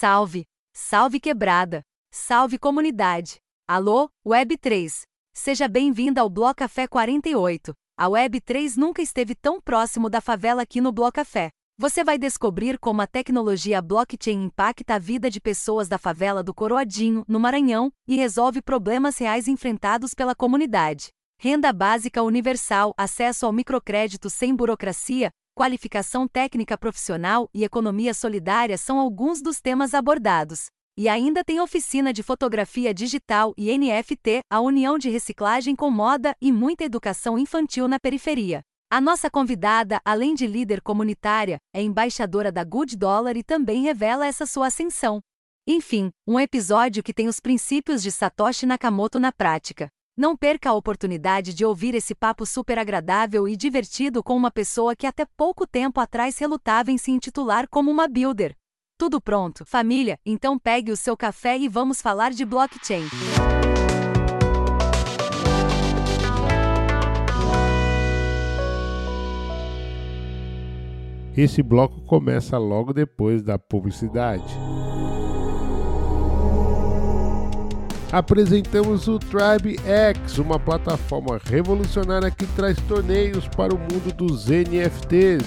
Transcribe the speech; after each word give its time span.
Salve! 0.00 0.44
Salve 0.72 1.18
quebrada! 1.18 1.82
Salve 2.12 2.56
comunidade! 2.56 3.38
Alô, 3.66 4.08
Web3! 4.24 5.02
Seja 5.34 5.66
bem-vinda 5.66 6.20
ao 6.20 6.30
Bloco 6.30 6.54
Café 6.54 6.86
48. 6.86 7.74
A 7.98 8.06
Web3 8.06 8.76
nunca 8.76 9.02
esteve 9.02 9.34
tão 9.34 9.60
próximo 9.60 10.08
da 10.08 10.20
favela 10.20 10.62
aqui 10.62 10.80
no 10.80 10.92
Bloco 10.92 11.14
Café. 11.14 11.50
Você 11.76 12.04
vai 12.04 12.16
descobrir 12.16 12.78
como 12.78 13.02
a 13.02 13.08
tecnologia 13.08 13.82
blockchain 13.82 14.44
impacta 14.44 14.94
a 14.94 14.98
vida 15.00 15.28
de 15.28 15.40
pessoas 15.40 15.88
da 15.88 15.98
favela 15.98 16.44
do 16.44 16.54
Coroadinho, 16.54 17.24
no 17.26 17.40
Maranhão, 17.40 17.90
e 18.06 18.14
resolve 18.14 18.62
problemas 18.62 19.18
reais 19.18 19.48
enfrentados 19.48 20.14
pela 20.14 20.32
comunidade. 20.32 21.08
Renda 21.40 21.72
básica 21.72 22.22
universal, 22.22 22.94
acesso 22.96 23.46
ao 23.46 23.52
microcrédito 23.52 24.30
sem 24.30 24.54
burocracia, 24.54 25.32
qualificação 25.58 26.28
técnica 26.28 26.78
profissional 26.78 27.50
e 27.52 27.64
economia 27.64 28.14
solidária 28.14 28.78
são 28.78 29.00
alguns 29.00 29.42
dos 29.42 29.60
temas 29.60 29.92
abordados. 29.92 30.66
E 30.96 31.08
ainda 31.08 31.42
tem 31.42 31.60
oficina 31.60 32.12
de 32.12 32.22
fotografia 32.22 32.94
digital 32.94 33.52
e 33.58 33.76
NFT, 33.76 34.42
a 34.48 34.60
união 34.60 34.96
de 34.96 35.10
reciclagem 35.10 35.74
com 35.74 35.90
moda 35.90 36.32
e 36.40 36.52
muita 36.52 36.84
educação 36.84 37.36
infantil 37.36 37.88
na 37.88 37.98
periferia. 37.98 38.60
A 38.88 39.00
nossa 39.00 39.28
convidada, 39.28 40.00
além 40.04 40.32
de 40.32 40.46
líder 40.46 40.80
comunitária, 40.80 41.58
é 41.74 41.82
embaixadora 41.82 42.52
da 42.52 42.62
Good 42.62 42.96
Dollar 42.96 43.36
e 43.36 43.42
também 43.42 43.82
revela 43.82 44.28
essa 44.28 44.46
sua 44.46 44.68
ascensão. 44.68 45.20
Enfim, 45.66 46.10
um 46.24 46.38
episódio 46.38 47.02
que 47.02 47.12
tem 47.12 47.26
os 47.26 47.40
princípios 47.40 48.00
de 48.00 48.12
Satoshi 48.12 48.64
Nakamoto 48.64 49.18
na 49.18 49.32
prática. 49.32 49.88
Não 50.18 50.36
perca 50.36 50.70
a 50.70 50.74
oportunidade 50.74 51.54
de 51.54 51.64
ouvir 51.64 51.94
esse 51.94 52.12
papo 52.12 52.44
super 52.44 52.76
agradável 52.76 53.46
e 53.46 53.56
divertido 53.56 54.20
com 54.20 54.36
uma 54.36 54.50
pessoa 54.50 54.96
que 54.96 55.06
até 55.06 55.24
pouco 55.24 55.64
tempo 55.64 56.00
atrás 56.00 56.36
relutava 56.36 56.90
em 56.90 56.98
se 56.98 57.12
intitular 57.12 57.68
como 57.68 57.88
uma 57.88 58.08
builder. 58.08 58.56
Tudo 58.98 59.20
pronto, 59.20 59.64
família? 59.64 60.18
Então 60.26 60.58
pegue 60.58 60.90
o 60.90 60.96
seu 60.96 61.16
café 61.16 61.56
e 61.56 61.68
vamos 61.68 62.02
falar 62.02 62.32
de 62.32 62.44
blockchain. 62.44 63.04
Esse 71.36 71.62
bloco 71.62 72.00
começa 72.00 72.58
logo 72.58 72.92
depois 72.92 73.40
da 73.40 73.56
publicidade. 73.56 74.67
Apresentamos 78.12 79.08
o 79.08 79.18
Tribe 79.18 79.78
X, 79.84 80.38
uma 80.38 80.58
plataforma 80.58 81.40
revolucionária 81.44 82.30
que 82.30 82.46
traz 82.48 82.76
torneios 82.88 83.46
para 83.48 83.74
o 83.74 83.78
mundo 83.78 84.12
dos 84.12 84.46
NFTs. 84.48 85.44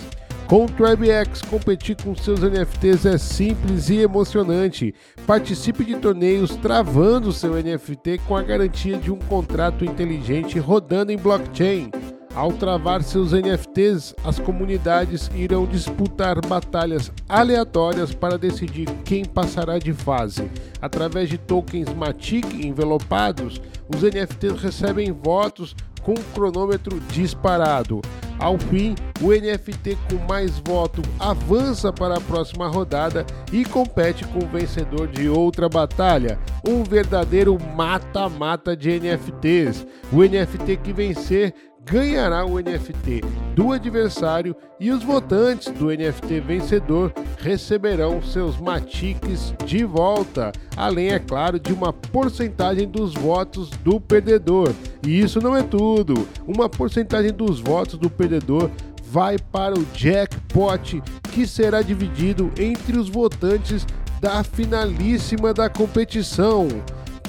Com 0.47 0.65
o 0.65 0.69
Tribe 0.69 1.09
X, 1.09 1.41
competir 1.43 1.95
com 2.03 2.13
seus 2.13 2.41
NFTs 2.41 3.05
é 3.05 3.17
simples 3.17 3.89
e 3.89 3.99
emocionante. 3.99 4.93
Participe 5.25 5.85
de 5.85 5.95
torneios 5.95 6.57
travando 6.57 7.31
seu 7.31 7.53
NFT 7.53 8.19
com 8.27 8.35
a 8.35 8.41
garantia 8.41 8.97
de 8.97 9.09
um 9.09 9.17
contrato 9.17 9.85
inteligente 9.85 10.59
rodando 10.59 11.11
em 11.11 11.17
blockchain. 11.17 11.89
Ao 12.33 12.53
travar 12.53 13.03
seus 13.03 13.33
NFTs, 13.33 14.15
as 14.23 14.39
comunidades 14.39 15.29
irão 15.35 15.65
disputar 15.65 16.39
batalhas 16.45 17.11
aleatórias 17.27 18.13
para 18.13 18.37
decidir 18.37 18.87
quem 19.03 19.25
passará 19.25 19.77
de 19.77 19.91
fase. 19.91 20.49
Através 20.81 21.27
de 21.27 21.37
tokens 21.37 21.93
Matic 21.93 22.45
envelopados, 22.65 23.61
os 23.93 24.01
NFTs 24.01 24.61
recebem 24.61 25.11
votos 25.11 25.75
com 26.01 26.15
cronômetro 26.33 26.99
disparado. 27.11 28.01
Ao 28.39 28.57
fim, 28.57 28.95
o 29.21 29.27
NFT 29.27 29.95
com 30.09 30.17
mais 30.27 30.57
voto 30.57 31.03
avança 31.19 31.93
para 31.93 32.17
a 32.17 32.21
próxima 32.21 32.67
rodada 32.67 33.23
e 33.51 33.63
compete 33.63 34.25
com 34.25 34.39
o 34.39 34.47
vencedor 34.47 35.07
de 35.07 35.29
outra 35.29 35.69
batalha, 35.69 36.39
um 36.67 36.83
verdadeiro 36.83 37.55
mata-mata 37.75 38.75
de 38.75 38.99
NFTs. 38.99 39.85
O 40.11 40.23
NFT 40.23 40.77
que 40.77 40.91
vencer 40.91 41.53
ganhará 41.91 42.45
o 42.45 42.57
NFT 42.57 43.19
do 43.53 43.73
adversário 43.73 44.55
e 44.79 44.91
os 44.91 45.03
votantes 45.03 45.73
do 45.73 45.87
NFT 45.87 46.39
vencedor 46.39 47.11
receberão 47.37 48.21
seus 48.21 48.57
matiques 48.57 49.53
de 49.65 49.83
volta, 49.83 50.53
além, 50.77 51.09
é 51.09 51.19
claro, 51.19 51.59
de 51.59 51.73
uma 51.73 51.91
porcentagem 51.91 52.87
dos 52.87 53.13
votos 53.13 53.69
do 53.83 53.99
perdedor. 53.99 54.71
E 55.05 55.19
isso 55.19 55.41
não 55.41 55.53
é 55.53 55.61
tudo, 55.61 56.25
uma 56.47 56.69
porcentagem 56.69 57.33
dos 57.33 57.59
votos 57.59 57.99
do 57.99 58.09
perdedor 58.09 58.71
vai 59.03 59.37
para 59.37 59.77
o 59.77 59.85
jackpot 59.93 61.03
que 61.33 61.45
será 61.45 61.81
dividido 61.81 62.49
entre 62.57 62.97
os 62.97 63.09
votantes 63.09 63.85
da 64.21 64.41
finalíssima 64.45 65.53
da 65.53 65.67
competição 65.67 66.69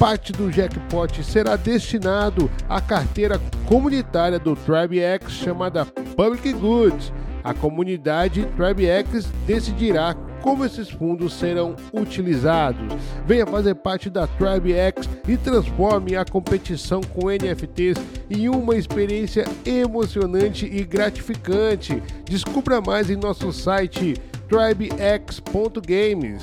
parte 0.03 0.33
do 0.33 0.51
jackpot 0.51 1.23
será 1.23 1.55
destinado 1.55 2.51
à 2.69 2.81
carteira 2.81 3.41
comunitária 3.67 4.37
do 4.37 4.57
TribeX 4.57 5.31
chamada 5.31 5.87
Public 5.87 6.53
Goods. 6.55 7.13
A 7.45 7.55
comunidade 7.55 8.45
TribeX 8.57 9.27
decidirá 9.47 10.17
como 10.43 10.65
esses 10.65 10.91
fundos 10.91 11.35
serão 11.35 11.77
utilizados. 11.93 12.93
Venha 13.25 13.47
fazer 13.47 13.77
parte 13.77 14.11
da 14.11 14.27
TribeX 14.27 15.09
e 15.29 15.37
transforme 15.37 16.17
a 16.17 16.25
competição 16.25 17.01
com 17.01 17.31
NFTs 17.31 17.97
em 18.29 18.49
uma 18.49 18.75
experiência 18.75 19.45
emocionante 19.65 20.67
e 20.67 20.83
gratificante. 20.83 22.03
Descubra 22.25 22.81
mais 22.81 23.09
em 23.09 23.15
nosso 23.15 23.53
site 23.53 24.15
tribex.games. 24.49 26.43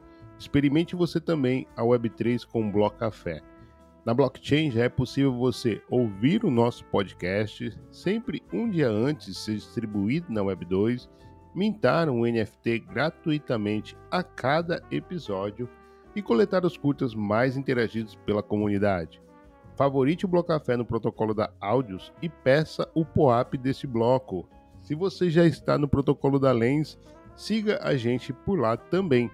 Experimente 0.41 0.95
você 0.95 1.21
também 1.21 1.67
a 1.77 1.83
Web3 1.83 2.47
com 2.47 2.67
o 2.67 2.71
Bloco 2.71 2.97
Café. 2.97 3.43
Na 4.03 4.11
blockchain 4.11 4.71
já 4.71 4.85
é 4.85 4.89
possível 4.89 5.31
você 5.31 5.79
ouvir 5.87 6.43
o 6.43 6.49
nosso 6.49 6.83
podcast 6.85 7.79
sempre 7.91 8.41
um 8.51 8.67
dia 8.67 8.89
antes 8.89 9.27
de 9.27 9.35
ser 9.35 9.53
distribuído 9.53 10.33
na 10.33 10.41
Web2, 10.41 11.07
mintar 11.53 12.09
um 12.09 12.25
NFT 12.25 12.79
gratuitamente 12.79 13.95
a 14.09 14.23
cada 14.23 14.81
episódio 14.89 15.69
e 16.15 16.23
coletar 16.23 16.65
os 16.65 16.75
curtas 16.75 17.13
mais 17.13 17.55
interagidos 17.55 18.15
pela 18.25 18.41
comunidade. 18.41 19.21
Favorite 19.75 20.25
o 20.25 20.27
Bloco 20.27 20.47
Café 20.47 20.75
no 20.75 20.87
protocolo 20.87 21.35
da 21.35 21.53
Áudios 21.61 22.11
e 22.19 22.27
peça 22.27 22.89
o 22.95 23.05
POAP 23.05 23.59
desse 23.59 23.85
bloco. 23.85 24.49
Se 24.81 24.95
você 24.95 25.29
já 25.29 25.45
está 25.45 25.77
no 25.77 25.87
protocolo 25.87 26.39
da 26.39 26.51
Lens, 26.51 26.97
siga 27.35 27.79
a 27.83 27.95
gente 27.95 28.33
por 28.33 28.59
lá 28.59 28.75
também. 28.75 29.29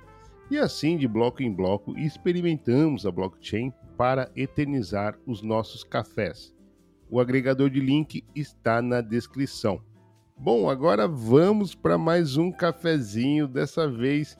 E 0.50 0.58
assim, 0.58 0.98
de 0.98 1.10
bloco 1.10 1.44
em 1.44 1.52
bloco, 1.52 1.98
experimentamos 2.00 3.06
a 3.06 3.12
blockchain 3.12 3.74
para 3.98 4.32
eternizar 4.34 5.20
os 5.26 5.42
nossos 5.42 5.84
cafés. 5.84 6.56
O 7.10 7.20
agregador 7.20 7.70
de 7.70 7.82
link 7.82 8.24
está 8.34 8.82
na 8.82 9.02
descrição. 9.02 9.82
Bom, 10.38 10.70
agora 10.70 11.06
vamos 11.06 11.76
para 11.76 11.98
mais 11.98 12.38
um 12.38 12.50
cafezinho, 12.50 13.46
dessa 13.46 13.90
vez 13.90 14.38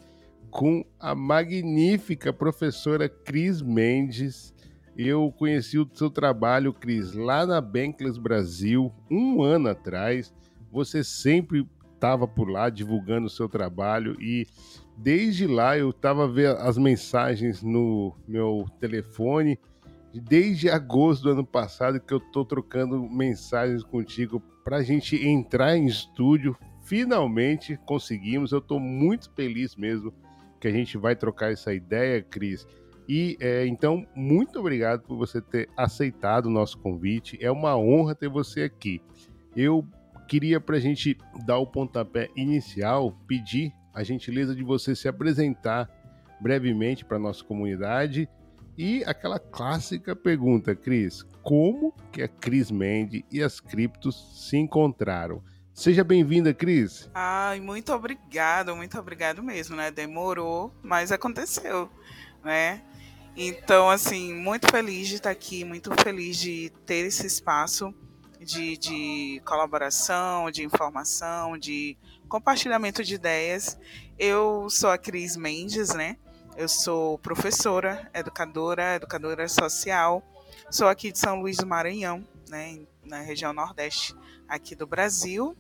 com 0.50 0.86
a 0.98 1.14
magnífica 1.14 2.32
professora 2.32 3.10
Cris 3.10 3.62
Mendes. 3.62 4.54
Eu 4.98 5.32
conheci 5.38 5.78
o 5.78 5.90
seu 5.94 6.10
trabalho, 6.10 6.74
Cris, 6.74 7.14
lá 7.14 7.46
na 7.46 7.60
Bankless 7.60 8.18
Brasil, 8.18 8.94
um 9.12 9.42
ano 9.42 9.68
atrás. 9.70 10.34
Você 10.72 11.04
sempre 11.04 11.68
estava 11.94 12.28
por 12.28 12.50
lá 12.50 12.70
divulgando 12.70 13.28
o 13.28 13.30
seu 13.30 13.50
trabalho 13.50 14.16
e 14.22 14.48
desde 14.98 15.46
lá 15.46 15.78
eu 15.78 15.92
estava 15.92 16.28
vendo 16.28 16.58
as 16.58 16.78
mensagens 16.78 17.62
no 17.62 18.16
meu 18.28 18.66
telefone. 18.80 19.60
Desde 20.14 20.70
agosto 20.70 21.24
do 21.24 21.32
ano 21.32 21.46
passado 21.46 22.00
que 22.00 22.14
eu 22.14 22.18
estou 22.18 22.44
trocando 22.44 23.08
mensagens 23.08 23.84
contigo 23.84 24.42
para 24.64 24.78
a 24.78 24.84
gente 24.84 25.16
entrar 25.28 25.78
em 25.78 25.86
estúdio. 25.86 26.58
Finalmente 26.84 27.78
conseguimos. 27.86 28.52
Eu 28.52 28.60
estou 28.60 28.80
muito 28.80 29.32
feliz 29.36 29.76
mesmo 29.76 30.12
que 30.60 30.68
a 30.68 30.72
gente 30.72 30.98
vai 30.98 31.16
trocar 31.16 31.52
essa 31.52 31.74
ideia, 31.74 32.22
Cris. 32.22 32.66
E 33.08 33.38
é, 33.40 33.66
então, 33.68 34.06
muito 34.16 34.60
obrigado 34.60 35.04
por 35.04 35.18
você 35.18 35.40
ter 35.40 35.70
aceitado 35.78 36.48
o 36.48 36.52
nosso 36.52 36.78
convite. 36.80 37.38
É 37.40 37.52
uma 37.52 37.78
honra 37.78 38.16
ter 38.16 38.28
você 38.28 38.64
aqui. 38.64 39.02
Eu 39.56 39.86
queria, 40.28 40.60
para 40.60 40.76
a 40.76 40.80
gente 40.80 41.18
dar 41.46 41.58
o 41.58 41.68
pontapé 41.68 42.30
inicial, 42.36 43.18
pedir 43.28 43.72
a 43.98 44.04
gentileza 44.04 44.54
de 44.54 44.64
você 44.64 44.96
se 44.96 45.08
apresentar 45.08 45.90
brevemente 46.40 47.04
para 47.04 47.18
nossa 47.18 47.44
comunidade. 47.44 48.30
E 48.78 49.04
aquela 49.06 49.40
clássica 49.40 50.16
pergunta, 50.16 50.76
Cris: 50.76 51.26
como 51.42 51.92
que 52.12 52.22
a 52.22 52.28
Cris 52.28 52.70
Mende 52.70 53.26
e 53.32 53.42
as 53.42 53.60
criptos 53.60 54.46
se 54.48 54.56
encontraram? 54.56 55.44
Seja 55.74 56.04
bem-vinda, 56.04 56.54
Cris. 56.54 57.10
Ai, 57.12 57.60
muito 57.60 57.92
obrigado, 57.92 58.76
muito 58.76 59.00
obrigado 59.00 59.42
mesmo, 59.42 59.76
né? 59.76 59.90
Demorou, 59.90 60.72
mas 60.84 61.12
aconteceu, 61.12 61.90
né? 62.46 62.84
Então, 63.36 63.90
assim, 63.90 64.32
muito 64.32 64.70
feliz 64.70 65.08
de 65.08 65.16
estar 65.16 65.32
aqui, 65.32 65.64
muito 65.64 65.92
feliz 66.04 66.38
de 66.38 66.72
ter 66.86 67.08
esse 67.08 67.26
espaço 67.26 67.92
de, 68.40 68.78
de 68.78 69.42
colaboração, 69.44 70.52
de 70.52 70.64
informação, 70.64 71.58
de 71.58 71.98
compartilhamento 72.28 73.04
de 73.04 73.16
ideias. 73.16 73.78
Eu 74.20 74.70
sou 74.70 74.90
a 74.90 74.98
Cris 74.98 75.36
Mendes, 75.36 75.94
né? 75.94 76.18
Eu 76.56 76.68
sou 76.68 77.18
professora, 77.20 78.10
educadora, 78.14 78.96
educadora 78.96 79.48
social. 79.48 80.24
Sou 80.70 80.88
aqui 80.88 81.12
de 81.12 81.20
São 81.20 81.40
Luís 81.40 81.58
do 81.58 81.68
Maranhão, 81.68 82.28
né, 82.50 82.80
na 83.06 83.20
região 83.20 83.54
nordeste 83.54 84.16
aqui 84.48 84.76
do 84.76 84.88
Brasil. 84.88 85.56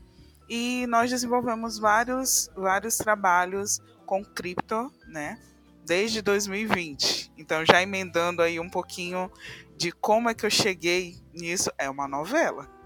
E 0.49 0.85
nós 0.87 1.09
desenvolvemos 1.09 1.77
vários, 1.77 2.49
vários 2.55 2.97
trabalhos 2.97 3.79
com 4.05 4.23
cripto, 4.23 4.91
né? 5.07 5.39
Desde 5.85 6.21
2020. 6.21 7.31
Então, 7.37 7.65
já 7.65 7.81
emendando 7.81 8.41
aí 8.41 8.59
um 8.59 8.69
pouquinho 8.69 9.31
de 9.77 9.91
como 9.91 10.29
é 10.29 10.33
que 10.33 10.45
eu 10.45 10.49
cheguei 10.49 11.17
nisso, 11.33 11.71
é 11.77 11.89
uma 11.89 12.07
novela. 12.07 12.76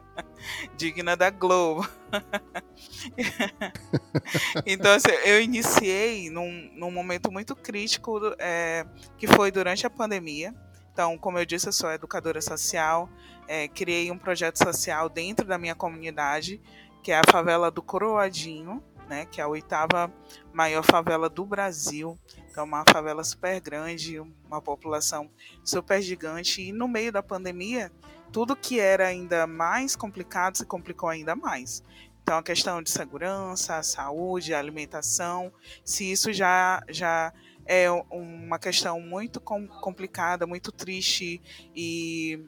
Digna 0.76 1.16
da 1.16 1.30
Globo. 1.30 1.88
então, 4.66 4.92
assim, 4.92 5.10
eu 5.24 5.40
iniciei 5.40 6.30
num, 6.30 6.70
num 6.74 6.90
momento 6.90 7.30
muito 7.30 7.54
crítico, 7.54 8.20
é, 8.38 8.86
que 9.16 9.26
foi 9.26 9.50
durante 9.50 9.86
a 9.86 9.90
pandemia. 9.90 10.54
Então, 10.92 11.18
como 11.18 11.38
eu 11.38 11.44
disse, 11.44 11.68
eu 11.68 11.72
sou 11.72 11.92
educadora 11.92 12.40
social, 12.40 13.08
é, 13.46 13.68
criei 13.68 14.10
um 14.10 14.18
projeto 14.18 14.56
social 14.56 15.08
dentro 15.08 15.46
da 15.46 15.58
minha 15.58 15.74
comunidade, 15.74 16.60
que 17.02 17.12
é 17.12 17.18
a 17.18 17.30
favela 17.30 17.70
do 17.70 17.82
Coroadinho, 17.82 18.82
né, 19.08 19.26
que 19.26 19.40
é 19.40 19.44
a 19.44 19.48
oitava 19.48 20.12
maior 20.52 20.82
favela 20.82 21.28
do 21.28 21.44
Brasil. 21.44 22.18
Então, 22.50 22.64
uma 22.64 22.84
favela 22.90 23.22
super 23.22 23.60
grande, 23.60 24.18
uma 24.18 24.62
população 24.62 25.30
super 25.62 26.00
gigante. 26.00 26.62
E 26.62 26.72
no 26.72 26.88
meio 26.88 27.12
da 27.12 27.22
pandemia, 27.22 27.92
tudo 28.36 28.54
que 28.54 28.78
era 28.78 29.06
ainda 29.06 29.46
mais 29.46 29.96
complicado 29.96 30.58
se 30.58 30.66
complicou 30.66 31.08
ainda 31.08 31.34
mais. 31.34 31.82
Então, 32.22 32.36
a 32.36 32.42
questão 32.42 32.82
de 32.82 32.90
segurança, 32.90 33.82
saúde, 33.82 34.52
alimentação, 34.52 35.50
se 35.82 36.12
isso 36.12 36.30
já, 36.34 36.82
já 36.86 37.32
é 37.64 37.90
uma 37.90 38.58
questão 38.58 39.00
muito 39.00 39.40
complicada, 39.40 40.46
muito 40.46 40.70
triste, 40.70 41.40
e 41.74 42.38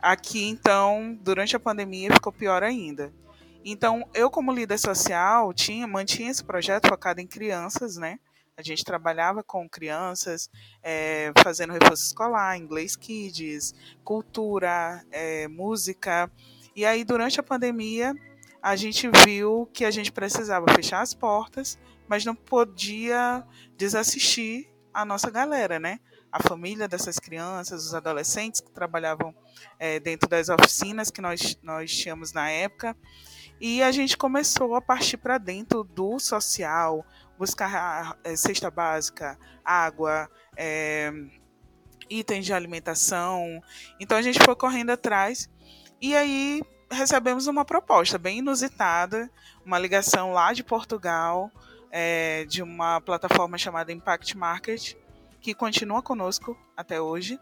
aqui, 0.00 0.46
então, 0.46 1.18
durante 1.20 1.56
a 1.56 1.58
pandemia, 1.58 2.12
ficou 2.12 2.32
pior 2.32 2.62
ainda. 2.62 3.12
Então, 3.64 4.08
eu 4.14 4.30
como 4.30 4.52
líder 4.52 4.78
social 4.78 5.52
tinha 5.52 5.84
mantinha 5.84 6.30
esse 6.30 6.44
projeto 6.44 6.86
focado 6.86 7.20
em 7.20 7.26
crianças, 7.26 7.96
né? 7.96 8.20
A 8.56 8.62
gente 8.62 8.84
trabalhava 8.84 9.42
com 9.42 9.68
crianças, 9.68 10.48
é, 10.80 11.32
fazendo 11.42 11.72
reforço 11.72 12.04
escolar, 12.04 12.56
inglês 12.56 12.94
kids, 12.94 13.74
cultura, 14.04 15.04
é, 15.10 15.48
música. 15.48 16.30
E 16.76 16.86
aí, 16.86 17.02
durante 17.02 17.40
a 17.40 17.42
pandemia, 17.42 18.14
a 18.62 18.76
gente 18.76 19.10
viu 19.24 19.68
que 19.72 19.84
a 19.84 19.90
gente 19.90 20.12
precisava 20.12 20.66
fechar 20.72 21.00
as 21.00 21.12
portas, 21.12 21.76
mas 22.08 22.24
não 22.24 22.34
podia 22.34 23.44
desassistir 23.76 24.70
a 24.92 25.04
nossa 25.04 25.30
galera, 25.30 25.80
né? 25.80 25.98
A 26.30 26.40
família 26.40 26.86
dessas 26.86 27.18
crianças, 27.18 27.86
os 27.86 27.94
adolescentes 27.94 28.60
que 28.60 28.70
trabalhavam 28.70 29.34
é, 29.80 29.98
dentro 29.98 30.28
das 30.28 30.48
oficinas 30.48 31.10
que 31.10 31.20
nós, 31.20 31.58
nós 31.60 31.90
tínhamos 31.92 32.32
na 32.32 32.48
época. 32.48 32.96
E 33.60 33.82
a 33.82 33.92
gente 33.92 34.16
começou 34.16 34.74
a 34.74 34.80
partir 34.80 35.16
para 35.16 35.38
dentro 35.38 35.84
do 35.84 36.18
social, 36.18 37.04
buscar 37.38 38.16
é, 38.24 38.36
cesta 38.36 38.70
básica, 38.70 39.38
água, 39.64 40.28
é, 40.56 41.12
itens 42.10 42.44
de 42.44 42.52
alimentação. 42.52 43.62
Então 43.98 44.18
a 44.18 44.22
gente 44.22 44.42
foi 44.42 44.54
correndo 44.54 44.90
atrás 44.90 45.48
e 46.00 46.14
aí 46.16 46.62
recebemos 46.90 47.46
uma 47.46 47.64
proposta 47.64 48.18
bem 48.18 48.38
inusitada, 48.38 49.30
uma 49.64 49.78
ligação 49.78 50.32
lá 50.32 50.52
de 50.52 50.62
Portugal, 50.62 51.50
é, 51.90 52.44
de 52.44 52.62
uma 52.62 53.00
plataforma 53.00 53.56
chamada 53.56 53.92
Impact 53.92 54.36
Market, 54.36 54.94
que 55.40 55.54
continua 55.54 56.02
conosco 56.02 56.56
até 56.76 57.00
hoje 57.00 57.38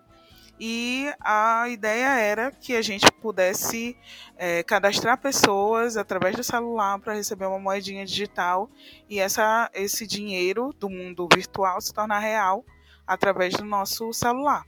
e 0.64 1.12
a 1.20 1.68
ideia 1.68 2.06
era 2.20 2.52
que 2.52 2.76
a 2.76 2.82
gente 2.82 3.10
pudesse 3.20 3.96
é, 4.36 4.62
cadastrar 4.62 5.18
pessoas 5.18 5.96
através 5.96 6.36
do 6.36 6.44
celular 6.44 7.00
para 7.00 7.14
receber 7.14 7.46
uma 7.46 7.58
moedinha 7.58 8.06
digital 8.06 8.70
e 9.10 9.18
essa, 9.18 9.68
esse 9.74 10.06
dinheiro 10.06 10.72
do 10.78 10.88
mundo 10.88 11.28
virtual 11.34 11.80
se 11.80 11.92
tornar 11.92 12.20
real 12.20 12.64
através 13.04 13.54
do 13.54 13.64
nosso 13.64 14.12
celular. 14.12 14.64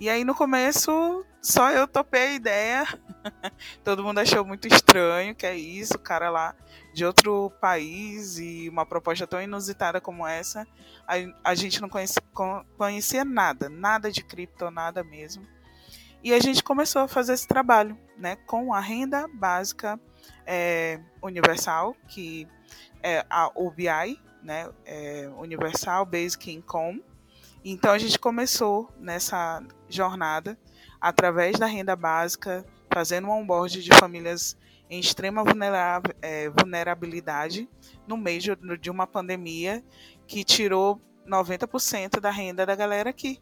E 0.00 0.10
aí 0.10 0.24
no 0.24 0.34
começo 0.34 1.24
só 1.40 1.70
eu 1.70 1.86
topei 1.86 2.22
a 2.22 2.34
ideia, 2.34 2.88
todo 3.84 4.02
mundo 4.02 4.18
achou 4.18 4.44
muito 4.44 4.66
estranho, 4.68 5.34
que 5.34 5.46
é 5.46 5.56
isso, 5.56 5.98
cara 5.98 6.30
lá 6.30 6.54
de 6.92 7.04
outro 7.04 7.50
país 7.60 8.38
e 8.38 8.68
uma 8.68 8.84
proposta 8.84 9.26
tão 9.26 9.40
inusitada 9.40 10.00
como 10.00 10.26
essa, 10.26 10.66
a, 11.06 11.14
a 11.50 11.54
gente 11.54 11.80
não 11.80 11.88
conhecia, 11.88 12.22
conhecia 12.76 13.24
nada, 13.24 13.68
nada 13.68 14.10
de 14.10 14.22
cripto, 14.22 14.70
nada 14.70 15.04
mesmo. 15.04 15.46
E 16.22 16.34
a 16.34 16.40
gente 16.40 16.62
começou 16.62 17.02
a 17.02 17.08
fazer 17.08 17.32
esse 17.32 17.46
trabalho, 17.46 17.96
né, 18.18 18.36
com 18.46 18.74
a 18.74 18.80
renda 18.80 19.26
básica 19.32 19.98
é, 20.44 21.00
universal, 21.22 21.96
que 22.08 22.46
é 23.02 23.24
a 23.30 23.50
UBI, 23.54 24.20
né, 24.42 24.68
é 24.84 25.30
Universal 25.38 26.04
Basic 26.04 26.52
Income, 26.52 27.02
então 27.64 27.92
a 27.92 27.98
gente 27.98 28.18
começou 28.18 28.90
nessa 28.98 29.62
jornada 29.88 30.58
através 31.00 31.58
da 31.58 31.66
renda 31.66 31.96
básica, 31.96 32.64
fazendo 32.92 33.28
um 33.28 33.30
onboard 33.30 33.82
de 33.82 33.94
famílias 33.96 34.56
em 34.88 34.98
extrema 34.98 35.44
é, 36.20 36.50
vulnerabilidade 36.50 37.68
no 38.06 38.16
meio 38.16 38.56
de 38.78 38.90
uma 38.90 39.06
pandemia 39.06 39.84
que 40.26 40.42
tirou 40.44 41.00
90% 41.26 42.18
da 42.18 42.30
renda 42.30 42.66
da 42.66 42.74
galera 42.74 43.10
aqui. 43.10 43.40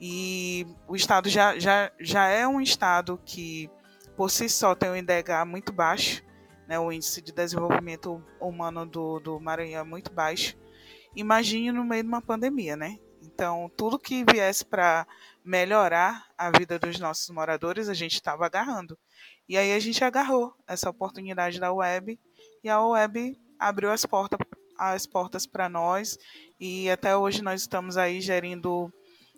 E 0.00 0.66
o 0.86 0.96
estado 0.96 1.28
já, 1.28 1.58
já, 1.58 1.90
já 1.98 2.26
é 2.28 2.46
um 2.46 2.60
estado 2.60 3.20
que, 3.24 3.70
por 4.16 4.30
si 4.30 4.48
só, 4.48 4.74
tem 4.74 4.90
um 4.90 4.96
IDH 4.96 5.46
muito 5.46 5.72
baixo, 5.72 6.22
né, 6.68 6.78
o 6.78 6.90
índice 6.90 7.22
de 7.22 7.32
desenvolvimento 7.32 8.22
humano 8.40 8.84
do, 8.84 9.20
do 9.20 9.40
Maranhão 9.40 9.82
é 9.82 9.84
muito 9.84 10.12
baixo. 10.12 10.56
Imagine 11.14 11.72
no 11.72 11.84
meio 11.84 12.02
de 12.02 12.08
uma 12.08 12.20
pandemia, 12.20 12.76
né? 12.76 12.98
Então, 13.36 13.70
tudo 13.76 13.98
que 13.98 14.24
viesse 14.24 14.64
para 14.64 15.06
melhorar 15.44 16.24
a 16.38 16.50
vida 16.50 16.78
dos 16.78 16.98
nossos 16.98 17.28
moradores, 17.28 17.86
a 17.86 17.92
gente 17.92 18.14
estava 18.14 18.46
agarrando. 18.46 18.96
E 19.46 19.58
aí 19.58 19.74
a 19.74 19.78
gente 19.78 20.02
agarrou 20.02 20.54
essa 20.66 20.88
oportunidade 20.88 21.60
da 21.60 21.70
web 21.70 22.18
e 22.64 22.68
a 22.70 22.82
web 22.82 23.38
abriu 23.58 23.90
as 23.92 24.06
portas 24.06 24.38
as 24.78 25.06
portas 25.06 25.46
para 25.46 25.68
nós 25.68 26.18
e 26.60 26.90
até 26.90 27.16
hoje 27.16 27.42
nós 27.42 27.62
estamos 27.62 27.96
aí 27.96 28.20
gerindo 28.20 28.92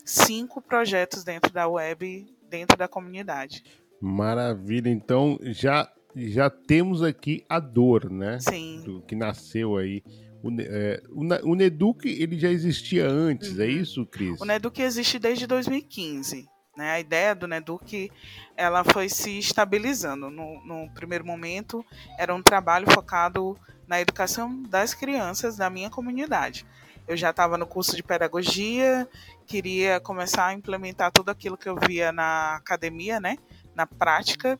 cinco 0.04 0.60
projetos 0.60 1.22
dentro 1.22 1.52
da 1.52 1.68
web, 1.68 2.26
dentro 2.48 2.76
da 2.76 2.86
comunidade. 2.88 3.64
Maravilha, 4.00 4.90
então 4.90 5.38
já 5.42 5.92
já 6.14 6.48
temos 6.48 7.02
aqui 7.02 7.44
a 7.48 7.58
dor, 7.60 8.10
né? 8.10 8.38
Sim. 8.40 8.82
Do 8.84 9.02
que 9.02 9.14
nasceu 9.14 9.76
aí 9.76 10.02
o, 10.48 10.60
é, 10.60 11.02
o, 11.10 11.52
o 11.52 11.54
Neduc 11.54 12.06
ele 12.06 12.38
já 12.38 12.48
existia 12.48 13.06
antes, 13.06 13.58
é 13.58 13.62
uhum. 13.62 13.68
é 13.68 13.72
isso, 13.72 14.06
Cris? 14.06 14.40
O 14.40 14.44
Neduc 14.44 14.80
existe 14.80 15.18
desde 15.18 15.46
2015. 15.46 16.46
Né? 16.76 16.90
A 16.90 17.00
ideia 17.00 17.34
do 17.34 17.46
Neduc 17.46 18.10
ela 18.56 18.84
foi 18.84 19.08
se 19.08 19.38
estabilizando. 19.38 20.30
No, 20.30 20.64
no 20.64 20.90
primeiro 20.94 21.24
momento, 21.24 21.84
era 22.18 22.34
um 22.34 22.42
trabalho 22.42 22.90
focado 22.90 23.58
na 23.86 24.00
educação 24.00 24.62
das 24.62 24.94
crianças 24.94 25.56
da 25.56 25.68
minha 25.68 25.90
comunidade. 25.90 26.66
Eu 27.06 27.16
já 27.16 27.30
estava 27.30 27.56
no 27.56 27.66
curso 27.66 27.96
de 27.96 28.02
pedagogia, 28.02 29.08
queria 29.46 29.98
começar 29.98 30.46
a 30.46 30.54
implementar 30.54 31.10
tudo 31.10 31.30
aquilo 31.30 31.56
que 31.56 31.68
eu 31.68 31.74
via 31.74 32.12
na 32.12 32.56
academia, 32.56 33.18
né? 33.18 33.38
na 33.74 33.86
prática, 33.86 34.58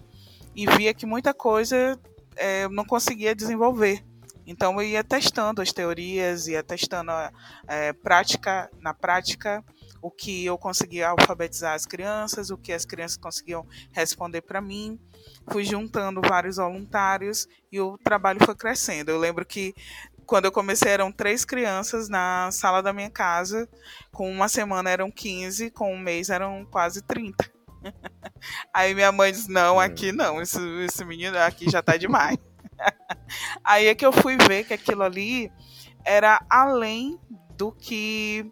e 0.54 0.64
via 0.66 0.94
que 0.94 1.04
muita 1.04 1.34
coisa 1.34 1.98
é, 2.36 2.64
eu 2.64 2.70
não 2.70 2.84
conseguia 2.84 3.34
desenvolver 3.34 4.02
então 4.48 4.80
eu 4.80 4.88
ia 4.88 5.04
testando 5.04 5.60
as 5.60 5.72
teorias, 5.74 6.48
ia 6.48 6.62
testando 6.62 7.12
é, 7.66 7.92
prática 7.92 8.70
na 8.80 8.94
prática 8.94 9.62
o 10.00 10.10
que 10.10 10.46
eu 10.46 10.56
conseguia 10.56 11.10
alfabetizar 11.10 11.74
as 11.74 11.84
crianças, 11.84 12.48
o 12.48 12.56
que 12.56 12.72
as 12.72 12.86
crianças 12.86 13.18
conseguiam 13.18 13.66
responder 13.92 14.40
para 14.40 14.60
mim. 14.60 14.98
Fui 15.50 15.64
juntando 15.64 16.22
vários 16.22 16.56
voluntários 16.56 17.46
e 17.70 17.78
o 17.78 17.98
trabalho 17.98 18.42
foi 18.42 18.54
crescendo. 18.54 19.10
Eu 19.10 19.18
lembro 19.18 19.44
que 19.44 19.74
quando 20.24 20.46
eu 20.46 20.52
comecei 20.52 20.92
eram 20.92 21.12
três 21.12 21.44
crianças 21.44 22.08
na 22.08 22.50
sala 22.50 22.82
da 22.82 22.92
minha 22.92 23.10
casa, 23.10 23.68
com 24.10 24.30
uma 24.30 24.48
semana 24.48 24.88
eram 24.88 25.10
15, 25.10 25.70
com 25.72 25.92
um 25.92 25.98
mês 25.98 26.30
eram 26.30 26.66
quase 26.70 27.02
30. 27.02 27.50
Aí 28.72 28.94
minha 28.94 29.12
mãe 29.12 29.30
disse: 29.30 29.50
Não, 29.50 29.76
hum. 29.76 29.80
aqui 29.80 30.10
não, 30.10 30.40
esse, 30.40 30.58
esse 30.84 31.04
menino 31.04 31.36
aqui 31.38 31.70
já 31.70 31.82
tá 31.82 31.98
demais. 31.98 32.38
Aí 33.64 33.86
é 33.86 33.94
que 33.94 34.06
eu 34.06 34.12
fui 34.12 34.36
ver 34.36 34.64
que 34.64 34.74
aquilo 34.74 35.02
ali 35.02 35.52
era 36.04 36.40
além 36.48 37.18
do 37.56 37.72
que 37.72 38.50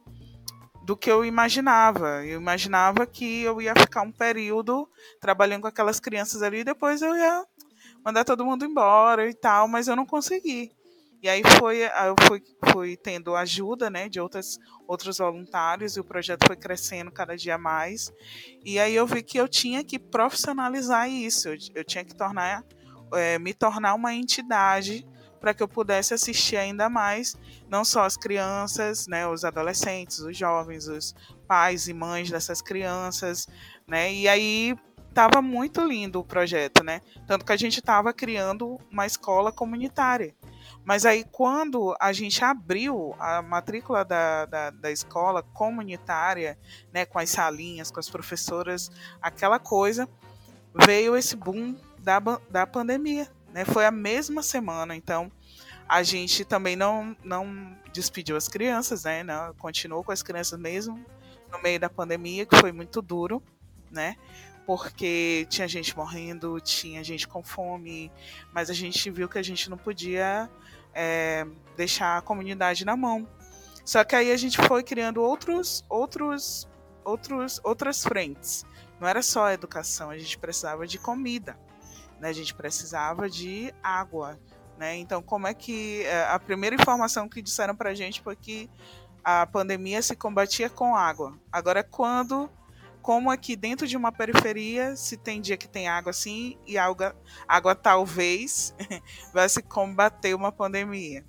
do 0.84 0.96
que 0.96 1.10
eu 1.10 1.24
imaginava. 1.24 2.24
Eu 2.24 2.40
imaginava 2.40 3.06
que 3.06 3.42
eu 3.42 3.60
ia 3.60 3.74
ficar 3.74 4.02
um 4.02 4.12
período 4.12 4.88
trabalhando 5.20 5.62
com 5.62 5.68
aquelas 5.68 5.98
crianças 5.98 6.42
ali 6.42 6.60
e 6.60 6.64
depois 6.64 7.02
eu 7.02 7.16
ia 7.16 7.44
mandar 8.04 8.24
todo 8.24 8.44
mundo 8.44 8.64
embora 8.64 9.28
e 9.28 9.34
tal, 9.34 9.66
mas 9.66 9.88
eu 9.88 9.96
não 9.96 10.06
consegui. 10.06 10.70
E 11.20 11.28
aí 11.28 11.42
foi, 11.58 11.82
eu 11.82 12.14
fui, 12.26 12.42
fui 12.70 12.96
tendo 12.96 13.34
ajuda 13.34 13.90
né, 13.90 14.08
de 14.08 14.20
outras, 14.20 14.58
outros 14.86 15.18
voluntários 15.18 15.96
e 15.96 16.00
o 16.00 16.04
projeto 16.04 16.46
foi 16.46 16.54
crescendo 16.54 17.10
cada 17.10 17.36
dia 17.36 17.58
mais. 17.58 18.12
E 18.64 18.78
aí 18.78 18.94
eu 18.94 19.06
vi 19.08 19.24
que 19.24 19.38
eu 19.38 19.48
tinha 19.48 19.82
que 19.82 19.98
profissionalizar 19.98 21.10
isso, 21.10 21.48
eu, 21.48 21.56
eu 21.74 21.84
tinha 21.84 22.04
que 22.04 22.14
tornar, 22.14 22.64
é, 23.12 23.38
me 23.38 23.54
tornar 23.54 23.94
uma 23.94 24.14
entidade 24.14 25.06
para 25.40 25.54
que 25.54 25.62
eu 25.62 25.68
pudesse 25.68 26.14
assistir 26.14 26.56
ainda 26.56 26.88
mais, 26.88 27.36
não 27.68 27.84
só 27.84 28.04
as 28.04 28.16
crianças, 28.16 29.06
né, 29.06 29.28
os 29.28 29.44
adolescentes, 29.44 30.18
os 30.18 30.36
jovens, 30.36 30.88
os 30.88 31.14
pais 31.46 31.88
e 31.88 31.94
mães 31.94 32.30
dessas 32.30 32.60
crianças, 32.60 33.46
né? 33.86 34.12
E 34.12 34.28
aí 34.28 34.74
estava 35.08 35.40
muito 35.40 35.82
lindo 35.82 36.20
o 36.20 36.24
projeto, 36.24 36.82
né? 36.82 37.00
Tanto 37.26 37.44
que 37.44 37.52
a 37.52 37.56
gente 37.56 37.78
estava 37.78 38.12
criando 38.12 38.78
uma 38.90 39.06
escola 39.06 39.52
comunitária. 39.52 40.34
Mas 40.84 41.06
aí, 41.06 41.24
quando 41.24 41.96
a 41.98 42.12
gente 42.12 42.44
abriu 42.44 43.14
a 43.18 43.40
matrícula 43.40 44.04
da, 44.04 44.46
da, 44.46 44.70
da, 44.70 44.90
escola 44.90 45.42
comunitária, 45.42 46.58
né, 46.92 47.04
com 47.04 47.18
as 47.18 47.30
salinhas, 47.30 47.90
com 47.90 47.98
as 47.98 48.08
professoras, 48.08 48.90
aquela 49.20 49.58
coisa, 49.58 50.08
veio 50.74 51.16
esse 51.16 51.34
boom 51.34 51.74
da, 52.06 52.20
da 52.48 52.64
pandemia. 52.64 53.28
Né? 53.52 53.64
Foi 53.64 53.84
a 53.84 53.90
mesma 53.90 54.42
semana, 54.42 54.94
então 54.94 55.30
a 55.88 56.04
gente 56.04 56.44
também 56.44 56.76
não, 56.76 57.16
não 57.24 57.76
despediu 57.92 58.36
as 58.36 58.48
crianças, 58.48 59.04
né? 59.04 59.22
Não, 59.24 59.52
continuou 59.54 60.04
com 60.04 60.12
as 60.12 60.22
crianças 60.22 60.58
mesmo 60.58 61.04
no 61.50 61.60
meio 61.62 61.80
da 61.80 61.90
pandemia, 61.90 62.46
que 62.46 62.56
foi 62.56 62.70
muito 62.70 63.02
duro, 63.02 63.42
né? 63.90 64.16
Porque 64.64 65.46
tinha 65.48 65.66
gente 65.66 65.96
morrendo, 65.96 66.60
tinha 66.60 67.02
gente 67.02 67.26
com 67.26 67.42
fome, 67.42 68.10
mas 68.52 68.68
a 68.68 68.74
gente 68.74 69.10
viu 69.10 69.28
que 69.28 69.38
a 69.38 69.42
gente 69.42 69.70
não 69.70 69.78
podia 69.78 70.50
é, 70.92 71.46
deixar 71.76 72.18
a 72.18 72.22
comunidade 72.22 72.84
na 72.84 72.96
mão. 72.96 73.28
Só 73.84 74.02
que 74.02 74.16
aí 74.16 74.32
a 74.32 74.36
gente 74.36 74.58
foi 74.58 74.82
criando 74.82 75.22
outros, 75.22 75.84
outros, 75.88 76.68
outros, 77.04 77.60
outras 77.62 78.02
frentes. 78.02 78.64
Não 79.00 79.06
era 79.06 79.22
só 79.22 79.50
educação, 79.50 80.10
a 80.10 80.18
gente 80.18 80.36
precisava 80.36 80.86
de 80.86 80.98
comida, 80.98 81.56
né? 82.20 82.28
A 82.28 82.32
gente 82.32 82.54
precisava 82.54 83.28
de 83.28 83.72
água, 83.82 84.38
né? 84.78 84.96
Então, 84.96 85.22
como 85.22 85.46
é 85.46 85.54
que 85.54 86.02
é, 86.02 86.26
a 86.26 86.38
primeira 86.38 86.74
informação 86.74 87.28
que 87.28 87.42
disseram 87.42 87.74
para 87.74 87.90
a 87.90 87.94
gente 87.94 88.20
foi 88.20 88.36
que 88.36 88.70
a 89.24 89.46
pandemia 89.46 90.00
se 90.02 90.14
combatia 90.14 90.70
com 90.70 90.94
água. 90.94 91.36
Agora, 91.50 91.82
quando 91.82 92.48
como 93.06 93.30
aqui 93.30 93.54
dentro 93.54 93.86
de 93.86 93.96
uma 93.96 94.10
periferia, 94.10 94.96
se 94.96 95.16
tem 95.16 95.40
dia 95.40 95.56
que 95.56 95.68
tem 95.68 95.86
água 95.86 96.10
assim, 96.10 96.58
e 96.66 96.76
água, 96.76 97.14
água 97.46 97.72
talvez 97.72 98.74
vai 99.32 99.48
se 99.48 99.62
combater 99.62 100.34
uma 100.34 100.50
pandemia. 100.50 101.24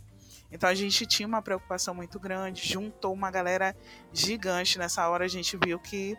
Então 0.51 0.67
a 0.67 0.73
gente 0.73 1.05
tinha 1.05 1.27
uma 1.27 1.39
preocupação 1.39 1.93
muito 1.93 2.19
grande, 2.19 2.67
juntou 2.67 3.13
uma 3.13 3.29
galera 3.29 3.75
gigante. 4.11 4.79
Nessa 4.79 5.07
hora 5.07 5.25
a 5.25 5.27
gente 5.27 5.55
viu 5.63 5.77
que 5.77 6.17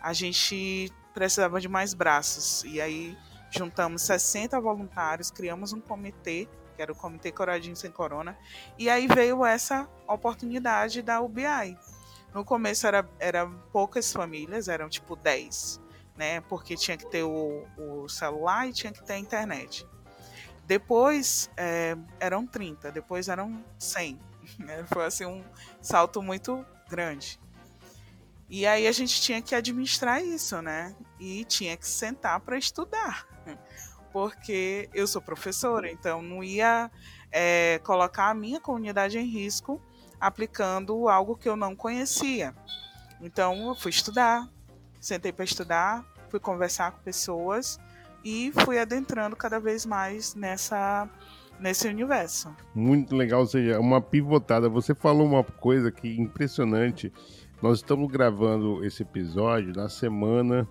a 0.00 0.12
gente 0.12 0.92
precisava 1.12 1.60
de 1.60 1.68
mais 1.68 1.92
braços. 1.92 2.62
E 2.64 2.80
aí 2.80 3.18
juntamos 3.54 4.02
60 4.02 4.60
voluntários, 4.60 5.30
criamos 5.30 5.72
um 5.72 5.80
comitê, 5.80 6.48
que 6.74 6.82
era 6.82 6.92
o 6.92 6.94
Comitê 6.94 7.30
Coradinho 7.30 7.76
Sem 7.76 7.90
Corona, 7.90 8.36
e 8.76 8.90
aí 8.90 9.06
veio 9.06 9.44
essa 9.44 9.88
oportunidade 10.08 11.02
da 11.02 11.20
UBI. 11.20 11.78
No 12.34 12.44
começo 12.44 12.86
era, 12.86 13.08
era 13.20 13.46
poucas 13.72 14.12
famílias, 14.12 14.66
eram 14.66 14.88
tipo 14.88 15.14
10, 15.14 15.80
né? 16.16 16.40
Porque 16.42 16.76
tinha 16.76 16.96
que 16.96 17.06
ter 17.06 17.22
o, 17.22 17.64
o 17.78 18.08
celular 18.08 18.68
e 18.68 18.72
tinha 18.72 18.92
que 18.92 19.04
ter 19.04 19.14
a 19.14 19.18
internet. 19.18 19.86
Depois 20.66 21.48
é, 21.56 21.96
eram 22.18 22.46
30, 22.46 22.90
depois 22.90 23.28
eram 23.28 23.64
100. 23.78 24.20
Né? 24.58 24.84
Foi 24.92 25.06
assim 25.06 25.24
um 25.24 25.42
salto 25.80 26.22
muito 26.22 26.66
grande. 26.88 27.40
E 28.48 28.66
aí 28.66 28.86
a 28.86 28.92
gente 28.92 29.20
tinha 29.22 29.40
que 29.40 29.54
administrar 29.54 30.22
isso, 30.22 30.60
né? 30.60 30.94
E 31.18 31.44
tinha 31.46 31.76
que 31.76 31.88
sentar 31.88 32.38
para 32.40 32.58
estudar. 32.58 33.26
Porque 34.14 34.88
eu 34.94 35.08
sou 35.08 35.20
professora, 35.20 35.90
então 35.90 36.22
não 36.22 36.44
ia 36.44 36.88
é, 37.32 37.80
colocar 37.82 38.30
a 38.30 38.34
minha 38.34 38.60
comunidade 38.60 39.18
em 39.18 39.26
risco 39.26 39.82
aplicando 40.20 41.08
algo 41.08 41.36
que 41.36 41.48
eu 41.48 41.56
não 41.56 41.74
conhecia. 41.74 42.54
Então 43.20 43.66
eu 43.66 43.74
fui 43.74 43.90
estudar, 43.90 44.48
sentei 45.00 45.32
para 45.32 45.44
estudar, 45.44 46.04
fui 46.28 46.38
conversar 46.38 46.92
com 46.92 47.02
pessoas 47.02 47.76
e 48.24 48.52
fui 48.64 48.78
adentrando 48.78 49.34
cada 49.34 49.58
vez 49.58 49.84
mais 49.84 50.36
nessa 50.36 51.10
nesse 51.58 51.88
universo. 51.88 52.54
Muito 52.72 53.16
legal, 53.16 53.40
ou 53.40 53.46
seja, 53.46 53.80
uma 53.80 54.00
pivotada. 54.00 54.68
Você 54.68 54.94
falou 54.94 55.26
uma 55.26 55.42
coisa 55.42 55.90
que 55.90 56.16
impressionante. 56.16 57.12
Nós 57.60 57.78
estamos 57.78 58.08
gravando 58.12 58.84
esse 58.84 59.02
episódio 59.02 59.72
na 59.74 59.88
semana 59.88 60.68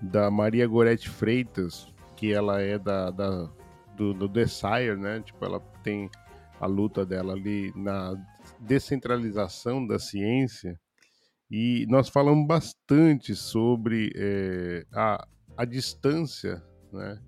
da 0.00 0.32
Maria 0.32 0.66
Gorete 0.66 1.08
Freitas, 1.08 1.91
que 2.22 2.32
ela 2.32 2.62
é 2.62 2.78
da, 2.78 3.10
da 3.10 3.50
do, 3.96 4.14
do 4.14 4.28
Desire, 4.28 4.96
né? 4.96 5.20
Tipo, 5.22 5.44
ela 5.44 5.58
tem 5.82 6.08
a 6.60 6.66
luta 6.66 7.04
dela 7.04 7.32
ali 7.32 7.72
na 7.74 8.14
descentralização 8.60 9.84
da 9.84 9.98
ciência 9.98 10.78
e 11.50 11.84
nós 11.88 12.08
falamos 12.08 12.46
bastante 12.46 13.34
sobre 13.34 14.12
é, 14.14 14.86
a, 14.92 15.26
a 15.56 15.64
distância 15.64 16.62
né, 16.92 17.18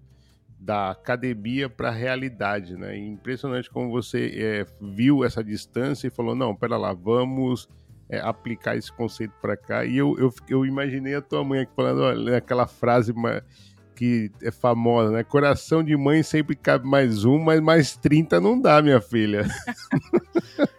da 0.60 0.92
academia 0.92 1.68
para 1.68 1.88
a 1.88 1.92
realidade. 1.92 2.76
Né? 2.76 2.96
Impressionante 2.96 3.68
como 3.68 3.90
você 3.90 4.30
é, 4.32 4.66
viu 4.80 5.24
essa 5.24 5.42
distância 5.42 6.06
e 6.06 6.10
falou: 6.10 6.36
não, 6.36 6.54
pera 6.54 6.76
lá, 6.76 6.92
vamos 6.92 7.68
é, 8.08 8.20
aplicar 8.20 8.76
esse 8.76 8.92
conceito 8.92 9.34
para 9.42 9.56
cá. 9.56 9.84
E 9.84 9.96
eu, 9.96 10.16
eu, 10.20 10.32
eu 10.48 10.64
imaginei 10.64 11.16
a 11.16 11.20
tua 11.20 11.42
mãe 11.42 11.62
aqui 11.62 11.72
falando 11.74 12.02
olha, 12.02 12.36
aquela 12.36 12.68
frase 12.68 13.12
que 13.94 14.30
é 14.42 14.50
famosa, 14.50 15.10
né? 15.10 15.22
Coração 15.22 15.82
de 15.82 15.96
mãe 15.96 16.22
sempre 16.22 16.56
cabe 16.56 16.86
mais 16.86 17.24
um, 17.24 17.38
mas 17.38 17.60
mais 17.60 17.96
30 17.96 18.40
não 18.40 18.60
dá, 18.60 18.82
minha 18.82 19.00
filha. 19.00 19.46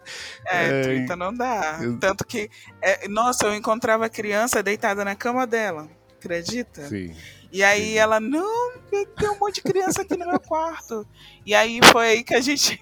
É, 0.48 0.84
30 0.84 1.14
é, 1.14 1.16
não 1.16 1.34
dá. 1.34 1.80
Eu... 1.82 1.98
Tanto 1.98 2.24
que, 2.24 2.52
é, 2.80 3.08
nossa, 3.08 3.48
eu 3.48 3.56
encontrava 3.56 4.06
a 4.06 4.10
criança 4.10 4.62
deitada 4.62 5.04
na 5.04 5.16
cama 5.16 5.48
dela, 5.48 5.90
acredita? 6.20 6.88
Sim. 6.88 7.16
E 7.52 7.64
aí 7.64 7.94
Sim. 7.94 7.98
ela, 7.98 8.20
não, 8.20 8.74
tem 8.92 9.30
um 9.30 9.40
monte 9.40 9.56
de 9.56 9.62
criança 9.64 10.04
aqui 10.04 10.16
no 10.16 10.28
meu 10.28 10.40
quarto. 10.40 11.08
E 11.46 11.56
aí 11.56 11.80
foi 11.92 12.08
aí 12.08 12.24
que 12.24 12.36
a 12.36 12.42
gente 12.42 12.80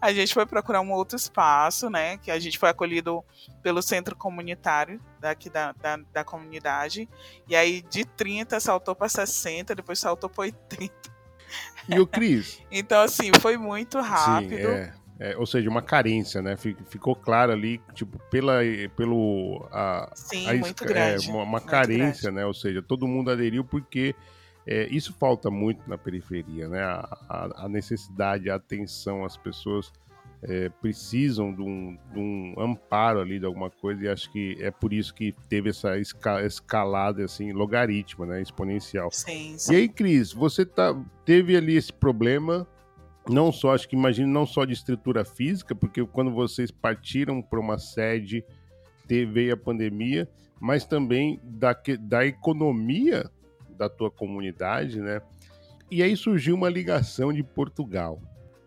a 0.00 0.12
gente 0.12 0.34
foi 0.34 0.46
procurar 0.46 0.80
um 0.80 0.92
outro 0.92 1.16
espaço, 1.16 1.88
né? 1.90 2.18
Que 2.18 2.30
a 2.30 2.38
gente 2.38 2.58
foi 2.58 2.68
acolhido 2.68 3.24
pelo 3.62 3.82
centro 3.82 4.16
comunitário 4.16 5.00
daqui 5.20 5.48
da, 5.48 5.72
da, 5.72 5.98
da 6.12 6.24
comunidade. 6.24 7.08
E 7.48 7.56
aí 7.56 7.82
de 7.82 8.04
30 8.04 8.58
saltou 8.60 8.94
para 8.94 9.08
60, 9.08 9.74
depois 9.74 9.98
saltou 9.98 10.28
para 10.28 10.42
80. 10.42 10.92
E 11.88 11.98
o 11.98 12.06
Cris? 12.06 12.60
então, 12.70 13.00
assim, 13.02 13.30
foi 13.40 13.56
muito 13.56 14.00
rápido. 14.00 14.56
Sim, 14.56 14.66
é. 14.66 15.02
É, 15.20 15.36
ou 15.36 15.46
seja, 15.46 15.70
uma 15.70 15.82
carência, 15.82 16.42
né? 16.42 16.56
Ficou 16.56 17.14
claro 17.14 17.52
ali, 17.52 17.80
tipo, 17.94 18.18
pela, 18.28 18.58
pelo... 18.96 19.68
A, 19.70 20.10
Sim, 20.16 20.48
a, 20.48 20.54
muito 20.54 20.84
grande. 20.84 21.28
É, 21.28 21.30
uma, 21.30 21.44
uma 21.44 21.60
carência, 21.60 22.22
grande. 22.22 22.36
né? 22.40 22.46
Ou 22.46 22.52
seja, 22.52 22.82
todo 22.82 23.06
mundo 23.06 23.30
aderiu 23.30 23.64
porque 23.64 24.16
é, 24.66 24.86
isso 24.90 25.12
falta 25.14 25.50
muito 25.50 25.88
na 25.88 25.98
periferia, 25.98 26.68
né? 26.68 26.82
A, 26.82 27.18
a, 27.28 27.64
a 27.64 27.68
necessidade, 27.68 28.48
a 28.48 28.54
atenção, 28.54 29.24
as 29.24 29.36
pessoas 29.36 29.92
é, 30.42 30.68
precisam 30.68 31.54
de 31.54 31.62
um, 31.62 31.96
de 32.12 32.18
um, 32.18 32.54
amparo 32.58 33.20
ali 33.20 33.38
de 33.38 33.46
alguma 33.46 33.70
coisa 33.70 34.04
e 34.04 34.08
acho 34.08 34.30
que 34.32 34.56
é 34.60 34.70
por 34.70 34.92
isso 34.92 35.14
que 35.14 35.32
teve 35.48 35.70
essa 35.70 35.96
escalada 35.98 37.24
assim 37.24 37.52
logarítmica, 37.52 38.26
né, 38.26 38.42
exponencial. 38.42 39.10
Sim, 39.10 39.56
sim. 39.56 39.72
E 39.72 39.76
aí, 39.76 39.88
Cris, 39.88 40.32
você 40.32 40.66
tá, 40.66 40.94
teve 41.24 41.56
ali 41.56 41.76
esse 41.76 41.92
problema, 41.92 42.66
não 43.28 43.52
só 43.52 43.74
acho 43.74 43.88
que 43.88 43.96
imagino 43.96 44.32
não 44.32 44.44
só 44.46 44.64
de 44.64 44.72
estrutura 44.72 45.24
física, 45.24 45.74
porque 45.74 46.04
quando 46.06 46.32
vocês 46.32 46.70
partiram 46.70 47.40
para 47.40 47.60
uma 47.60 47.78
sede 47.78 48.44
veio 49.08 49.52
a 49.52 49.56
pandemia, 49.58 50.26
mas 50.58 50.86
também 50.86 51.38
da, 51.44 51.76
da 52.00 52.24
economia 52.24 53.30
da 53.82 53.88
tua 53.88 54.10
comunidade, 54.10 55.00
né? 55.00 55.20
E 55.90 56.02
aí 56.02 56.16
surgiu 56.16 56.54
uma 56.54 56.68
ligação 56.68 57.32
de 57.32 57.42
Portugal. 57.42 58.20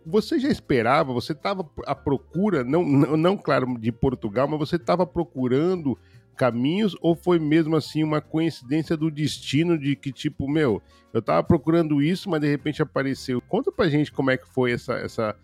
você 0.05 0.37
já 0.39 0.49
esperava, 0.49 1.11
você 1.11 1.31
estava 1.31 1.67
à 1.85 1.95
procura, 1.95 2.63
não, 2.63 2.85
não, 2.85 3.17
não, 3.17 3.37
claro, 3.37 3.77
de 3.79 3.91
Portugal, 3.91 4.47
mas 4.47 4.59
você 4.59 4.75
estava 4.75 5.07
procurando 5.07 5.97
caminhos 6.35 6.95
ou 7.01 7.15
foi 7.15 7.39
mesmo 7.39 7.75
assim 7.75 8.03
uma 8.03 8.21
coincidência 8.21 8.95
do 8.95 9.09
destino 9.09 9.79
de 9.79 9.95
que, 9.95 10.11
tipo, 10.11 10.47
meu, 10.49 10.81
eu 11.13 11.19
estava 11.19 11.41
procurando 11.41 12.01
isso, 12.01 12.29
mas 12.29 12.41
de 12.41 12.47
repente 12.47 12.81
apareceu. 12.81 13.41
Conta 13.41 13.71
pra 13.71 13.89
gente 13.89 14.11
como 14.11 14.29
é 14.29 14.37
que 14.37 14.47
foi 14.47 14.73
essa, 14.73 14.93
essa 14.95 15.35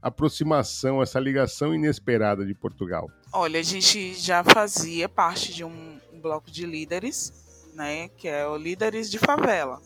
aproximação, 0.00 1.02
essa 1.02 1.18
ligação 1.18 1.74
inesperada 1.74 2.46
de 2.46 2.54
Portugal. 2.54 3.10
Olha, 3.32 3.58
a 3.58 3.62
gente 3.64 4.14
já 4.14 4.42
fazia 4.44 5.08
parte 5.08 5.52
de 5.52 5.64
um 5.64 5.98
bloco 6.22 6.50
de 6.50 6.64
líderes, 6.64 7.32
né, 7.78 8.08
que 8.08 8.26
é 8.26 8.44
o 8.46 8.56
Líderes 8.56 9.08
de 9.08 9.18
Favela 9.18 9.80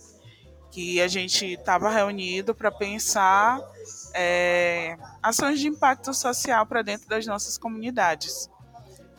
que 0.72 1.02
a 1.02 1.06
gente 1.06 1.44
estava 1.44 1.90
reunido 1.90 2.54
para 2.54 2.70
pensar 2.72 3.60
é, 4.14 4.96
ações 5.22 5.60
de 5.60 5.68
impacto 5.68 6.14
social 6.14 6.64
para 6.64 6.80
dentro 6.80 7.06
das 7.06 7.26
nossas 7.26 7.58
comunidades. 7.58 8.48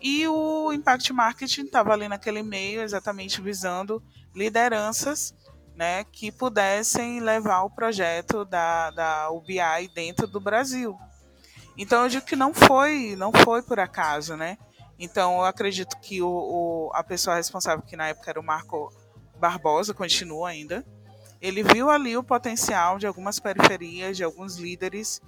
E 0.01 0.27
o 0.27 0.73
Impact 0.73 1.13
Marketing 1.13 1.61
estava 1.61 1.93
ali 1.93 2.07
naquele 2.07 2.41
meio, 2.41 2.81
exatamente 2.81 3.39
visando 3.39 4.01
lideranças 4.35 5.35
né, 5.75 6.03
que 6.05 6.31
pudessem 6.31 7.19
levar 7.19 7.61
o 7.61 7.69
projeto 7.69 8.43
da, 8.43 8.89
da 8.89 9.29
UBI 9.29 9.87
dentro 9.93 10.25
do 10.25 10.39
Brasil. 10.39 10.97
Então 11.77 12.03
eu 12.03 12.09
digo 12.09 12.25
que 12.25 12.35
não 12.35 12.51
foi, 12.51 13.15
não 13.15 13.31
foi 13.31 13.61
por 13.61 13.79
acaso, 13.79 14.35
né? 14.35 14.57
Então 14.97 15.37
eu 15.37 15.45
acredito 15.45 15.97
que 15.99 16.21
o, 16.21 16.27
o, 16.27 16.91
a 16.93 17.03
pessoa 17.03 17.35
responsável, 17.35 17.83
que 17.83 17.95
na 17.95 18.07
época 18.09 18.29
era 18.29 18.39
o 18.39 18.43
Marco 18.43 18.93
Barbosa, 19.39 19.93
continua 19.93 20.49
ainda, 20.49 20.85
ele 21.41 21.63
viu 21.63 21.89
ali 21.89 22.15
o 22.15 22.23
potencial 22.23 22.97
de 22.97 23.05
algumas 23.05 23.39
periferias, 23.39 24.15
de 24.15 24.23
alguns 24.23 24.55
líderes, 24.55 25.21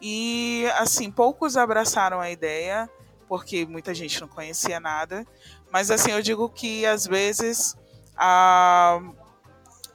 e 0.00 0.64
assim, 0.76 1.10
poucos 1.10 1.56
abraçaram 1.56 2.20
a 2.20 2.30
ideia, 2.30 2.88
porque 3.26 3.66
muita 3.66 3.92
gente 3.92 4.20
não 4.20 4.28
conhecia 4.28 4.78
nada, 4.78 5.26
mas 5.72 5.90
assim, 5.90 6.12
eu 6.12 6.22
digo 6.22 6.48
que 6.48 6.86
às 6.86 7.06
vezes 7.06 7.76
a, 8.16 9.00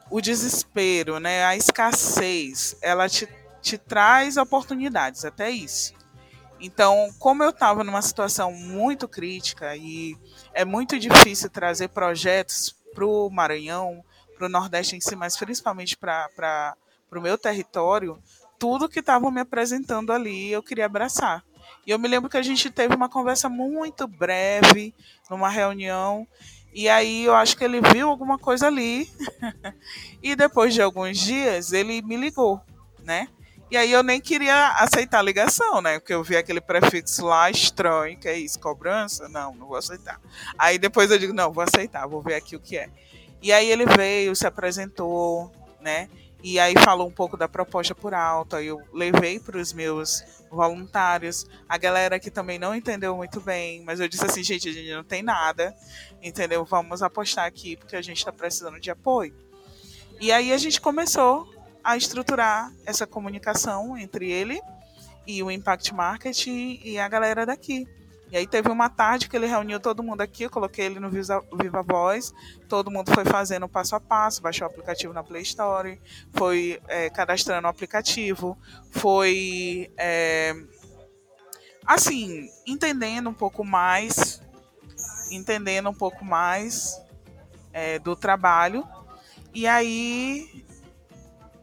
o 0.10 0.20
desespero, 0.20 1.20
né, 1.20 1.46
a 1.46 1.56
escassez, 1.56 2.76
ela 2.82 3.08
te, 3.08 3.28
te 3.62 3.78
traz 3.78 4.38
oportunidades, 4.38 5.24
até 5.24 5.50
isso. 5.50 5.94
Então, 6.64 7.14
como 7.20 7.44
eu 7.44 7.50
estava 7.50 7.84
numa 7.84 8.02
situação 8.02 8.54
muito 8.54 9.06
crítica 9.06 9.76
e 9.76 10.16
é 10.54 10.64
muito 10.64 10.98
difícil 10.98 11.50
trazer 11.50 11.90
projetos 11.90 12.74
para 12.96 13.06
o 13.06 13.30
Maranhão, 13.30 14.02
para 14.38 14.46
o 14.46 14.50
Nordeste 14.50 14.96
em 14.96 15.02
si, 15.02 15.14
mas 15.14 15.36
principalmente 15.36 15.98
para 15.98 16.78
o 17.12 17.20
meu 17.20 17.38
território, 17.38 18.18
tudo 18.58 18.88
que 18.88 19.02
estavam 19.02 19.30
me 19.30 19.42
apresentando 19.42 20.14
ali 20.14 20.54
eu 20.54 20.64
queria 20.64 20.86
abraçar. 20.86 21.44
E 21.86 21.92
eu 21.92 22.00
me 22.00 22.08
lembro 22.08 22.30
que 22.30 22.38
a 22.38 22.42
gente 22.42 22.72
teve 22.72 22.96
uma 22.96 23.10
conversa 23.10 23.50
muito 23.50 24.08
breve, 24.08 24.96
numa 25.30 25.50
reunião, 25.50 26.26
e 26.74 26.88
aí 26.88 27.26
eu 27.26 27.36
acho 27.36 27.58
que 27.58 27.64
ele 27.66 27.82
viu 27.82 28.08
alguma 28.08 28.40
coisa 28.40 28.68
ali, 28.68 29.12
e 30.24 30.34
depois 30.34 30.74
de 30.74 30.82
alguns 30.82 31.20
dias 31.20 31.74
ele 31.74 32.02
me 32.02 32.16
ligou, 32.16 32.62
né? 33.04 33.28
E 33.74 33.78
aí 33.78 33.92
eu 33.92 34.04
nem 34.04 34.22
queria 34.22 34.68
aceitar 34.74 35.18
a 35.18 35.24
ligação, 35.24 35.82
né? 35.82 35.98
Porque 35.98 36.14
eu 36.14 36.24
vi 36.24 36.38
aquele 36.38 36.62
prefixo 36.62 37.26
lá 37.26 37.50
estranho, 37.50 38.16
que 38.16 38.28
é 38.28 38.38
isso, 38.38 38.60
cobrança? 38.60 39.28
Não, 39.28 39.56
não 39.56 39.66
vou 39.66 39.76
aceitar. 39.76 40.22
Aí 40.60 40.78
depois 40.78 41.10
eu 41.10 41.18
digo, 41.18 41.34
não, 41.34 41.52
vou 41.52 41.64
aceitar, 41.64 42.06
vou 42.06 42.22
ver 42.22 42.36
aqui 42.36 42.56
o 42.56 42.60
que 42.60 42.78
é. 42.78 42.88
E 43.42 43.52
aí 43.52 43.72
ele 43.72 43.88
veio, 43.88 44.36
se 44.36 44.46
apresentou, 44.46 45.52
né? 45.82 46.08
E 46.44 46.60
aí 46.60 46.76
falou 46.84 47.08
um 47.08 47.12
pouco 47.12 47.36
da 47.36 47.50
proposta 47.50 47.96
por 47.96 48.14
alto. 48.14 48.56
Aí 48.56 48.68
eu 48.68 48.80
levei 48.94 49.40
para 49.40 49.58
os 49.58 49.74
meus 49.74 50.24
voluntários. 50.52 51.48
A 51.68 51.76
galera 51.76 52.20
que 52.20 52.30
também 52.30 52.60
não 52.60 52.76
entendeu 52.76 53.18
muito 53.18 53.42
bem, 53.42 53.82
mas 53.84 54.00
eu 54.00 54.08
disse 54.08 54.24
assim, 54.24 54.44
gente, 54.44 54.70
a 54.70 54.72
gente 54.72 54.94
não 54.94 55.04
tem 55.04 55.24
nada, 55.24 55.76
entendeu? 56.22 56.64
Vamos 56.64 57.02
apostar 57.02 57.48
aqui 57.48 57.76
porque 57.76 57.96
a 57.96 58.04
gente 58.04 58.20
está 58.20 58.32
precisando 58.32 58.80
de 58.80 58.92
apoio. 58.92 59.34
E 60.20 60.32
aí 60.32 60.54
a 60.54 60.58
gente 60.60 60.80
começou 60.80 61.52
a 61.84 61.98
estruturar 61.98 62.72
essa 62.86 63.06
comunicação 63.06 63.98
entre 63.98 64.32
ele 64.32 64.62
e 65.28 65.42
o 65.44 65.52
Impact 65.52 65.94
Marketing 65.94 66.80
e 66.84 66.98
a 66.98 67.08
galera 67.08 67.46
daqui. 67.46 67.88
E 68.32 68.38
aí 68.38 68.48
teve 68.48 68.70
uma 68.70 68.90
tarde 68.90 69.30
que 69.30 69.36
ele 69.36 69.46
reuniu 69.46 69.80
todo 69.80 70.02
mundo 70.02 70.22
aqui, 70.22 70.44
eu 70.44 70.50
coloquei 70.50 70.86
ele 70.86 71.00
no 71.00 71.08
Viva 71.12 71.84
Voz, 71.84 72.34
todo 72.68 72.90
mundo 72.90 73.14
foi 73.14 73.24
fazendo 73.24 73.70
passo 73.70 73.96
a 73.96 74.00
passo, 74.00 74.42
baixou 74.42 74.68
o 74.68 74.72
aplicativo 74.72 75.14
na 75.14 75.24
Play 75.24 75.44
Store, 75.44 76.02
foi 76.34 76.82
é, 76.88 77.12
cadastrando 77.12 77.68
o 77.68 77.70
aplicativo, 77.70 78.58
foi 78.90 79.92
é, 79.96 80.56
assim, 81.86 82.50
entendendo 82.66 83.30
um 83.30 83.36
pouco 83.36 83.64
mais, 83.64 84.42
entendendo 85.30 85.90
um 85.90 85.94
pouco 85.94 86.26
mais 86.26 87.00
é, 87.72 88.00
do 88.00 88.16
trabalho. 88.16 88.84
E 89.54 89.68
aí 89.68 90.66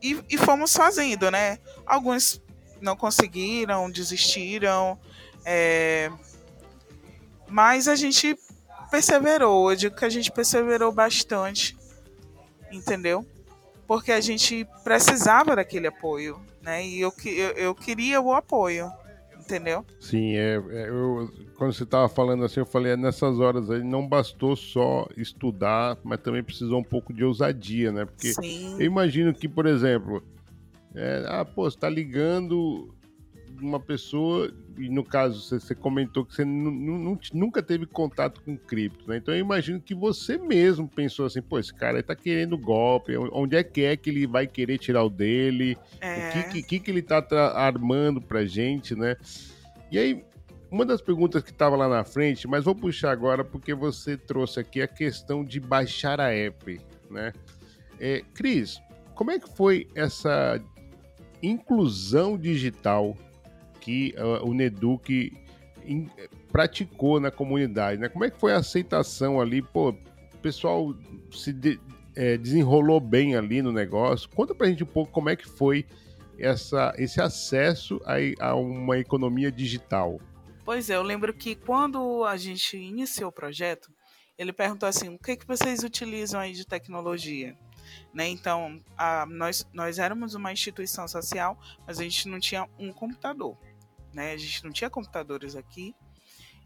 e, 0.02 0.22
e, 0.30 0.38
fomos 0.38 0.72
fazendo, 0.72 1.30
né? 1.30 1.58
Alguns 1.86 2.40
não 2.80 2.96
conseguiram, 2.96 3.90
desistiram. 3.90 4.98
É, 5.44 6.10
mas 7.48 7.88
a 7.88 7.94
gente 7.94 8.38
perseverou, 8.90 9.70
eu 9.70 9.76
digo 9.76 9.96
que 9.96 10.04
a 10.04 10.08
gente 10.08 10.30
perseverou 10.30 10.92
bastante, 10.92 11.76
entendeu? 12.70 13.26
Porque 13.86 14.12
a 14.12 14.20
gente 14.20 14.66
precisava 14.84 15.56
daquele 15.56 15.86
apoio, 15.86 16.40
né? 16.60 16.84
E 16.84 17.00
eu, 17.00 17.12
eu, 17.24 17.50
eu 17.52 17.74
queria 17.74 18.20
o 18.20 18.32
apoio, 18.32 18.90
entendeu? 19.54 19.84
Sim, 19.98 20.36
é, 20.36 20.54
é 20.54 20.88
eu, 20.88 21.30
quando 21.56 21.72
você 21.72 21.82
estava 21.82 22.08
falando 22.08 22.44
assim, 22.44 22.60
eu 22.60 22.66
falei, 22.66 22.92
é, 22.92 22.96
nessas 22.96 23.38
horas 23.38 23.70
aí 23.70 23.82
não 23.82 24.06
bastou 24.06 24.56
só 24.56 25.06
estudar, 25.16 25.98
mas 26.02 26.20
também 26.20 26.42
precisou 26.42 26.78
um 26.78 26.84
pouco 26.84 27.12
de 27.12 27.24
ousadia, 27.24 27.92
né? 27.92 28.04
Porque 28.04 28.32
Sim. 28.32 28.74
eu 28.78 28.86
imagino 28.86 29.34
que, 29.34 29.48
por 29.48 29.66
exemplo, 29.66 30.22
é, 30.94 31.24
ah, 31.28 31.44
pô, 31.44 31.70
você 31.70 31.78
tá 31.78 31.88
ligando 31.88 32.94
uma 33.64 33.80
pessoa, 33.80 34.52
e 34.78 34.88
no 34.88 35.04
caso 35.04 35.40
você, 35.40 35.60
você 35.60 35.74
comentou 35.74 36.24
que 36.24 36.34
você 36.34 36.44
nunca 36.44 37.62
teve 37.62 37.86
contato 37.86 38.40
com 38.42 38.56
cripto, 38.56 39.08
né? 39.08 39.16
Então 39.16 39.34
eu 39.34 39.40
imagino 39.40 39.80
que 39.80 39.94
você 39.94 40.38
mesmo 40.38 40.88
pensou 40.88 41.26
assim, 41.26 41.42
pô, 41.42 41.58
esse 41.58 41.72
cara 41.72 42.02
tá 42.02 42.14
querendo 42.14 42.56
golpe, 42.56 43.16
onde 43.16 43.56
é 43.56 43.62
que 43.62 43.82
é 43.82 43.96
que 43.96 44.10
ele 44.10 44.26
vai 44.26 44.46
querer 44.46 44.78
tirar 44.78 45.04
o 45.04 45.10
dele, 45.10 45.76
é. 46.00 46.28
o 46.28 46.52
que, 46.52 46.62
que, 46.62 46.80
que 46.80 46.90
ele 46.90 47.02
tá 47.02 47.24
armando 47.54 48.20
pra 48.20 48.44
gente, 48.44 48.94
né? 48.94 49.16
E 49.90 49.98
aí, 49.98 50.24
uma 50.70 50.84
das 50.84 51.02
perguntas 51.02 51.42
que 51.42 51.50
estava 51.50 51.76
lá 51.76 51.88
na 51.88 52.04
frente, 52.04 52.46
mas 52.46 52.64
vou 52.64 52.74
puxar 52.74 53.10
agora 53.10 53.44
porque 53.44 53.74
você 53.74 54.16
trouxe 54.16 54.60
aqui 54.60 54.80
a 54.80 54.86
questão 54.86 55.44
de 55.44 55.58
baixar 55.58 56.20
a 56.20 56.32
app, 56.32 56.80
né? 57.10 57.32
É, 57.98 58.22
Cris, 58.32 58.80
como 59.14 59.30
é 59.30 59.38
que 59.38 59.48
foi 59.54 59.88
essa 59.94 60.62
inclusão 61.42 62.38
digital 62.38 63.16
que 63.80 64.14
uh, 64.18 64.46
o 64.46 64.52
Neduc 64.54 65.32
in, 65.84 66.08
praticou 66.52 67.18
na 67.20 67.30
comunidade, 67.30 68.00
né? 68.00 68.08
Como 68.08 68.24
é 68.24 68.30
que 68.30 68.38
foi 68.38 68.52
a 68.52 68.58
aceitação 68.58 69.40
ali? 69.40 69.62
Pô, 69.62 69.90
o 69.90 70.38
pessoal 70.42 70.94
se 71.30 71.52
de, 71.52 71.80
é, 72.14 72.36
desenrolou 72.36 73.00
bem 73.00 73.36
ali 73.36 73.62
no 73.62 73.72
negócio. 73.72 74.28
Conta 74.30 74.54
pra 74.54 74.66
gente 74.66 74.82
um 74.82 74.86
pouco 74.86 75.12
como 75.12 75.28
é 75.28 75.36
que 75.36 75.48
foi 75.48 75.86
essa, 76.38 76.92
esse 76.96 77.20
acesso 77.20 78.00
a, 78.04 78.50
a 78.50 78.54
uma 78.54 78.98
economia 78.98 79.50
digital. 79.50 80.20
Pois 80.64 80.90
é, 80.90 80.96
eu 80.96 81.02
lembro 81.02 81.32
que 81.34 81.54
quando 81.54 82.24
a 82.24 82.36
gente 82.36 82.76
iniciou 82.76 83.30
o 83.30 83.32
projeto, 83.32 83.90
ele 84.38 84.52
perguntou 84.52 84.88
assim: 84.88 85.08
o 85.08 85.18
que, 85.18 85.36
que 85.36 85.46
vocês 85.46 85.82
utilizam 85.82 86.40
aí 86.40 86.52
de 86.52 86.66
tecnologia? 86.66 87.56
Né? 88.14 88.28
Então, 88.28 88.78
a, 88.96 89.26
nós, 89.26 89.66
nós 89.72 89.98
éramos 89.98 90.34
uma 90.34 90.52
instituição 90.52 91.08
social, 91.08 91.58
mas 91.86 91.98
a 91.98 92.02
gente 92.02 92.28
não 92.28 92.38
tinha 92.38 92.68
um 92.78 92.92
computador 92.92 93.56
né? 94.12 94.32
A 94.32 94.36
gente 94.36 94.64
não 94.64 94.72
tinha 94.72 94.90
computadores 94.90 95.56
aqui, 95.56 95.94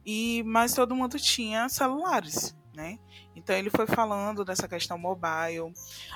e 0.05 0.43
mas 0.45 0.75
todo 0.75 0.95
mundo 0.95 1.19
tinha 1.19 1.69
celulares, 1.69 2.55
né? 2.75 2.99
Então 3.35 3.57
ele 3.57 3.71
foi 3.71 3.87
falando 3.87 4.45
dessa 4.45 4.69
questão 4.69 4.99
mobile. 4.99 5.73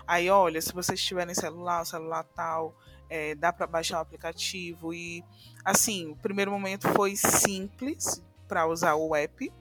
Aí, 0.06 0.28
olha, 0.28 0.60
se 0.60 0.72
vocês 0.72 1.02
tiverem 1.02 1.34
celular, 1.34 1.84
celular 1.84 2.24
tal, 2.34 2.76
é, 3.08 3.34
dá 3.34 3.52
para 3.52 3.66
baixar 3.66 3.98
o 3.98 4.02
aplicativo 4.02 4.92
e 4.92 5.24
assim, 5.64 6.08
o 6.08 6.16
primeiro 6.16 6.50
momento 6.50 6.88
foi 6.88 7.16
simples 7.16 8.22
para 8.46 8.66
usar 8.66 8.94
o 8.94 9.14
app, 9.14 9.52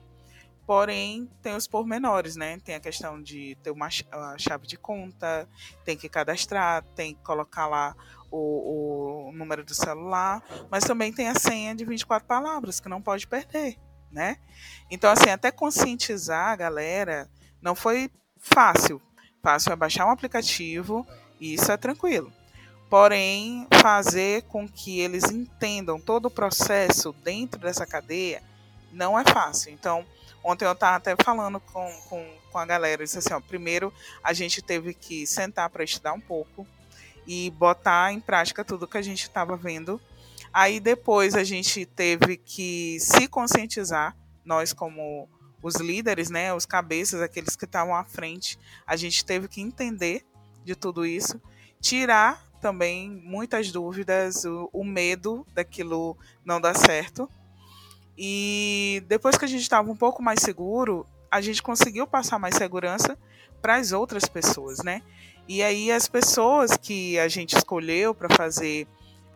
porém 0.66 1.30
tem 1.42 1.54
os 1.54 1.66
pormenores, 1.66 2.36
né? 2.36 2.58
Tem 2.60 2.74
a 2.74 2.80
questão 2.80 3.22
de 3.22 3.56
ter 3.62 3.70
uma 3.70 3.88
chave 3.90 4.66
de 4.66 4.76
conta, 4.76 5.48
tem 5.84 5.96
que 5.96 6.08
cadastrar, 6.08 6.82
tem 6.94 7.14
que 7.14 7.22
colocar 7.22 7.66
lá 7.66 7.96
o, 8.30 9.28
o 9.28 9.32
número 9.32 9.64
do 9.64 9.74
celular, 9.74 10.42
mas 10.70 10.84
também 10.84 11.12
tem 11.12 11.28
a 11.28 11.34
senha 11.34 11.74
de 11.74 11.84
24 11.84 12.26
palavras 12.26 12.80
que 12.80 12.88
não 12.88 13.00
pode 13.00 13.26
perder, 13.26 13.78
né? 14.10 14.36
Então, 14.90 15.10
assim, 15.10 15.30
até 15.30 15.50
conscientizar 15.50 16.48
a 16.48 16.56
galera 16.56 17.28
não 17.60 17.74
foi 17.74 18.10
fácil. 18.38 19.00
Fácil 19.42 19.72
é 19.72 19.76
baixar 19.76 20.06
um 20.06 20.10
aplicativo 20.10 21.06
e 21.40 21.54
isso 21.54 21.70
é 21.70 21.76
tranquilo. 21.76 22.32
porém 22.90 23.66
fazer 23.82 24.42
com 24.44 24.66
que 24.66 25.00
eles 25.00 25.24
entendam 25.24 26.00
todo 26.00 26.26
o 26.26 26.30
processo 26.30 27.12
dentro 27.22 27.60
dessa 27.60 27.86
cadeia 27.86 28.42
não 28.92 29.18
é 29.18 29.24
fácil. 29.24 29.72
Então, 29.72 30.04
ontem 30.42 30.64
eu 30.64 30.72
estava 30.72 30.96
até 30.96 31.14
falando 31.22 31.60
com, 31.60 31.92
com, 32.08 32.38
com 32.50 32.58
a 32.58 32.64
galera, 32.64 33.04
disse 33.04 33.18
assim, 33.18 33.34
ó, 33.34 33.40
primeiro 33.40 33.92
a 34.22 34.32
gente 34.32 34.62
teve 34.62 34.94
que 34.94 35.26
sentar 35.26 35.68
para 35.68 35.84
estudar 35.84 36.14
um 36.14 36.20
pouco 36.20 36.66
e 37.28 37.50
botar 37.50 38.10
em 38.10 38.20
prática 38.20 38.64
tudo 38.64 38.88
que 38.88 38.96
a 38.96 39.02
gente 39.02 39.24
estava 39.24 39.54
vendo. 39.54 40.00
Aí 40.50 40.80
depois 40.80 41.34
a 41.34 41.44
gente 41.44 41.84
teve 41.84 42.38
que 42.38 42.96
se 42.98 43.28
conscientizar, 43.28 44.16
nós 44.42 44.72
como 44.72 45.28
os 45.62 45.74
líderes, 45.74 46.30
né, 46.30 46.54
os 46.54 46.64
cabeças, 46.64 47.20
aqueles 47.20 47.54
que 47.54 47.66
estavam 47.66 47.94
à 47.94 48.02
frente, 48.02 48.58
a 48.86 48.96
gente 48.96 49.22
teve 49.26 49.46
que 49.46 49.60
entender 49.60 50.24
de 50.64 50.74
tudo 50.74 51.04
isso, 51.04 51.38
tirar 51.82 52.42
também 52.62 53.10
muitas 53.10 53.70
dúvidas, 53.70 54.46
o, 54.46 54.70
o 54.72 54.82
medo 54.82 55.46
daquilo 55.52 56.16
não 56.42 56.58
dar 56.58 56.74
certo. 56.74 57.28
E 58.16 59.04
depois 59.06 59.36
que 59.36 59.44
a 59.44 59.48
gente 59.48 59.60
estava 59.60 59.90
um 59.90 59.96
pouco 59.96 60.22
mais 60.22 60.40
seguro, 60.40 61.06
a 61.30 61.42
gente 61.42 61.62
conseguiu 61.62 62.06
passar 62.06 62.38
mais 62.38 62.54
segurança 62.54 63.18
para 63.60 63.76
as 63.76 63.92
outras 63.92 64.24
pessoas, 64.24 64.78
né? 64.82 65.02
E 65.48 65.62
aí 65.62 65.90
as 65.90 66.06
pessoas 66.06 66.76
que 66.76 67.18
a 67.18 67.26
gente 67.26 67.56
escolheu 67.56 68.14
para 68.14 68.28
fazer 68.36 68.86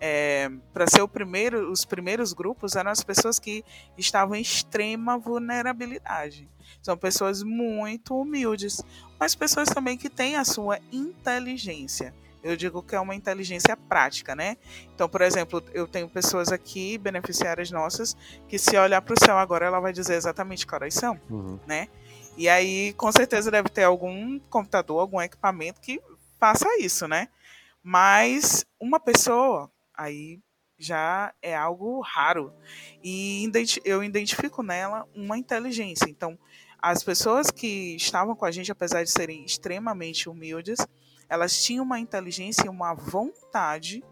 é, 0.05 0.51
para 0.75 0.89
ser 0.89 1.01
o 1.01 1.07
primeiro, 1.07 1.71
os 1.71 1.85
primeiros 1.85 2.33
grupos 2.33 2.75
eram 2.75 2.91
as 2.91 3.05
pessoas 3.05 3.39
que 3.39 3.65
estavam 3.97 4.35
em 4.35 4.43
extrema 4.43 5.17
vulnerabilidade. 5.17 6.51
São 6.83 6.97
pessoas 6.97 7.45
muito 7.45 8.21
humildes, 8.21 8.83
mas 9.19 9.37
pessoas 9.37 9.69
também 9.69 9.97
que 9.97 10.11
têm 10.11 10.35
a 10.35 10.45
sua 10.45 10.81
inteligência. 10.91 12.13
Eu 12.43 12.57
digo 12.57 12.83
que 12.83 12.97
é 12.97 13.01
uma 13.01 13.15
inteligência 13.15 13.77
prática, 13.77 14.35
né? 14.35 14.57
Então, 14.93 15.09
por 15.09 15.21
exemplo, 15.21 15.63
eu 15.73 15.87
tenho 15.87 16.09
pessoas 16.09 16.51
aqui, 16.51 16.99
beneficiárias 16.99 17.71
nossas, 17.71 18.17
que 18.49 18.59
se 18.59 18.77
olhar 18.77 19.01
para 19.01 19.15
o 19.15 19.25
céu 19.25 19.39
agora, 19.39 19.67
ela 19.67 19.79
vai 19.79 19.93
dizer 19.93 20.15
exatamente 20.15 20.67
que 20.67 20.75
horas 20.75 20.95
são, 20.95 21.21
uhum. 21.31 21.61
né? 21.65 21.87
E 22.37 22.49
aí, 22.49 22.93
com 22.95 23.11
certeza, 23.13 23.51
deve 23.51 23.69
ter 23.69 23.85
algum 23.85 24.39
computador, 24.39 25.01
algum 25.01 25.21
equipamento 25.21 25.81
que 25.81 26.01
faça 26.39 26.67
isso, 26.79 27.07
né? 27.07 27.29
Mas 27.83 28.65
uma 28.81 28.99
pessoa 28.99 29.71
aí 29.95 30.41
já 30.79 31.33
é 31.41 31.55
algo 31.55 32.01
raro. 32.01 32.53
E 33.03 33.49
eu 33.85 34.03
identifico 34.03 34.63
nela 34.63 35.07
uma 35.15 35.39
inteligência. 35.39 36.09
Então, 36.09 36.39
as 36.79 37.05
pessoas 37.05 37.51
que 37.51 37.95
estavam 37.97 38.35
com 38.35 38.45
a 38.45 38.51
gente, 38.51 38.73
apesar 38.73 39.05
de 39.05 39.11
serem 39.11 39.45
extremamente 39.45 40.29
humildes, 40.29 40.79
elas 41.29 41.63
tinham 41.63 41.85
uma 41.85 42.01
inteligência 42.01 42.67
e 42.67 42.69
uma 42.69 42.95
vontade 42.95 44.03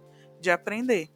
de 0.40 0.50
aprender. 0.50 1.10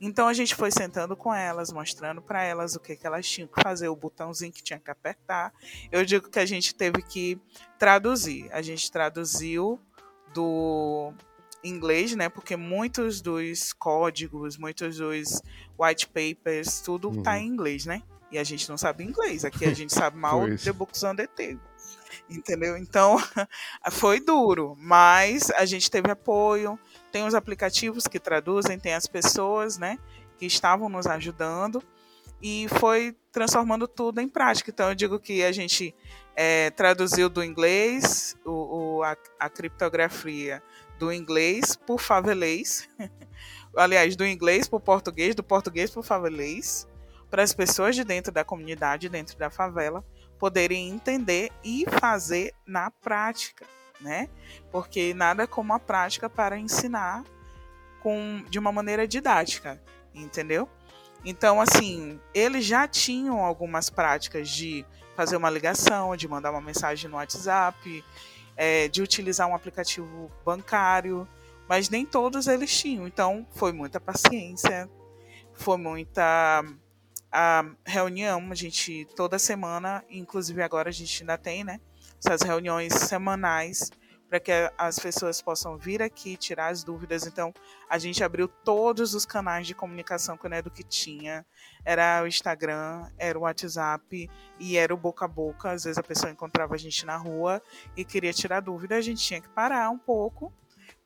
Então 0.00 0.28
a 0.28 0.34
gente 0.34 0.54
foi 0.54 0.70
sentando 0.70 1.16
com 1.16 1.32
elas, 1.32 1.72
mostrando 1.72 2.20
para 2.20 2.42
elas 2.42 2.74
o 2.76 2.80
que, 2.80 2.96
que 2.96 3.06
elas 3.06 3.26
tinham 3.26 3.48
que 3.48 3.62
fazer, 3.62 3.88
o 3.88 3.96
botãozinho 3.96 4.52
que 4.52 4.62
tinha 4.62 4.78
que 4.78 4.90
apertar. 4.90 5.52
Eu 5.90 6.04
digo 6.04 6.28
que 6.28 6.38
a 6.38 6.46
gente 6.46 6.74
teve 6.74 7.02
que 7.02 7.40
traduzir. 7.78 8.48
A 8.52 8.60
gente 8.60 8.90
traduziu 8.90 9.80
do 10.34 11.12
inglês, 11.64 12.14
né? 12.14 12.28
Porque 12.28 12.56
muitos 12.56 13.20
dos 13.20 13.72
códigos, 13.72 14.56
muitos 14.56 14.98
dos 14.98 15.42
white 15.78 16.06
papers, 16.08 16.80
tudo 16.80 17.10
tá 17.10 17.16
uhum. 17.16 17.22
tá 17.22 17.38
em 17.38 17.46
inglês, 17.46 17.86
né? 17.86 18.02
E 18.30 18.38
a 18.38 18.44
gente 18.44 18.68
não 18.68 18.76
sabe 18.76 19.04
inglês. 19.04 19.44
Aqui 19.44 19.64
a 19.64 19.74
gente 19.74 19.94
sabe 19.94 20.16
mal 20.18 20.42
The 20.56 20.72
Books 20.72 21.02
on 21.02 21.16
the 21.16 21.26
Table. 21.26 21.60
Entendeu? 22.28 22.76
Então, 22.76 23.16
foi 23.90 24.20
duro, 24.20 24.74
mas 24.78 25.50
a 25.52 25.64
gente 25.64 25.90
teve 25.90 26.10
apoio. 26.10 26.78
Tem 27.16 27.26
os 27.26 27.34
aplicativos 27.34 28.06
que 28.06 28.20
traduzem, 28.20 28.78
tem 28.78 28.92
as 28.92 29.06
pessoas, 29.06 29.78
né? 29.78 29.98
Que 30.36 30.44
estavam 30.44 30.86
nos 30.86 31.06
ajudando 31.06 31.82
e 32.42 32.68
foi 32.78 33.16
transformando 33.32 33.88
tudo 33.88 34.20
em 34.20 34.28
prática. 34.28 34.70
Então, 34.70 34.90
eu 34.90 34.94
digo 34.94 35.18
que 35.18 35.42
a 35.42 35.50
gente 35.50 35.94
é, 36.34 36.68
traduziu 36.72 37.30
do 37.30 37.42
inglês 37.42 38.36
o, 38.44 38.98
o 38.98 39.02
a, 39.02 39.16
a 39.40 39.48
criptografia 39.48 40.62
do 40.98 41.10
inglês 41.10 41.74
por 41.74 41.98
favelês, 41.98 42.86
aliás, 43.74 44.14
do 44.14 44.26
inglês 44.26 44.68
para 44.68 44.76
o 44.76 44.80
português, 44.80 45.34
do 45.34 45.42
português 45.42 45.90
para 45.90 46.00
o 46.00 46.02
favelês, 46.02 46.86
para 47.30 47.42
as 47.42 47.54
pessoas 47.54 47.96
de 47.96 48.04
dentro 48.04 48.30
da 48.30 48.44
comunidade, 48.44 49.08
dentro 49.08 49.38
da 49.38 49.48
favela, 49.48 50.04
poderem 50.38 50.90
entender 50.90 51.50
e 51.64 51.86
fazer 51.98 52.52
na 52.66 52.90
prática, 52.90 53.64
né? 54.00 54.28
Porque 54.70 55.14
nada 55.14 55.46
como 55.46 55.72
a 55.72 55.78
prática 55.78 56.28
para 56.28 56.58
ensinar 56.58 57.24
com, 58.00 58.44
de 58.48 58.58
uma 58.58 58.70
maneira 58.72 59.06
didática, 59.06 59.82
entendeu? 60.14 60.68
Então, 61.24 61.60
assim, 61.60 62.20
eles 62.32 62.64
já 62.64 62.86
tinham 62.86 63.44
algumas 63.44 63.90
práticas 63.90 64.48
de 64.48 64.86
fazer 65.16 65.36
uma 65.36 65.50
ligação, 65.50 66.16
de 66.16 66.28
mandar 66.28 66.50
uma 66.50 66.60
mensagem 66.60 67.10
no 67.10 67.16
WhatsApp, 67.16 68.04
é, 68.56 68.86
de 68.88 69.02
utilizar 69.02 69.48
um 69.48 69.54
aplicativo 69.54 70.30
bancário, 70.44 71.26
mas 71.68 71.88
nem 71.88 72.06
todos 72.06 72.46
eles 72.46 72.78
tinham. 72.78 73.06
Então, 73.06 73.46
foi 73.50 73.72
muita 73.72 73.98
paciência, 73.98 74.88
foi 75.52 75.76
muita 75.76 76.62
a 77.32 77.64
reunião, 77.84 78.50
a 78.50 78.54
gente 78.54 79.06
toda 79.16 79.38
semana, 79.38 80.04
inclusive 80.08 80.62
agora 80.62 80.88
a 80.88 80.92
gente 80.92 81.22
ainda 81.22 81.36
tem, 81.36 81.64
né? 81.64 81.80
Essas 82.18 82.42
reuniões 82.42 82.92
semanais 82.92 83.90
para 84.28 84.40
que 84.40 84.52
as 84.76 84.98
pessoas 84.98 85.40
possam 85.40 85.78
vir 85.78 86.02
aqui 86.02 86.36
tirar 86.36 86.68
as 86.68 86.82
dúvidas. 86.82 87.26
Então, 87.26 87.52
a 87.88 87.98
gente 87.98 88.22
abriu 88.22 88.48
todos 88.48 89.14
os 89.14 89.24
canais 89.24 89.66
de 89.66 89.74
comunicação 89.74 90.36
que 90.36 90.62
do 90.62 90.70
que 90.70 90.82
tinha. 90.82 91.44
Era 91.84 92.22
o 92.22 92.26
Instagram, 92.26 93.08
era 93.18 93.38
o 93.38 93.42
WhatsApp 93.42 94.28
e 94.58 94.76
era 94.76 94.92
o 94.92 94.96
boca 94.96 95.24
a 95.24 95.28
boca. 95.28 95.70
Às 95.70 95.84
vezes 95.84 95.98
a 95.98 96.02
pessoa 96.02 96.30
encontrava 96.30 96.74
a 96.74 96.78
gente 96.78 97.04
na 97.04 97.16
rua 97.16 97.62
e 97.96 98.04
queria 98.04 98.32
tirar 98.32 98.60
dúvida, 98.60 98.96
a 98.96 99.00
gente 99.00 99.22
tinha 99.22 99.40
que 99.40 99.48
parar 99.48 99.90
um 99.90 99.98
pouco 99.98 100.52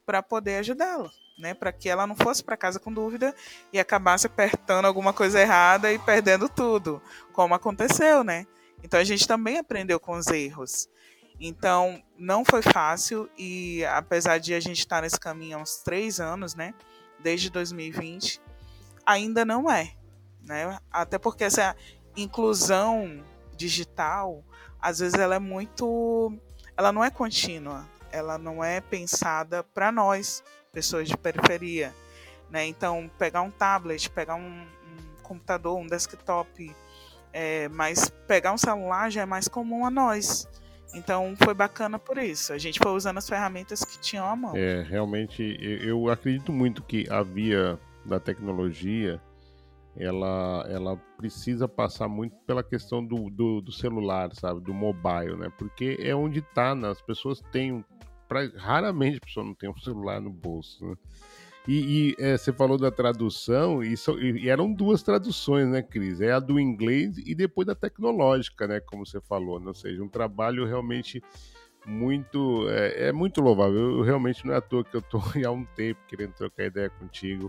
para 0.04 0.22
poder 0.22 0.56
ajudá-la. 0.56 1.10
Né, 1.38 1.54
para 1.54 1.72
que 1.72 1.88
ela 1.88 2.06
não 2.06 2.14
fosse 2.14 2.44
para 2.44 2.54
casa 2.54 2.78
com 2.78 2.92
dúvida 2.92 3.34
e 3.72 3.80
acabasse 3.80 4.26
apertando 4.26 4.84
alguma 4.84 5.10
coisa 5.10 5.40
errada 5.40 5.90
e 5.90 5.98
perdendo 5.98 6.50
tudo, 6.50 7.00
como 7.32 7.54
aconteceu, 7.54 8.22
né? 8.22 8.46
Então 8.82 8.98
a 8.98 9.04
gente 9.04 9.26
também 9.26 9.58
aprendeu 9.58 9.98
com 10.00 10.16
os 10.16 10.26
erros. 10.28 10.88
Então, 11.40 12.02
não 12.18 12.44
foi 12.44 12.60
fácil 12.60 13.28
e 13.38 13.82
apesar 13.86 14.38
de 14.38 14.52
a 14.52 14.60
gente 14.60 14.80
estar 14.80 15.00
nesse 15.00 15.18
caminho 15.18 15.56
há 15.56 15.62
uns 15.62 15.76
três 15.76 16.20
anos, 16.20 16.54
né? 16.54 16.74
Desde 17.18 17.48
2020, 17.48 18.40
ainda 19.06 19.42
não 19.42 19.70
é, 19.70 19.94
né? 20.42 20.78
Até 20.90 21.18
porque 21.18 21.44
essa 21.44 21.74
inclusão 22.14 23.24
digital, 23.56 24.44
às 24.80 24.98
vezes 24.98 25.18
ela 25.18 25.36
é 25.36 25.38
muito, 25.38 26.30
ela 26.76 26.92
não 26.92 27.02
é 27.02 27.10
contínua, 27.10 27.88
ela 28.12 28.36
não 28.36 28.62
é 28.62 28.80
pensada 28.82 29.64
para 29.64 29.90
nós, 29.90 30.42
pessoas 30.72 31.08
de 31.08 31.16
periferia, 31.16 31.94
né? 32.50 32.66
Então, 32.66 33.10
pegar 33.18 33.40
um 33.40 33.50
tablet, 33.50 34.10
pegar 34.10 34.34
um, 34.34 34.60
um 34.62 35.22
computador, 35.22 35.78
um 35.78 35.86
desktop, 35.86 36.74
é, 37.32 37.68
mas 37.68 38.08
pegar 38.26 38.52
um 38.52 38.58
celular 38.58 39.10
já 39.10 39.22
é 39.22 39.26
mais 39.26 39.48
comum 39.48 39.84
a 39.84 39.90
nós. 39.90 40.48
Então 40.94 41.34
foi 41.42 41.54
bacana 41.54 41.98
por 41.98 42.18
isso. 42.18 42.52
A 42.52 42.58
gente 42.58 42.78
foi 42.78 42.92
usando 42.92 43.18
as 43.18 43.28
ferramentas 43.28 43.84
que 43.84 43.98
tinham 44.00 44.26
à 44.26 44.34
mão. 44.34 44.56
É, 44.56 44.82
realmente 44.82 45.56
eu 45.60 46.08
acredito 46.08 46.52
muito 46.52 46.82
que 46.82 47.06
a 47.08 47.22
via 47.22 47.78
da 48.04 48.18
tecnologia 48.18 49.20
ela, 49.96 50.66
ela 50.68 50.96
precisa 51.16 51.68
passar 51.68 52.08
muito 52.08 52.36
pela 52.46 52.62
questão 52.62 53.04
do, 53.04 53.28
do, 53.30 53.60
do 53.60 53.72
celular, 53.72 54.30
sabe? 54.34 54.60
Do 54.60 54.72
mobile, 54.72 55.36
né? 55.36 55.52
Porque 55.58 55.96
é 56.00 56.14
onde 56.14 56.40
está, 56.40 56.74
né? 56.74 56.88
As 56.88 57.02
pessoas 57.02 57.40
têm. 57.52 57.84
Pra, 58.28 58.48
raramente 58.56 59.18
a 59.18 59.26
pessoa 59.26 59.44
não 59.44 59.54
tem 59.54 59.68
um 59.68 59.78
celular 59.80 60.20
no 60.20 60.30
bolso, 60.30 60.84
né? 60.86 60.96
E, 61.72 62.16
e 62.16 62.16
é, 62.18 62.36
você 62.36 62.52
falou 62.52 62.76
da 62.76 62.90
tradução, 62.90 63.80
e, 63.80 63.96
so, 63.96 64.18
e, 64.20 64.48
eram 64.48 64.72
duas 64.72 65.04
traduções, 65.04 65.68
né, 65.68 65.80
Cris? 65.80 66.20
É 66.20 66.32
a 66.32 66.40
do 66.40 66.58
inglês 66.58 67.16
e 67.18 67.32
depois 67.32 67.64
da 67.64 67.76
tecnológica, 67.76 68.66
né? 68.66 68.80
Como 68.80 69.06
você 69.06 69.20
falou, 69.20 69.60
né? 69.60 69.68
ou 69.68 69.74
seja, 69.74 70.02
um 70.02 70.08
trabalho 70.08 70.66
realmente 70.66 71.22
muito 71.86 72.68
é, 72.68 73.10
é, 73.10 73.12
muito 73.12 73.40
louvável. 73.40 73.98
Eu 73.98 74.02
realmente 74.02 74.44
não 74.44 74.52
é 74.52 74.56
à 74.56 74.60
toa 74.60 74.82
que 74.82 74.96
eu 74.96 74.98
estou 74.98 75.22
há 75.46 75.50
um 75.52 75.64
tempo 75.64 76.00
querendo 76.08 76.32
trocar 76.32 76.64
ideia 76.64 76.90
contigo, 76.90 77.48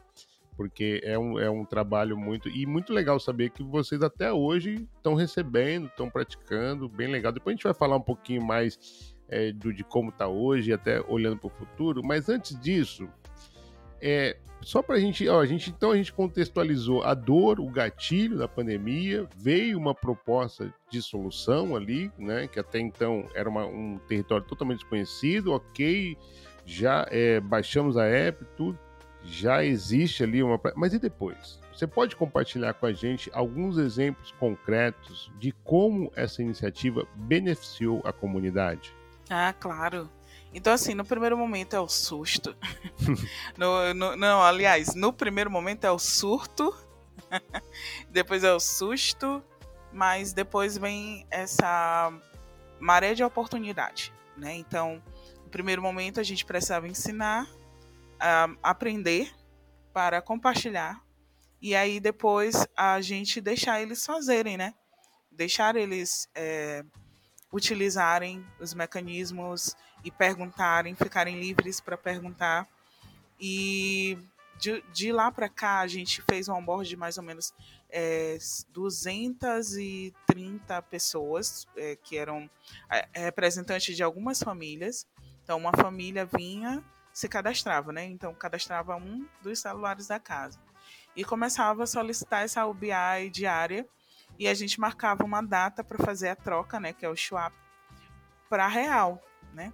porque 0.55 1.01
é 1.03 1.17
um, 1.17 1.39
é 1.39 1.49
um 1.49 1.65
trabalho 1.65 2.15
muito 2.15 2.47
e 2.47 2.63
muito 2.67 2.93
legal 2.93 3.19
saber 3.19 3.49
que 3.49 3.63
vocês 3.63 4.03
até 4.03 4.31
hoje 4.31 4.88
estão 4.97 5.15
recebendo, 5.15 5.88
estão 5.88 6.12
praticando, 6.12 6.88
bem 6.88 7.07
legal. 7.07 7.31
Depois 7.31 7.55
a 7.55 7.55
gente 7.55 7.63
vai 7.63 7.73
falar 7.73 7.95
um 7.95 8.03
pouquinho 8.03 8.43
mais 8.43 9.15
é, 9.27 9.51
do, 9.51 9.73
de 9.73 9.84
como 9.84 10.10
está 10.10 10.27
hoje, 10.27 10.71
até 10.71 11.01
olhando 11.07 11.38
para 11.38 11.47
o 11.47 11.49
futuro. 11.49 12.03
Mas 12.05 12.29
antes 12.29 12.55
disso, 12.60 13.10
é, 14.02 14.38
só 14.62 14.82
para 14.82 14.96
a 14.96 15.00
gente, 15.00 15.28
a 15.28 15.46
gente, 15.46 15.70
então 15.70 15.92
a 15.92 15.96
gente 15.96 16.14
contextualizou 16.14 17.04
a 17.04 17.14
dor, 17.14 17.60
o 17.60 17.68
gatilho 17.70 18.38
da 18.38 18.48
pandemia, 18.48 19.28
veio 19.36 19.78
uma 19.78 19.94
proposta 19.94 20.74
de 20.90 21.02
solução 21.02 21.76
ali, 21.76 22.12
né, 22.18 22.48
que 22.48 22.60
até 22.60 22.80
então 22.80 23.28
era 23.34 23.50
uma, 23.50 23.66
um 23.66 24.00
território 24.08 24.46
totalmente 24.46 24.80
desconhecido, 24.80 25.52
ok, 25.52 26.18
já 26.66 27.08
é, 27.10 27.40
baixamos 27.40 27.98
a 27.98 28.06
app, 28.06 28.46
tudo, 28.56 28.78
já 29.24 29.64
existe 29.64 30.24
ali 30.24 30.42
uma. 30.42 30.60
Mas 30.76 30.94
e 30.94 31.00
depois? 31.00 31.60
Você 31.74 31.88
pode 31.88 32.16
compartilhar 32.16 32.74
com 32.74 32.86
a 32.86 32.94
gente 32.94 33.30
alguns 33.34 33.78
exemplos 33.78 34.32
concretos 34.34 35.32
de 35.40 35.52
como 35.64 36.12
essa 36.16 36.42
iniciativa 36.42 37.08
beneficiou 37.16 38.02
a 38.04 38.12
comunidade? 38.12 38.94
Ah, 39.30 39.54
claro. 39.54 40.10
Então, 40.54 40.74
assim, 40.74 40.94
no 40.94 41.06
primeiro 41.06 41.38
momento 41.38 41.76
é 41.76 41.80
o 41.80 41.88
susto. 41.88 42.56
no, 43.58 43.94
no, 43.94 44.16
não, 44.16 44.44
aliás, 44.44 44.94
no 44.96 45.14
primeiro 45.14 45.50
momento 45.50 45.86
é 45.86 45.92
o 45.92 46.00
surto, 46.00 46.76
depois 48.10 48.44
é 48.44 48.54
o 48.54 48.60
susto, 48.60 49.44
mas 49.94 50.34
depois 50.34 50.78
vem 50.78 51.26
essa 51.30 52.12
maré 52.80 53.14
de 53.14 53.24
oportunidade, 53.24 54.14
né? 54.36 54.56
Então, 54.56 55.02
no 55.44 55.50
primeiro 55.50 55.82
momento 55.82 56.20
a 56.20 56.24
gente 56.24 56.46
precisava 56.46 56.88
ensinar, 56.88 57.46
uh, 57.46 58.58
aprender 58.62 59.32
para 59.94 60.22
compartilhar 60.22 61.02
e 61.62 61.76
aí 61.76 62.00
depois 62.00 62.66
a 62.76 63.00
gente 63.02 63.40
deixar 63.40 63.82
eles 63.82 64.04
fazerem, 64.04 64.58
né? 64.58 64.74
Deixar 65.32 65.76
eles 65.76 66.28
é, 66.34 66.84
utilizarem 67.54 68.44
os 68.60 68.74
mecanismos 68.74 69.76
e 70.04 70.12
perguntarem, 70.12 70.96
ficarem 70.96 71.40
livres 71.40 71.80
para 71.80 71.98
perguntar. 71.98 72.68
E 73.40 74.18
de, 74.58 74.84
de 74.94 75.12
lá 75.12 75.32
para 75.32 75.50
cá 75.50 75.80
a 75.80 75.88
gente 75.88 76.22
fez 76.22 76.48
um 76.48 76.54
onboard 76.54 76.88
de 76.88 76.96
mais 76.96 77.18
ou 77.18 77.24
menos 77.24 77.54
é, 77.90 78.38
230 78.70 80.82
pessoas 80.84 81.68
é, 81.76 81.96
que 81.96 82.18
eram 82.18 82.50
é, 82.90 83.08
representantes 83.14 83.96
de 83.96 84.04
algumas 84.04 84.42
famílias. 84.42 85.08
Então 85.44 85.58
uma 85.58 85.72
família 85.72 86.26
vinha, 86.26 86.84
se 87.12 87.28
cadastrava, 87.28 87.92
né? 87.92 88.06
Então 88.06 88.34
cadastrava 88.34 88.96
um 88.96 89.28
dos 89.42 89.60
celulares 89.60 90.08
da 90.08 90.20
casa 90.20 90.60
e 91.16 91.26
começava 91.26 91.84
a 91.84 91.88
solicitar 91.88 92.44
essa 92.44 92.66
UBI 92.66 93.30
diária 93.32 93.88
e 94.40 94.48
a 94.48 94.54
gente 94.54 94.80
marcava 94.80 95.24
uma 95.24 95.42
data 95.42 95.84
para 95.84 96.04
fazer 96.04 96.30
a 96.30 96.36
troca, 96.36 96.80
né, 96.80 96.94
que 96.94 97.06
é 97.06 97.10
o 97.10 97.16
swap, 97.16 97.54
para 98.50 98.68
real, 98.68 99.22
né? 99.54 99.74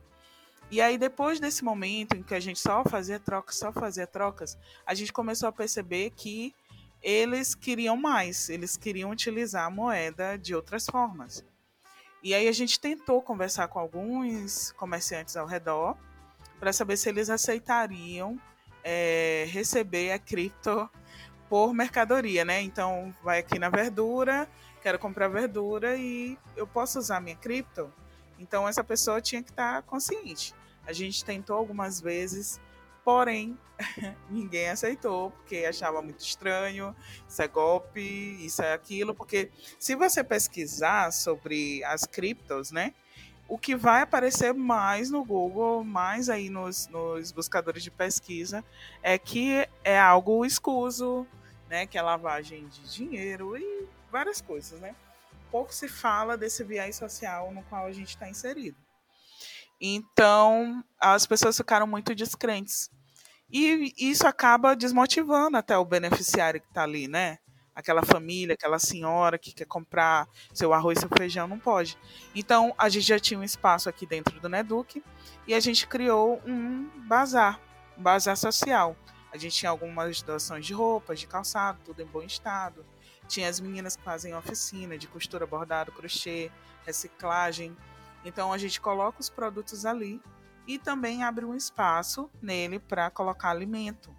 E 0.70 0.82
aí 0.82 0.98
depois 0.98 1.40
desse 1.40 1.64
momento 1.64 2.16
em 2.16 2.24
que 2.24 2.36
a 2.36 2.40
gente 2.40 2.60
só 2.60 2.84
fazia 2.84 3.20
trocas, 3.20 3.56
só 3.56 3.72
fazia 3.72 4.06
trocas, 4.06 4.58
a 4.86 4.94
gente 4.94 5.14
começou 5.14 5.48
a 5.48 5.52
perceber 5.52 6.12
que 6.12 6.54
eles 7.02 7.56
queriam 7.56 7.96
mais, 7.96 8.50
eles 8.50 8.76
queriam 8.76 9.12
utilizar 9.12 9.66
a 9.66 9.70
moeda 9.70 10.38
de 10.38 10.54
outras 10.54 10.86
formas. 10.86 11.46
E 12.22 12.34
aí 12.34 12.48
a 12.48 12.52
gente 12.52 12.80
tentou 12.80 13.22
conversar 13.22 13.68
com 13.70 13.80
alguns 13.80 14.72
comerciantes 14.74 15.38
ao 15.38 15.46
redor 15.46 15.96
para 16.60 16.74
saber 16.74 16.98
se 16.98 17.08
eles 17.08 17.30
aceitariam 17.30 18.40
é, 18.84 19.46
receber 19.50 20.12
a 20.12 20.20
cripto 20.20 20.90
por 21.48 21.74
mercadoria, 21.74 22.44
né? 22.44 22.62
Então, 22.62 23.14
vai 23.24 23.40
aqui 23.40 23.58
na 23.60 23.70
verdura, 23.70 24.48
quero 24.82 25.00
comprar 25.00 25.28
verdura 25.28 25.96
e 25.96 26.38
eu 26.56 26.68
posso 26.68 27.00
usar 27.00 27.22
minha 27.22 27.36
cripto. 27.36 27.92
Então, 28.40 28.68
essa 28.68 28.84
pessoa 28.84 29.22
tinha 29.22 29.42
que 29.42 29.50
estar 29.50 29.82
consciente. 29.84 30.54
A 30.86 30.94
gente 30.94 31.24
tentou 31.24 31.56
algumas 31.56 32.00
vezes, 32.00 32.60
porém, 33.04 33.58
ninguém 34.30 34.70
aceitou, 34.70 35.32
porque 35.32 35.66
achava 35.66 36.02
muito 36.02 36.20
estranho, 36.20 36.96
isso 37.28 37.42
é 37.42 37.48
golpe, 37.48 38.02
isso 38.46 38.62
é 38.62 38.74
aquilo, 38.74 39.14
porque 39.14 39.52
se 39.80 39.96
você 39.96 40.24
pesquisar 40.24 41.12
sobre 41.12 41.84
as 41.84 42.06
criptos, 42.06 42.72
né? 42.72 42.94
O 43.50 43.58
que 43.58 43.78
vai 43.78 44.02
aparecer 44.02 44.54
mais 44.54 45.10
no 45.10 45.24
Google, 45.24 45.82
mais 45.84 46.30
aí 46.30 46.50
nos, 46.50 46.88
nos 46.88 47.32
buscadores 47.32 47.82
de 47.82 47.90
pesquisa, 47.90 48.64
é 49.02 49.18
que 49.18 49.66
é 49.86 49.98
algo 49.98 50.44
escuso, 50.44 51.26
né, 51.70 51.86
que 51.86 51.98
é 51.98 52.02
lavagem 52.02 52.68
de 52.68 52.94
dinheiro 52.94 53.58
e 53.58 53.88
várias 54.12 54.42
coisas, 54.42 54.80
né? 54.82 54.94
Pouco 55.52 55.74
se 55.74 55.88
fala 55.88 56.38
desse 56.38 56.64
viés 56.64 56.96
social 56.96 57.52
no 57.52 57.64
qual 57.64 57.86
a 57.86 57.92
gente 57.92 58.10
está 58.10 58.30
inserido. 58.30 58.78
Então, 59.80 60.84
as 61.00 61.26
pessoas 61.26 61.56
ficaram 61.58 61.86
muito 61.86 62.16
descrentes. 62.16 62.90
E 63.50 63.94
isso 63.98 64.28
acaba 64.28 64.76
desmotivando 64.76 65.58
até 65.58 65.78
o 65.78 65.86
beneficiário 65.86 66.60
que 66.60 66.68
está 66.68 66.84
ali, 66.84 67.08
né? 67.08 67.38
Aquela 67.74 68.04
família, 68.04 68.56
aquela 68.56 68.80
senhora 68.80 69.38
que 69.38 69.54
quer 69.54 69.66
comprar 69.66 70.28
seu 70.54 70.74
arroz 70.74 71.00
seu 71.00 71.10
feijão, 71.16 71.48
não 71.48 71.60
pode. 71.60 71.98
Então, 72.34 72.74
a 72.78 72.90
gente 72.90 73.06
já 73.06 73.20
tinha 73.20 73.40
um 73.40 73.44
espaço 73.44 73.88
aqui 73.88 74.06
dentro 74.06 74.40
do 74.40 74.50
Neduc 74.50 75.02
e 75.48 75.54
a 75.54 75.60
gente 75.60 75.88
criou 75.88 76.42
um 76.46 76.90
bazar, 77.08 77.62
um 77.98 78.02
bazar 78.02 78.36
social 78.36 78.98
a 79.32 79.38
gente 79.38 79.56
tinha 79.56 79.70
algumas 79.70 80.22
doações 80.22 80.66
de 80.66 80.74
roupas, 80.74 81.20
de 81.20 81.28
calçado, 81.28 81.80
tudo 81.84 82.02
em 82.02 82.06
bom 82.06 82.24
estado. 82.24 82.86
Tinha 83.28 83.50
as 83.50 83.60
meninas 83.60 83.96
que 83.96 84.04
fazem 84.04 84.34
oficina 84.36 84.98
de 84.98 85.08
costura, 85.08 85.46
bordado, 85.46 85.92
crochê, 85.92 86.52
reciclagem. 86.86 87.76
Então 88.24 88.52
a 88.54 88.58
gente 88.58 88.80
coloca 88.80 89.20
os 89.20 89.30
produtos 89.30 89.86
ali 89.86 90.22
e 90.66 90.78
também 90.78 91.24
abre 91.24 91.46
um 91.46 91.56
espaço 91.56 92.30
nele 92.42 92.80
para 92.80 93.10
colocar 93.10 93.50
alimento. 93.50 94.16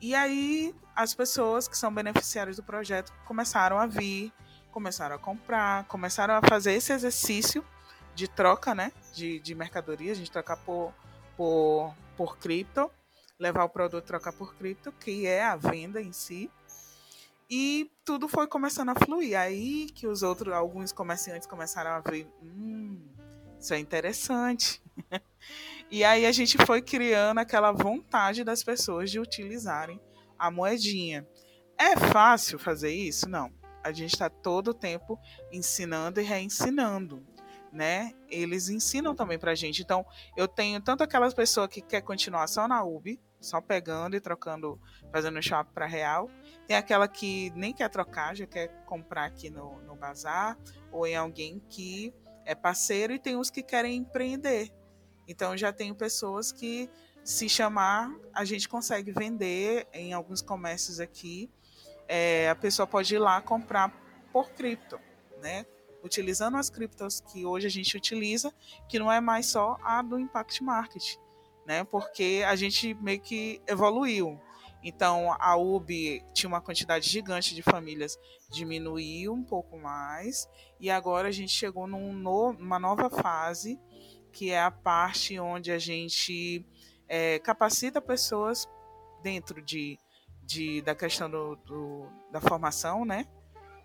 E 0.00 0.14
aí 0.14 0.74
as 0.94 1.14
pessoas 1.14 1.68
que 1.68 1.76
são 1.76 1.92
beneficiárias 1.92 2.56
do 2.56 2.62
projeto 2.62 3.12
começaram 3.24 3.78
a 3.78 3.86
vir, 3.86 4.32
começaram 4.70 5.16
a 5.16 5.18
comprar, 5.18 5.84
começaram 5.84 6.34
a 6.34 6.42
fazer 6.42 6.72
esse 6.72 6.92
exercício 6.92 7.64
de 8.14 8.26
troca, 8.26 8.74
né, 8.74 8.92
de, 9.12 9.38
de 9.40 9.54
mercadoria, 9.54 10.12
a 10.12 10.14
gente 10.14 10.30
trocar 10.30 10.56
por, 10.56 10.92
por, 11.36 11.94
por 12.16 12.38
cripto 12.38 12.90
levar 13.40 13.64
o 13.64 13.68
produto 13.70 14.04
trocar 14.04 14.34
por 14.34 14.54
cripto, 14.54 14.92
que 14.92 15.26
é 15.26 15.42
a 15.42 15.56
venda 15.56 16.00
em 16.00 16.12
si. 16.12 16.50
E 17.50 17.90
tudo 18.04 18.28
foi 18.28 18.46
começando 18.46 18.90
a 18.90 18.94
fluir. 18.94 19.36
Aí 19.36 19.86
que 19.90 20.06
os 20.06 20.22
outros, 20.22 20.54
alguns 20.54 20.92
comerciantes 20.92 21.48
começaram 21.48 21.90
a 21.90 22.00
ver, 22.00 22.28
hum, 22.40 23.02
isso 23.58 23.74
é 23.74 23.78
interessante. 23.78 24.80
e 25.90 26.04
aí 26.04 26.24
a 26.24 26.32
gente 26.32 26.56
foi 26.64 26.80
criando 26.80 27.38
aquela 27.38 27.72
vontade 27.72 28.44
das 28.44 28.62
pessoas 28.62 29.10
de 29.10 29.18
utilizarem 29.18 30.00
a 30.38 30.50
moedinha. 30.50 31.26
É 31.76 31.96
fácil 31.96 32.58
fazer 32.58 32.92
isso? 32.92 33.28
Não. 33.28 33.52
A 33.82 33.90
gente 33.90 34.12
está 34.12 34.28
todo 34.28 34.68
o 34.68 34.74
tempo 34.74 35.18
ensinando 35.50 36.20
e 36.20 36.24
reensinando 36.24 37.26
né? 37.72 38.14
Eles 38.28 38.68
ensinam 38.68 39.14
também 39.14 39.38
pra 39.38 39.54
gente. 39.54 39.82
Então, 39.82 40.04
eu 40.36 40.48
tenho 40.48 40.80
tanto 40.80 41.02
aquelas 41.02 41.34
pessoas 41.34 41.68
que 41.68 41.80
quer 41.80 42.02
continuar 42.02 42.46
só 42.46 42.66
na 42.66 42.82
UB, 42.84 43.20
só 43.40 43.60
pegando 43.60 44.16
e 44.16 44.20
trocando, 44.20 44.80
fazendo 45.12 45.42
shop 45.42 45.70
para 45.72 45.86
real. 45.86 46.28
Tem 46.70 46.76
aquela 46.76 47.08
que 47.08 47.50
nem 47.56 47.72
quer 47.74 47.90
trocar, 47.90 48.36
já 48.36 48.46
quer 48.46 48.68
comprar 48.86 49.24
aqui 49.24 49.50
no, 49.50 49.82
no 49.82 49.96
bazar, 49.96 50.56
ou 50.92 51.04
em 51.04 51.16
alguém 51.16 51.60
que 51.68 52.14
é 52.44 52.54
parceiro, 52.54 53.12
e 53.12 53.18
tem 53.18 53.34
os 53.34 53.50
que 53.50 53.60
querem 53.60 53.96
empreender. 53.96 54.72
Então, 55.26 55.56
já 55.56 55.72
tenho 55.72 55.96
pessoas 55.96 56.52
que, 56.52 56.88
se 57.24 57.48
chamar, 57.48 58.14
a 58.32 58.44
gente 58.44 58.68
consegue 58.68 59.10
vender 59.10 59.88
em 59.92 60.12
alguns 60.12 60.42
comércios 60.42 61.00
aqui. 61.00 61.50
É, 62.06 62.48
a 62.48 62.54
pessoa 62.54 62.86
pode 62.86 63.16
ir 63.16 63.18
lá 63.18 63.42
comprar 63.42 63.92
por 64.32 64.50
cripto, 64.52 64.96
né? 65.42 65.66
utilizando 66.04 66.56
as 66.56 66.70
criptos 66.70 67.20
que 67.20 67.44
hoje 67.44 67.66
a 67.66 67.70
gente 67.70 67.96
utiliza, 67.96 68.54
que 68.88 68.96
não 68.96 69.10
é 69.10 69.20
mais 69.20 69.46
só 69.46 69.76
a 69.82 70.02
do 70.02 70.20
Impact 70.20 70.62
Market, 70.62 71.16
né? 71.66 71.82
Porque 71.82 72.44
a 72.46 72.54
gente 72.54 72.94
meio 72.94 73.20
que 73.20 73.60
evoluiu. 73.66 74.40
Então 74.82 75.34
a 75.38 75.56
UB 75.56 76.24
tinha 76.32 76.48
uma 76.48 76.60
quantidade 76.60 77.08
gigante 77.08 77.54
de 77.54 77.62
famílias, 77.62 78.18
diminuiu 78.50 79.32
um 79.32 79.44
pouco 79.44 79.78
mais, 79.78 80.48
e 80.78 80.90
agora 80.90 81.28
a 81.28 81.32
gente 81.32 81.52
chegou 81.52 81.86
num 81.86 82.12
no, 82.12 82.52
numa 82.54 82.78
nova 82.78 83.10
fase, 83.10 83.78
que 84.32 84.50
é 84.50 84.60
a 84.60 84.70
parte 84.70 85.38
onde 85.38 85.70
a 85.70 85.78
gente 85.78 86.64
é, 87.08 87.38
capacita 87.40 88.00
pessoas 88.00 88.68
dentro 89.22 89.60
de, 89.60 89.98
de 90.42 90.80
da 90.82 90.94
questão 90.94 91.28
do, 91.28 91.56
do, 91.56 92.06
da 92.32 92.40
formação, 92.40 93.04
né? 93.04 93.26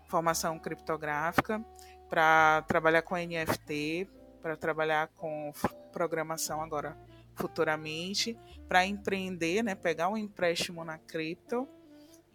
Formação 0.08 0.58
criptográfica, 0.58 1.62
para 2.08 2.62
trabalhar 2.62 3.02
com 3.02 3.16
NFT, 3.16 4.08
para 4.40 4.56
trabalhar 4.56 5.08
com 5.08 5.52
programação 5.92 6.62
agora 6.62 6.96
futuramente, 7.36 8.36
para 8.66 8.84
empreender, 8.84 9.62
né, 9.62 9.74
pegar 9.74 10.08
um 10.08 10.16
empréstimo 10.16 10.84
na 10.84 10.98
cripto 10.98 11.68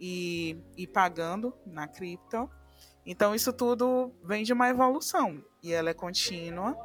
e 0.00 0.56
ir 0.76 0.86
pagando 0.86 1.52
na 1.66 1.86
cripto. 1.86 2.48
Então 3.04 3.34
isso 3.34 3.52
tudo 3.52 4.12
vem 4.24 4.44
de 4.44 4.52
uma 4.52 4.68
evolução 4.68 5.44
e 5.62 5.72
ela 5.72 5.90
é 5.90 5.94
contínua, 5.94 6.76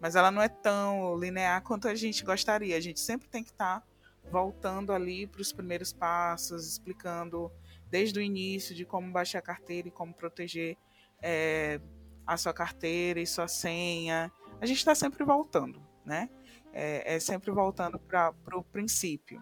mas 0.00 0.16
ela 0.16 0.30
não 0.30 0.42
é 0.42 0.48
tão 0.48 1.16
linear 1.18 1.62
quanto 1.62 1.86
a 1.86 1.94
gente 1.94 2.24
gostaria. 2.24 2.76
A 2.76 2.80
gente 2.80 3.00
sempre 3.00 3.28
tem 3.28 3.44
que 3.44 3.50
estar 3.50 3.80
tá 3.80 3.86
voltando 4.30 4.92
ali 4.92 5.26
para 5.26 5.42
os 5.42 5.52
primeiros 5.52 5.92
passos, 5.92 6.66
explicando 6.66 7.52
desde 7.90 8.18
o 8.18 8.22
início 8.22 8.74
de 8.74 8.84
como 8.84 9.12
baixar 9.12 9.38
a 9.38 9.42
carteira 9.42 9.88
e 9.88 9.90
como 9.90 10.14
proteger 10.14 10.76
é, 11.22 11.80
a 12.26 12.36
sua 12.36 12.52
carteira 12.52 13.20
e 13.20 13.26
sua 13.26 13.48
senha. 13.48 14.32
A 14.60 14.66
gente 14.66 14.78
está 14.78 14.94
sempre 14.94 15.24
voltando, 15.24 15.82
né? 16.04 16.30
É, 16.80 17.16
é 17.16 17.20
sempre 17.20 17.50
voltando 17.50 17.98
para 17.98 18.32
o 18.54 18.62
princípio. 18.62 19.40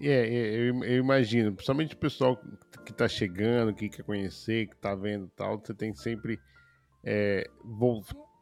É, 0.00 0.08
é 0.08 0.70
eu, 0.70 0.82
eu, 0.82 0.98
imagino, 0.98 1.52
principalmente 1.52 1.94
o 1.94 1.98
pessoal 1.98 2.40
que 2.84 2.90
está 2.90 3.06
chegando, 3.06 3.74
que 3.74 3.88
quer 3.88 4.02
conhecer, 4.02 4.68
que 4.68 4.74
está 4.74 4.94
vendo 4.94 5.30
tal, 5.36 5.58
você 5.58 5.74
tem 5.74 5.94
sempre 5.94 6.40
é, 7.04 7.46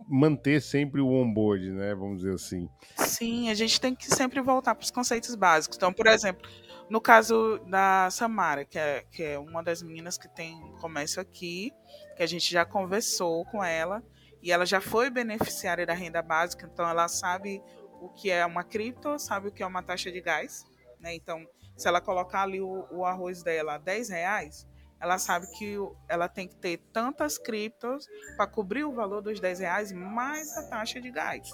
manter 0.08 0.62
sempre 0.62 1.00
o 1.00 1.08
onboard, 1.08 1.70
né? 1.72 1.94
Vamos 1.94 2.18
dizer 2.18 2.34
assim. 2.34 2.68
Sim, 2.96 3.50
a 3.50 3.54
gente 3.54 3.80
tem 3.80 3.94
que 3.94 4.06
sempre 4.06 4.40
voltar 4.40 4.74
para 4.74 4.84
os 4.84 4.90
conceitos 4.90 5.34
básicos. 5.34 5.76
Então, 5.76 5.92
por 5.92 6.06
exemplo, 6.06 6.48
no 6.88 7.00
caso 7.00 7.58
da 7.66 8.08
Samara, 8.10 8.64
que 8.64 8.78
é, 8.78 9.04
que 9.10 9.22
é 9.22 9.38
uma 9.38 9.62
das 9.62 9.82
meninas 9.82 10.16
que 10.16 10.28
tem 10.28 10.60
comércio 10.80 11.20
aqui, 11.20 11.72
que 12.16 12.22
a 12.22 12.26
gente 12.26 12.50
já 12.50 12.64
conversou 12.64 13.44
com 13.46 13.64
ela 13.64 14.02
e 14.42 14.50
ela 14.50 14.66
já 14.66 14.80
foi 14.80 15.08
beneficiária 15.08 15.86
da 15.86 15.94
renda 15.94 16.20
básica, 16.20 16.68
então 16.72 16.88
ela 16.88 17.06
sabe 17.08 17.62
o 18.02 18.08
que 18.08 18.30
é 18.30 18.44
uma 18.44 18.64
cripto, 18.64 19.16
sabe 19.18 19.48
o 19.48 19.52
que 19.52 19.62
é 19.62 19.66
uma 19.66 19.82
taxa 19.82 20.10
de 20.10 20.20
gás, 20.20 20.64
né? 20.98 21.14
Então, 21.14 21.46
se 21.76 21.86
ela 21.86 22.00
colocar 22.00 22.42
ali 22.42 22.60
o, 22.60 22.86
o 22.90 23.04
arroz 23.04 23.42
dela 23.42 23.74
a 23.74 23.78
10 23.78 24.08
reais, 24.08 24.66
ela 25.00 25.18
sabe 25.18 25.46
que 25.52 25.76
ela 26.08 26.28
tem 26.28 26.48
que 26.48 26.56
ter 26.56 26.78
tantas 26.92 27.38
criptos 27.38 28.06
para 28.36 28.46
cobrir 28.46 28.84
o 28.84 28.92
valor 28.92 29.22
dos 29.22 29.38
10 29.38 29.60
reais 29.60 29.92
mais 29.92 30.56
a 30.56 30.68
taxa 30.68 31.00
de 31.00 31.10
gás. 31.10 31.50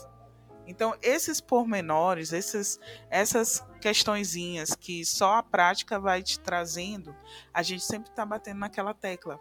Então, 0.66 0.94
esses 1.00 1.40
pormenores, 1.40 2.32
esses, 2.32 2.78
essas 3.08 3.64
questõezinhas 3.80 4.74
que 4.74 5.04
só 5.04 5.36
a 5.36 5.42
prática 5.42 5.98
vai 5.98 6.22
te 6.22 6.38
trazendo, 6.40 7.16
a 7.54 7.62
gente 7.62 7.82
sempre 7.84 8.10
está 8.10 8.24
batendo 8.24 8.58
naquela 8.58 8.92
tecla, 8.92 9.40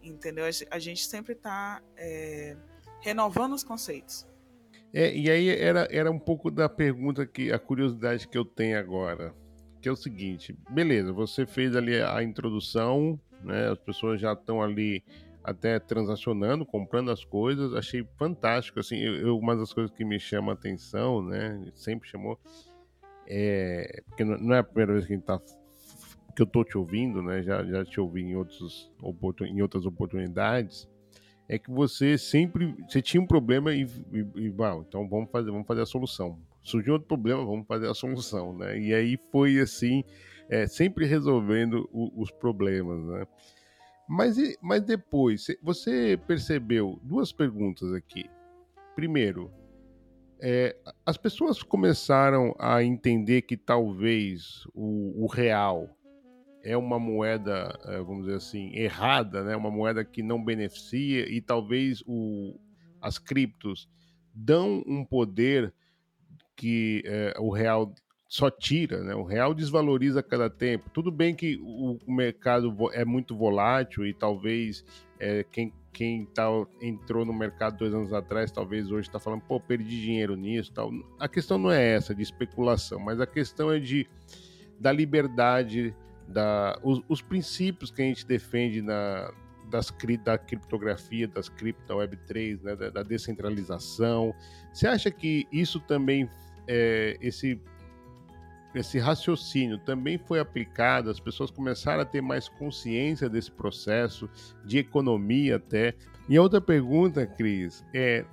entendeu? 0.00 0.44
A 0.70 0.78
gente 0.78 1.04
sempre 1.04 1.32
está 1.32 1.82
é, 1.96 2.56
renovando 3.00 3.54
os 3.54 3.64
conceitos. 3.64 4.24
É, 4.92 5.14
e 5.14 5.30
aí 5.30 5.48
era, 5.48 5.88
era 5.90 6.10
um 6.10 6.18
pouco 6.18 6.50
da 6.50 6.68
pergunta 6.68 7.26
que 7.26 7.50
a 7.50 7.58
curiosidade 7.58 8.28
que 8.28 8.36
eu 8.36 8.44
tenho 8.44 8.78
agora, 8.78 9.34
que 9.80 9.88
é 9.88 9.92
o 9.92 9.96
seguinte, 9.96 10.54
beleza, 10.68 11.12
você 11.12 11.46
fez 11.46 11.74
ali 11.74 12.00
a 12.00 12.22
introdução, 12.22 13.18
né? 13.42 13.70
As 13.70 13.78
pessoas 13.78 14.20
já 14.20 14.32
estão 14.32 14.62
ali 14.62 15.02
até 15.42 15.78
transacionando, 15.78 16.64
comprando 16.64 17.10
as 17.10 17.24
coisas. 17.24 17.74
Achei 17.74 18.06
fantástico, 18.16 18.78
assim, 18.78 18.98
eu, 18.98 19.14
eu, 19.14 19.38
uma 19.38 19.56
das 19.56 19.72
coisas 19.72 19.94
que 19.94 20.04
me 20.04 20.18
chama 20.18 20.52
a 20.52 20.54
atenção, 20.54 21.22
né, 21.22 21.70
sempre 21.74 22.08
chamou, 22.08 22.38
é, 23.26 24.02
porque 24.06 24.24
não 24.24 24.54
é 24.54 24.58
a 24.58 24.64
primeira 24.64 24.92
vez 24.92 25.06
que 25.06 25.12
a 25.12 25.16
gente 25.16 25.24
tá 25.24 25.40
que 26.34 26.40
eu 26.40 26.46
tô 26.46 26.64
te 26.64 26.78
ouvindo, 26.78 27.22
né, 27.22 27.42
já, 27.42 27.62
já 27.62 27.84
te 27.84 28.00
ouvi 28.00 28.22
em, 28.22 28.34
outros, 28.34 28.90
em 29.42 29.60
outras 29.60 29.84
oportunidades, 29.84 30.88
é 31.48 31.58
que 31.58 31.70
você 31.70 32.16
sempre, 32.16 32.74
você 32.88 33.02
tinha 33.02 33.20
um 33.20 33.26
problema 33.26 33.72
e, 33.72 33.82
e, 34.12 34.18
e 34.36 34.54
então 34.80 35.08
vamos 35.08 35.30
fazer, 35.30 35.50
vamos 35.50 35.66
fazer 35.66 35.82
a 35.82 35.86
solução. 35.86 36.38
Surgiu 36.62 36.94
outro 36.94 37.08
problema, 37.08 37.44
vamos 37.44 37.66
fazer 37.66 37.88
a 37.88 37.94
solução, 37.94 38.56
né, 38.56 38.78
e 38.78 38.94
aí 38.94 39.18
foi 39.30 39.58
assim, 39.58 40.04
é, 40.48 40.66
sempre 40.66 41.06
resolvendo 41.06 41.88
o, 41.92 42.12
os 42.20 42.30
problemas, 42.30 43.04
né. 43.04 43.26
Mas, 44.08 44.36
mas 44.60 44.82
depois, 44.82 45.46
você 45.62 46.18
percebeu 46.26 47.00
duas 47.02 47.32
perguntas 47.32 47.92
aqui. 47.94 48.28
Primeiro, 48.94 49.50
é, 50.40 50.76
as 51.06 51.16
pessoas 51.16 51.62
começaram 51.62 52.54
a 52.58 52.82
entender 52.82 53.42
que 53.42 53.56
talvez 53.56 54.66
o, 54.74 55.24
o 55.24 55.26
real 55.26 55.88
é 56.62 56.76
uma 56.76 56.98
moeda, 56.98 57.78
é, 57.84 57.98
vamos 57.98 58.24
dizer 58.24 58.36
assim, 58.36 58.74
errada, 58.74 59.42
né? 59.42 59.56
uma 59.56 59.70
moeda 59.70 60.04
que 60.04 60.22
não 60.22 60.42
beneficia, 60.42 61.28
e 61.28 61.40
talvez 61.40 62.02
o, 62.06 62.58
as 63.00 63.18
criptos 63.18 63.88
dão 64.34 64.82
um 64.86 65.04
poder 65.04 65.72
que 66.56 67.02
é, 67.04 67.34
o 67.38 67.50
real 67.50 67.94
só 68.28 68.50
tira, 68.50 69.02
né? 69.02 69.14
O 69.14 69.24
real 69.24 69.52
desvaloriza 69.52 70.20
a 70.20 70.22
cada 70.22 70.48
tempo. 70.48 70.88
Tudo 70.88 71.12
bem 71.12 71.34
que 71.34 71.58
o 71.62 71.98
mercado 72.08 72.74
é 72.94 73.04
muito 73.04 73.36
volátil 73.36 74.06
e 74.06 74.14
talvez 74.14 74.82
é, 75.18 75.44
quem 75.44 75.70
quem 75.92 76.24
tá, 76.24 76.46
entrou 76.80 77.24
no 77.24 77.34
mercado 77.34 77.76
dois 77.76 77.92
anos 77.92 78.12
atrás, 78.12 78.50
talvez 78.50 78.90
hoje 78.90 79.08
está 79.08 79.20
falando, 79.20 79.42
pô, 79.42 79.60
perdi 79.60 80.00
dinheiro 80.00 80.34
nisso, 80.34 80.72
tal. 80.72 80.90
A 81.18 81.28
questão 81.28 81.58
não 81.58 81.70
é 81.70 81.94
essa 81.94 82.14
de 82.14 82.22
especulação, 82.22 82.98
mas 82.98 83.20
a 83.20 83.26
questão 83.26 83.70
é 83.70 83.78
de 83.78 84.08
da 84.80 84.90
liberdade, 84.90 85.94
da 86.32 86.78
os, 86.82 87.02
os 87.08 87.22
princípios 87.22 87.90
que 87.90 88.02
a 88.02 88.04
gente 88.04 88.26
defende 88.26 88.82
na 88.82 89.32
das, 89.72 89.92
da 90.22 90.36
criptografia, 90.36 91.26
das 91.26 91.48
cripto 91.48 91.94
Web3, 91.94 92.62
né, 92.62 92.76
da, 92.76 92.90
da 92.90 93.02
descentralização. 93.02 94.34
Você 94.72 94.86
acha 94.86 95.10
que 95.10 95.46
isso 95.50 95.80
também, 95.80 96.28
é, 96.68 97.16
esse 97.20 97.58
esse 98.74 98.98
raciocínio 98.98 99.76
também 99.76 100.16
foi 100.16 100.40
aplicado, 100.40 101.10
as 101.10 101.20
pessoas 101.20 101.50
começaram 101.50 102.00
a 102.00 102.06
ter 102.06 102.22
mais 102.22 102.48
consciência 102.48 103.28
desse 103.28 103.50
processo, 103.50 104.30
de 104.64 104.78
economia 104.78 105.56
até. 105.56 105.94
E 106.26 106.38
outra 106.38 106.58
pergunta, 106.58 107.26
Cris, 107.26 107.84
é: 107.92 108.24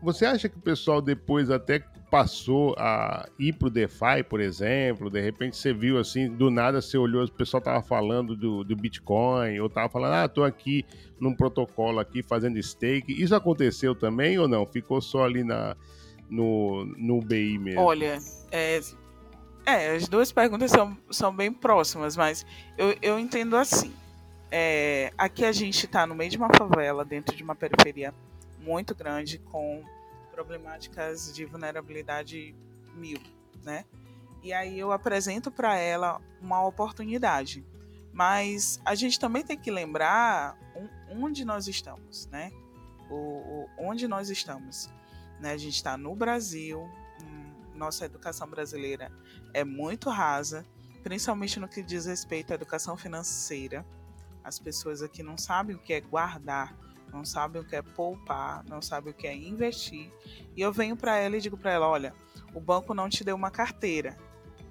você 0.00 0.26
acha 0.26 0.48
que 0.48 0.56
o 0.56 0.60
pessoal 0.60 1.02
depois 1.02 1.50
até 1.50 1.82
passou 2.14 2.76
a 2.78 3.28
ir 3.40 3.54
para 3.54 3.66
o 3.66 3.70
DeFi, 3.70 4.22
por 4.30 4.40
exemplo? 4.40 5.10
De 5.10 5.20
repente 5.20 5.56
você 5.56 5.74
viu 5.74 5.98
assim, 5.98 6.28
do 6.28 6.48
nada 6.48 6.80
você 6.80 6.96
olhou, 6.96 7.24
o 7.24 7.32
pessoal 7.32 7.58
estava 7.58 7.82
falando 7.82 8.36
do, 8.36 8.62
do 8.62 8.76
Bitcoin, 8.76 9.58
ou 9.58 9.66
estava 9.66 9.88
falando, 9.88 10.12
ah, 10.12 10.24
estou 10.24 10.44
aqui 10.44 10.86
num 11.18 11.34
protocolo 11.34 11.98
aqui 11.98 12.22
fazendo 12.22 12.62
stake. 12.62 13.20
Isso 13.20 13.34
aconteceu 13.34 13.96
também 13.96 14.38
ou 14.38 14.46
não? 14.46 14.64
Ficou 14.64 15.00
só 15.00 15.24
ali 15.24 15.42
na, 15.42 15.76
no, 16.30 16.84
no 16.96 17.20
BI 17.20 17.58
mesmo? 17.58 17.80
Olha, 17.80 18.20
é, 18.52 18.80
é, 19.66 19.96
as 19.96 20.06
duas 20.06 20.30
perguntas 20.30 20.70
são, 20.70 20.96
são 21.10 21.34
bem 21.34 21.52
próximas, 21.52 22.16
mas 22.16 22.46
eu, 22.78 22.96
eu 23.02 23.18
entendo 23.18 23.56
assim. 23.56 23.92
É, 24.52 25.12
aqui 25.18 25.44
a 25.44 25.50
gente 25.50 25.86
está 25.86 26.06
no 26.06 26.14
meio 26.14 26.30
de 26.30 26.36
uma 26.36 26.48
favela, 26.56 27.04
dentro 27.04 27.34
de 27.34 27.42
uma 27.42 27.56
periferia 27.56 28.14
muito 28.60 28.94
grande, 28.94 29.38
com 29.38 29.82
problemáticas 30.34 31.32
de 31.32 31.44
vulnerabilidade 31.44 32.54
mil, 32.94 33.20
né? 33.62 33.84
E 34.42 34.52
aí 34.52 34.78
eu 34.78 34.92
apresento 34.92 35.50
para 35.50 35.78
ela 35.78 36.20
uma 36.40 36.66
oportunidade. 36.66 37.64
Mas 38.12 38.80
a 38.84 38.94
gente 38.94 39.18
também 39.18 39.42
tem 39.42 39.58
que 39.58 39.70
lembrar 39.70 40.58
onde 41.10 41.44
nós 41.44 41.66
estamos, 41.66 42.26
né? 42.26 42.52
O, 43.10 43.68
onde 43.78 44.06
nós 44.06 44.28
estamos. 44.28 44.90
Né? 45.40 45.52
A 45.52 45.56
gente 45.56 45.76
está 45.76 45.96
no 45.96 46.14
Brasil, 46.14 46.88
nossa 47.74 48.04
educação 48.04 48.48
brasileira 48.48 49.10
é 49.52 49.64
muito 49.64 50.10
rasa, 50.10 50.64
principalmente 51.02 51.58
no 51.58 51.68
que 51.68 51.82
diz 51.82 52.06
respeito 52.06 52.52
à 52.52 52.54
educação 52.54 52.96
financeira. 52.96 53.84
As 54.42 54.58
pessoas 54.58 55.02
aqui 55.02 55.22
não 55.22 55.36
sabem 55.36 55.74
o 55.74 55.78
que 55.78 55.92
é 55.92 56.00
guardar, 56.00 56.76
não 57.14 57.24
sabem 57.24 57.62
o 57.62 57.64
que 57.64 57.76
é 57.76 57.82
poupar, 57.82 58.64
não 58.64 58.82
sabem 58.82 59.12
o 59.12 59.16
que 59.16 59.26
é 59.26 59.34
investir. 59.34 60.10
E 60.56 60.60
eu 60.60 60.72
venho 60.72 60.96
para 60.96 61.16
ela 61.16 61.36
e 61.36 61.40
digo 61.40 61.56
para 61.56 61.70
ela: 61.70 61.88
olha, 61.88 62.12
o 62.52 62.60
banco 62.60 62.92
não 62.92 63.08
te 63.08 63.22
deu 63.22 63.36
uma 63.36 63.50
carteira, 63.50 64.18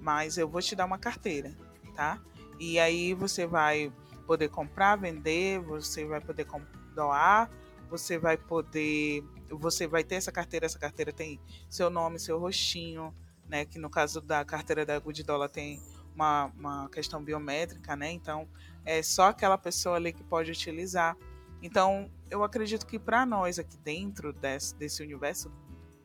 mas 0.00 0.36
eu 0.36 0.46
vou 0.46 0.60
te 0.60 0.76
dar 0.76 0.84
uma 0.84 0.98
carteira, 0.98 1.56
tá? 1.96 2.20
E 2.60 2.78
aí 2.78 3.14
você 3.14 3.46
vai 3.46 3.90
poder 4.26 4.48
comprar, 4.48 4.96
vender, 4.96 5.58
você 5.60 6.04
vai 6.04 6.20
poder 6.20 6.46
doar, 6.94 7.50
você 7.88 8.18
vai 8.18 8.36
poder 8.36 9.24
você 9.50 9.86
vai 9.86 10.02
ter 10.02 10.16
essa 10.16 10.32
carteira, 10.32 10.66
essa 10.66 10.78
carteira 10.78 11.12
tem 11.12 11.40
seu 11.68 11.88
nome, 11.88 12.18
seu 12.18 12.38
rostinho, 12.38 13.14
né? 13.48 13.64
Que 13.64 13.78
no 13.78 13.88
caso 13.88 14.20
da 14.20 14.44
carteira 14.44 14.84
da 14.84 14.98
Good 14.98 15.22
Dollar 15.22 15.48
tem 15.48 15.80
uma, 16.14 16.46
uma 16.56 16.88
questão 16.88 17.22
biométrica, 17.22 17.96
né? 17.96 18.10
Então 18.10 18.48
é 18.84 19.02
só 19.02 19.28
aquela 19.28 19.56
pessoa 19.58 19.96
ali 19.96 20.12
que 20.12 20.22
pode 20.22 20.50
utilizar. 20.50 21.16
Então 21.64 22.10
eu 22.30 22.44
acredito 22.44 22.86
que 22.86 22.98
para 22.98 23.24
nós 23.24 23.58
aqui 23.58 23.78
dentro 23.78 24.34
desse, 24.34 24.76
desse 24.76 25.02
universo 25.02 25.50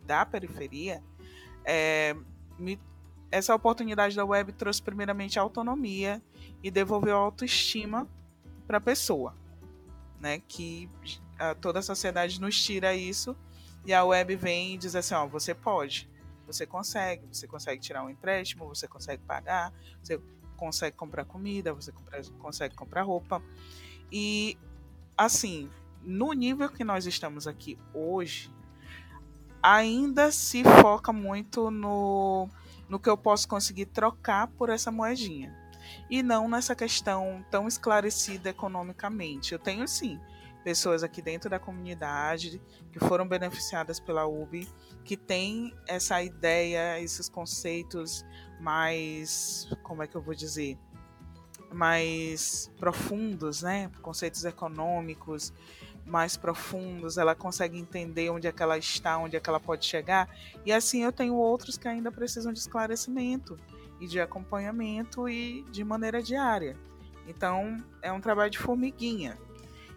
da 0.05 0.25
periferia, 0.25 1.03
é, 1.65 2.15
me, 2.57 2.79
essa 3.29 3.53
oportunidade 3.53 4.15
da 4.15 4.23
web 4.23 4.53
trouxe 4.53 4.81
primeiramente 4.81 5.37
autonomia 5.37 6.23
e 6.63 6.71
devolveu 6.71 7.17
autoestima 7.17 8.07
para 8.65 8.77
a 8.77 8.81
pessoa, 8.81 9.35
né? 10.17 10.41
Que 10.47 10.89
a, 11.37 11.53
toda 11.53 11.79
a 11.79 11.81
sociedade 11.81 12.39
nos 12.39 12.63
tira 12.63 12.95
isso 12.95 13.35
e 13.85 13.93
a 13.93 14.05
web 14.05 14.33
vem 14.37 14.75
e 14.75 14.77
diz 14.77 14.95
assim, 14.95 15.13
ó, 15.13 15.27
você 15.27 15.53
pode, 15.53 16.09
você 16.47 16.65
consegue, 16.65 17.27
você 17.29 17.45
consegue 17.45 17.81
tirar 17.81 18.01
um 18.01 18.09
empréstimo, 18.09 18.65
você 18.65 18.87
consegue 18.87 19.21
pagar, 19.23 19.73
você 20.01 20.21
consegue 20.55 20.95
comprar 20.95 21.25
comida, 21.25 21.73
você 21.73 21.91
compra, 21.91 22.21
consegue 22.39 22.75
comprar 22.75 23.01
roupa. 23.01 23.43
E 24.09 24.57
assim, 25.19 25.69
no 26.01 26.31
nível 26.31 26.69
que 26.69 26.81
nós 26.81 27.05
estamos 27.05 27.45
aqui 27.45 27.77
hoje, 27.93 28.49
ainda 29.61 30.31
se 30.31 30.63
foca 30.63 31.11
muito 31.11 31.69
no, 31.69 32.47
no 32.87 32.97
que 32.97 33.09
eu 33.09 33.17
posso 33.17 33.45
conseguir 33.45 33.87
trocar 33.87 34.47
por 34.47 34.69
essa 34.69 34.89
moedinha. 34.89 35.53
E 36.09 36.23
não 36.23 36.47
nessa 36.47 36.73
questão 36.73 37.45
tão 37.51 37.67
esclarecida 37.67 38.49
economicamente. 38.49 39.51
Eu 39.51 39.59
tenho 39.59 39.85
sim 39.89 40.17
pessoas 40.63 41.03
aqui 41.03 41.21
dentro 41.21 41.49
da 41.49 41.59
comunidade 41.59 42.61
que 42.91 42.99
foram 42.99 43.27
beneficiadas 43.27 43.99
pela 43.99 44.25
UB, 44.25 44.67
que 45.03 45.17
têm 45.17 45.75
essa 45.85 46.23
ideia, 46.23 47.01
esses 47.01 47.27
conceitos 47.27 48.25
mais, 48.59 49.67
como 49.83 50.01
é 50.01 50.07
que 50.07 50.15
eu 50.15 50.21
vou 50.21 50.35
dizer, 50.35 50.77
mais 51.71 52.71
profundos, 52.77 53.61
né? 53.61 53.91
Conceitos 54.01 54.45
econômicos 54.45 55.53
mais 56.05 56.35
profundos, 56.35 57.17
ela 57.17 57.35
consegue 57.35 57.77
entender 57.77 58.29
onde 58.31 58.47
é 58.47 58.51
que 58.51 58.63
ela 58.63 58.77
está, 58.77 59.17
onde 59.17 59.37
é 59.37 59.39
que 59.39 59.49
ela 59.49 59.59
pode 59.59 59.85
chegar. 59.85 60.27
E 60.65 60.71
assim 60.71 61.03
eu 61.03 61.11
tenho 61.11 61.35
outros 61.35 61.77
que 61.77 61.87
ainda 61.87 62.11
precisam 62.11 62.51
de 62.51 62.59
esclarecimento 62.59 63.57
e 63.99 64.07
de 64.07 64.19
acompanhamento 64.19 65.29
e 65.29 65.63
de 65.71 65.83
maneira 65.83 66.21
diária. 66.21 66.75
Então, 67.27 67.77
é 68.01 68.11
um 68.11 68.19
trabalho 68.19 68.49
de 68.49 68.57
formiguinha. 68.57 69.37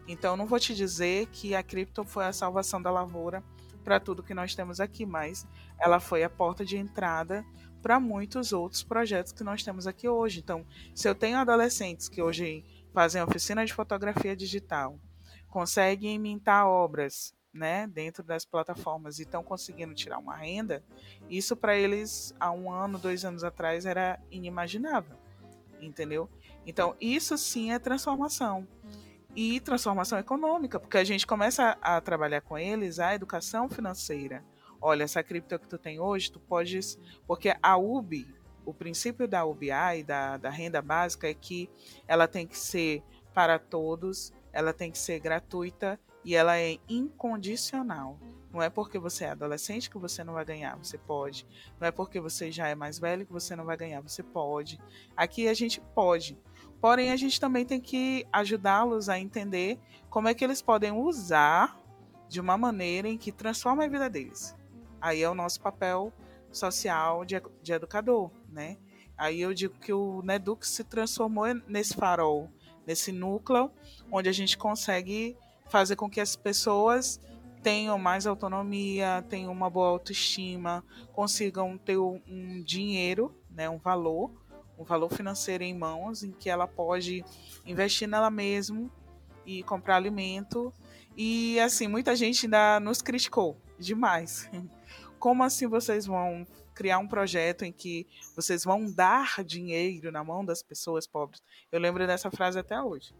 Então, 0.07 0.37
não 0.37 0.45
vou 0.45 0.61
te 0.61 0.75
dizer 0.75 1.27
que 1.33 1.55
a 1.55 1.63
cripto 1.63 2.05
foi 2.05 2.27
a 2.27 2.33
salvação 2.33 2.83
da 2.83 2.91
lavoura 2.91 3.43
para 3.83 3.99
tudo 3.99 4.23
que 4.23 4.35
nós 4.35 4.55
temos 4.55 4.81
aqui, 4.81 5.07
mas 5.07 5.47
ela 5.79 5.99
foi 5.99 6.23
a 6.23 6.31
porta 6.31 6.65
de 6.65 6.77
entrada 6.77 7.45
para 7.83 7.99
muitos 7.99 8.53
outros 8.53 8.83
projetos 8.83 9.33
que 9.33 9.43
nós 9.43 9.63
temos 9.63 9.87
aqui 9.87 10.09
hoje. 10.09 10.39
Então, 10.39 10.65
se 10.95 11.09
eu 11.09 11.15
tenho 11.15 11.37
adolescentes 11.37 12.09
que 12.09 12.23
hoje 12.23 12.65
fazem 12.95 13.21
oficina 13.21 13.67
de 13.67 13.75
fotografia 13.75 14.37
digital, 14.37 14.99
conseguem 15.49 16.19
mintar 16.19 16.67
obras 16.67 17.35
né, 17.53 17.87
dentro 17.87 18.23
das 18.23 18.45
plataformas 18.45 19.19
e 19.19 19.23
estão 19.23 19.43
conseguindo 19.43 19.95
tirar 19.95 20.19
uma 20.19 20.37
renda, 20.37 20.83
isso 21.29 21.55
para 21.55 21.77
eles 21.77 22.35
há 22.41 22.51
um 22.51 22.71
ano, 22.73 22.99
dois 22.99 23.25
anos 23.25 23.45
atrás 23.45 23.85
era 23.85 24.19
inimaginável, 24.31 25.19
entendeu? 25.81 26.31
Então 26.65 26.97
isso 27.01 27.37
sim 27.37 27.73
é 27.73 27.79
transformação 27.79 28.67
e 29.35 29.61
transformação 29.61 30.19
econômica, 30.19 30.79
porque 30.79 30.99
a 30.99 31.05
gente 31.05 31.27
começa 31.27 31.77
a, 31.83 31.97
a 31.97 32.01
trabalhar 32.01 32.41
com 32.43 32.57
eles 32.57 32.99
a 32.99 33.15
educação 33.15 33.69
financeira. 33.69 34.45
Olha, 34.83 35.05
essa 35.05 35.23
cripto 35.23 35.57
que 35.61 35.69
tu 35.69 35.79
tem 35.79 36.01
hoje, 36.01 36.33
tu 36.33 36.41
podes, 36.41 36.99
porque 37.25 37.55
a 37.63 37.77
UBI, 37.77 38.27
o 38.67 38.75
princípio 38.75 39.29
da 39.29 39.45
UBI, 39.45 40.03
da, 40.05 40.37
da 40.37 40.51
renda 40.51 40.83
básica, 40.83 41.29
é 41.29 41.35
que 41.35 41.71
ela 42.09 42.27
tem 42.27 42.47
que 42.47 42.59
ser 42.59 43.01
para 43.33 43.61
todos, 43.61 44.33
ela 44.53 44.73
tem 44.73 44.91
que 44.91 44.99
ser 44.99 45.21
gratuita 45.21 45.99
e 46.25 46.35
ela 46.35 46.59
é 46.59 46.79
incondicional. 46.89 48.19
Não 48.53 48.61
é 48.61 48.69
porque 48.69 48.99
você 48.99 49.25
é 49.25 49.31
adolescente 49.31 49.89
que 49.89 49.97
você 49.97 50.23
não 50.23 50.35
vai 50.35 50.45
ganhar, 50.45 50.77
você 50.77 50.99
pode. 50.99 51.47
Não 51.81 51.87
é 51.87 51.91
porque 51.91 52.21
você 52.21 52.51
já 52.51 52.69
é 52.69 52.75
mais 52.75 52.99
velho 52.99 53.25
que 53.25 53.33
você 53.33 53.55
não 53.55 53.65
vai 53.65 53.77
ganhar, 53.77 54.01
você 54.01 54.23
pode. 54.23 54.81
Aqui 55.17 55.49
a 55.49 55.55
gente 55.55 55.81
pode. 55.95 56.37
Porém, 56.81 57.13
a 57.13 57.17
gente 57.17 57.41
também 57.41 57.65
tem 57.65 57.81
que 57.81 58.27
ajudá-los 58.33 59.09
a 59.09 59.19
entender 59.19 59.79
como 60.11 60.29
é 60.29 60.35
que 60.35 60.45
eles 60.45 60.61
podem 60.61 60.91
usar 60.91 61.81
de 62.29 62.41
uma 62.41 62.59
maneira 62.59 63.09
em 63.09 63.17
que 63.17 63.31
transforma 63.31 63.85
a 63.85 63.89
vida 63.89 64.11
deles. 64.11 64.55
Aí 65.03 65.21
é 65.21 65.29
o 65.29 65.35
nosso 65.35 65.61
papel 65.61 66.13
social 66.53 67.25
de, 67.25 67.43
de 67.61 67.73
educador, 67.73 68.31
né? 68.49 68.79
Aí 69.19 69.41
eu 69.41 69.53
digo 69.53 69.75
que 69.81 69.93
o 69.93 70.23
Nedux 70.23 70.69
se 70.69 70.85
transformou 70.85 71.47
nesse 71.67 71.95
farol, 71.95 72.49
nesse 72.87 73.11
núcleo 73.11 73.69
onde 74.13 74.29
a 74.29 74.33
gente 74.33 74.57
consegue 74.57 75.37
fazer 75.69 75.97
com 75.97 76.09
que 76.09 76.21
as 76.21 76.37
pessoas 76.37 77.21
tenham 77.65 77.99
mais 77.99 78.27
autonomia, 78.27 79.25
tenham 79.29 79.51
uma 79.51 79.69
boa 79.69 79.89
autoestima, 79.89 80.85
consigam 81.13 81.77
ter 81.77 81.99
um 81.99 82.63
dinheiro, 82.65 83.35
né, 83.51 83.69
um 83.69 83.79
valor, 83.79 84.31
um 84.79 84.85
valor 84.85 85.13
financeiro 85.13 85.65
em 85.65 85.77
mãos, 85.77 86.23
em 86.23 86.31
que 86.31 86.49
ela 86.49 86.69
pode 86.69 87.25
investir 87.67 88.07
nela 88.09 88.31
mesma 88.31 88.89
e 89.45 89.65
comprar 89.65 89.97
alimento. 89.97 90.73
E 91.17 91.59
assim, 91.59 91.89
muita 91.89 92.15
gente 92.15 92.47
ainda 92.47 92.79
nos 92.79 93.03
criticou 93.03 93.57
demais. 93.79 94.49
Como 95.23 95.45
assim 95.45 95.69
vocês 95.69 96.05
vão 96.05 96.45
criar 96.75 96.99
um 96.99 97.07
projeto 97.07 97.65
em 97.65 97.71
que 97.71 98.09
vocês 98.35 98.65
vão 98.65 98.91
dar 98.91 99.45
dinheiro 99.45 100.11
na 100.11 100.25
mão 100.25 100.45
das 100.45 100.65
pessoas 100.65 101.07
pobres? 101.07 101.41
Eu 101.71 101.79
lembro 101.79 102.05
dessa 102.09 102.29
frase 102.29 102.59
até 102.59 102.83
hoje 102.83 103.15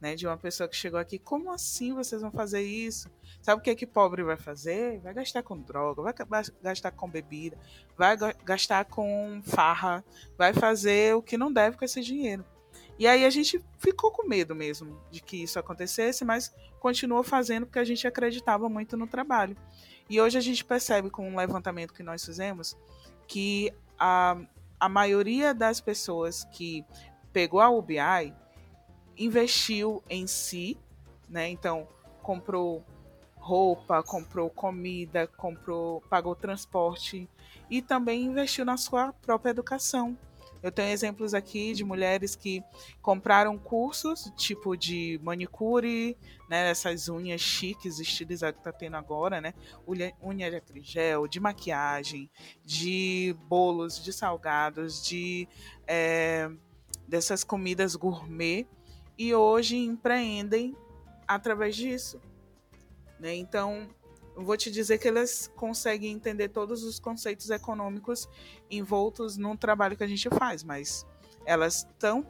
né, 0.00 0.14
de 0.14 0.26
uma 0.26 0.38
pessoa 0.38 0.66
que 0.66 0.74
chegou 0.74 0.98
aqui, 0.98 1.18
como 1.18 1.52
assim 1.52 1.92
vocês 1.92 2.22
vão 2.22 2.30
fazer 2.30 2.62
isso? 2.62 3.10
Sabe 3.42 3.60
o 3.60 3.62
que 3.62 3.68
é 3.68 3.74
que 3.74 3.86
pobre 3.86 4.22
vai 4.22 4.38
fazer? 4.38 4.98
Vai 5.00 5.12
gastar 5.12 5.42
com 5.42 5.60
droga, 5.60 6.00
vai 6.00 6.42
gastar 6.62 6.90
com 6.90 7.06
bebida, 7.06 7.58
vai 7.98 8.16
gastar 8.42 8.86
com 8.86 9.42
farra, 9.44 10.02
vai 10.38 10.54
fazer 10.54 11.14
o 11.14 11.20
que 11.20 11.36
não 11.36 11.52
deve 11.52 11.76
com 11.76 11.84
esse 11.84 12.00
dinheiro. 12.00 12.46
E 12.98 13.06
aí 13.06 13.26
a 13.26 13.30
gente 13.30 13.62
ficou 13.78 14.10
com 14.10 14.26
medo 14.26 14.54
mesmo 14.54 14.98
de 15.10 15.20
que 15.20 15.42
isso 15.42 15.58
acontecesse, 15.58 16.24
mas 16.24 16.50
continuou 16.80 17.22
fazendo 17.22 17.66
porque 17.66 17.78
a 17.78 17.84
gente 17.84 18.06
acreditava 18.06 18.68
muito 18.70 18.96
no 18.96 19.06
trabalho. 19.06 19.56
E 20.08 20.20
hoje 20.20 20.36
a 20.38 20.40
gente 20.40 20.64
percebe 20.64 21.10
com 21.10 21.28
um 21.28 21.36
levantamento 21.36 21.94
que 21.94 22.02
nós 22.02 22.24
fizemos 22.24 22.76
que 23.26 23.72
a, 23.98 24.36
a 24.78 24.88
maioria 24.88 25.54
das 25.54 25.80
pessoas 25.80 26.44
que 26.52 26.84
pegou 27.32 27.60
a 27.60 27.70
UBI 27.70 28.34
investiu 29.16 30.02
em 30.08 30.26
si, 30.26 30.76
né? 31.28 31.48
Então 31.48 31.88
comprou 32.22 32.84
roupa, 33.36 34.02
comprou 34.02 34.48
comida, 34.48 35.26
comprou, 35.26 36.00
pagou 36.02 36.34
transporte 36.36 37.28
e 37.68 37.82
também 37.82 38.24
investiu 38.24 38.64
na 38.64 38.76
sua 38.76 39.12
própria 39.14 39.50
educação. 39.50 40.16
Eu 40.62 40.70
tenho 40.70 40.90
exemplos 40.90 41.34
aqui 41.34 41.72
de 41.72 41.82
mulheres 41.82 42.36
que 42.36 42.62
compraram 43.00 43.58
cursos, 43.58 44.32
tipo 44.36 44.76
de 44.76 45.18
manicure, 45.22 46.16
né, 46.48 46.70
essas 46.70 47.08
unhas 47.08 47.40
chiques, 47.40 47.98
estilizadas 47.98 48.56
que 48.56 48.62
tá 48.62 48.72
tendo 48.72 48.96
agora, 48.96 49.40
né, 49.40 49.54
unha 50.22 50.50
de 50.50 50.56
acrigel, 50.56 51.26
de 51.26 51.40
maquiagem, 51.40 52.30
de 52.64 53.34
bolos, 53.48 54.02
de 54.02 54.12
salgados, 54.12 55.04
de 55.04 55.48
é, 55.86 56.48
dessas 57.08 57.42
comidas 57.42 57.96
gourmet 57.96 58.66
e 59.18 59.34
hoje 59.34 59.76
empreendem 59.76 60.76
através 61.26 61.74
disso. 61.74 62.20
Né? 63.18 63.34
Então, 63.34 63.88
vou 64.36 64.56
te 64.56 64.70
dizer 64.70 64.98
que 64.98 65.08
elas 65.08 65.50
conseguem 65.56 66.12
entender 66.12 66.48
todos 66.48 66.82
os 66.84 66.98
conceitos 66.98 67.50
econômicos 67.50 68.28
envoltos 68.70 69.36
no 69.36 69.56
trabalho 69.56 69.96
que 69.96 70.04
a 70.04 70.06
gente 70.06 70.28
faz, 70.30 70.62
mas 70.62 71.06
elas 71.44 71.86
estão 71.88 72.24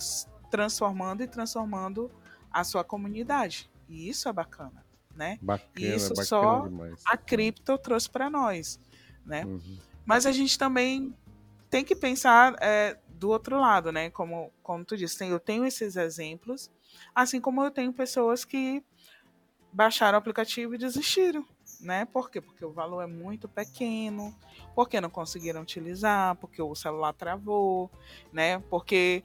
transformando 0.50 1.22
e 1.22 1.28
transformando 1.28 2.10
a 2.50 2.64
sua 2.64 2.84
comunidade. 2.84 3.70
E 3.88 4.08
isso 4.08 4.28
é 4.28 4.32
bacana, 4.32 4.84
né? 5.14 5.38
Bacana, 5.40 5.70
e 5.76 5.94
isso 5.94 6.10
bacana 6.10 6.26
só 6.26 6.60
demais. 6.68 7.02
a 7.06 7.16
cripto 7.16 7.78
trouxe 7.78 8.10
para 8.10 8.28
nós, 8.28 8.80
né? 9.24 9.44
Uhum. 9.44 9.78
Mas 10.04 10.26
a 10.26 10.32
gente 10.32 10.58
também 10.58 11.14
tem 11.70 11.84
que 11.84 11.94
pensar 11.94 12.56
é, 12.60 12.98
do 13.08 13.30
outro 13.30 13.58
lado, 13.58 13.92
né? 13.92 14.10
Como, 14.10 14.52
como 14.62 14.84
tu 14.84 14.96
disse, 14.96 15.24
eu 15.26 15.38
tenho 15.38 15.64
esses 15.64 15.96
exemplos, 15.96 16.70
assim 17.14 17.40
como 17.40 17.62
eu 17.62 17.70
tenho 17.70 17.92
pessoas 17.92 18.44
que 18.44 18.84
baixaram 19.72 20.16
o 20.16 20.18
aplicativo 20.18 20.74
e 20.74 20.78
desistiram, 20.78 21.46
né? 21.82 22.04
Por 22.04 22.30
quê? 22.30 22.40
Porque 22.40 22.64
o 22.64 22.72
valor 22.72 23.02
é 23.02 23.06
muito 23.06 23.48
pequeno, 23.48 24.34
porque 24.74 25.00
não 25.00 25.10
conseguiram 25.10 25.62
utilizar, 25.62 26.36
porque 26.36 26.62
o 26.62 26.74
celular 26.74 27.12
travou, 27.12 27.90
né? 28.32 28.58
Porque 28.70 29.22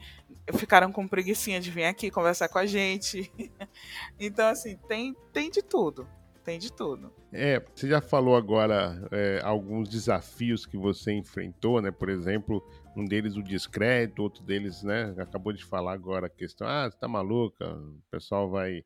ficaram 0.54 0.92
com 0.92 1.08
preguiçinha 1.08 1.60
de 1.60 1.72
vir 1.72 1.86
aqui 1.86 2.10
conversar 2.10 2.50
com 2.50 2.60
a 2.60 2.66
gente. 2.66 3.32
então, 4.20 4.48
assim, 4.48 4.78
tem, 4.88 5.16
tem 5.32 5.50
de 5.50 5.62
tudo. 5.62 6.08
Tem 6.44 6.58
de 6.58 6.72
tudo. 6.72 7.12
É, 7.34 7.60
você 7.76 7.90
já 7.90 8.00
falou 8.00 8.34
agora 8.34 9.06
é, 9.12 9.42
alguns 9.44 9.90
desafios 9.90 10.66
que 10.66 10.78
você 10.78 11.12
enfrentou, 11.12 11.82
né? 11.82 11.92
Por 11.92 12.08
exemplo, 12.08 12.66
um 12.96 13.04
deles 13.04 13.36
o 13.36 13.44
discreto, 13.44 14.24
outro 14.24 14.42
deles, 14.44 14.82
né? 14.82 15.14
Acabou 15.18 15.52
de 15.52 15.66
falar 15.66 15.92
agora 15.92 16.28
a 16.28 16.30
questão, 16.30 16.66
ah, 16.66 16.90
você 16.90 16.98
tá 16.98 17.06
maluca, 17.06 17.68
o 17.68 18.02
pessoal 18.10 18.50
vai 18.50 18.82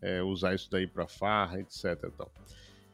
é, 0.00 0.22
usar 0.22 0.54
isso 0.54 0.70
daí 0.70 0.86
para 0.86 1.08
farra, 1.08 1.58
etc. 1.58 1.84
Então. 2.04 2.30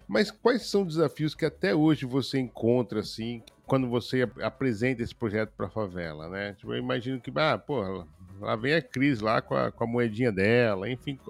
Mas 0.08 0.30
quais 0.30 0.66
são 0.66 0.82
os 0.82 0.94
desafios 0.94 1.34
que 1.34 1.44
até 1.44 1.74
hoje 1.74 2.06
você 2.06 2.38
encontra, 2.38 3.00
assim, 3.00 3.42
quando 3.66 3.86
você 3.86 4.26
apresenta 4.42 5.02
esse 5.02 5.14
projeto 5.14 5.52
para 5.54 5.66
a 5.66 5.70
favela, 5.70 6.28
né? 6.28 6.54
Tipo, 6.54 6.72
eu 6.72 6.78
imagino 6.78 7.20
que, 7.20 7.30
ah, 7.36 7.58
pô, 7.58 8.06
lá 8.40 8.56
vem 8.56 8.72
a 8.72 8.80
Cris 8.80 9.20
lá 9.20 9.42
com 9.42 9.54
a, 9.54 9.70
com 9.70 9.84
a 9.84 9.86
moedinha 9.86 10.32
dela, 10.32 10.88
enfim. 10.90 11.20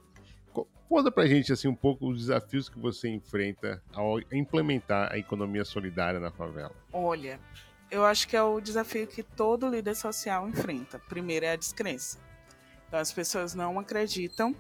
Conta 0.88 1.10
pra 1.10 1.26
gente, 1.26 1.52
assim, 1.52 1.68
um 1.68 1.74
pouco 1.74 2.08
os 2.08 2.18
desafios 2.18 2.68
que 2.68 2.78
você 2.78 3.08
enfrenta 3.08 3.82
ao 3.92 4.20
implementar 4.32 5.12
a 5.12 5.18
economia 5.18 5.64
solidária 5.64 6.20
na 6.20 6.30
favela. 6.30 6.74
Olha, 6.92 7.38
eu 7.90 8.04
acho 8.04 8.28
que 8.28 8.36
é 8.36 8.42
o 8.42 8.60
desafio 8.60 9.06
que 9.06 9.22
todo 9.22 9.68
líder 9.68 9.96
social 9.96 10.48
enfrenta. 10.48 10.98
Primeiro 10.98 11.44
é 11.44 11.52
a 11.52 11.56
descrença. 11.56 12.18
Então, 12.86 13.00
as 13.00 13.12
pessoas 13.12 13.54
não 13.54 13.78
acreditam 13.78 14.54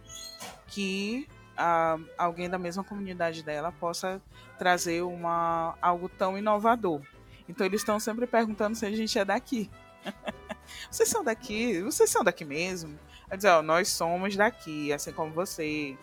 que 0.66 1.26
ah, 1.58 1.98
alguém 2.16 2.48
da 2.48 2.56
mesma 2.58 2.84
comunidade 2.84 3.42
dela 3.42 3.72
possa 3.72 4.22
trazer 4.58 5.02
uma, 5.02 5.76
algo 5.82 6.08
tão 6.08 6.38
inovador. 6.38 7.02
Então, 7.48 7.66
eles 7.66 7.80
estão 7.80 7.98
sempre 7.98 8.26
perguntando 8.26 8.76
se 8.76 8.86
a 8.86 8.90
gente 8.90 9.18
é 9.18 9.24
daqui. 9.24 9.70
vocês 10.90 11.08
são 11.08 11.24
daqui? 11.24 11.82
Vocês 11.82 12.08
são 12.08 12.22
daqui 12.22 12.44
mesmo? 12.44 12.98
dizer, 13.36 13.50
ó, 13.50 13.62
nós 13.62 13.88
somos 13.88 14.36
daqui, 14.36 14.92
assim 14.92 15.12
como 15.12 15.32
você, 15.32 15.98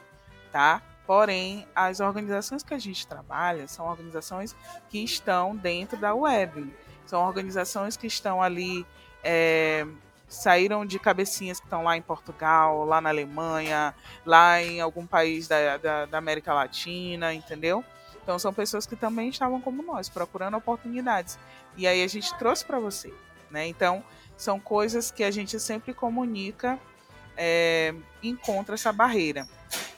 tá? 0.51 0.81
Porém, 1.07 1.67
as 1.75 1.99
organizações 1.99 2.63
que 2.63 2.73
a 2.73 2.79
gente 2.79 3.07
trabalha 3.07 3.67
são 3.67 3.87
organizações 3.87 4.55
que 4.89 5.03
estão 5.03 5.55
dentro 5.55 5.97
da 5.97 6.13
web. 6.13 6.71
São 7.05 7.25
organizações 7.25 7.95
que 7.95 8.07
estão 8.07 8.41
ali, 8.41 8.85
é, 9.23 9.85
saíram 10.27 10.85
de 10.85 10.99
cabecinhas 10.99 11.59
que 11.59 11.65
estão 11.65 11.83
lá 11.83 11.95
em 11.95 12.01
Portugal, 12.01 12.85
lá 12.85 12.99
na 12.99 13.09
Alemanha, 13.09 13.93
lá 14.25 14.61
em 14.61 14.81
algum 14.81 15.05
país 15.05 15.47
da, 15.47 15.77
da, 15.77 16.05
da 16.05 16.17
América 16.17 16.53
Latina, 16.53 17.33
entendeu? 17.33 17.83
Então 18.21 18.39
são 18.39 18.53
pessoas 18.53 18.87
que 18.87 18.95
também 18.95 19.29
estavam 19.29 19.61
como 19.61 19.83
nós, 19.83 20.09
procurando 20.09 20.57
oportunidades. 20.57 21.37
E 21.77 21.85
aí 21.85 22.03
a 22.03 22.07
gente 22.07 22.35
trouxe 22.37 22.65
para 22.65 22.79
você. 22.79 23.13
Né? 23.51 23.67
Então, 23.67 24.03
são 24.35 24.59
coisas 24.59 25.11
que 25.11 25.23
a 25.23 25.29
gente 25.29 25.59
sempre 25.59 25.93
comunica, 25.93 26.79
é, 27.37 27.93
encontra 28.23 28.75
essa 28.75 28.91
barreira. 28.91 29.47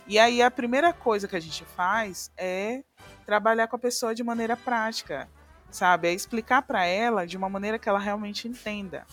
E 0.05 0.19
aí 0.19 0.41
a 0.41 0.51
primeira 0.51 0.93
coisa 0.93 1.27
que 1.27 1.35
a 1.35 1.39
gente 1.39 1.63
faz 1.63 2.31
é 2.37 2.83
trabalhar 3.25 3.67
com 3.67 3.75
a 3.75 3.79
pessoa 3.79 4.13
de 4.13 4.23
maneira 4.23 4.55
prática, 4.55 5.29
sabe? 5.71 6.07
É 6.07 6.13
explicar 6.13 6.61
para 6.61 6.85
ela 6.85 7.25
de 7.25 7.35
uma 7.35 7.49
maneira 7.49 7.79
que 7.79 7.89
ela 7.89 7.99
realmente 7.99 8.47
entenda. 8.47 9.05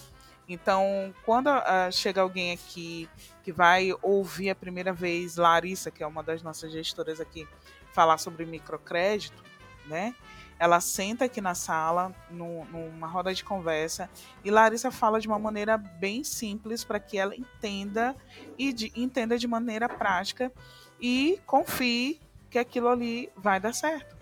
Então, 0.49 1.15
quando 1.25 1.49
uh, 1.49 1.91
chega 1.91 2.21
alguém 2.21 2.53
aqui 2.53 3.09
que 3.43 3.51
vai 3.51 3.91
ouvir 4.03 4.51
a 4.51 4.55
primeira 4.55 4.93
vez 4.93 5.37
Larissa, 5.37 5.91
que 5.91 6.03
é 6.03 6.07
uma 6.07 6.23
das 6.23 6.43
nossas 6.43 6.71
gestoras 6.71 7.21
aqui, 7.21 7.49
falar 7.93 8.19
sobre 8.19 8.45
microcrédito, 8.45 9.43
né? 9.87 10.15
Ela 10.59 10.81
senta 10.81 11.25
aqui 11.25 11.41
na 11.41 11.55
sala, 11.55 12.15
no, 12.31 12.65
numa 12.67 13.07
roda 13.07 13.35
de 13.35 13.43
conversa, 13.43 14.09
e 14.45 14.51
Larissa 14.51 14.91
fala 14.91 15.21
de 15.21 15.27
uma 15.27 15.39
maneira 15.39 15.77
bem 15.77 16.23
simples 16.23 16.85
para 16.85 17.01
que 17.01 17.19
ela 17.19 17.35
entenda 17.35 18.15
e 18.57 18.73
de, 18.73 18.93
entenda 18.95 19.37
de 19.37 19.49
maneira 19.49 19.89
prática 19.89 20.53
e 21.01 21.41
confie 21.45 22.21
que 22.51 22.59
aquilo 22.59 22.89
ali 22.89 23.31
vai 23.37 23.59
dar 23.59 23.73
certo, 23.73 24.17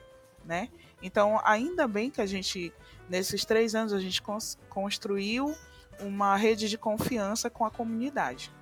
né? 0.45 0.69
Então, 1.03 1.41
ainda 1.45 1.87
bem 1.89 2.11
que 2.11 2.21
a 2.21 2.27
gente, 2.27 2.73
nesses 3.09 3.45
três 3.45 3.75
anos, 3.75 3.93
a 3.93 4.01
gente 4.01 4.23
cons 4.23 4.57
construiu 4.71 5.55
uma 6.01 6.37
rede 6.37 6.69
de 6.69 6.79
confiança 6.79 7.49
com 7.49 7.65
a 7.65 7.71
comunidade. 7.71 8.53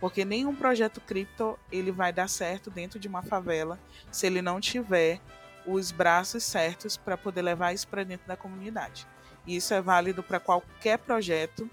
Porque 0.00 0.24
nenhum 0.24 0.54
projeto 0.54 1.00
cripto 1.00 1.58
ele 1.72 1.90
vai 1.90 2.12
dar 2.12 2.28
certo 2.28 2.70
dentro 2.70 2.98
de 2.98 3.08
uma 3.08 3.22
favela 3.22 3.78
se 4.10 4.26
ele 4.26 4.42
não 4.42 4.60
tiver 4.60 5.20
os 5.66 5.90
braços 5.90 6.44
certos 6.44 6.96
para 6.96 7.16
poder 7.16 7.42
levar 7.42 7.72
isso 7.72 7.88
para 7.88 8.04
dentro 8.04 8.26
da 8.26 8.36
comunidade. 8.36 9.06
E 9.46 9.56
isso 9.56 9.72
é 9.72 9.80
válido 9.80 10.22
para 10.22 10.38
qualquer 10.38 10.98
projeto 10.98 11.68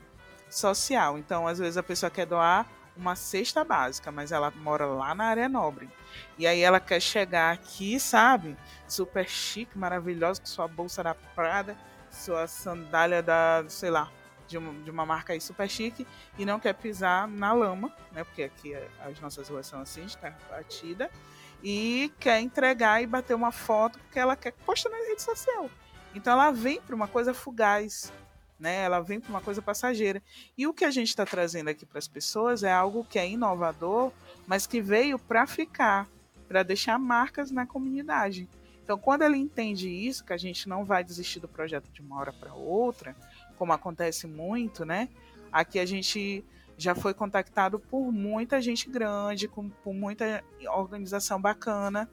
social. 0.49 1.18
Então, 1.18 1.47
às 1.47 1.59
vezes 1.59 1.78
a 1.78 1.84
pessoa 1.84 2.09
quer 2.09 2.26
doar 2.26 2.68
uma 2.95 3.16
cesta 3.16 3.64
básica, 3.64 4.11
mas 4.11 4.32
ela 4.32 4.51
mora 4.51 4.86
lá 4.86 5.16
na 5.16 5.26
área 5.26 5.49
nobre. 5.49 5.89
E 6.38 6.45
aí 6.45 6.61
ela 6.61 6.80
quer 6.80 6.99
chegar 6.99 7.51
aqui, 7.51 7.99
sabe? 7.99 8.55
Super 8.88 9.28
chique, 9.28 9.78
maravilhosa, 9.78 10.41
com 10.41 10.47
sua 10.47 10.68
bolsa 10.68 11.03
da 11.03 11.16
Prada, 11.16 11.76
sua 12.09 12.47
sandália 12.47 13.22
da, 13.24 13.66
sei 13.68 13.89
lá, 13.89 14.11
de 14.53 14.57
uma, 14.57 14.83
de 14.83 14.91
uma 14.91 15.05
marca 15.05 15.33
aí 15.33 15.41
super 15.41 15.67
chique 15.67 16.05
e 16.37 16.45
não 16.45 16.59
quer 16.59 16.73
pisar 16.73 17.27
na 17.27 17.51
lama, 17.53 17.91
né? 18.11 18.23
Porque 18.23 18.43
aqui 18.43 18.75
as 18.99 19.19
nossas 19.19 19.49
ruas 19.49 19.65
são 19.65 19.81
assim, 19.81 20.05
de 20.05 20.15
terra 20.15 20.37
batida. 20.49 21.09
E 21.63 22.11
quer 22.19 22.39
entregar 22.39 23.01
e 23.01 23.07
bater 23.07 23.33
uma 23.33 23.51
foto 23.51 23.97
porque 23.99 24.19
ela 24.19 24.35
quer 24.35 24.51
postar 24.65 24.89
na 24.89 24.97
rede 24.97 25.21
social. 25.21 25.69
Então 26.13 26.33
ela 26.33 26.51
vem 26.51 26.79
para 26.79 26.95
uma 26.95 27.07
coisa 27.07 27.33
fugaz, 27.33 28.13
né? 28.59 28.83
Ela 28.83 28.99
vem 28.99 29.19
para 29.19 29.29
uma 29.29 29.41
coisa 29.41 29.61
passageira. 29.61 30.21
E 30.57 30.67
o 30.67 30.73
que 30.73 30.85
a 30.85 30.91
gente 30.91 31.07
está 31.07 31.25
trazendo 31.25 31.69
aqui 31.69 31.85
para 31.85 31.99
as 31.99 32.07
pessoas 32.07 32.63
é 32.63 32.71
algo 32.71 33.05
que 33.05 33.17
é 33.17 33.27
inovador, 33.27 34.11
mas 34.45 34.67
que 34.67 34.81
veio 34.81 35.17
para 35.17 35.47
ficar, 35.47 36.07
para 36.47 36.61
deixar 36.61 36.99
marcas 36.99 37.49
na 37.49 37.65
comunidade. 37.65 38.47
Então, 38.83 38.97
quando 38.97 39.21
ele 39.21 39.37
entende 39.37 39.89
isso, 39.89 40.25
que 40.25 40.33
a 40.33 40.37
gente 40.37 40.67
não 40.67 40.83
vai 40.83 41.03
desistir 41.03 41.39
do 41.39 41.47
projeto 41.47 41.89
de 41.89 42.01
uma 42.01 42.19
hora 42.19 42.33
para 42.33 42.53
outra, 42.53 43.15
como 43.57 43.73
acontece 43.73 44.27
muito, 44.27 44.85
né? 44.85 45.09
Aqui 45.51 45.79
a 45.79 45.85
gente 45.85 46.43
já 46.77 46.95
foi 46.95 47.13
contactado 47.13 47.79
por 47.79 48.11
muita 48.11 48.61
gente 48.61 48.89
grande, 48.89 49.47
com, 49.47 49.69
por 49.69 49.93
muita 49.93 50.43
organização 50.75 51.39
bacana, 51.39 52.09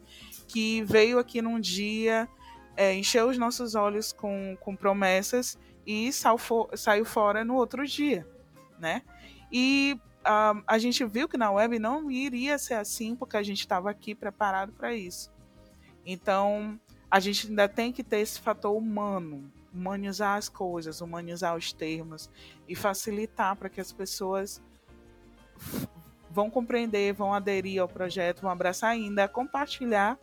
que 0.47 0.83
veio 0.83 1.19
aqui 1.19 1.41
num 1.41 1.59
dia, 1.59 2.29
é, 2.77 2.95
encheu 2.95 3.29
os 3.29 3.39
nossos 3.39 3.75
olhos 3.75 4.13
com, 4.13 4.57
com 4.61 4.77
promessas 4.77 5.59
e 5.87 6.13
sal 6.13 6.39
for, 6.39 6.71
saiu 6.77 7.05
fora 7.05 7.45
no 7.45 7.55
outro 7.55 7.87
dia, 7.87 8.27
né? 8.79 9.03
E 9.51 9.99
a 10.23 10.79
gente 10.79 11.05
viu 11.05 11.27
que 11.27 11.39
na 11.39 11.51
web 11.51 11.79
não 11.79 12.11
iria 12.11 12.59
ser 12.59 12.75
assim, 12.75 13.17
porque 13.17 13.37
a 13.37 13.43
gente 13.43 13.61
estava 13.61 13.91
aqui 13.91 14.15
preparado 14.15 14.71
para 14.73 14.95
isso. 14.95 15.33
Então, 16.05 16.79
a 17.11 17.19
gente 17.19 17.49
ainda 17.49 17.69
tem 17.69 17.91
que 17.91 18.05
ter 18.05 18.19
esse 18.19 18.39
fator 18.39 18.77
humano, 18.77 19.51
humanizar 19.73 20.37
as 20.37 20.49
coisas, 20.49 21.01
humanizar 21.01 21.57
os 21.57 21.73
termos 21.73 22.31
e 22.69 22.75
facilitar 22.75 23.57
para 23.57 23.69
que 23.69 23.81
as 23.81 23.93
pessoas 23.93 24.63
vão 26.31 26.51
compreender, 26.51 27.13
vão 27.13 27.35
aderir 27.35 27.81
ao 27.81 27.89
projeto, 27.89 28.43
vão 28.43 28.51
abraçar 28.51 28.91
ainda, 28.91 29.29
compartilhar 29.29 30.19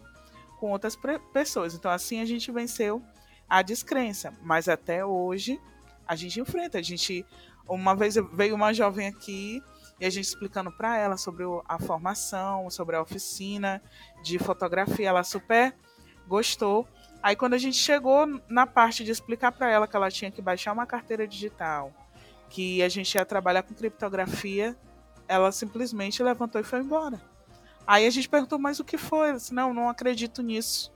com 0.60 0.72
outras 0.72 0.98
pessoas. 1.34 1.74
Então 1.74 1.92
assim 1.92 2.22
a 2.22 2.26
gente 2.26 2.52
venceu 2.52 3.02
a 3.48 3.62
descrença, 3.62 4.34
mas 4.42 4.68
até 4.68 5.06
hoje 5.06 5.60
a 6.06 6.16
gente 6.16 6.40
enfrenta. 6.40 6.78
A 6.78 6.82
gente 6.82 7.26
uma 7.68 7.96
vez 7.96 8.16
veio 8.34 8.56
uma 8.56 8.74
jovem 8.74 9.08
aqui 9.08 9.62
e 10.00 10.06
a 10.06 10.10
gente 10.10 10.26
explicando 10.26 10.72
para 10.72 10.98
ela 10.98 11.18
sobre 11.18 11.44
a 11.68 11.80
formação, 11.80 12.70
sobre 12.70 12.96
a 12.96 13.02
oficina 13.02 13.82
de 14.24 14.38
fotografia, 14.40 15.10
ela 15.10 15.24
super 15.24 15.76
gostou 16.28 16.88
Aí 17.22 17.36
quando 17.36 17.54
a 17.54 17.58
gente 17.58 17.78
chegou 17.78 18.26
na 18.48 18.68
parte 18.68 19.04
de 19.04 19.12
explicar 19.12 19.52
para 19.52 19.70
ela 19.70 19.88
que 19.88 19.96
ela 19.96 20.10
tinha 20.10 20.32
que 20.32 20.42
baixar 20.42 20.72
uma 20.72 20.86
carteira 20.86 21.28
digital, 21.28 21.92
que 22.50 22.82
a 22.82 22.90
gente 22.90 23.16
ia 23.16 23.26
trabalhar 23.26 23.64
com 23.64 23.74
criptografia, 23.74 24.76
ela 25.28 25.52
simplesmente 25.52 26.22
levantou 26.24 26.62
e 26.62 26.64
foi 26.64 26.80
embora. 26.80 27.20
Aí 27.86 28.06
a 28.06 28.10
gente 28.10 28.30
perguntou, 28.30 28.60
mas 28.60 28.80
o 28.80 28.84
que 28.84 28.98
foi? 28.98 29.30
Ela 29.30 29.38
disse, 29.38 29.54
não, 29.54 29.74
não 29.74 29.90
acredito 29.90 30.42
nisso. 30.42 30.92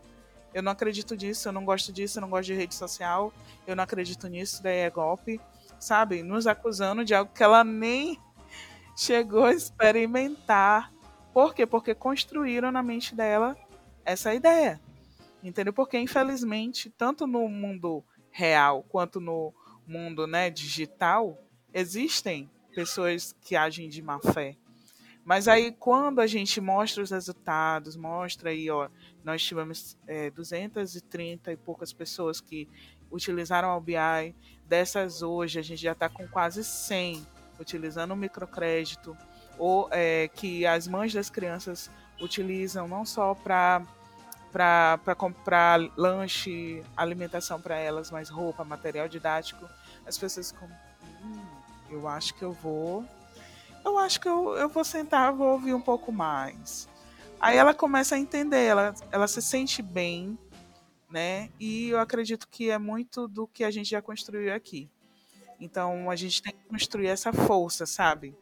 Eu 0.53 0.61
não 0.61 0.71
acredito 0.71 1.15
nisso, 1.15 1.47
eu 1.47 1.53
não 1.53 1.63
gosto 1.63 1.93
disso, 1.93 2.17
eu 2.17 2.21
não 2.21 2.29
gosto 2.29 2.47
de 2.47 2.53
rede 2.53 2.75
social, 2.75 3.33
eu 3.65 3.75
não 3.75 3.83
acredito 3.83 4.27
nisso, 4.27 4.61
daí 4.61 4.79
é 4.79 4.89
golpe, 4.89 5.39
sabe? 5.79 6.21
Nos 6.21 6.45
acusando 6.45 7.05
de 7.05 7.15
algo 7.15 7.31
que 7.33 7.41
ela 7.41 7.63
nem 7.63 8.19
chegou 8.95 9.45
a 9.45 9.53
experimentar. 9.53 10.91
Por 11.33 11.53
quê? 11.53 11.65
Porque 11.65 11.95
construíram 11.95 12.71
na 12.71 12.83
mente 12.83 13.15
dela 13.15 13.55
essa 14.03 14.33
ideia. 14.33 14.81
Entendeu? 15.43 15.73
Porque, 15.73 15.97
infelizmente, 15.97 16.89
tanto 16.89 17.25
no 17.25 17.47
mundo 17.47 18.03
real 18.29 18.83
quanto 18.83 19.19
no 19.19 19.53
mundo 19.85 20.27
né, 20.27 20.49
digital, 20.49 21.37
existem 21.73 22.49
pessoas 22.73 23.35
que 23.41 23.55
agem 23.55 23.89
de 23.89 24.01
má 24.01 24.19
fé. 24.19 24.55
Mas 25.23 25.47
aí, 25.47 25.71
quando 25.71 26.19
a 26.19 26.27
gente 26.27 26.59
mostra 26.59 27.03
os 27.03 27.11
resultados, 27.11 27.95
mostra 27.95 28.49
aí, 28.49 28.69
ó, 28.69 28.89
nós 29.23 29.43
tivemos 29.43 29.97
é, 30.07 30.31
230 30.31 31.51
e 31.51 31.57
poucas 31.57 31.93
pessoas 31.93 32.41
que 32.41 32.67
utilizaram 33.11 33.75
o 33.77 33.81
BI. 33.81 34.35
Dessas 34.65 35.21
hoje, 35.21 35.59
a 35.59 35.61
gente 35.61 35.81
já 35.81 35.91
está 35.91 36.09
com 36.09 36.27
quase 36.27 36.63
100 36.63 37.25
utilizando 37.59 38.11
o 38.11 38.17
microcrédito, 38.17 39.15
ou 39.59 39.87
é, 39.91 40.27
que 40.29 40.65
as 40.65 40.87
mães 40.87 41.13
das 41.13 41.29
crianças 41.29 41.91
utilizam 42.19 42.87
não 42.87 43.05
só 43.05 43.35
para 43.35 43.83
para 44.51 45.15
comprar 45.15 45.79
lanche, 45.95 46.83
alimentação 46.95 47.59
para 47.61 47.77
elas, 47.77 48.11
mais 48.11 48.29
roupa, 48.29 48.63
material 48.63 49.07
didático, 49.07 49.67
as 50.05 50.17
pessoas 50.17 50.51
ficam, 50.51 50.69
hum, 51.23 51.45
eu 51.89 52.07
acho 52.07 52.33
que 52.33 52.43
eu 52.43 52.51
vou, 52.51 53.05
eu 53.83 53.97
acho 53.97 54.19
que 54.19 54.27
eu, 54.27 54.55
eu 54.55 54.69
vou 54.69 54.83
sentar, 54.83 55.33
vou 55.33 55.53
ouvir 55.53 55.73
um 55.73 55.81
pouco 55.81 56.11
mais. 56.11 56.89
Aí 57.39 57.57
ela 57.57 57.73
começa 57.73 58.15
a 58.15 58.19
entender, 58.19 58.65
ela, 58.65 58.93
ela 59.11 59.27
se 59.27 59.41
sente 59.41 59.81
bem, 59.81 60.37
né? 61.09 61.49
E 61.59 61.89
eu 61.89 61.99
acredito 61.99 62.47
que 62.47 62.69
é 62.69 62.77
muito 62.77 63.27
do 63.27 63.47
que 63.47 63.63
a 63.63 63.71
gente 63.71 63.89
já 63.89 64.01
construiu 64.01 64.53
aqui. 64.53 64.89
Então 65.59 66.09
a 66.09 66.15
gente 66.15 66.41
tem 66.41 66.53
que 66.53 66.63
construir 66.69 67.07
essa 67.07 67.33
força, 67.33 67.85
sabe? 67.85 68.35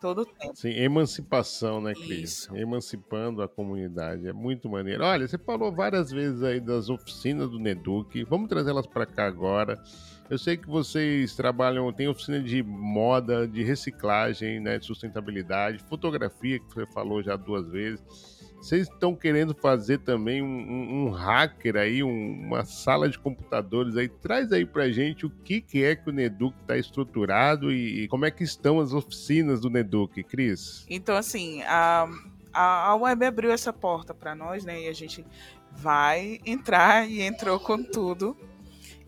Todo 0.00 0.24
tempo. 0.24 0.56
Sim, 0.56 0.70
emancipação, 0.70 1.80
né, 1.80 1.92
Cris? 1.94 2.30
Isso. 2.30 2.56
Emancipando 2.56 3.42
a 3.42 3.48
comunidade. 3.48 4.26
É 4.26 4.32
muito 4.32 4.68
maneiro. 4.68 5.04
Olha, 5.04 5.28
você 5.28 5.36
falou 5.36 5.70
várias 5.70 6.10
vezes 6.10 6.42
aí 6.42 6.58
das 6.58 6.88
oficinas 6.88 7.50
do 7.50 7.58
Neduc. 7.58 8.24
Vamos 8.24 8.48
trazê-las 8.48 8.86
para 8.86 9.04
cá 9.06 9.26
agora. 9.26 9.80
Eu 10.30 10.38
sei 10.38 10.56
que 10.56 10.68
vocês 10.68 11.34
trabalham, 11.34 11.92
tem 11.92 12.08
oficina 12.08 12.40
de 12.40 12.62
moda, 12.62 13.46
de 13.46 13.62
reciclagem, 13.64 14.60
né, 14.60 14.78
de 14.78 14.86
sustentabilidade, 14.86 15.82
fotografia, 15.88 16.60
que 16.60 16.66
você 16.72 16.86
falou 16.86 17.22
já 17.22 17.36
duas 17.36 17.68
vezes. 17.68 18.39
Vocês 18.60 18.88
estão 18.88 19.16
querendo 19.16 19.54
fazer 19.54 19.98
também 19.98 20.42
um, 20.42 20.46
um, 20.46 21.06
um 21.06 21.10
hacker 21.10 21.76
aí, 21.76 22.02
um, 22.02 22.46
uma 22.46 22.62
sala 22.64 23.08
de 23.08 23.18
computadores 23.18 23.96
aí. 23.96 24.06
Traz 24.06 24.52
aí 24.52 24.66
pra 24.66 24.90
gente 24.90 25.24
o 25.24 25.30
que, 25.30 25.62
que 25.62 25.82
é 25.82 25.96
que 25.96 26.10
o 26.10 26.12
Neduc 26.12 26.54
está 26.60 26.76
estruturado 26.76 27.72
e, 27.72 28.04
e, 28.04 28.08
como 28.08 28.26
é 28.26 28.30
que 28.30 28.44
estão 28.44 28.78
as 28.78 28.92
oficinas 28.92 29.60
do 29.60 29.70
Neduc, 29.70 30.22
Cris. 30.24 30.84
Então, 30.90 31.16
assim, 31.16 31.62
a, 31.62 32.06
a, 32.52 32.88
a 32.88 32.96
web 32.96 33.24
abriu 33.24 33.50
essa 33.50 33.72
porta 33.72 34.12
para 34.12 34.34
nós, 34.34 34.62
né? 34.62 34.82
E 34.82 34.88
a 34.88 34.92
gente 34.92 35.24
vai 35.72 36.38
entrar 36.44 37.08
e 37.08 37.22
entrou 37.22 37.58
com 37.58 37.82
tudo. 37.82 38.36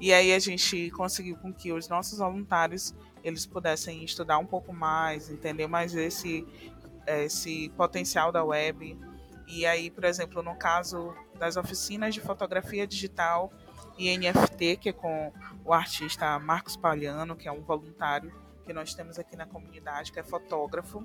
E 0.00 0.14
aí 0.14 0.32
a 0.32 0.38
gente 0.38 0.90
conseguiu 0.92 1.36
com 1.36 1.52
que 1.52 1.72
os 1.72 1.88
nossos 1.88 2.18
voluntários 2.18 2.94
eles 3.22 3.46
pudessem 3.46 4.02
estudar 4.02 4.38
um 4.38 4.46
pouco 4.46 4.72
mais, 4.72 5.30
entender 5.30 5.66
mais 5.66 5.94
esse 5.94 6.44
esse 7.06 7.68
potencial 7.76 8.30
da 8.32 8.44
web. 8.44 8.96
E 9.46 9.66
aí, 9.66 9.90
por 9.90 10.04
exemplo, 10.04 10.42
no 10.42 10.56
caso 10.56 11.14
das 11.38 11.56
oficinas 11.56 12.14
de 12.14 12.20
fotografia 12.20 12.86
digital 12.86 13.52
e 13.98 14.16
NFT, 14.16 14.76
que 14.76 14.88
é 14.88 14.92
com 14.92 15.32
o 15.64 15.72
artista 15.72 16.38
Marcos 16.38 16.76
Palhano, 16.76 17.36
que 17.36 17.48
é 17.48 17.52
um 17.52 17.62
voluntário 17.62 18.32
que 18.64 18.72
nós 18.72 18.94
temos 18.94 19.18
aqui 19.18 19.36
na 19.36 19.46
comunidade, 19.46 20.12
que 20.12 20.20
é 20.20 20.22
fotógrafo. 20.22 21.04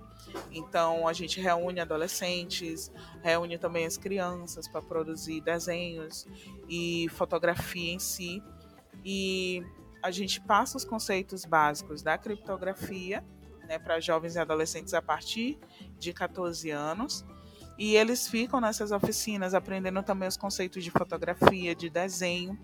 Então 0.52 1.08
a 1.08 1.14
gente 1.14 1.42
reúne 1.42 1.80
adolescentes, 1.80 2.92
reúne 3.22 3.58
também 3.58 3.86
as 3.86 3.98
crianças 3.98 4.68
para 4.68 4.82
produzir 4.82 5.42
desenhos 5.42 6.28
e 6.70 7.08
fotografia 7.10 7.94
em 7.94 8.00
si. 8.00 8.42
E 9.04 9.64
a 10.02 10.12
gente 10.12 10.40
passa 10.42 10.78
os 10.78 10.86
conceitos 10.86 11.46
básicos 11.46 12.02
da 12.02 12.18
criptografia 12.18 13.24
né, 13.68 13.78
para 13.78 14.00
jovens 14.00 14.36
e 14.36 14.40
adolescentes 14.40 14.94
a 14.94 15.02
partir 15.02 15.60
de 16.00 16.14
14 16.14 16.70
anos. 16.72 17.26
E 17.78 17.96
eles 17.96 18.28
ficam 18.28 18.60
nessas 18.60 18.92
oficinas 18.92 19.54
aprendendo 19.54 20.02
também 20.02 20.28
os 20.28 20.38
conceitos 20.38 20.84
de 20.84 20.90
fotografia, 20.90 21.76
de 21.76 21.90
desenho. 21.90 22.58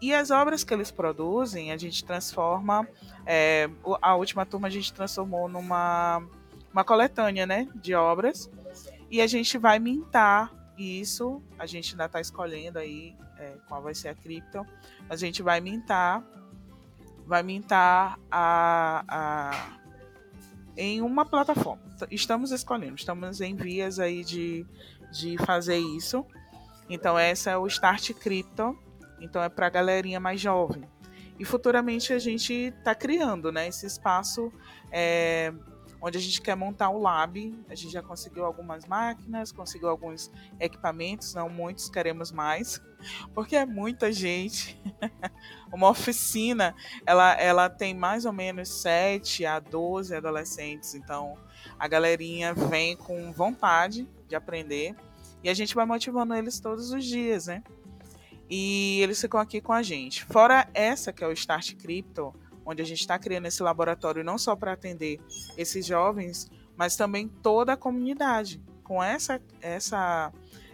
E 0.00 0.14
as 0.14 0.30
obras 0.30 0.64
que 0.64 0.72
eles 0.72 0.90
produzem, 0.90 1.72
a 1.72 1.76
gente 1.76 2.04
transforma. 2.04 2.88
É, 3.26 3.68
a 4.00 4.14
última 4.16 4.46
turma 4.46 4.68
a 4.68 4.70
gente 4.70 4.92
transformou 4.92 5.48
numa 5.48 6.22
uma 6.72 6.84
coletânea 6.84 7.46
né, 7.46 7.68
de 7.74 7.94
obras. 7.94 8.50
E 9.10 9.20
a 9.20 9.26
gente 9.26 9.58
vai 9.58 9.78
mintar 9.78 10.52
isso. 10.78 11.42
A 11.58 11.66
gente 11.66 11.92
ainda 11.92 12.06
está 12.06 12.20
escolhendo 12.20 12.78
aí 12.78 13.14
é, 13.38 13.56
qual 13.68 13.82
vai 13.82 13.94
ser 13.94 14.08
a 14.08 14.14
cripto. 14.14 14.64
A 15.08 15.16
gente 15.16 15.42
vai 15.42 15.60
mintar. 15.60 16.24
Vai 17.26 17.42
mintar 17.42 18.18
a, 18.30 19.04
a, 19.06 19.79
em 20.80 21.00
uma 21.00 21.24
plataforma. 21.24 21.82
Estamos 22.10 22.50
escolhendo, 22.50 22.94
estamos 22.94 23.40
em 23.40 23.54
vias 23.54 23.98
aí 23.98 24.24
de, 24.24 24.66
de 25.12 25.36
fazer 25.38 25.78
isso. 25.78 26.24
Então, 26.88 27.18
essa 27.18 27.50
é 27.50 27.56
o 27.56 27.66
Start 27.66 28.12
Crypto 28.14 28.76
então 29.20 29.42
é 29.42 29.48
para 29.48 29.66
a 29.66 29.70
galerinha 29.70 30.18
mais 30.18 30.40
jovem. 30.40 30.82
E 31.38 31.44
futuramente 31.44 32.12
a 32.12 32.18
gente 32.18 32.52
está 32.52 32.94
criando 32.94 33.52
né, 33.52 33.68
esse 33.68 33.86
espaço 33.86 34.52
é, 34.90 35.52
onde 36.00 36.18
a 36.18 36.20
gente 36.20 36.40
quer 36.40 36.54
montar 36.54 36.90
o 36.90 36.98
lab. 36.98 37.58
A 37.68 37.74
gente 37.74 37.92
já 37.92 38.02
conseguiu 38.02 38.44
algumas 38.44 38.86
máquinas, 38.86 39.52
conseguiu 39.52 39.88
alguns 39.88 40.30
equipamentos, 40.58 41.34
não 41.34 41.48
muitos, 41.48 41.88
queremos 41.88 42.32
mais, 42.32 42.80
porque 43.34 43.56
é 43.56 43.66
muita 43.66 44.12
gente. 44.12 44.80
Uma 45.72 45.90
oficina, 45.90 46.74
ela, 47.06 47.32
ela 47.34 47.70
tem 47.70 47.94
mais 47.94 48.24
ou 48.24 48.32
menos 48.32 48.68
7 48.68 49.46
a 49.46 49.60
12 49.60 50.14
adolescentes, 50.14 50.94
então 50.94 51.36
a 51.78 51.86
galerinha 51.86 52.52
vem 52.52 52.96
com 52.96 53.32
vontade 53.32 54.08
de 54.26 54.34
aprender 54.34 54.96
e 55.42 55.48
a 55.48 55.54
gente 55.54 55.74
vai 55.74 55.86
motivando 55.86 56.34
eles 56.34 56.58
todos 56.60 56.92
os 56.92 57.04
dias, 57.04 57.46
né? 57.46 57.62
e 58.50 59.00
eles 59.00 59.20
ficam 59.20 59.38
aqui 59.38 59.60
com 59.60 59.72
a 59.72 59.80
gente. 59.80 60.24
Fora 60.24 60.68
essa, 60.74 61.12
que 61.12 61.22
é 61.22 61.26
o 61.26 61.32
Start 61.32 61.76
Crypto, 61.76 62.34
onde 62.64 62.82
a 62.82 62.84
gente 62.84 63.00
está 63.00 63.18
criando 63.18 63.46
esse 63.46 63.62
laboratório 63.62 64.24
não 64.24 64.38
só 64.38 64.54
para 64.54 64.72
atender 64.72 65.20
esses 65.56 65.84
jovens, 65.86 66.50
mas 66.76 66.96
também 66.96 67.28
toda 67.28 67.74
a 67.74 67.76
comunidade, 67.76 68.62
com 68.82 69.02
essa, 69.02 69.40
essa, 69.60 70.32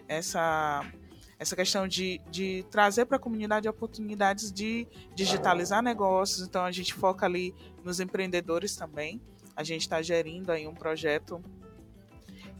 essa, 0.09 0.93
essa 1.39 1.57
questão 1.57 1.87
de, 1.87 2.21
de 2.31 2.65
trazer 2.71 3.07
para 3.07 3.17
a 3.17 3.21
comunidade 3.21 3.69
oportunidades 3.69 4.53
de 4.53 4.87
digitalizar 5.15 5.83
negócios. 5.83 6.47
Então 6.47 6.65
a 6.65 6.73
gente 6.73 6.95
foca 6.95 7.27
ali 7.27 7.55
nos 7.85 8.01
empreendedores 8.01 8.77
também. 8.77 9.21
A 9.55 9.63
gente 9.63 9.83
está 9.83 10.01
gerindo 10.03 10.53
aí 10.53 10.67
um 10.67 10.75
projeto 10.75 11.43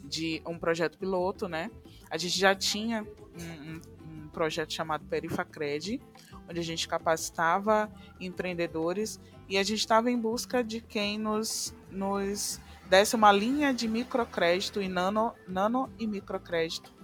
de 0.03 0.43
um 0.47 0.59
projeto 0.59 0.99
piloto, 0.99 1.49
né? 1.49 1.71
A 2.11 2.17
gente 2.17 2.39
já 2.39 2.55
tinha 2.55 3.03
um, 3.03 3.81
um 4.25 4.29
projeto 4.29 4.73
chamado 4.73 5.05
Perifacred, 5.07 6.01
onde 6.49 6.61
a 6.61 6.65
gente 6.65 6.87
capacitava 6.89 7.91
empreendedores 8.21 9.21
e 9.49 9.59
a 9.59 9.63
gente 9.63 9.79
estava 9.79 10.11
em 10.11 10.19
busca 10.19 10.63
de 10.63 10.81
quem 10.81 11.19
nos, 11.19 11.75
nos 11.91 12.61
desse 12.89 13.17
uma 13.17 13.33
linha 13.33 13.73
de 13.73 13.89
microcrédito 13.89 14.81
e 14.81 14.89
nano, 14.89 15.35
nano 15.47 15.91
e 15.99 16.07
microcrédito 16.07 16.95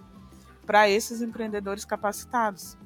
para 0.66 0.88
esses 0.88 1.20
empreendedores 1.20 1.84
capacitados. 1.84 2.76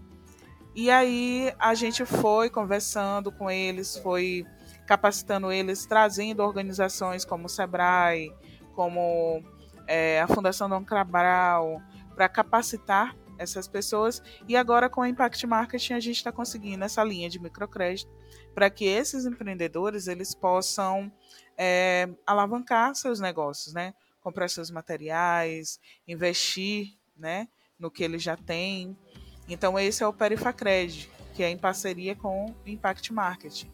E 0.75 0.91
aí 0.91 1.53
a 1.59 1.75
gente 1.75 2.05
foi 2.05 2.51
conversando 2.51 3.33
com 3.33 3.51
eles, 3.51 3.97
foi 3.97 4.45
capacitando 4.87 5.51
eles, 5.51 5.87
trazendo 5.87 6.43
organizações 6.43 7.25
como 7.25 7.47
o 7.47 7.49
Sebrae, 7.49 8.33
como 8.75 9.43
é, 9.87 10.21
a 10.21 10.29
Fundação 10.29 10.69
Dom 10.69 10.85
Cabral, 10.85 11.81
para 12.15 12.29
capacitar 12.29 13.17
essas 13.39 13.69
pessoas. 13.69 14.23
E 14.49 14.57
agora 14.57 14.89
com 14.89 15.01
o 15.01 15.07
Impact 15.07 15.47
Marketing 15.47 15.95
a 15.95 16.01
gente 16.01 16.17
está 16.17 16.33
conseguindo 16.33 16.85
essa 16.85 17.03
linha 17.05 17.29
de 17.29 17.39
microcrédito 17.39 18.11
para 18.55 18.71
que 18.71 18.85
esses 18.85 19.27
empreendedores 19.27 20.07
eles 20.07 20.35
possam 20.35 21.13
é, 21.57 22.09
alavancar 22.27 22.95
seus 22.95 23.21
negócios, 23.21 23.75
né? 23.75 23.95
Comprar 24.21 24.49
seus 24.49 24.71
materiais, 24.71 25.79
investir, 26.07 26.97
né? 27.17 27.49
No 27.79 27.91
que 27.91 28.03
eles 28.03 28.23
já 28.23 28.37
têm. 28.37 28.97
Então 29.49 29.79
esse 29.79 30.03
é 30.03 30.07
o 30.07 30.13
Perifacred, 30.13 31.11
que 31.35 31.43
é 31.43 31.51
em 31.51 31.59
parceria 31.59 32.17
com 32.17 32.47
o 32.47 32.69
Impact 32.69 33.13
Marketing. 33.13 33.71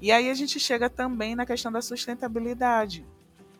E 0.00 0.10
aí 0.10 0.30
a 0.30 0.34
gente 0.34 0.58
chega 0.58 0.88
também 0.88 1.34
na 1.34 1.44
questão 1.44 1.70
da 1.70 1.82
sustentabilidade. 1.82 3.06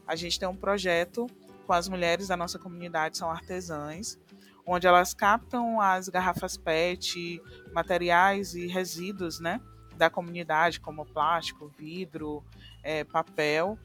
A 0.06 0.16
gente 0.16 0.38
tem 0.38 0.48
um 0.48 0.56
projeto 0.56 1.26
com 1.66 1.72
as 1.74 1.88
mulheres 1.88 2.28
da 2.28 2.36
nossa 2.36 2.58
comunidade, 2.58 3.16
são 3.16 3.30
artesãs, 3.30 4.18
onde 4.66 4.86
elas 4.86 5.14
captam 5.14 5.80
as 5.80 6.08
garrafas 6.08 6.56
PET, 6.56 7.40
materiais 7.72 8.54
e 8.54 8.66
resíduos 8.66 9.40
né, 9.40 9.60
da 9.96 10.08
comunidade, 10.08 10.80
como 10.80 11.04
plástico, 11.04 11.70
vidro, 11.76 12.44
é, 12.82 13.04
papel, 13.04 13.78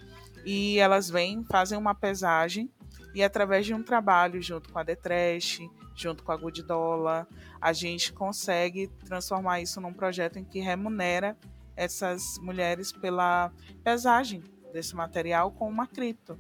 e 0.46 0.78
elas 0.80 1.10
vêm, 1.10 1.44
fazem 1.44 1.78
uma 1.78 1.96
pesagem 1.96 2.70
e 3.16 3.24
através 3.24 3.66
de 3.66 3.74
um 3.74 3.82
trabalho 3.82 4.42
junto 4.42 4.72
com 4.72 4.78
a 4.78 4.84
Detrash, 4.84 5.62
junto 5.96 6.22
com 6.22 6.34
a 6.34 6.36
Good 6.36 6.64
Dollar, 6.64 7.26
a 7.62 7.72
gente 7.72 8.12
consegue 8.12 8.90
transformar 9.06 9.62
isso 9.62 9.80
num 9.80 9.94
projeto 9.94 10.38
em 10.38 10.44
que 10.44 10.60
remunera 10.60 11.38
essas 11.78 12.38
mulheres 12.40 12.92
pela 12.92 13.54
pesagem 13.84 14.44
desse 14.74 14.94
material 14.94 15.50
com 15.52 15.70
uma 15.70 15.88
cripto, 15.88 16.38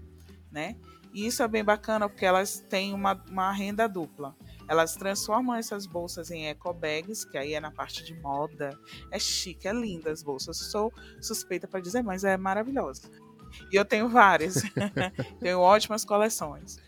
né? 0.51 0.75
E 1.15 1.25
isso 1.25 1.41
é 1.41 1.47
bem 1.47 1.63
bacana 1.63 2.09
porque 2.09 2.25
elas 2.25 2.59
têm 2.67 2.93
uma, 2.93 3.13
uma 3.31 3.49
renda 3.49 3.87
dupla. 3.87 4.35
Elas 4.67 4.97
transformam 4.97 5.55
essas 5.55 5.85
bolsas 5.87 6.29
em 6.29 6.47
eco 6.47 6.73
bags, 6.73 7.23
que 7.23 7.37
aí 7.37 7.53
é 7.53 7.59
na 7.61 7.71
parte 7.71 8.03
de 8.03 8.13
moda. 8.15 8.77
É 9.09 9.17
chique, 9.17 9.65
é 9.65 9.71
linda 9.71 10.11
as 10.11 10.21
bolsas. 10.21 10.57
Sou 10.57 10.91
suspeita 11.21 11.69
para 11.69 11.79
dizer, 11.79 12.03
mas 12.03 12.25
é 12.25 12.35
maravilhosa. 12.35 13.09
E 13.71 13.77
eu 13.77 13.85
tenho 13.85 14.09
várias. 14.09 14.55
tenho 15.39 15.61
ótimas 15.61 16.03
coleções. 16.03 16.79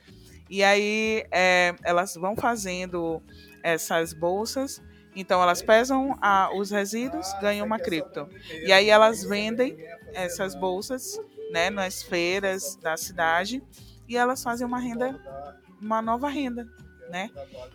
E 0.49 0.61
aí 0.61 1.25
é, 1.31 1.73
elas 1.81 2.15
vão 2.15 2.35
fazendo 2.35 3.23
essas 3.63 4.11
bolsas. 4.11 4.83
Então 5.15 5.41
elas 5.41 5.61
pesam 5.61 6.17
a, 6.21 6.49
os 6.53 6.69
resíduos, 6.69 7.25
ganham 7.39 7.65
uma 7.65 7.79
cripto. 7.79 8.27
E 8.65 8.73
aí 8.73 8.89
elas 8.89 9.23
vendem 9.23 9.77
essas 10.13 10.53
bolsas 10.53 11.17
né, 11.49 11.69
nas 11.69 12.03
feiras 12.03 12.75
da 12.75 12.97
cidade 12.97 13.63
e 14.07 14.17
elas 14.17 14.43
fazem 14.43 14.65
uma 14.65 14.79
renda, 14.79 15.19
uma 15.81 16.01
nova 16.01 16.29
renda, 16.29 16.67
né? 17.09 17.29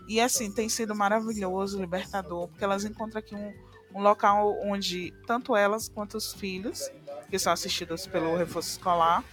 E 0.09 0.21
assim, 0.21 0.51
tem 0.51 0.69
sido 0.69 0.95
maravilhoso, 0.95 1.81
libertador, 1.81 2.49
porque 2.49 2.65
elas 2.65 2.85
encontram 2.85 3.19
aqui 3.19 3.35
um, 3.35 3.53
um 3.95 4.01
local 4.01 4.59
onde 4.63 5.13
tanto 5.27 5.57
elas 5.57 5.89
quanto 5.89 6.17
os 6.17 6.33
filhos, 6.33 6.91
que 7.31 7.39
são 7.39 7.53
assistidos 7.53 8.07
pelo 8.07 8.37
reforço 8.37 8.71
escolar, 8.71 9.25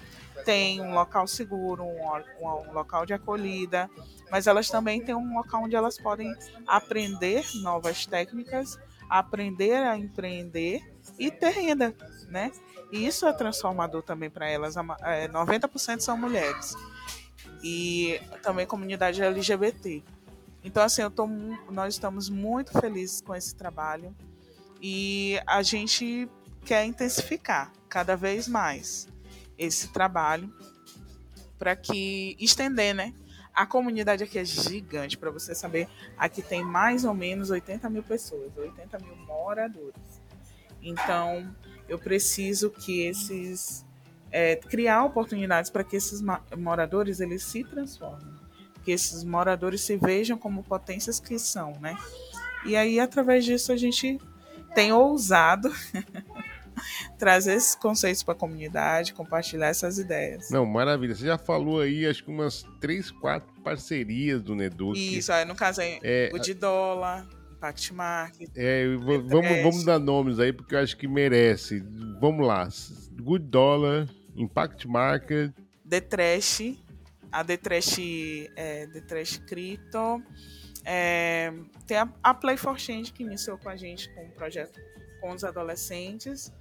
tem 0.46 0.82
um 0.82 0.94
local 0.94 1.28
seguro, 1.28 1.84
um, 1.84 2.06
um, 2.42 2.70
um, 2.70 2.74
local 2.74 3.06
de 3.06 3.14
acolhida, 3.14 3.90
mas 4.32 4.48
elas 4.48 4.70
também 4.70 5.02
têm 5.02 5.16
um 5.16 5.36
local 5.36 5.64
onde 5.64 5.76
elas 5.76 5.98
podem 5.98 6.34
aprender 6.66 7.46
novas 7.56 8.06
técnicas, 8.06 8.80
aprender 9.10 9.76
a 9.76 9.98
empreender 9.98 10.82
e 11.18 11.30
ter 11.30 11.50
renda, 11.50 11.96
né? 12.30 12.52
E 12.92 13.06
isso 13.06 13.26
é 13.26 13.34
transformador 13.34 14.02
também 14.02 14.30
para 14.30 14.50
elas. 14.50 14.76
90% 14.76 15.96
é, 15.96 16.00
são 16.00 16.18
mulheres. 16.18 16.76
E 17.64 18.20
também 18.42 18.66
comunidade 18.66 19.22
LGBT. 19.22 20.04
Então, 20.64 20.84
assim, 20.84 21.02
eu 21.02 21.12
tô, 21.12 21.28
nós 21.70 21.94
estamos 21.94 22.30
muito 22.30 22.72
felizes 22.80 23.22
com 23.22 23.36
esse 23.36 23.56
trabalho. 23.56 24.16
E 24.82 25.40
a 25.46 25.62
gente 25.62 26.30
quer 26.66 26.86
intensificar 26.86 27.72
cada 27.88 28.16
vez 28.16 28.48
mais 28.48 29.08
esse 29.58 29.90
trabalho 29.90 30.54
para 31.58 31.76
que 31.76 32.38
estender, 32.40 32.96
né, 32.96 33.14
A 33.54 33.66
comunidade 33.66 34.24
aqui 34.24 34.40
é 34.40 34.46
gigante, 34.46 35.18
para 35.18 35.30
você 35.30 35.54
saber. 35.54 35.90
Aqui 36.18 36.42
tem 36.42 36.64
mais 36.64 37.04
ou 37.04 37.14
menos 37.14 37.50
80 37.50 37.90
mil 37.90 38.04
pessoas, 38.04 38.56
80 38.56 39.00
mil 39.00 39.16
moradores. 39.26 40.22
Então, 40.82 41.54
eu 41.90 42.00
preciso 42.00 42.70
que 42.70 43.02
esses. 43.02 43.86
É, 44.32 44.56
criar 44.56 45.04
oportunidades 45.06 45.72
para 45.72 45.84
que 45.84 45.96
esses 45.96 46.22
moradores 46.56 47.20
eles 47.20 47.44
se 47.44 47.64
transformem. 47.64 48.32
Que 48.84 48.92
esses 48.92 49.24
moradores 49.24 49.82
se 49.82 49.98
vejam 49.98 50.38
como 50.38 50.64
potências 50.64 51.20
que 51.20 51.40
são, 51.40 51.74
né? 51.82 51.98
E 52.66 52.76
aí, 52.76 53.00
através 53.00 53.44
disso, 53.44 53.72
a 53.72 53.78
gente 53.78 54.20
tem 54.76 54.94
ousado 54.94 55.72
trazer 57.18 57.54
esses 57.54 57.76
conceitos 57.76 58.24
para 58.24 58.34
a 58.34 58.38
comunidade, 58.38 59.14
compartilhar 59.14 59.68
essas 59.68 59.98
ideias. 59.98 60.50
Não, 60.50 60.66
maravilha. 60.66 61.16
Você 61.16 61.26
já 61.26 61.38
falou 61.38 61.82
aí, 61.82 62.06
acho 62.06 62.24
que 62.24 62.30
umas 62.30 62.66
três, 62.80 63.12
quatro 63.12 63.50
parcerias 63.62 64.42
do 64.42 64.56
Neduc. 64.56 64.98
Isso, 64.98 65.32
aí 65.32 65.46
no 65.46 65.56
caso 65.56 65.82
aí, 65.82 66.00
é, 66.04 66.30
o 66.34 66.40
de 66.40 66.54
dólar, 66.54 67.28
Impact 67.60 67.94
Market. 67.94 68.50
É, 68.56 68.88
vamos, 68.96 69.62
vamos 69.62 69.84
dar 69.84 70.00
nomes 70.00 70.40
aí, 70.40 70.54
porque 70.54 70.74
eu 70.74 70.80
acho 70.80 70.96
que 70.96 71.08
merece. 71.10 71.84
Vamos 72.22 72.48
lá. 72.48 72.68
Good 73.22 73.46
Dollar, 73.48 74.08
Impact 74.34 74.88
Market. 74.88 75.52
The 75.88 76.00
Trash, 76.00 76.78
a 77.30 77.44
The 77.44 77.58
Trash, 77.58 78.00
é, 78.56 78.88
The 78.88 79.02
Trash 79.02 79.38
Crypto. 79.40 80.24
É, 80.86 81.54
tem 81.86 81.98
a, 81.98 82.10
a 82.24 82.34
Play 82.34 82.56
for 82.56 82.80
Change, 82.80 83.12
que 83.12 83.24
iniciou 83.24 83.58
com 83.58 83.68
a 83.68 83.76
gente 83.76 84.10
com 84.16 84.24
um 84.24 84.32
projeto 84.32 84.80
com 85.20 85.32
os 85.32 85.44
adolescentes. 85.44 86.54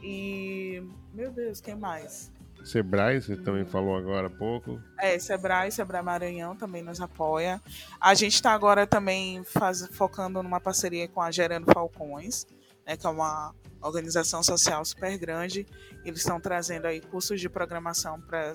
E, 0.00 0.80
meu 1.12 1.32
Deus, 1.32 1.60
quem 1.60 1.74
mais? 1.74 2.30
Sebrae, 2.64 3.20
você 3.20 3.36
também 3.36 3.62
uhum. 3.62 3.68
falou 3.68 3.96
agora 3.96 4.28
há 4.28 4.30
pouco. 4.30 4.80
É, 4.98 5.18
Sebrae, 5.18 5.70
Sebrae 5.70 6.02
Maranhão 6.02 6.56
também 6.56 6.82
nos 6.82 7.00
apoia. 7.00 7.60
A 8.00 8.14
gente 8.14 8.34
está 8.34 8.52
agora 8.52 8.86
também 8.86 9.44
faz, 9.44 9.86
focando 9.88 10.42
numa 10.42 10.60
parceria 10.60 11.06
com 11.06 11.20
a 11.20 11.30
Gerando 11.30 11.70
Falcões, 11.72 12.46
né, 12.86 12.96
que 12.96 13.06
é 13.06 13.10
uma 13.10 13.54
organização 13.82 14.42
social 14.42 14.84
super 14.84 15.16
grande. 15.18 15.66
Eles 16.04 16.20
estão 16.20 16.40
trazendo 16.40 16.86
aí 16.86 17.00
cursos 17.00 17.40
de 17.40 17.48
programação 17.48 18.20
para 18.20 18.54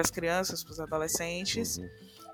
as 0.00 0.10
crianças, 0.10 0.64
para 0.64 0.72
os 0.72 0.80
adolescentes. 0.80 1.76
Uhum. 1.76 1.88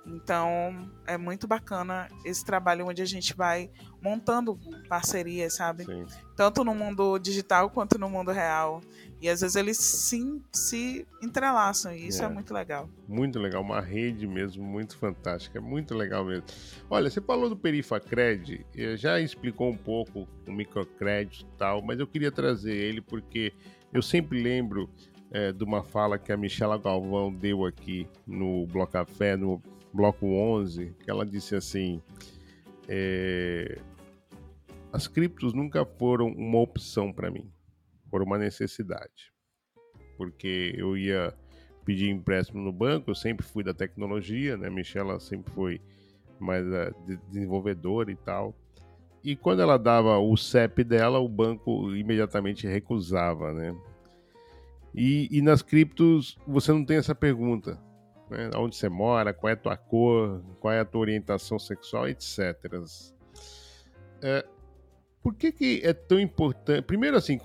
Então, 0.07 0.91
é 1.07 1.19
muito 1.19 1.47
bacana 1.47 2.09
esse 2.25 2.45
trabalho 2.45 2.87
onde 2.87 3.03
a 3.03 3.05
gente 3.05 3.35
vai 3.35 3.71
montando 4.01 4.59
parcerias, 4.89 5.57
sabe? 5.57 5.85
Sim. 5.85 6.07
Tanto 6.35 6.65
no 6.65 6.75
mundo 6.75 7.19
digital 7.19 7.69
quanto 7.69 7.99
no 7.99 8.09
mundo 8.09 8.31
real. 8.31 8.81
E 9.21 9.29
às 9.29 9.41
vezes 9.41 9.57
eles 9.57 9.77
sim 9.77 10.41
se 10.53 11.07
entrelaçam, 11.23 11.93
e 11.93 12.09
isso 12.09 12.23
é. 12.23 12.27
é. 12.27 12.29
muito 12.29 12.55
legal. 12.55 12.89
Muito 13.09 13.39
legal, 13.39 13.63
uma 13.63 13.81
rede 13.81 14.27
mesmo, 14.27 14.63
muito 14.63 14.97
fantástica, 14.97 15.59
é 15.59 15.61
muito 15.61 15.95
legal 15.95 16.25
mesmo. 16.25 16.45
Olha, 16.89 17.11
você 17.11 17.21
falou 17.21 17.49
do 17.49 17.57
Perifacred, 17.57 18.65
já 18.97 19.21
explicou 19.21 19.71
um 19.71 19.77
pouco 19.77 20.29
o 20.47 20.53
microcrédito 20.53 21.45
e 21.45 21.59
tal, 21.59 21.83
mas 21.83 21.99
eu 21.99 22.07
queria 22.07 22.31
trazer 22.31 22.75
ele 22.75 23.01
porque 23.01 23.53
eu 23.93 24.03
sempre 24.03 24.41
lembro 24.41 24.89
é, 25.31 25.53
de 25.53 25.65
uma 25.65 25.83
fala 25.83 26.19
que 26.19 26.33
a 26.33 26.37
Michela 26.37 26.79
Galvão 26.79 27.33
deu 27.33 27.65
aqui 27.65 28.07
no 28.27 28.67
Bloco 28.67 28.93
Café, 28.93 29.37
no 29.37 29.61
bloco 29.93 30.27
11, 30.27 30.95
que 31.03 31.11
ela 31.11 31.25
disse 31.25 31.55
assim: 31.55 32.01
é, 32.89 33.79
as 34.93 35.07
criptos 35.07 35.53
nunca 35.53 35.85
foram 35.85 36.29
uma 36.29 36.59
opção 36.61 37.13
para 37.13 37.31
mim, 37.31 37.51
foram 38.11 38.25
uma 38.25 38.39
necessidade, 38.39 39.33
porque 40.17 40.75
eu 40.77 40.97
ia 40.97 41.35
pedir 41.85 42.11
empréstimo 42.11 42.63
no 42.63 42.73
banco, 42.73 43.11
eu 43.11 43.15
sempre 43.15 43.47
fui 43.47 43.65
da 43.65 43.73
tecnologia, 43.73 44.57
né? 44.57 44.69
Michela 44.69 45.19
sempre 45.19 45.53
foi 45.53 45.81
mais 46.39 46.65
uh, 46.67 46.95
desenvolvedora 47.31 48.11
e 48.11 48.17
tal. 48.17 48.55
E 49.25 49.35
quando 49.35 49.63
ela 49.63 49.79
dava 49.79 50.19
o 50.19 50.37
CEP 50.37 50.85
dela, 50.85 51.19
o 51.19 51.29
banco 51.29 51.95
imediatamente 51.95 52.67
recusava, 52.67 53.53
né? 53.53 53.75
E, 54.95 55.29
e 55.31 55.43
nas 55.43 55.63
criptos 55.63 56.39
você 56.47 56.73
não 56.73 56.85
tem 56.85 56.97
essa 56.97 57.15
pergunta 57.15 57.79
né? 58.31 58.51
onde 58.57 58.77
você 58.77 58.89
mora, 58.89 59.33
qual 59.33 59.51
é 59.51 59.55
a 59.55 59.57
tua 59.57 59.77
cor, 59.77 60.43
qual 60.61 60.73
é 60.73 60.81
a 60.81 60.85
tua 60.85 61.01
orientação 61.01 61.59
sexual, 61.59 62.09
etc. 62.09 62.39
É, 64.23 64.45
por 65.23 65.35
que, 65.35 65.53
que 65.53 65.81
é 65.85 65.93
tão 65.93 66.19
importante? 66.21 66.83
Primeiro, 66.83 67.17
assim, 67.17 67.39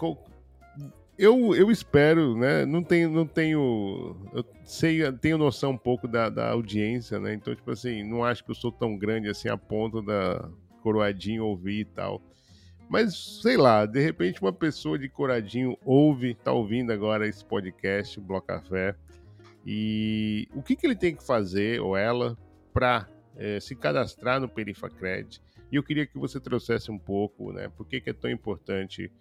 eu, 1.17 1.55
eu 1.55 1.69
espero, 1.69 2.35
né? 2.35 2.65
Não 2.65 2.83
tenho, 2.83 3.09
não 3.09 3.25
tenho, 3.25 4.15
eu 4.33 4.45
sei, 4.65 5.11
tenho 5.13 5.37
noção 5.37 5.71
um 5.71 5.77
pouco 5.77 6.07
da, 6.07 6.29
da 6.29 6.51
audiência, 6.51 7.19
né? 7.19 7.33
Então, 7.33 7.55
tipo 7.55 7.69
assim, 7.71 8.03
não 8.03 8.23
acho 8.23 8.43
que 8.43 8.51
eu 8.51 8.55
sou 8.55 8.71
tão 8.71 8.97
grande 8.97 9.29
assim 9.29 9.47
a 9.47 9.57
ponto 9.57 10.01
da 10.01 10.49
coroadinho 10.81 11.45
ouvir 11.45 11.81
e 11.81 11.85
tal. 11.85 12.21
Mas, 12.89 13.41
sei 13.41 13.57
lá, 13.57 13.85
de 13.85 13.99
repente 13.99 14.41
uma 14.41 14.51
pessoa 14.53 14.99
de 14.99 15.07
coradinho 15.07 15.77
ouve, 15.85 16.35
tá 16.35 16.51
ouvindo 16.51 16.91
agora 16.91 17.27
esse 17.27 17.43
podcast, 17.43 18.19
Bloco 18.19 18.47
Café, 18.47 18.95
e 19.65 20.47
o 20.53 20.61
que, 20.61 20.75
que 20.75 20.85
ele 20.85 20.95
tem 20.95 21.15
que 21.15 21.25
fazer, 21.25 21.79
ou 21.79 21.95
ela, 21.95 22.37
para 22.73 23.07
é, 23.37 23.59
se 23.59 23.75
cadastrar 23.75 24.39
no 24.39 24.49
Perifacred? 24.49 25.41
E 25.71 25.75
eu 25.75 25.83
queria 25.83 26.05
que 26.05 26.17
você 26.17 26.39
trouxesse 26.39 26.91
um 26.91 26.99
pouco, 26.99 27.51
né? 27.51 27.69
Por 27.69 27.87
que, 27.87 28.01
que 28.01 28.09
é 28.09 28.13
tão 28.13 28.29
importante 28.29 29.11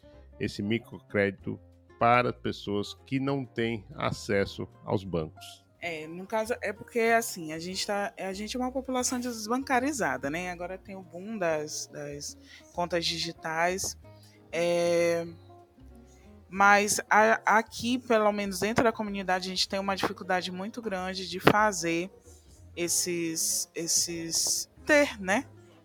esse 0.41 0.63
microcrédito 0.63 1.59
para 2.03 2.33
pessoas 2.33 2.95
que 3.07 3.21
não 3.21 3.45
têm 3.45 3.87
acesso 3.95 4.67
aos 4.85 5.05
bancos? 5.05 5.65
É, 5.81 6.09
no 6.09 6.27
caso, 6.27 6.53
é 6.61 6.73
porque 6.73 6.99
assim, 6.99 7.53
a 7.53 7.61
gente, 7.61 7.87
tá, 7.87 8.13
a 8.19 8.33
gente 8.33 8.57
é 8.57 8.59
uma 8.59 8.73
população 8.73 9.21
desbancarizada, 9.21 10.29
né? 10.29 10.51
Agora 10.51 10.77
tem 10.77 10.97
o 10.97 11.03
boom 11.03 11.39
das, 11.39 11.87
das 11.93 12.37
contas 12.73 13.07
digitais. 13.07 13.97
É, 14.51 15.25
mas 16.49 17.01
a, 17.09 17.59
aqui, 17.59 18.01
pelo 18.01 18.33
menos 18.33 18.59
dentro 18.59 18.83
da 18.83 18.91
comunidade, 18.91 19.47
a 19.47 19.51
gente 19.51 19.69
tem 19.69 19.79
uma 19.79 19.95
dificuldade 19.95 20.51
muito 20.51 20.83
grande 20.83 21.29
de 21.29 21.39
fazer 21.39 22.11
esses, 22.77 23.71
esses 23.77 24.69
ter, 24.85 25.21
né? 25.21 25.45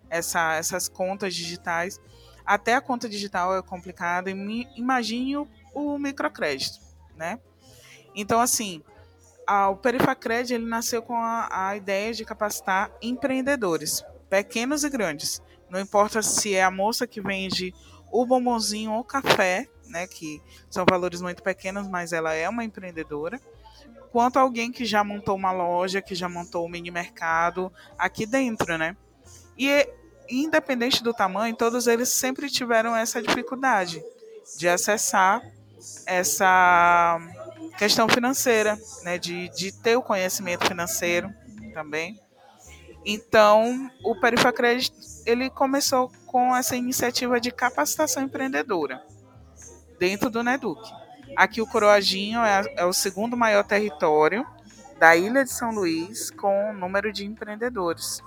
Essa, 0.09 0.55
essas 0.55 0.89
contas 0.89 1.35
digitais. 1.35 2.01
Até 2.43 2.73
a 2.73 2.81
conta 2.81 3.07
digital 3.07 3.55
é 3.55 3.61
complicada. 3.61 4.31
Imagine 4.31 5.37
o, 5.37 5.47
o 5.77 5.99
microcrédito, 5.99 6.79
né? 7.15 7.39
Então, 8.15 8.39
assim, 8.39 8.81
a, 9.45 9.69
o 9.69 9.77
Perifacred 9.77 10.53
ele 10.53 10.65
nasceu 10.65 11.01
com 11.03 11.15
a, 11.15 11.69
a 11.69 11.77
ideia 11.77 12.13
de 12.13 12.25
capacitar 12.25 12.91
empreendedores, 13.01 14.03
pequenos 14.29 14.83
e 14.83 14.89
grandes. 14.89 15.41
Não 15.69 15.79
importa 15.79 16.21
se 16.23 16.55
é 16.55 16.63
a 16.63 16.71
moça 16.71 17.05
que 17.05 17.21
vende 17.21 17.73
o 18.11 18.25
bombonzinho 18.25 18.91
ou 18.93 19.03
café, 19.03 19.67
né, 19.85 20.07
que 20.07 20.41
são 20.69 20.85
valores 20.89 21.21
muito 21.21 21.43
pequenos, 21.43 21.87
mas 21.87 22.11
ela 22.11 22.33
é 22.33 22.49
uma 22.49 22.63
empreendedora, 22.63 23.39
quanto 24.11 24.39
alguém 24.39 24.71
que 24.71 24.83
já 24.83 25.03
montou 25.03 25.35
uma 25.35 25.51
loja, 25.51 26.01
que 26.01 26.15
já 26.15 26.27
montou 26.27 26.65
um 26.65 26.69
mini 26.69 26.89
mercado 26.89 27.71
aqui 27.97 28.25
dentro, 28.25 28.77
né? 28.77 28.97
E 29.57 29.87
independente 30.29 31.03
do 31.03 31.13
tamanho, 31.13 31.55
todos 31.55 31.87
eles 31.87 32.09
sempre 32.09 32.49
tiveram 32.49 32.95
essa 32.95 33.21
dificuldade 33.21 34.03
de 34.57 34.67
acessar 34.67 35.41
essa 36.05 37.19
questão 37.77 38.07
financeira, 38.09 38.77
né, 39.03 39.17
de, 39.17 39.49
de 39.49 39.71
ter 39.71 39.95
o 39.95 40.01
conhecimento 40.01 40.65
financeiro 40.67 41.33
também. 41.73 42.19
Então, 43.05 43.89
o 44.03 44.19
Perifacred 44.19 44.91
ele 45.25 45.49
começou 45.49 46.11
com 46.25 46.55
essa 46.55 46.75
iniciativa 46.75 47.39
de 47.39 47.51
capacitação 47.51 48.23
empreendedora 48.23 49.01
dentro 49.99 50.29
do 50.29 50.43
Neduc. 50.43 50.81
Aqui 51.35 51.61
o 51.61 51.67
Coroadinho 51.67 52.41
é, 52.41 52.63
é 52.77 52.85
o 52.85 52.93
segundo 52.93 53.37
maior 53.37 53.63
território 53.63 54.45
da 54.99 55.15
ilha 55.15 55.43
de 55.43 55.51
São 55.51 55.71
Luís 55.71 56.31
com 56.31 56.73
número 56.73 57.13
de 57.13 57.25
empreendedores. 57.25 58.21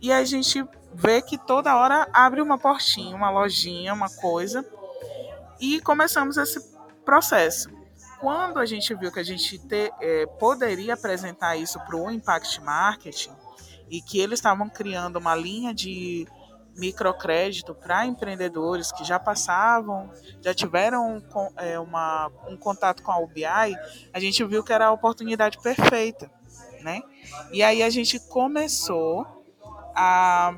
E 0.00 0.12
a 0.12 0.24
gente 0.24 0.64
vê 0.94 1.20
que 1.20 1.36
toda 1.36 1.76
hora 1.76 2.08
abre 2.12 2.40
uma 2.40 2.56
portinha, 2.56 3.14
uma 3.14 3.30
lojinha, 3.30 3.92
uma 3.92 4.08
coisa, 4.08 4.64
e 5.60 5.80
começamos 5.80 6.36
esse 6.36 6.60
processo. 7.04 7.70
Quando 8.20 8.58
a 8.58 8.66
gente 8.66 8.94
viu 8.94 9.10
que 9.10 9.20
a 9.20 9.24
gente 9.24 9.58
te, 9.58 9.92
é, 10.00 10.26
poderia 10.38 10.94
apresentar 10.94 11.56
isso 11.56 11.78
para 11.80 11.96
o 11.96 12.10
Impact 12.10 12.60
Marketing 12.60 13.32
e 13.88 14.00
que 14.00 14.20
eles 14.20 14.38
estavam 14.38 14.68
criando 14.68 15.16
uma 15.16 15.34
linha 15.34 15.72
de 15.74 16.26
microcrédito 16.76 17.74
para 17.74 18.06
empreendedores 18.06 18.92
que 18.92 19.04
já 19.04 19.18
passavam, 19.18 20.10
já 20.40 20.54
tiveram 20.54 21.22
é, 21.56 21.78
uma, 21.78 22.30
um 22.48 22.56
contato 22.56 23.02
com 23.02 23.10
a 23.10 23.18
UBI, 23.18 23.76
a 24.12 24.20
gente 24.20 24.44
viu 24.44 24.62
que 24.62 24.72
era 24.72 24.86
a 24.86 24.92
oportunidade 24.92 25.58
perfeita, 25.58 26.30
né? 26.82 27.02
E 27.52 27.62
aí 27.62 27.82
a 27.82 27.90
gente 27.90 28.18
começou 28.28 29.26
a 29.94 30.54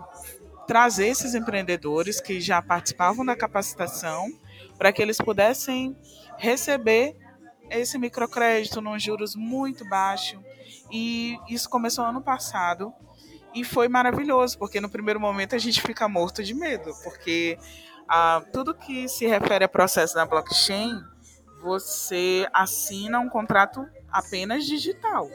trazer 0.66 1.08
esses 1.08 1.34
empreendedores 1.34 2.20
que 2.20 2.40
já 2.40 2.60
participavam 2.62 3.24
da 3.24 3.36
capacitação 3.36 4.30
para 4.82 4.92
que 4.92 5.00
eles 5.00 5.16
pudessem 5.16 5.96
receber 6.36 7.16
esse 7.70 7.96
microcrédito 7.96 8.80
num 8.80 8.98
juros 8.98 9.36
muito 9.36 9.88
baixo. 9.88 10.42
E 10.90 11.38
isso 11.48 11.70
começou 11.70 12.04
ano 12.04 12.20
passado 12.20 12.92
e 13.54 13.62
foi 13.62 13.86
maravilhoso, 13.86 14.58
porque 14.58 14.80
no 14.80 14.88
primeiro 14.88 15.20
momento 15.20 15.54
a 15.54 15.58
gente 15.58 15.80
fica 15.80 16.08
morto 16.08 16.42
de 16.42 16.52
medo, 16.52 16.92
porque 17.04 17.56
ah, 18.08 18.42
tudo 18.52 18.74
que 18.74 19.08
se 19.08 19.24
refere 19.24 19.64
a 19.64 19.68
processo 19.68 20.16
da 20.16 20.26
blockchain, 20.26 21.00
você 21.62 22.48
assina 22.52 23.20
um 23.20 23.28
contrato 23.28 23.86
apenas 24.10 24.66
digital. 24.66 25.30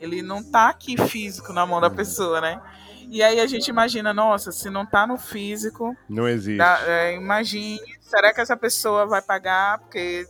Ele 0.00 0.22
não 0.22 0.38
está 0.38 0.68
aqui 0.68 0.96
físico 1.08 1.52
na 1.52 1.66
mão 1.66 1.80
da 1.80 1.90
pessoa, 1.90 2.40
né? 2.40 2.62
E 3.10 3.22
aí 3.22 3.40
a 3.40 3.46
gente 3.46 3.68
imagina, 3.68 4.12
nossa, 4.14 4.50
se 4.52 4.68
não 4.70 4.82
está 4.84 5.06
no 5.06 5.16
físico. 5.18 5.96
Não 6.08 6.28
existe. 6.28 6.62
É, 6.86 7.14
imagine, 7.14 7.80
será 8.00 8.32
que 8.32 8.40
essa 8.40 8.56
pessoa 8.56 9.06
vai 9.06 9.20
pagar? 9.22 9.78
Porque 9.78 10.26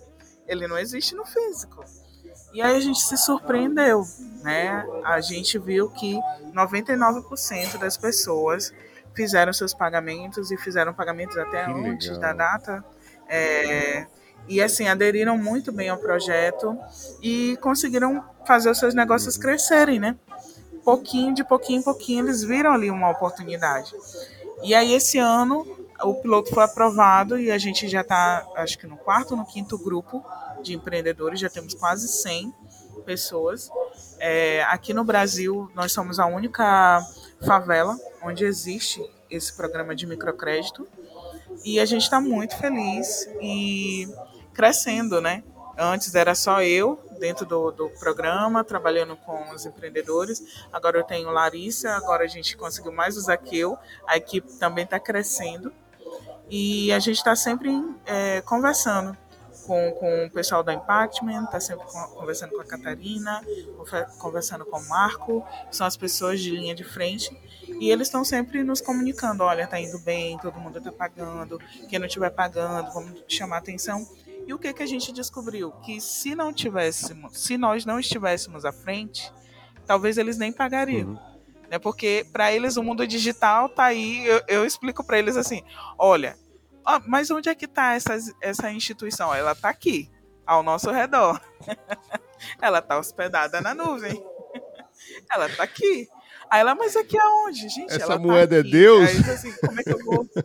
ele 0.47 0.67
não 0.67 0.79
existe 0.79 1.15
no 1.15 1.25
físico. 1.25 1.85
E 2.53 2.61
aí 2.61 2.77
a 2.77 2.81
gente 2.81 3.01
se 3.01 3.17
surpreendeu, 3.17 4.03
né? 4.43 4.85
A 5.05 5.21
gente 5.21 5.59
viu 5.59 5.89
que 5.91 6.19
99% 6.53 7.79
das 7.79 7.97
pessoas 7.97 8.73
fizeram 9.15 9.53
seus 9.53 9.73
pagamentos 9.75 10.51
e 10.51 10.57
fizeram 10.57 10.93
pagamentos 10.93 11.37
até 11.37 11.65
Que 11.65 11.71
antes 11.73 12.09
legal. 12.09 12.21
da 12.21 12.33
data. 12.33 12.85
É, 13.29 14.07
e 14.49 14.61
assim, 14.61 14.89
aderiram 14.89 15.39
muito 15.39 15.73
bem 15.73 15.89
ao 15.89 15.97
projeto 15.97 16.77
e 17.23 17.57
conseguiram 17.61 18.23
fazer 18.47 18.71
os 18.71 18.79
seus 18.79 18.95
negócios 18.95 19.37
Uhum. 19.37 19.43
crescerem, 19.43 19.99
né? 20.01 20.17
Pouquinho 20.85 21.35
de 21.35 21.45
pouquinho 21.45 21.81
em 21.81 21.83
pouquinho, 21.83 22.25
eles 22.25 22.43
viram 22.43 22.73
ali 22.73 22.91
uma 22.91 23.11
oportunidade. 23.11 23.93
E 24.63 24.75
aí, 24.75 24.93
esse 24.93 25.19
ano, 25.19 25.67
o 26.03 26.15
piloto 26.15 26.51
foi 26.53 26.65
aprovado 26.65 27.39
e 27.39 27.51
a 27.51 27.59
gente 27.59 27.89
já 27.89 28.01
está, 28.01 28.47
acho 28.57 28.79
que 28.79 28.87
no 28.87 28.97
quarto 28.97 29.37
no 29.37 29.45
quinto 29.45 29.79
grupo 29.79 30.25
de 30.63 30.75
empreendedores, 30.75 31.41
já 31.41 31.51
temos 31.51 31.75
quase 31.75 32.09
100 32.09 32.55
pessoas. 33.05 33.71
É, 34.19 34.63
aqui 34.65 34.95
no 34.95 35.05
Brasil, 35.05 35.71
nós 35.75 35.93
somos 35.93 36.19
a 36.19 36.27
única 36.27 37.05
favela 37.45 37.99
onde 38.23 38.45
existe 38.45 39.03
esse 39.29 39.53
programa 39.53 39.95
de 39.95 40.07
microcrédito 40.07 40.87
e 41.65 41.81
a 41.81 41.85
gente 41.85 42.03
está 42.03 42.21
muito 42.21 42.57
feliz 42.57 43.29
e 43.41 44.09
crescendo, 44.55 45.21
né? 45.21 45.43
Antes 45.77 46.15
era 46.15 46.35
só 46.35 46.63
eu 46.63 46.99
dentro 47.23 47.47
do, 47.47 47.71
do 47.71 47.89
programa, 48.01 48.65
trabalhando 48.65 49.15
com 49.17 49.55
os 49.55 49.65
empreendedores. 49.65 50.43
Agora 50.73 50.99
eu 50.99 51.05
tenho 51.05 51.31
Larissa, 51.31 51.91
agora 51.93 52.25
a 52.25 52.27
gente 52.27 52.57
conseguiu 52.57 52.91
mais 52.91 53.17
o 53.17 53.21
Zaqueu, 53.21 53.79
a 54.09 54.17
equipe 54.17 54.53
também 54.59 54.83
está 54.83 54.99
crescendo. 54.99 55.73
E 56.51 56.93
a 56.93 56.99
gente 56.99 57.19
está 57.19 57.37
sempre 57.37 57.71
é, 58.05 58.41
conversando 58.41 59.17
com, 59.65 59.93
com 59.93 60.27
o 60.27 60.31
pessoal 60.31 60.65
da 60.65 60.75
Impactment, 60.75 61.45
está 61.45 61.61
sempre 61.61 61.87
con- 61.87 62.09
conversando 62.09 62.57
com 62.57 62.61
a 62.61 62.65
Catarina, 62.65 63.41
conversando 64.19 64.67
com 64.67 64.79
o 64.79 64.89
Marco, 64.89 65.47
são 65.71 65.87
as 65.87 65.97
pessoas 65.97 66.41
de 66.41 66.51
linha 66.51 66.75
de 66.75 66.83
frente. 66.83 67.31
E 67.81 67.89
eles 67.89 68.09
estão 68.09 68.25
sempre 68.25 68.65
nos 68.65 68.81
comunicando, 68.81 69.45
olha, 69.45 69.65
tá 69.67 69.79
indo 69.79 69.99
bem, 70.01 70.37
todo 70.39 70.59
mundo 70.59 70.79
está 70.79 70.91
pagando, 70.91 71.61
quem 71.89 72.01
não 72.01 72.07
estiver 72.07 72.31
pagando, 72.31 72.93
vamos 72.93 73.23
chamar 73.29 73.59
atenção. 73.59 74.05
E 74.47 74.53
o 74.53 74.59
que, 74.59 74.73
que 74.73 74.83
a 74.83 74.87
gente 74.87 75.13
descobriu? 75.13 75.73
Que 75.85 76.01
se 76.01 76.35
não 76.35 76.53
tivéssemos, 76.53 77.39
se 77.39 77.57
nós 77.57 77.85
não 77.85 77.99
estivéssemos 77.99 78.65
à 78.65 78.73
frente, 78.73 79.33
talvez 79.87 80.19
eles 80.19 80.37
nem 80.37 80.53
pagariam 80.53 81.11
Uhum. 81.11 81.19
né? 81.71 81.79
Porque 81.79 82.27
para 82.33 82.53
eles 82.53 82.77
o 82.77 82.83
mundo 82.83 83.07
digital 83.07 83.69
tá 83.69 83.85
aí. 83.85 84.27
Eu, 84.27 84.43
eu 84.49 84.67
explico 84.67 85.05
para 85.05 85.19
eles 85.19 85.37
assim: 85.37 85.63
olha, 85.99 86.37
ah, 86.85 87.01
mas 87.07 87.31
onde 87.31 87.49
é 87.49 87.55
que 87.55 87.67
tá 87.69 87.95
essa, 87.95 88.17
essa 88.41 88.71
instituição? 88.71 89.35
Ela 89.35 89.55
tá 89.55 89.69
aqui, 89.69 90.11
ao 90.47 90.63
nosso 90.63 90.91
redor. 90.91 91.41
ela 92.61 92.83
tá 92.83 92.99
hospedada 92.99 93.61
na 93.61 93.75
nuvem. 93.75 94.23
ela 95.33 95.49
tá 95.49 95.63
aqui. 95.63 96.09
Aí 96.51 96.61
ela, 96.61 96.75
mas 96.75 96.97
aqui 96.97 97.19
aonde, 97.19 97.69
gente? 97.69 97.93
Essa 97.93 98.03
ela 98.03 98.17
tá 98.17 98.19
moeda 98.19 98.57
é 98.57 98.61
aqui. 98.61 98.71
Deus? 98.71 99.09
Aí 99.09 99.31
assim, 99.31 99.53
como 99.53 99.81
é 99.81 99.85
que 99.85 99.93
eu 99.93 99.99
vou? 100.05 100.29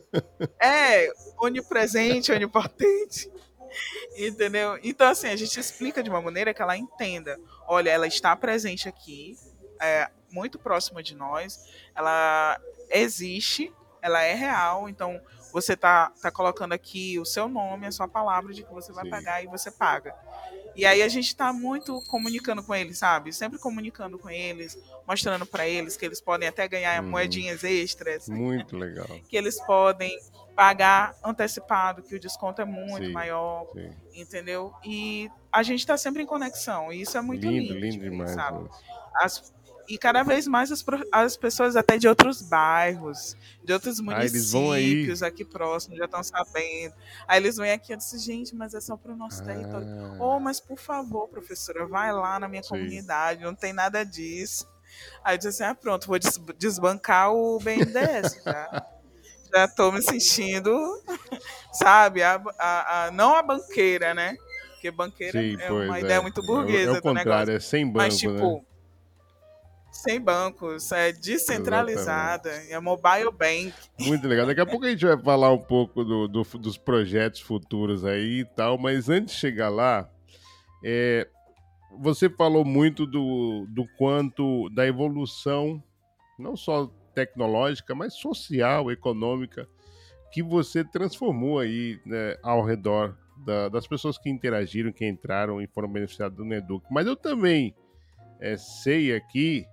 É, 0.62 1.12
onipresente, 1.40 2.32
onipotente. 2.32 3.30
Entendeu? 4.18 4.80
Então, 4.84 5.08
assim, 5.10 5.28
a 5.28 5.36
gente 5.36 5.60
explica 5.60 6.02
de 6.02 6.10
uma 6.10 6.22
maneira 6.22 6.54
que 6.54 6.62
ela 6.62 6.78
entenda. 6.78 7.40
Olha, 7.68 7.90
ela 7.90 8.08
está 8.08 8.36
presente 8.36 8.88
aqui, 8.88 9.38
é, 9.80 10.10
muito 10.32 10.58
próxima 10.60 11.02
de 11.04 11.16
nós, 11.16 11.60
ela 11.96 12.60
existe, 12.90 13.74
ela 14.02 14.22
é 14.24 14.34
real, 14.34 14.90
então 14.90 15.22
você 15.62 15.76
tá, 15.76 16.12
tá 16.22 16.30
colocando 16.32 16.74
aqui 16.74 17.18
o 17.20 17.26
seu 17.26 17.48
nome, 17.50 17.88
a 17.88 17.92
sua 17.92 18.08
palavra 18.08 18.54
de 18.54 18.64
que 18.64 18.72
você 18.72 18.92
vai 18.92 19.06
Sim. 19.06 19.10
pagar 19.10 19.44
e 19.44 19.48
você 19.48 19.72
paga. 19.72 20.14
E 20.76 20.86
aí 20.86 21.02
a 21.02 21.08
gente 21.08 21.36
tá 21.36 21.52
muito 21.52 22.00
comunicando 22.08 22.62
com 22.62 22.76
eles, 22.76 23.00
sabe? 23.00 23.34
Sempre 23.34 23.58
comunicando 23.58 24.20
com 24.20 24.30
eles, 24.30 24.78
mostrando 25.08 25.44
para 25.46 25.68
eles 25.68 25.98
que 25.98 26.06
eles 26.06 26.22
podem 26.22 26.48
até 26.48 26.68
ganhar 26.68 27.02
Uhum. 27.04 27.10
moedinhas 27.10 27.64
extras, 27.64 28.30
Muito 28.30 28.78
legal. 28.78 29.08
que 29.28 29.36
eles 29.36 29.60
podem 29.66 30.16
pagar 30.56 31.16
antecipado, 31.24 32.04
que 32.04 32.16
o 32.16 32.20
desconto 32.20 32.62
é 32.62 32.66
muito 32.66 33.08
Sim. 33.08 33.12
maior, 33.12 33.66
Sim. 33.74 33.90
entendeu? 34.14 34.72
E 34.86 35.30
a 35.52 35.64
gente 35.64 35.80
está 35.80 35.98
sempre 35.98 36.22
em 36.22 36.26
conexão, 36.28 36.94
e 36.94 37.02
isso 37.02 37.18
é 37.18 37.22
muito 37.22 37.48
lindo, 37.48 37.74
lindo, 37.74 37.80
lindo 37.80 38.10
demais. 38.12 38.32
sabe? 38.32 38.70
As- 39.16 39.52
e 39.88 39.98
cada 39.98 40.24
vez 40.24 40.48
mais 40.48 40.72
as, 40.72 40.84
as 41.12 41.38
pessoas 41.38 41.76
até 41.76 41.98
de 41.98 42.08
outros 42.08 42.42
bairros, 42.42 43.36
de 43.64 43.74
outros 43.74 44.00
Ah, 44.00 44.04
municípios 44.04 45.24
aqui 45.24 45.46
próximos 45.46 45.98
já 45.98 46.06
estão 46.06 46.24
sabendo. 46.24 46.94
Aí 47.28 47.38
eles 47.40 47.58
vêm 47.58 47.72
aqui 47.72 47.94
e 47.94 47.98
disse, 47.98 48.18
gente, 48.20 48.56
mas 48.56 48.74
é 48.74 48.82
só 48.82 48.98
para 48.98 49.14
o 49.14 49.16
nosso 49.16 49.44
território. 49.44 49.88
Ah, 50.00 50.16
Oh, 50.20 50.40
mas 50.40 50.60
por 50.60 50.78
favor, 50.80 51.28
professora, 51.30 51.86
vai 51.88 52.12
lá 52.12 52.40
na 52.40 52.48
minha 52.48 52.64
Sim. 52.64 52.70
comunidade, 52.70 53.44
não 53.44 53.56
tem 53.56 53.74
nada 53.74 54.04
disso. 54.04 54.68
Aí 55.24 55.36
eu 55.36 55.38
disse 55.38 55.50
assim, 55.50 55.64
ah, 55.64 55.76
pronto, 55.76 56.08
vou 56.08 56.18
des- 56.20 56.40
desbancar 56.58 57.32
o 57.34 57.60
BNDES. 57.60 58.42
Já, 58.44 58.84
já 59.54 59.68
tô 59.68 59.92
me 59.92 60.02
sentindo, 60.02 60.72
sabe, 61.72 62.24
a, 62.24 62.42
a- 62.60 63.06
a- 63.08 63.12
não 63.12 63.36
a 63.36 63.42
banqueira, 63.42 64.14
né? 64.14 64.36
Porque 64.74 64.92
banqueira 64.92 65.40
sim, 65.40 65.56
é 65.58 65.72
uma 65.72 65.98
é. 65.98 66.02
ideia 66.02 66.22
muito 66.22 66.42
burguesa 66.44 66.90
É 66.90 66.92
o 66.92 66.98
do 66.98 67.02
contrário, 67.02 67.52
negócio. 67.52 67.56
é 67.56 67.60
sem 67.60 67.86
banco, 67.92 67.98
Mas, 67.98 68.18
tipo, 68.18 68.58
né? 68.58 68.62
Sem 70.04 70.22
bancos, 70.22 70.92
é 70.92 71.12
descentralizada, 71.12 72.50
é 72.70 72.80
mobile 72.80 73.32
bank. 73.32 73.74
Muito 74.00 74.28
legal. 74.28 74.46
Daqui 74.46 74.62
a 74.62 74.66
pouco 74.66 74.86
a 74.86 74.90
gente 74.90 75.06
vai 75.06 75.18
falar 75.22 75.52
um 75.52 75.58
pouco 75.58 76.04
do- 76.04 76.28
do- 76.28 76.44
dos 76.60 76.78
projetos 76.78 77.40
futuros 77.42 78.06
aí 78.06 78.42
e 78.42 78.46
tal, 78.46 78.78
mas 78.78 79.10
antes 79.10 79.34
de 79.36 79.40
chegar 79.42 79.70
lá, 79.70 80.10
é, 80.84 81.28
você 82.00 82.30
falou 82.30 82.64
muito 82.64 83.06
do, 83.06 83.66
do 83.70 83.86
quanto 83.98 84.70
da 84.70 84.86
evolução, 84.86 85.82
não 86.38 86.56
só 86.56 86.88
tecnológica, 87.16 87.96
mas 87.96 88.14
social, 88.14 88.92
econômica, 88.92 89.68
que 90.32 90.44
você 90.44 90.84
transformou 90.84 91.58
aí 91.60 92.00
né, 92.06 92.36
ao 92.44 92.64
redor 92.64 93.18
da- 93.46 93.70
das 93.70 93.88
pessoas 93.88 94.18
que 94.18 94.30
interagiram, 94.30 94.92
que 94.92 95.08
entraram 95.08 95.60
e 95.62 95.68
foram 95.68 95.88
beneficiadas 95.92 96.38
do 96.38 96.46
Neduc. 96.46 96.86
Mas 96.92 97.08
eu 97.08 97.16
também 97.16 97.74
é, 98.40 98.56
sei 98.56 99.16
aqui 99.16 99.66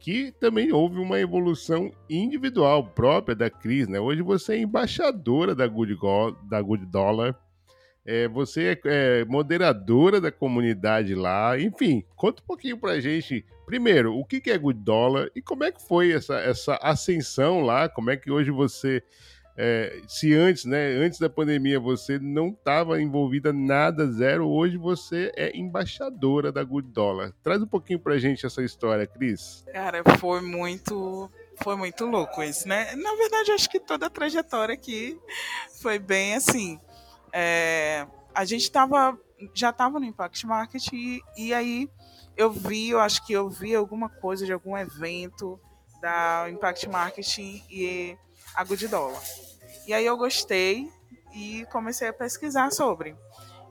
que 0.00 0.32
também 0.40 0.72
houve 0.72 0.98
uma 0.98 1.20
evolução 1.20 1.92
individual 2.08 2.82
própria 2.84 3.36
da 3.36 3.50
Cris, 3.50 3.86
né? 3.86 4.00
Hoje 4.00 4.22
você 4.22 4.54
é 4.54 4.58
embaixadora 4.58 5.54
da 5.54 5.66
Good, 5.66 5.94
Go- 5.94 6.32
da 6.48 6.60
Good 6.60 6.86
Dollar, 6.86 7.38
é, 8.04 8.26
você 8.26 8.80
é, 8.84 9.20
é 9.20 9.24
moderadora 9.26 10.18
da 10.20 10.32
comunidade 10.32 11.14
lá, 11.14 11.60
enfim, 11.60 12.02
conta 12.16 12.42
um 12.42 12.46
pouquinho 12.46 12.78
pra 12.78 12.98
gente, 12.98 13.44
primeiro, 13.66 14.16
o 14.16 14.24
que 14.24 14.50
é 14.50 14.56
Good 14.56 14.80
Dollar 14.80 15.28
e 15.36 15.42
como 15.42 15.64
é 15.64 15.70
que 15.70 15.86
foi 15.86 16.10
essa, 16.12 16.38
essa 16.40 16.76
ascensão 16.82 17.60
lá, 17.60 17.86
como 17.88 18.10
é 18.10 18.16
que 18.16 18.30
hoje 18.30 18.50
você, 18.50 19.02
é, 19.56 20.02
se 20.08 20.34
antes, 20.34 20.64
né, 20.64 20.92
antes 20.96 21.18
da 21.18 21.28
pandemia 21.28 21.78
você 21.78 22.18
não 22.18 22.48
estava 22.48 23.00
envolvida 23.00 23.52
nada, 23.52 24.10
zero, 24.10 24.48
hoje 24.48 24.76
você 24.76 25.32
é 25.36 25.56
embaixadora 25.56 26.50
da 26.50 26.62
Good 26.64 26.88
Dollar. 26.88 27.32
Traz 27.42 27.62
um 27.62 27.66
pouquinho 27.66 27.98
pra 27.98 28.18
gente 28.18 28.46
essa 28.46 28.62
história, 28.62 29.06
Cris. 29.06 29.64
Cara, 29.72 30.02
foi 30.18 30.40
muito. 30.40 31.30
Foi 31.62 31.76
muito 31.76 32.06
louco 32.06 32.42
isso, 32.42 32.66
né? 32.66 32.94
Na 32.96 33.14
verdade, 33.16 33.52
acho 33.52 33.68
que 33.68 33.78
toda 33.78 34.06
a 34.06 34.10
trajetória 34.10 34.72
aqui 34.72 35.18
foi 35.82 35.98
bem 35.98 36.34
assim. 36.34 36.80
é, 37.34 38.06
a 38.34 38.44
gente 38.44 38.70
tava, 38.70 39.18
já 39.54 39.70
estava 39.70 39.98
no 40.00 40.06
Impact 40.06 40.46
Market 40.46 40.86
e, 40.92 41.20
e 41.36 41.52
aí 41.52 41.88
eu 42.36 42.50
vi, 42.50 42.90
eu 42.90 43.00
acho 43.00 43.26
que 43.26 43.32
eu 43.32 43.48
vi 43.48 43.74
alguma 43.74 44.08
coisa 44.08 44.46
de 44.46 44.52
algum 44.52 44.76
evento 44.76 45.60
da 46.00 46.46
Impact 46.48 46.88
Marketing 46.88 47.62
e 47.70 48.16
a 48.54 48.64
Good 48.64 48.88
Dollar. 48.88 49.22
E 49.86 49.92
aí 49.92 50.04
eu 50.04 50.16
gostei 50.16 50.90
e 51.34 51.66
comecei 51.70 52.08
a 52.08 52.12
pesquisar 52.12 52.70
sobre. 52.70 53.16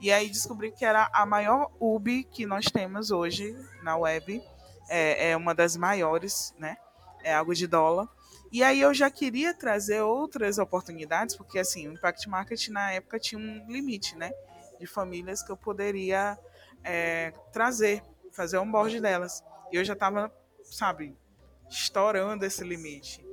E 0.01 0.11
aí 0.11 0.30
descobri 0.30 0.71
que 0.71 0.86
era 0.86 1.09
a 1.13 1.25
maior 1.25 1.71
UB 1.80 2.23
que 2.23 2.45
nós 2.45 2.65
temos 2.65 3.11
hoje 3.11 3.55
na 3.84 3.97
web. 3.97 4.41
É, 4.88 5.32
é 5.32 5.38
uma 5.38 5.53
das 5.53 5.75
maiores, 5.75 6.53
né? 6.57 6.77
É 7.23 7.34
a 7.34 7.43
Good 7.43 7.67
Dollar. 7.67 8.07
E 8.51 8.63
aí 8.63 8.80
eu 8.80 8.93
já 8.93 9.11
queria 9.11 9.53
trazer 9.53 10.01
outras 10.01 10.57
oportunidades, 10.57 11.36
porque 11.36 11.59
assim, 11.59 11.88
o 11.88 11.93
Impact 11.93 12.27
Market 12.27 12.69
na 12.69 12.91
época 12.91 13.19
tinha 13.19 13.39
um 13.39 13.71
limite, 13.71 14.15
né? 14.15 14.32
De 14.80 14.88
famílias 14.88 15.43
que 15.43 15.51
eu 15.51 15.57
poderia 15.57 16.39
é, 16.84 17.32
trazer, 17.51 18.01
fazer 18.32 18.57
o 18.57 18.63
onboard 18.63 18.99
delas. 18.99 19.43
E 19.71 19.75
eu 19.75 19.84
já 19.84 19.93
estava, 19.93 20.34
sabe, 20.63 21.15
estourando 21.69 22.43
esse 22.43 22.63
limite. 22.63 23.28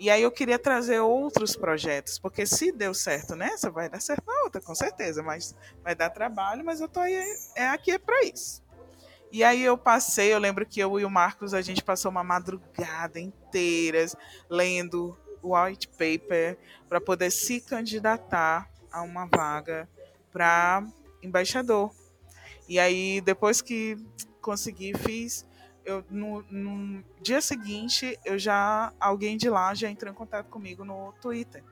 E 0.00 0.08
aí 0.08 0.22
eu 0.22 0.30
queria 0.30 0.58
trazer 0.58 0.98
outros 1.00 1.54
projetos, 1.54 2.18
porque 2.18 2.46
se 2.46 2.72
deu 2.72 2.94
certo 2.94 3.36
nessa, 3.36 3.70
vai 3.70 3.86
dar 3.86 4.00
certo 4.00 4.24
na 4.26 4.44
outra, 4.44 4.58
com 4.58 4.74
certeza, 4.74 5.22
mas 5.22 5.54
vai 5.84 5.94
dar 5.94 6.08
trabalho, 6.08 6.64
mas 6.64 6.80
eu 6.80 6.88
tô 6.88 7.00
aí, 7.00 7.22
é 7.54 7.68
aqui 7.68 7.90
é 7.90 7.98
para 7.98 8.24
isso. 8.24 8.62
E 9.30 9.44
aí 9.44 9.62
eu 9.62 9.76
passei, 9.76 10.32
eu 10.32 10.38
lembro 10.38 10.64
que 10.64 10.80
eu 10.80 10.98
e 10.98 11.04
o 11.04 11.10
Marcos, 11.10 11.52
a 11.52 11.60
gente 11.60 11.84
passou 11.84 12.10
uma 12.10 12.24
madrugada 12.24 13.20
inteira 13.20 14.06
lendo 14.48 15.14
o 15.42 15.54
white 15.54 15.86
paper 15.88 16.56
para 16.88 16.98
poder 16.98 17.30
se 17.30 17.60
candidatar 17.60 18.70
a 18.90 19.02
uma 19.02 19.26
vaga 19.26 19.86
para 20.32 20.82
embaixador. 21.22 21.94
E 22.66 22.78
aí 22.80 23.20
depois 23.20 23.60
que 23.60 23.98
consegui, 24.40 24.96
fiz 24.96 25.44
eu, 25.84 26.04
no, 26.10 26.42
no, 26.50 27.04
dia 27.20 27.40
seguinte, 27.40 28.18
eu 28.24 28.38
já 28.38 28.92
alguém 29.00 29.36
de 29.36 29.48
lá 29.48 29.74
já 29.74 29.88
entrou 29.88 30.12
em 30.12 30.14
contato 30.14 30.48
comigo 30.48 30.84
no 30.84 31.12
Twitter. 31.20 31.64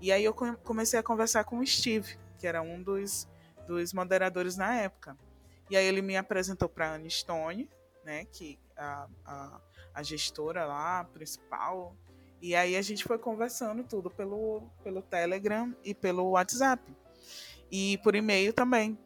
E 0.00 0.10
aí 0.10 0.24
eu 0.24 0.34
comecei 0.34 0.98
a 0.98 1.02
conversar 1.02 1.44
com 1.44 1.58
o 1.58 1.66
Steve, 1.66 2.18
que 2.38 2.46
era 2.46 2.62
um 2.62 2.82
dos, 2.82 3.28
dos 3.66 3.92
moderadores 3.92 4.56
na 4.56 4.74
época. 4.74 5.16
E 5.68 5.76
aí 5.76 5.84
ele 5.84 6.02
me 6.02 6.16
apresentou 6.16 6.68
para 6.68 6.94
Anne 6.94 7.10
Stone, 7.10 7.68
né, 8.04 8.24
que 8.24 8.58
a, 8.76 9.06
a, 9.24 9.60
a 9.94 10.02
gestora 10.02 10.64
lá, 10.64 11.04
principal. 11.04 11.94
E 12.40 12.54
aí 12.54 12.76
a 12.76 12.82
gente 12.82 13.04
foi 13.04 13.18
conversando 13.18 13.84
tudo 13.84 14.10
pelo, 14.10 14.62
pelo 14.82 15.02
Telegram 15.02 15.74
e 15.84 15.94
pelo 15.94 16.30
WhatsApp. 16.30 16.82
E 17.70 17.98
por 17.98 18.14
e-mail 18.14 18.52
também. 18.52 18.98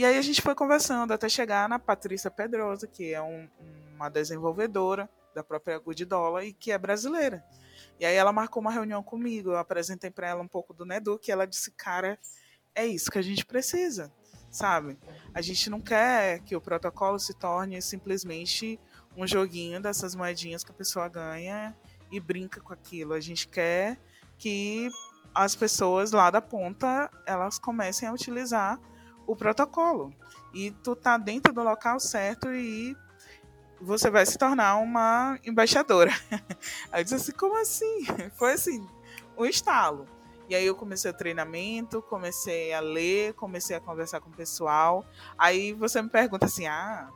E 0.00 0.04
aí 0.06 0.16
a 0.16 0.22
gente 0.22 0.40
foi 0.40 0.54
conversando 0.54 1.12
até 1.12 1.28
chegar 1.28 1.68
na 1.68 1.78
Patrícia 1.78 2.30
Pedrosa, 2.30 2.86
que 2.86 3.12
é 3.12 3.20
um, 3.20 3.46
uma 3.94 4.08
desenvolvedora 4.08 5.06
da 5.34 5.44
própria 5.44 5.78
Good 5.78 6.06
Dollar 6.06 6.42
e 6.42 6.54
que 6.54 6.72
é 6.72 6.78
brasileira. 6.78 7.44
E 7.98 8.06
aí 8.06 8.14
ela 8.14 8.32
marcou 8.32 8.62
uma 8.62 8.70
reunião 8.70 9.02
comigo, 9.02 9.50
eu 9.50 9.58
apresentei 9.58 10.10
para 10.10 10.26
ela 10.26 10.40
um 10.40 10.48
pouco 10.48 10.72
do 10.72 10.86
Neduc 10.86 11.28
e 11.28 11.30
ela 11.30 11.46
disse, 11.46 11.70
cara, 11.72 12.18
é 12.74 12.86
isso 12.86 13.10
que 13.10 13.18
a 13.18 13.22
gente 13.22 13.44
precisa, 13.44 14.10
sabe? 14.50 14.98
A 15.34 15.42
gente 15.42 15.68
não 15.68 15.82
quer 15.82 16.40
que 16.44 16.56
o 16.56 16.62
protocolo 16.62 17.18
se 17.18 17.34
torne 17.34 17.82
simplesmente 17.82 18.80
um 19.14 19.26
joguinho 19.26 19.82
dessas 19.82 20.14
moedinhas 20.14 20.64
que 20.64 20.70
a 20.70 20.74
pessoa 20.74 21.10
ganha 21.10 21.76
e 22.10 22.18
brinca 22.18 22.58
com 22.58 22.72
aquilo. 22.72 23.12
A 23.12 23.20
gente 23.20 23.46
quer 23.46 24.00
que 24.38 24.88
as 25.34 25.54
pessoas 25.54 26.10
lá 26.10 26.30
da 26.30 26.40
ponta 26.40 27.10
elas 27.26 27.58
comecem 27.58 28.08
a 28.08 28.14
utilizar 28.14 28.80
o 29.30 29.36
protocolo. 29.36 30.12
E 30.52 30.70
tu 30.70 30.96
tá 30.96 31.16
dentro 31.16 31.52
do 31.52 31.62
local 31.62 32.00
certo 32.00 32.52
e 32.52 32.96
você 33.80 34.10
vai 34.10 34.26
se 34.26 34.36
tornar 34.36 34.76
uma 34.76 35.38
embaixadora. 35.44 36.10
Aí 36.90 37.00
eu 37.00 37.04
disse 37.04 37.16
assim, 37.16 37.32
como 37.32 37.56
assim? 37.56 38.04
Foi 38.36 38.52
assim, 38.52 38.86
um 39.38 39.46
estalo. 39.46 40.06
E 40.48 40.54
aí 40.56 40.66
eu 40.66 40.74
comecei 40.74 41.08
o 41.08 41.14
treinamento, 41.14 42.02
comecei 42.02 42.72
a 42.72 42.80
ler, 42.80 43.34
comecei 43.34 43.76
a 43.76 43.80
conversar 43.80 44.20
com 44.20 44.30
o 44.30 44.32
pessoal. 44.32 45.06
Aí 45.38 45.72
você 45.72 46.02
me 46.02 46.08
pergunta 46.08 46.46
assim, 46.46 46.66
ah, 46.66 47.08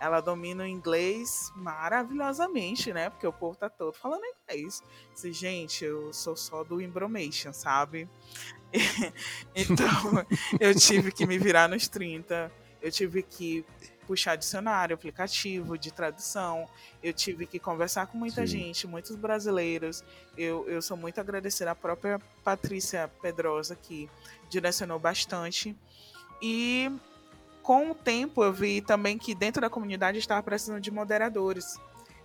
ela 0.00 0.22
domina 0.22 0.64
o 0.64 0.66
inglês 0.66 1.52
maravilhosamente, 1.54 2.90
né? 2.90 3.10
Porque 3.10 3.26
o 3.26 3.32
povo 3.32 3.54
tá 3.56 3.68
todo 3.68 3.92
falando 3.92 4.22
inglês. 4.24 4.82
Disse, 5.12 5.30
gente, 5.30 5.84
eu 5.84 6.10
sou 6.10 6.34
só 6.34 6.64
do 6.64 6.80
Imbromation, 6.80 7.52
sabe? 7.52 8.08
então, 9.54 9.86
eu 10.58 10.74
tive 10.74 11.12
que 11.12 11.26
me 11.26 11.38
virar 11.38 11.68
nos 11.68 11.86
30. 11.86 12.50
Eu 12.80 12.90
tive 12.90 13.22
que 13.22 13.62
puxar 14.06 14.36
dicionário, 14.36 14.94
aplicativo 14.94 15.76
de 15.76 15.92
tradução. 15.92 16.66
Eu 17.02 17.12
tive 17.12 17.46
que 17.46 17.58
conversar 17.58 18.06
com 18.06 18.16
muita 18.16 18.46
Sim. 18.46 18.58
gente, 18.58 18.86
muitos 18.86 19.14
brasileiros. 19.16 20.02
Eu, 20.34 20.66
eu 20.66 20.80
sou 20.80 20.96
muito 20.96 21.20
agradecida 21.20 21.72
à 21.72 21.74
própria 21.74 22.18
Patrícia 22.42 23.10
Pedrosa, 23.20 23.76
que 23.76 24.08
direcionou 24.48 24.98
bastante. 24.98 25.76
E 26.40 26.90
com 27.62 27.90
o 27.90 27.94
tempo 27.94 28.42
eu 28.42 28.52
vi 28.52 28.80
também 28.80 29.18
que 29.18 29.34
dentro 29.34 29.60
da 29.60 29.70
comunidade 29.70 30.18
estava 30.18 30.42
precisando 30.42 30.80
de 30.80 30.90
moderadores. 30.90 31.78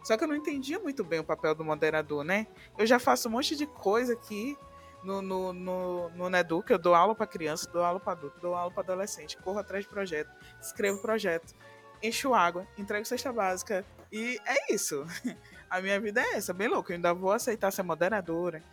Só 0.04 0.16
que 0.16 0.24
eu 0.24 0.28
não 0.28 0.36
entendia 0.36 0.80
muito 0.80 1.04
bem 1.04 1.20
o 1.20 1.24
papel 1.24 1.56
do 1.56 1.66
moderador, 1.66 2.24
né? 2.24 2.46
Eu 2.78 2.86
já 2.86 3.00
faço 3.00 3.28
um 3.28 3.32
monte 3.32 3.56
de 3.56 3.66
coisa 3.66 4.14
aqui 4.14 4.56
no, 5.04 5.22
no, 5.22 5.54
no, 5.54 6.10
no 6.10 6.30
Neduc, 6.30 6.70
eu 6.70 6.80
dou 6.80 6.96
aula 6.96 7.14
para 7.16 7.28
criança, 7.28 7.70
dou 7.72 7.84
aula 7.84 8.00
para 8.00 8.14
adulto, 8.14 8.40
dou 8.40 8.56
aula 8.56 8.72
para 8.72 8.84
adolescente, 8.84 9.38
corro 9.38 9.60
atrás 9.60 9.84
de 9.84 9.90
projeto, 9.90 10.32
escrevo 10.60 11.00
projeto, 11.00 11.54
encho 12.02 12.34
água, 12.34 12.68
entrego 12.78 13.06
cesta 13.06 13.32
básica 13.32 13.86
e 14.12 14.40
é 14.46 14.74
isso. 14.74 15.06
A 15.70 15.82
minha 15.82 16.00
vida 16.00 16.22
é 16.22 16.36
essa, 16.36 16.54
bem 16.54 16.68
louca. 16.68 16.94
Eu 16.94 16.96
ainda 16.96 17.14
vou 17.14 17.32
aceitar 17.32 17.72
ser 17.72 17.84
moderadora. 17.84 18.64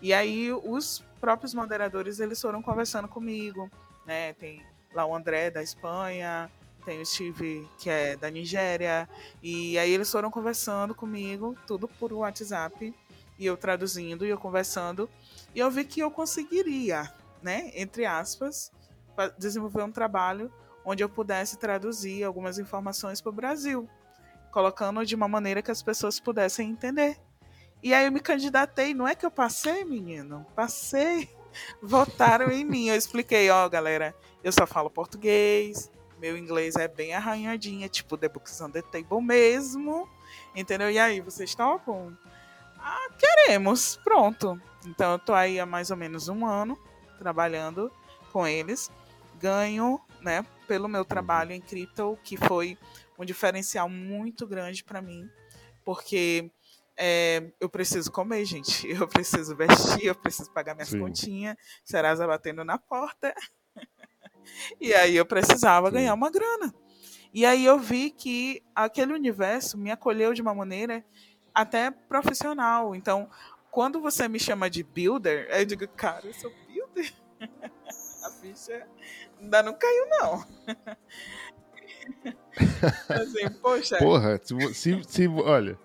E 0.00 0.12
aí 0.12 0.52
os 0.52 1.02
próprios 1.20 1.54
moderadores 1.54 2.20
eles 2.20 2.40
foram 2.40 2.62
conversando 2.62 3.08
comigo, 3.08 3.70
né? 4.06 4.34
Tem 4.34 4.64
lá 4.94 5.06
o 5.06 5.14
André 5.14 5.50
da 5.50 5.62
Espanha, 5.62 6.50
tem 6.84 7.00
o 7.00 7.06
Steve 7.06 7.68
que 7.78 7.88
é 7.88 8.16
da 8.16 8.30
Nigéria 8.30 9.08
e 9.42 9.78
aí 9.78 9.90
eles 9.92 10.10
foram 10.10 10.30
conversando 10.30 10.94
comigo, 10.94 11.56
tudo 11.66 11.88
por 11.88 12.12
WhatsApp 12.12 12.94
e 13.38 13.46
eu 13.46 13.56
traduzindo 13.56 14.26
e 14.26 14.30
eu 14.30 14.38
conversando 14.38 15.08
e 15.54 15.60
eu 15.60 15.70
vi 15.70 15.84
que 15.84 16.00
eu 16.00 16.10
conseguiria, 16.10 17.12
né, 17.42 17.70
entre 17.74 18.04
aspas, 18.04 18.72
desenvolver 19.38 19.82
um 19.82 19.92
trabalho 19.92 20.52
onde 20.84 21.02
eu 21.02 21.08
pudesse 21.08 21.56
traduzir 21.58 22.24
algumas 22.24 22.58
informações 22.58 23.20
para 23.20 23.30
o 23.30 23.34
Brasil, 23.34 23.88
colocando 24.50 25.04
de 25.06 25.14
uma 25.14 25.28
maneira 25.28 25.62
que 25.62 25.70
as 25.70 25.82
pessoas 25.82 26.18
pudessem 26.18 26.70
entender. 26.70 27.16
E 27.82 27.92
aí 27.94 28.06
eu 28.06 28.12
me 28.12 28.20
candidatei, 28.20 28.94
não 28.94 29.06
é 29.06 29.14
que 29.14 29.26
eu 29.26 29.30
passei, 29.30 29.84
menino? 29.84 30.46
Passei. 30.54 31.28
Votaram 31.80 32.50
em 32.50 32.64
mim. 32.64 32.88
Eu 32.88 32.96
expliquei, 32.96 33.50
ó, 33.50 33.68
galera, 33.68 34.14
eu 34.42 34.52
só 34.52 34.66
falo 34.66 34.90
português, 34.90 35.90
meu 36.18 36.36
inglês 36.36 36.76
é 36.76 36.88
bem 36.88 37.14
arranhadinho, 37.14 37.84
é 37.84 37.88
tipo 37.88 38.16
The 38.16 38.28
Books 38.28 38.60
on 38.60 38.70
the 38.70 38.82
Table 38.82 39.22
mesmo. 39.22 40.08
Entendeu? 40.54 40.90
E 40.90 40.98
aí, 40.98 41.20
vocês 41.20 41.54
topam? 41.54 42.16
Ah, 42.78 43.08
queremos. 43.18 43.96
Pronto. 44.02 44.60
Então 44.86 45.12
eu 45.12 45.18
tô 45.18 45.32
aí 45.32 45.60
há 45.60 45.66
mais 45.66 45.90
ou 45.90 45.96
menos 45.96 46.28
um 46.28 46.44
ano 46.44 46.78
trabalhando 47.18 47.90
com 48.32 48.46
eles. 48.46 48.90
Ganho, 49.40 50.00
né, 50.20 50.44
pelo 50.66 50.88
meu 50.88 51.04
trabalho 51.04 51.52
em 51.52 51.60
cripto, 51.60 52.18
que 52.22 52.36
foi 52.36 52.78
um 53.18 53.24
diferencial 53.24 53.88
muito 53.88 54.46
grande 54.46 54.82
para 54.82 55.02
mim, 55.02 55.28
porque 55.84 56.50
é, 57.04 57.52
eu 57.58 57.68
preciso 57.68 58.12
comer, 58.12 58.44
gente. 58.44 58.86
Eu 59.02 59.08
preciso 59.08 59.56
vestir, 59.56 60.06
eu 60.06 60.14
preciso 60.14 60.52
pagar 60.52 60.74
minhas 60.74 60.90
Sim. 60.90 61.00
continhas. 61.00 61.56
Serasa 61.84 62.24
batendo 62.28 62.64
na 62.64 62.78
porta. 62.78 63.34
e 64.80 64.94
aí 64.94 65.16
eu 65.16 65.26
precisava 65.26 65.88
Sim. 65.88 65.94
ganhar 65.94 66.14
uma 66.14 66.30
grana. 66.30 66.72
E 67.34 67.44
aí 67.44 67.64
eu 67.64 67.76
vi 67.76 68.10
que 68.10 68.62
aquele 68.72 69.12
universo 69.12 69.76
me 69.76 69.90
acolheu 69.90 70.32
de 70.32 70.42
uma 70.42 70.54
maneira 70.54 71.04
até 71.52 71.90
profissional. 71.90 72.94
Então, 72.94 73.28
quando 73.68 74.00
você 74.00 74.28
me 74.28 74.38
chama 74.38 74.70
de 74.70 74.84
builder, 74.84 75.48
eu 75.50 75.64
digo, 75.64 75.88
cara, 75.88 76.24
eu 76.24 76.34
sou 76.34 76.52
builder. 76.68 77.12
A 78.22 78.30
ficha 78.30 78.86
ainda 79.40 79.60
não 79.64 79.74
caiu, 79.74 80.08
não. 80.08 80.46
assim, 83.08 83.50
poxa. 83.60 83.98
Porra, 83.98 84.40
se, 84.40 84.74
se, 84.74 85.02
se, 85.02 85.26
olha, 85.26 85.76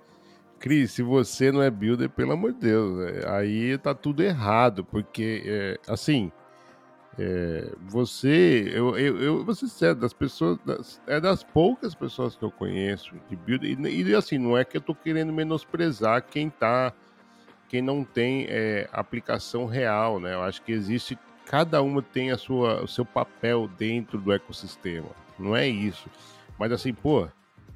Cris, 0.59 0.91
se 0.91 1.03
você 1.03 1.51
não 1.51 1.61
é 1.61 1.69
builder, 1.69 2.09
pelo 2.09 2.33
amor 2.33 2.53
de 2.53 2.59
Deus, 2.59 3.07
é, 3.07 3.29
aí 3.29 3.77
tá 3.77 3.93
tudo 3.93 4.23
errado, 4.23 4.83
porque, 4.83 5.43
é, 5.45 5.79
assim, 5.87 6.31
é, 7.17 7.71
você, 7.87 8.71
eu, 8.73 8.97
eu, 8.97 9.21
eu 9.21 9.45
vou 9.45 9.55
ser 9.55 9.95
das 9.95 10.13
pessoas, 10.13 10.57
das, 10.65 11.01
é 11.07 11.19
das 11.19 11.43
poucas 11.43 11.95
pessoas 11.95 12.35
que 12.35 12.43
eu 12.43 12.51
conheço 12.51 13.13
de 13.29 13.35
builder, 13.35 13.71
e, 13.71 14.03
e 14.03 14.15
assim, 14.15 14.37
não 14.37 14.57
é 14.57 14.63
que 14.63 14.77
eu 14.77 14.81
tô 14.81 14.93
querendo 14.93 15.33
menosprezar 15.33 16.23
quem 16.23 16.49
tá 16.49 16.93
quem 17.67 17.81
não 17.81 18.03
tem 18.03 18.45
é, 18.49 18.87
aplicação 18.93 19.65
real, 19.65 20.19
né? 20.19 20.33
Eu 20.33 20.41
acho 20.41 20.61
que 20.61 20.71
existe, 20.71 21.17
cada 21.45 21.81
uma 21.81 22.01
tem 22.01 22.31
a 22.31 22.37
sua, 22.37 22.83
o 22.83 22.87
seu 22.87 23.05
papel 23.05 23.67
dentro 23.77 24.17
do 24.19 24.31
ecossistema. 24.31 25.09
Não 25.37 25.55
é 25.55 25.67
isso. 25.67 26.09
Mas 26.57 26.71
assim, 26.71 26.93
pô, 26.93 27.27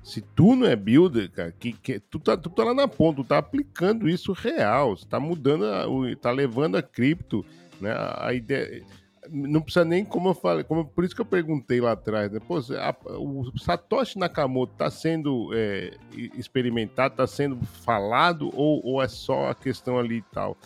se 0.04 0.22
tu 0.22 0.56
não 0.56 0.68
é 0.68 0.76
builder, 0.76 1.30
cara, 1.32 1.52
que, 1.52 1.74
que 1.74 1.99
tu, 1.99 2.20
tá, 2.20 2.36
tu 2.36 2.49
tá 2.49 2.64
lá 2.64 2.74
na 2.74 2.88
ponta, 2.88 3.22
tu 3.22 3.28
tá 3.28 3.38
aplicando 3.38 4.10
isso 4.10 4.34
real, 4.34 4.97
você 4.97 5.06
tá 5.06 5.20
mudando, 5.20 5.66
a, 5.66 5.86
tá 6.20 6.32
levando 6.32 6.76
a 6.76 6.82
cripto, 6.82 7.45
né? 7.80 7.91
A, 7.91 8.28
a 8.28 8.34
ideia 8.34 8.84
não 9.30 9.62
precisa 9.62 9.86
nem, 9.86 10.04
como 10.04 10.30
eu 10.30 10.34
falei, 10.34 10.64
como, 10.64 10.86
por 10.86 11.04
isso 11.04 11.16
que 11.16 11.22
eu 11.22 11.26
perguntei 11.26 11.80
lá 11.80 11.91
atrás, 11.91 12.32
né? 12.32 12.39
Pô, 12.39 12.58
a, 12.58 12.95
o 13.18 13.58
Satoshi 13.58 14.18
Nakamoto 14.18 14.74
está 14.74 14.89
sendo 14.89 15.52
é, 15.54 15.91
experimentado, 16.36 17.14
está 17.14 17.28
sendo 17.28 17.58
falado, 17.66 18.49
ou, 18.54 18.84
ou 18.84 19.02
é 19.02 19.08
só 19.08 19.49
a 19.49 19.56
questão 19.56 19.99
ali 19.99 20.18
e 20.18 20.26
tal? 20.34 20.58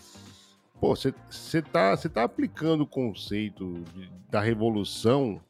Pô, 0.79 0.95
você 0.95 1.13
está 1.29 1.95
tá 1.97 2.23
aplicando 2.23 2.81
o 2.81 2.87
conceito 2.87 3.83
de, 3.93 4.09
da 4.29 4.39
revolução 4.39 5.41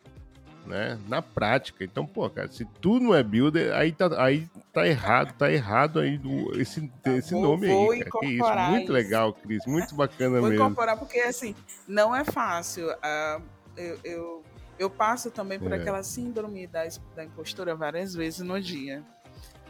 né? 0.65 0.99
Na 1.07 1.21
prática. 1.21 1.83
Então, 1.83 2.05
pô, 2.05 2.29
cara, 2.29 2.51
se 2.51 2.65
tu 2.81 2.99
não 2.99 3.13
é 3.13 3.23
builder, 3.23 3.73
aí 3.75 3.91
tá, 3.91 4.09
aí 4.21 4.47
tá 4.73 4.87
errado, 4.87 5.33
tá 5.37 5.51
errado 5.51 5.99
aí 5.99 6.17
do, 6.17 6.59
esse, 6.59 6.91
esse 7.05 7.31
vou, 7.31 7.41
nome 7.41 7.67
vou 7.67 7.91
aí, 7.91 7.99
cara. 7.99 8.19
Que 8.19 8.25
isso, 8.27 8.71
muito 8.71 8.83
isso. 8.83 8.91
legal, 8.91 9.33
Cris, 9.33 9.65
muito 9.65 9.95
bacana 9.95 10.39
vou 10.41 10.49
mesmo. 10.49 10.57
Vou 10.57 10.71
incorporar 10.71 10.97
porque, 10.97 11.19
assim, 11.19 11.55
não 11.87 12.15
é 12.15 12.23
fácil. 12.23 12.89
Uh, 12.89 13.41
eu, 13.77 13.99
eu, 14.03 14.43
eu, 14.79 14.89
passo 14.89 15.31
também 15.31 15.59
por 15.59 15.71
é. 15.71 15.75
aquela 15.75 16.03
síndrome 16.03 16.67
da, 16.67 16.83
da 17.15 17.23
impostura 17.23 17.75
várias 17.75 18.13
vezes 18.13 18.39
no 18.39 18.59
dia. 18.59 19.03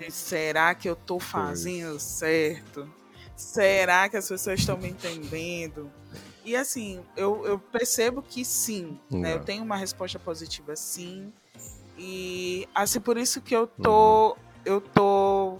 Será 0.09 0.75
que 0.75 0.89
eu 0.89 0.95
tô 0.95 1.19
fazendo 1.19 1.91
pois. 1.91 2.03
certo? 2.03 2.89
Será 3.35 4.07
que 4.07 4.17
as 4.17 4.27
pessoas 4.27 4.59
estão 4.59 4.77
me 4.77 4.89
entendendo? 4.89 5.91
E 6.45 6.55
assim, 6.55 7.03
eu, 7.17 7.43
eu 7.45 7.57
percebo 7.57 8.21
que 8.21 8.45
sim, 8.45 8.99
né? 9.09 9.33
Eu 9.33 9.43
tenho 9.43 9.63
uma 9.63 9.75
resposta 9.75 10.19
positiva 10.19 10.75
sim. 10.75 11.33
E 11.97 12.69
assim, 12.73 12.99
por 12.99 13.17
isso 13.17 13.41
que 13.41 13.55
eu 13.55 13.65
tô. 13.65 14.29
Uhum. 14.29 14.35
Eu 14.63 14.81
tô 14.81 15.57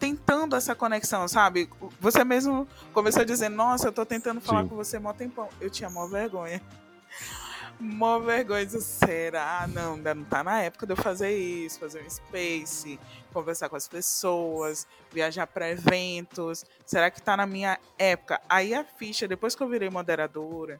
tentando 0.00 0.56
essa 0.56 0.74
conexão, 0.74 1.28
sabe? 1.28 1.68
Você 2.00 2.24
mesmo 2.24 2.66
começou 2.92 3.22
a 3.22 3.24
dizer, 3.24 3.48
nossa, 3.48 3.88
eu 3.88 3.92
tô 3.92 4.04
tentando 4.04 4.40
falar 4.40 4.62
sim. 4.62 4.68
com 4.68 4.74
você 4.74 4.96
há 4.96 5.12
tempão. 5.12 5.48
Eu 5.60 5.70
tinha 5.70 5.90
mó 5.90 6.06
vergonha. 6.06 6.60
Mó 7.80 8.18
vergonha 8.18 8.68
será? 8.68 9.66
Não, 9.66 9.94
ainda 9.94 10.14
não 10.14 10.22
tá 10.24 10.44
na 10.44 10.60
época 10.60 10.86
de 10.86 10.92
eu 10.92 10.96
fazer 10.98 11.34
isso, 11.34 11.80
fazer 11.80 12.04
um 12.04 12.10
space, 12.10 13.00
conversar 13.32 13.70
com 13.70 13.76
as 13.76 13.88
pessoas, 13.88 14.86
viajar 15.10 15.46
para 15.46 15.70
eventos. 15.70 16.66
Será 16.84 17.10
que 17.10 17.22
tá 17.22 17.38
na 17.38 17.46
minha 17.46 17.80
época? 17.98 18.38
Aí 18.46 18.74
a 18.74 18.84
ficha, 18.84 19.26
depois 19.26 19.54
que 19.54 19.62
eu 19.62 19.68
virei 19.68 19.88
moderadora, 19.88 20.78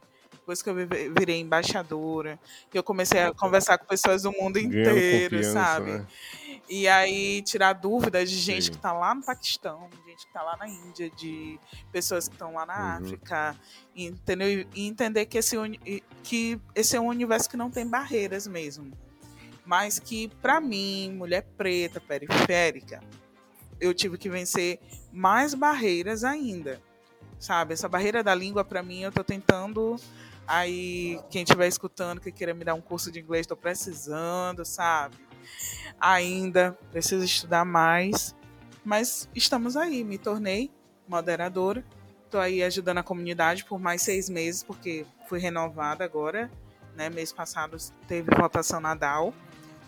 depois 0.51 0.61
que 0.61 0.69
eu 0.69 0.75
virei 1.17 1.39
embaixadora, 1.39 2.37
que 2.69 2.77
eu 2.77 2.83
comecei 2.83 3.21
a 3.21 3.33
conversar 3.33 3.77
com 3.77 3.85
pessoas 3.85 4.23
do 4.23 4.31
mundo 4.33 4.59
inteiro, 4.59 5.43
sabe? 5.45 5.91
Né? 5.91 6.07
E 6.69 6.87
aí 6.87 7.41
tirar 7.41 7.73
dúvidas 7.73 8.29
de 8.29 8.37
gente 8.37 8.65
Sim. 8.65 8.71
que 8.71 8.77
está 8.77 8.91
lá 8.91 9.15
no 9.15 9.23
Paquistão, 9.23 9.89
de 9.89 10.09
gente 10.09 10.23
que 10.23 10.27
está 10.27 10.43
lá 10.43 10.57
na 10.57 10.67
Índia, 10.67 11.09
de 11.11 11.59
pessoas 11.91 12.27
que 12.27 12.35
estão 12.35 12.53
lá 12.53 12.65
na 12.65 12.97
uhum. 12.97 13.05
África, 13.05 13.55
entendeu? 13.95 14.65
E 14.75 14.87
entender 14.87 15.25
que 15.25 15.37
esse, 15.37 15.55
que 16.23 16.59
esse 16.75 16.95
é 16.95 16.99
um 16.99 17.07
universo 17.07 17.49
que 17.49 17.57
não 17.57 17.71
tem 17.71 17.87
barreiras 17.87 18.45
mesmo. 18.45 18.91
Mas 19.65 19.99
que, 19.99 20.27
para 20.41 20.59
mim, 20.59 21.13
mulher 21.13 21.43
preta, 21.57 22.01
periférica, 22.01 22.99
eu 23.79 23.93
tive 23.93 24.17
que 24.17 24.29
vencer 24.29 24.79
mais 25.13 25.53
barreiras 25.53 26.23
ainda. 26.23 26.81
Sabe? 27.41 27.73
Essa 27.73 27.89
barreira 27.89 28.23
da 28.23 28.35
língua, 28.35 28.63
para 28.63 28.83
mim, 28.83 29.01
eu 29.01 29.09
estou 29.09 29.23
tentando. 29.23 29.95
Aí, 30.53 31.17
quem 31.29 31.43
estiver 31.43 31.67
escutando 31.67 32.19
que 32.19 32.29
queira 32.29 32.53
me 32.53 32.65
dar 32.65 32.73
um 32.73 32.81
curso 32.81 33.09
de 33.09 33.21
inglês, 33.21 33.41
estou 33.41 33.55
precisando, 33.55 34.65
sabe? 34.65 35.15
ainda, 35.99 36.77
preciso 36.91 37.23
estudar 37.23 37.63
mais, 37.63 38.35
mas 38.83 39.29
estamos 39.35 39.77
aí. 39.77 40.03
Me 40.03 40.17
tornei 40.17 40.71
moderadora, 41.07 41.85
estou 42.25 42.41
aí 42.41 42.63
ajudando 42.63 42.97
a 42.97 43.03
comunidade 43.03 43.65
por 43.65 43.79
mais 43.79 44.01
seis 44.01 44.29
meses, 44.29 44.63
porque 44.63 45.05
fui 45.27 45.39
renovada 45.39 46.03
agora. 46.03 46.49
Né? 46.95 47.09
Mês 47.09 47.31
passado 47.31 47.77
teve 48.07 48.35
votação 48.35 48.81
na 48.81 48.95
DAO 48.95 49.33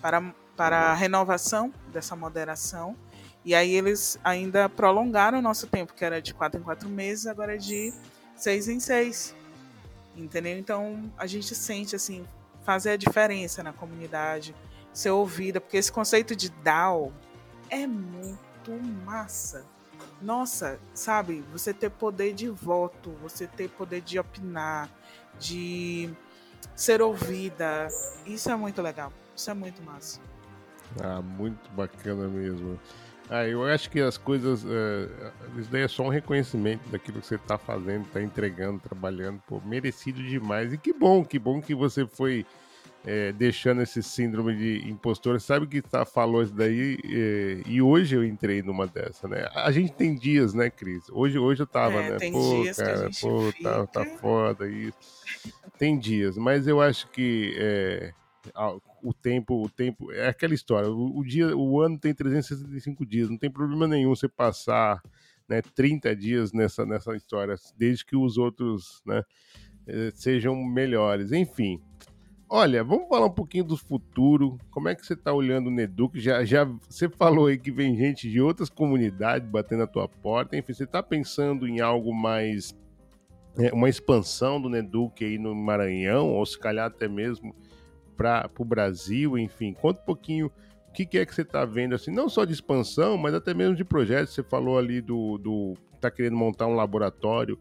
para, 0.02 0.22
para 0.56 0.92
a 0.92 0.94
renovação 0.94 1.74
dessa 1.92 2.16
moderação. 2.16 2.96
E 3.44 3.54
aí 3.54 3.76
eles 3.76 4.18
ainda 4.24 4.70
prolongaram 4.70 5.40
o 5.40 5.42
nosso 5.42 5.68
tempo, 5.68 5.94
que 5.94 6.06
era 6.06 6.22
de 6.22 6.34
quatro 6.34 6.62
em 6.62 6.64
quatro 6.64 6.88
meses, 6.88 7.28
agora 7.28 7.56
é 7.56 7.58
de 7.58 7.94
seis 8.38 8.70
em 8.70 8.80
seis. 8.80 9.36
Entendeu? 10.16 10.58
Então 10.58 11.12
a 11.18 11.26
gente 11.26 11.56
sente 11.56 11.96
assim 11.96 12.26
fazer 12.64 12.92
a 12.92 12.98
diferença 12.98 13.62
na 13.62 13.74
comunidade, 13.74 14.56
ser 14.94 15.10
ouvida, 15.10 15.60
porque 15.60 15.78
esse 15.78 15.92
conceito 15.92 16.36
de 16.36 16.50
DAO 16.50 17.12
é 17.70 17.86
muito 17.86 18.72
massa. 19.06 19.66
Nossa, 20.22 20.80
sabe, 20.94 21.44
você 21.52 21.74
ter 21.74 21.90
poder 21.90 22.34
de 22.34 22.48
voto, 22.48 23.12
você 23.22 23.46
ter 23.46 23.70
poder 23.70 24.02
de 24.02 24.18
opinar, 24.18 24.90
de 25.38 26.10
ser 26.76 27.02
ouvida, 27.02 27.88
isso 28.26 28.50
é 28.50 28.56
muito 28.56 28.82
legal. 28.82 29.12
Isso 29.36 29.50
é 29.50 29.54
muito 29.54 29.82
massa. 29.82 30.20
Ah, 31.02 31.22
muito 31.22 31.70
bacana 31.72 32.28
mesmo. 32.28 32.80
Ah, 33.30 33.48
eu 33.48 33.64
acho 33.66 33.90
que 33.90 34.00
as 34.00 34.18
coisas. 34.18 34.64
Uh, 34.64 35.60
isso 35.60 35.72
daí 35.72 35.84
é 35.84 35.88
só 35.88 36.04
um 36.04 36.10
reconhecimento 36.10 36.88
daquilo 36.90 37.22
que 37.22 37.28
você 37.28 37.36
está 37.36 37.58
fazendo, 37.58 38.06
está 38.06 38.22
entregando, 38.22 38.80
trabalhando. 38.80 39.42
Pô, 39.48 39.62
merecido 39.66 40.22
demais. 40.22 40.74
E 40.74 40.78
que 40.78 40.94
bom, 40.94 41.24
que 41.24 41.40
bom 41.40 41.62
que 41.62 41.74
você 41.74 42.06
foi 42.06 42.46
é, 43.06 43.32
deixando 43.32 43.82
esse 43.82 44.02
síndrome 44.02 44.56
de 44.56 44.90
impostor. 44.90 45.40
Sabe 45.40 45.68
que 45.68 45.82
tá, 45.82 46.06
falou 46.06 46.42
isso 46.42 46.54
daí 46.54 46.98
é, 47.04 47.62
e 47.66 47.82
hoje 47.82 48.16
eu 48.16 48.24
entrei 48.24 48.62
numa 48.62 48.88
dessa, 48.88 49.28
né? 49.28 49.48
A 49.54 49.72
gente 49.72 49.94
tem 49.94 50.16
dias, 50.16 50.54
né, 50.54 50.70
Cris? 50.70 51.04
Hoje, 51.12 51.38
hoje 51.38 51.64
eu 51.64 51.68
tava, 51.68 52.02
é, 52.02 52.12
né? 52.12 52.32
Pô, 52.32 52.64
cara, 52.76 53.10
pô, 53.22 53.54
tá, 53.62 53.88
tá 53.88 54.06
foda 54.18 54.68
isso. 54.68 54.98
Tem 55.78 55.98
dias, 55.98 56.38
mas 56.38 56.68
eu 56.68 56.82
acho 56.82 57.10
que 57.10 57.54
é, 57.58 58.14
o 59.02 59.14
tempo, 59.14 59.64
o 59.64 59.70
tempo 59.70 60.12
é 60.12 60.28
aquela 60.28 60.54
história. 60.54 60.90
O, 60.90 61.20
o, 61.20 61.24
dia, 61.24 61.56
o 61.56 61.82
ano 61.82 61.98
tem 61.98 62.14
365 62.14 63.06
dias, 63.06 63.30
não 63.30 63.38
tem 63.38 63.50
problema 63.50 63.88
nenhum 63.88 64.16
você 64.16 64.28
passar 64.28 65.02
né, 65.48 65.62
30 65.62 66.16
dias 66.16 66.54
nessa, 66.54 66.86
nessa 66.86 67.16
história, 67.16 67.56
desde 67.78 68.06
que 68.06 68.16
os 68.16 68.38
outros 68.38 69.02
né, 69.06 69.24
é, 69.88 70.12
sejam 70.14 70.56
melhores. 70.56 71.32
Enfim, 71.32 71.82
Olha, 72.56 72.84
vamos 72.84 73.08
falar 73.10 73.26
um 73.26 73.34
pouquinho 73.34 73.64
do 73.64 73.76
futuro. 73.76 74.60
Como 74.70 74.88
é 74.88 74.94
que 74.94 75.04
você 75.04 75.14
está 75.14 75.34
olhando 75.34 75.68
o 75.68 75.72
Neduc? 75.72 76.20
Já, 76.20 76.46
já 76.46 76.66
você 76.88 77.10
falou 77.10 77.48
aí 77.48 77.58
que 77.58 77.72
vem 77.72 77.98
gente 77.98 78.30
de 78.30 78.40
outras 78.40 78.70
comunidades 78.70 79.50
batendo 79.50 79.80
na 79.80 79.88
tua 79.88 80.08
porta. 80.08 80.56
Enfim, 80.56 80.72
você 80.72 80.84
está 80.84 81.02
pensando 81.02 81.68
em 81.68 81.80
algo 81.80 82.14
mais 82.14 82.72
é, 83.58 83.74
uma 83.74 83.90
expansão 83.90 84.62
do 84.62 84.70
Neduc 84.70 85.26
aí 85.26 85.40
no 85.40 85.56
Maranhão, 85.56 86.30
ou 86.30 86.46
se 86.46 86.60
calhar 86.60 86.86
até 86.86 87.08
mesmo 87.08 87.56
para 88.24 88.62
o 88.62 88.66
Brasil, 88.66 89.38
enfim. 89.38 89.74
Conta 89.74 90.02
um 90.02 90.06
pouquinho 90.06 90.48
o 90.90 90.94
que, 90.94 91.06
que 91.06 91.18
é 91.18 91.26
que 91.26 91.34
você 91.34 91.42
está 91.42 91.66
vendo, 91.66 91.96
assim, 91.96 92.12
não 92.12 92.30
só 92.30 92.46
de 92.46 92.54
expansão, 92.54 93.18
mas 93.18 93.34
até 93.34 93.54
mesmo 93.54 93.76
de 93.76 93.84
projetos. 93.84 94.34
Você 94.34 94.44
falou 94.44 94.78
ali 94.78 95.02
do. 95.02 95.38
do 95.38 95.74
tá 96.00 96.12
querendo 96.12 96.36
montar 96.36 96.68
um 96.68 96.76
laboratório 96.76 97.58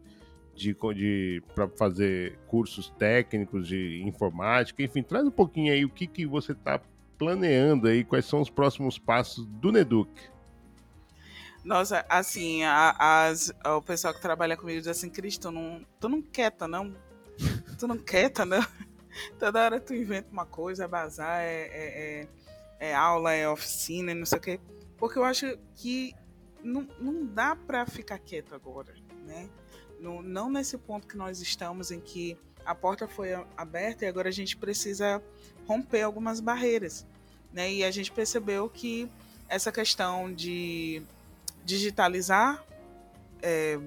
de, 0.55 0.77
de 0.95 1.43
para 1.55 1.69
fazer 1.69 2.39
cursos 2.47 2.91
técnicos 2.99 3.67
de 3.67 4.03
informática, 4.05 4.83
enfim, 4.83 5.03
traz 5.03 5.27
um 5.27 5.31
pouquinho 5.31 5.73
aí 5.73 5.85
o 5.85 5.89
que, 5.89 6.07
que 6.07 6.27
você 6.27 6.53
está 6.53 6.81
planeando 7.19 7.89
aí, 7.89 8.05
quais 8.05 8.25
são 8.25 8.41
os 8.41 8.51
próximos 8.51 8.99
passos 8.99 9.47
do 9.47 9.71
Neduc. 9.71 10.11
Nossa, 11.65 12.05
assim, 12.09 12.65
a, 12.65 13.27
as, 13.29 13.53
o 13.65 13.81
pessoal 13.81 14.13
que 14.13 14.21
trabalha 14.21 14.57
comigo 14.57 14.81
diz 14.81 14.89
assim, 14.89 15.09
Cristo, 15.09 15.51
não, 15.51 15.87
tu 16.01 16.09
não 16.09 16.21
quieta, 16.21 16.67
não. 16.67 16.95
Tu 17.79 17.87
não 17.87 17.97
quieta, 17.97 18.45
não. 18.45 18.65
Toda 19.39 19.65
hora 19.65 19.81
tu 19.81 19.95
inventa 19.95 20.29
uma 20.31 20.47
coisa, 20.47 20.85
é 20.85 20.89
bazar, 20.89 21.41
é, 21.41 21.63
é, 21.63 22.29
é, 22.81 22.89
é 22.91 22.95
aula, 22.95 23.33
é 23.33 23.49
oficina, 23.49 24.15
não 24.15 24.27
sei 24.27 24.39
o 24.39 24.41
quê. 24.41 24.61
Porque 24.97 25.19
eu 25.19 25.25
acho 25.25 25.59
que 25.75 26.15
não, 26.63 26.87
não 26.99 27.27
dá 27.27 27.57
para 27.57 27.85
ficar 27.87 28.19
quieto 28.19 28.55
agora, 28.55 28.95
né? 29.25 29.49
no, 30.03 30.21
não 30.21 30.51
nesse 30.51 30.77
ponto 30.77 31.07
que 31.07 31.17
nós 31.17 31.41
estamos, 31.41 31.91
em 31.91 32.01
que 32.01 32.37
a 32.67 32.75
porta 32.75 33.07
foi 33.07 33.33
aberta 33.57 34.05
e 34.05 34.09
agora 34.09 34.29
a 34.29 34.33
gente 34.33 34.57
precisa 34.57 35.23
romper 35.67 36.03
algumas 36.03 36.41
barreiras. 36.41 37.07
Né? 37.53 37.73
E 37.73 37.85
a 37.85 37.91
gente 37.91 38.11
percebeu 38.11 38.69
que 38.69 39.09
essa 39.49 39.71
questão 39.71 40.33
de 40.33 41.03
digitalizar 41.65 42.65
é, 43.41 43.79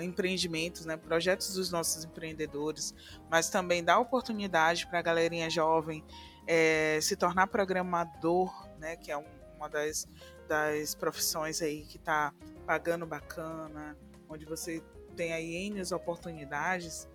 empreendimentos, 0.00 0.86
né, 0.86 0.96
projetos 0.96 1.54
dos 1.54 1.70
nossos 1.70 2.04
empreendedores, 2.04 2.94
mas 3.30 3.50
também 3.50 3.84
dar 3.84 3.98
oportunidade 3.98 4.86
para 4.86 4.98
a 4.98 5.02
galerinha 5.02 5.50
jovem 5.50 6.04
é, 6.46 6.98
se 7.02 7.16
tornar 7.16 7.46
programador, 7.48 8.68
né, 8.78 8.96
que 8.96 9.10
é 9.10 9.16
um, 9.16 9.24
uma 9.56 9.68
das, 9.68 10.08
das 10.48 10.94
profissões 10.94 11.60
aí 11.60 11.82
que 11.82 11.98
está 11.98 12.32
pagando 12.66 13.04
bacana, 13.06 13.96
onde 14.28 14.44
você 14.44 14.82
tem 15.16 15.32
aí 15.32 15.54
N 15.66 15.82
oportunidades, 15.92 17.08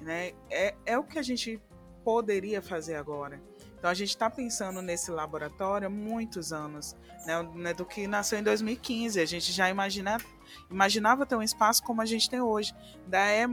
né? 0.00 0.32
É, 0.50 0.74
é 0.84 0.98
o 0.98 1.04
que 1.04 1.18
a 1.18 1.22
gente 1.22 1.60
poderia 2.04 2.60
fazer 2.60 2.96
agora. 2.96 3.40
Então 3.84 3.90
a 3.90 3.94
gente 3.94 4.08
está 4.08 4.30
pensando 4.30 4.80
nesse 4.80 5.10
laboratório 5.10 5.88
há 5.88 5.90
muitos 5.90 6.54
anos, 6.54 6.96
né? 7.26 7.42
né? 7.54 7.74
Do 7.74 7.84
que 7.84 8.06
nasceu 8.06 8.38
em 8.38 8.42
2015. 8.42 9.20
A 9.20 9.26
gente 9.26 9.52
já 9.52 9.68
imagina, 9.68 10.16
imaginava 10.70 11.26
ter 11.26 11.36
um 11.36 11.42
espaço 11.42 11.82
como 11.82 12.00
a 12.00 12.06
gente 12.06 12.30
tem 12.30 12.40
hoje. 12.40 12.74
Ainda 13.04 13.18
é 13.18 13.46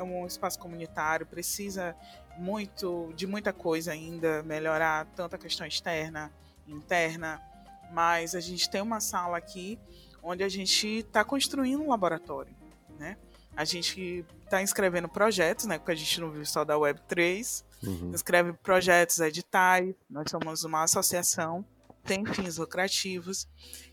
um 0.00 0.24
espaço 0.28 0.60
comunitário, 0.60 1.26
precisa 1.26 1.96
muito 2.38 3.12
de 3.16 3.26
muita 3.26 3.52
coisa 3.52 3.90
ainda, 3.90 4.44
melhorar 4.44 5.06
tanto 5.16 5.34
a 5.34 5.38
questão 5.40 5.66
externa, 5.66 6.30
interna, 6.68 7.42
mas 7.90 8.36
a 8.36 8.40
gente 8.40 8.70
tem 8.70 8.80
uma 8.80 9.00
sala 9.00 9.36
aqui 9.36 9.76
onde 10.22 10.44
a 10.44 10.48
gente 10.48 10.86
está 10.98 11.24
construindo 11.24 11.82
um 11.82 11.88
laboratório, 11.88 12.54
né? 12.96 13.16
A 13.56 13.64
gente 13.64 14.24
está 14.44 14.62
inscrevendo 14.62 15.08
projetos, 15.08 15.66
né? 15.66 15.78
Porque 15.78 15.90
a 15.90 15.96
gente 15.96 16.20
não 16.20 16.30
viu 16.30 16.46
só 16.46 16.64
da 16.64 16.74
Web3. 16.74 17.64
Uhum. 17.86 18.12
escreve 18.14 18.52
projetos, 18.54 19.18
editais. 19.20 19.94
Nós 20.08 20.30
somos 20.30 20.64
uma 20.64 20.82
associação, 20.82 21.64
tem 22.04 22.24
fins 22.24 22.58
lucrativos. 22.58 23.48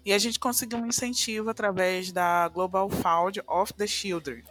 E 0.05 0.13
a 0.13 0.17
gente 0.17 0.39
conseguiu 0.39 0.79
um 0.79 0.85
incentivo 0.85 1.49
através 1.49 2.11
da 2.11 2.47
Global 2.49 2.89
Fund 2.89 3.37
of 3.47 3.73
the 3.73 3.87
Children. 3.87 4.43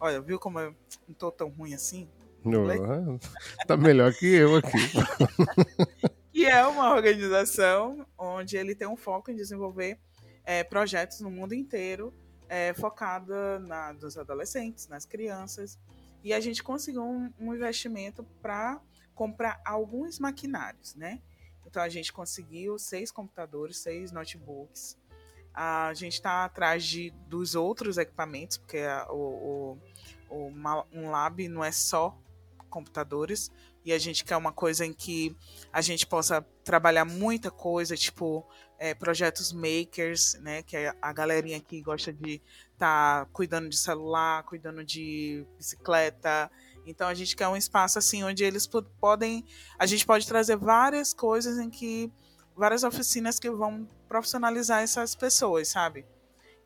Olha, 0.00 0.20
viu 0.20 0.38
como 0.38 0.58
eu 0.58 0.74
não 1.08 1.14
tô 1.14 1.30
tão 1.30 1.48
ruim 1.48 1.74
assim? 1.74 2.08
Não, 2.44 2.66
tá 3.66 3.76
melhor 3.76 4.12
que 4.12 4.26
eu 4.26 4.56
aqui. 4.56 4.78
e 6.32 6.44
é 6.44 6.66
uma 6.66 6.94
organização 6.94 8.06
onde 8.18 8.56
ele 8.56 8.74
tem 8.74 8.86
um 8.86 8.96
foco 8.96 9.30
em 9.30 9.36
desenvolver 9.36 9.98
é, 10.44 10.62
projetos 10.62 11.20
no 11.20 11.30
mundo 11.30 11.54
inteiro 11.54 12.12
é, 12.48 12.74
focada 12.74 13.58
na, 13.60 13.92
dos 13.92 14.16
adolescentes, 14.16 14.86
nas 14.88 15.04
crianças. 15.04 15.78
E 16.24 16.32
a 16.32 16.40
gente 16.40 16.62
conseguiu 16.62 17.04
um, 17.04 17.30
um 17.38 17.54
investimento 17.54 18.24
para 18.40 18.80
comprar 19.14 19.60
alguns 19.64 20.18
maquinários, 20.18 20.94
né? 20.94 21.20
Então 21.66 21.82
a 21.82 21.88
gente 21.88 22.12
conseguiu 22.12 22.78
seis 22.78 23.10
computadores, 23.10 23.76
seis 23.76 24.10
notebooks. 24.10 24.98
A 25.52 25.92
gente 25.94 26.14
está 26.14 26.44
atrás 26.44 26.84
de, 26.84 27.10
dos 27.28 27.54
outros 27.54 27.98
equipamentos, 27.98 28.56
porque 28.56 28.80
o, 29.10 29.78
o, 30.30 30.36
o, 30.36 30.52
um 30.92 31.10
lab 31.10 31.46
não 31.46 31.62
é 31.62 31.70
só 31.70 32.18
computadores, 32.70 33.52
e 33.84 33.92
a 33.92 33.98
gente 33.98 34.24
quer 34.24 34.36
uma 34.36 34.52
coisa 34.52 34.84
em 34.84 34.92
que 34.92 35.36
a 35.72 35.80
gente 35.80 36.06
possa 36.06 36.42
trabalhar 36.64 37.04
muita 37.04 37.50
coisa, 37.50 37.96
tipo 37.96 38.48
é, 38.84 38.92
projetos 38.92 39.50
makers, 39.50 40.34
né? 40.42 40.62
Que 40.62 40.76
é 40.76 40.94
a 41.00 41.10
galerinha 41.10 41.58
que 41.58 41.80
gosta 41.80 42.12
de 42.12 42.42
estar 42.74 43.24
tá 43.24 43.30
cuidando 43.32 43.66
de 43.66 43.78
celular, 43.78 44.42
cuidando 44.42 44.84
de 44.84 45.46
bicicleta. 45.56 46.50
Então 46.84 47.08
a 47.08 47.14
gente 47.14 47.34
quer 47.34 47.48
um 47.48 47.56
espaço 47.56 47.98
assim 47.98 48.22
onde 48.22 48.44
eles 48.44 48.68
podem. 49.00 49.42
A 49.78 49.86
gente 49.86 50.04
pode 50.04 50.26
trazer 50.26 50.56
várias 50.56 51.14
coisas 51.14 51.58
em 51.58 51.70
que. 51.70 52.12
várias 52.54 52.84
oficinas 52.84 53.40
que 53.40 53.50
vão 53.50 53.88
profissionalizar 54.06 54.82
essas 54.82 55.14
pessoas, 55.14 55.68
sabe? 55.68 56.04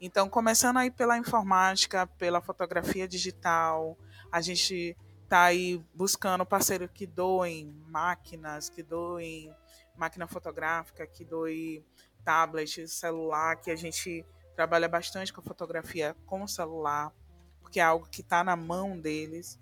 Então, 0.01 0.29
começando 0.29 0.79
aí 0.79 0.91
pela 0.91 1.17
informática, 1.17 2.05
pela 2.19 2.41
fotografia 2.41 3.07
digital, 3.07 3.97
a 4.33 4.41
gente 4.41 4.97
tá 5.29 5.45
aí 5.45 5.81
buscando 5.95 6.45
parceiro 6.45 6.89
que 6.89 7.07
doem 7.07 7.73
máquinas, 7.87 8.69
que 8.69 8.83
doem 8.83 9.55
máquina 9.99 10.27
fotográfica, 10.27 11.07
que 11.07 11.25
doem 11.25 11.85
tablet, 12.29 12.87
celular, 12.87 13.57
que 13.57 13.71
a 13.71 13.77
gente 13.77 14.23
trabalha 14.55 14.87
bastante 14.87 15.33
com 15.33 15.41
fotografia 15.41 16.15
com 16.27 16.47
celular, 16.47 17.11
porque 17.59 17.81
é 17.81 17.83
algo 17.83 18.07
que 18.07 18.21
está 18.21 18.45
na 18.45 18.55
mão 18.55 19.01
deles. 19.01 19.59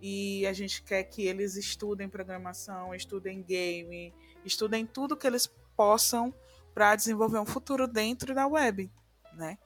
E 0.00 0.46
a 0.46 0.52
gente 0.52 0.84
quer 0.84 1.02
que 1.02 1.26
eles 1.26 1.56
estudem 1.56 2.08
programação, 2.08 2.94
estudem 2.94 3.42
game, 3.42 4.14
estudem 4.44 4.86
tudo 4.86 5.16
que 5.16 5.26
eles 5.26 5.50
possam 5.76 6.32
para 6.72 6.94
desenvolver 6.94 7.40
um 7.40 7.46
futuro 7.46 7.88
dentro 7.88 8.32
da 8.32 8.46
web, 8.46 8.88
né? 9.32 9.58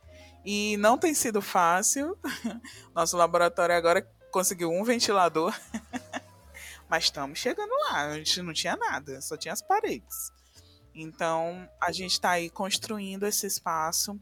E 0.42 0.78
não 0.78 0.96
tem 0.96 1.12
sido 1.12 1.42
fácil. 1.42 2.16
Nosso 2.94 3.18
laboratório 3.18 3.74
agora 3.74 4.00
conseguiu 4.30 4.70
um 4.70 4.82
ventilador, 4.82 5.54
mas 6.88 7.04
estamos 7.04 7.38
chegando 7.38 7.72
lá. 7.90 8.06
A 8.06 8.14
gente 8.16 8.40
não 8.40 8.54
tinha 8.54 8.76
nada, 8.76 9.20
só 9.20 9.36
tinha 9.36 9.52
as 9.52 9.60
paredes. 9.60 10.39
Então, 10.94 11.68
a 11.80 11.92
gente 11.92 12.12
está 12.12 12.30
aí 12.30 12.50
construindo 12.50 13.24
esse 13.26 13.46
espaço 13.46 14.18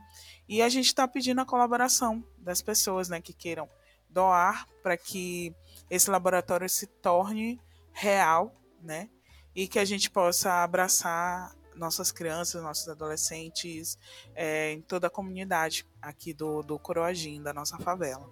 e 0.49 0.62
a 0.62 0.69
gente 0.69 0.86
está 0.86 1.07
pedindo 1.09 1.40
a 1.40 1.47
colaboração 1.47 2.23
das 2.39 2.62
pessoas 2.62 3.09
né, 3.09 3.20
que 3.20 3.32
queiram 3.32 3.69
doar 4.09 4.66
para 4.82 4.97
que 4.97 5.55
esse 5.90 6.11
laboratório 6.11 6.69
se 6.69 6.86
torne 6.86 7.61
real, 7.93 8.55
né? 8.82 9.09
E 9.55 9.66
que 9.66 9.78
a 9.78 9.85
gente 9.85 10.11
possa 10.11 10.62
abraçar 10.62 11.55
nossas 11.74 12.12
crianças, 12.12 12.62
nossos 12.62 12.89
adolescentes 12.89 13.99
é, 14.35 14.73
em 14.73 14.81
toda 14.81 15.07
a 15.07 15.11
comunidade 15.11 15.86
aqui 16.01 16.32
do, 16.32 16.62
do 16.62 16.78
Coroagim, 16.78 17.43
da 17.43 17.53
nossa 17.53 17.78
favela. 17.78 18.28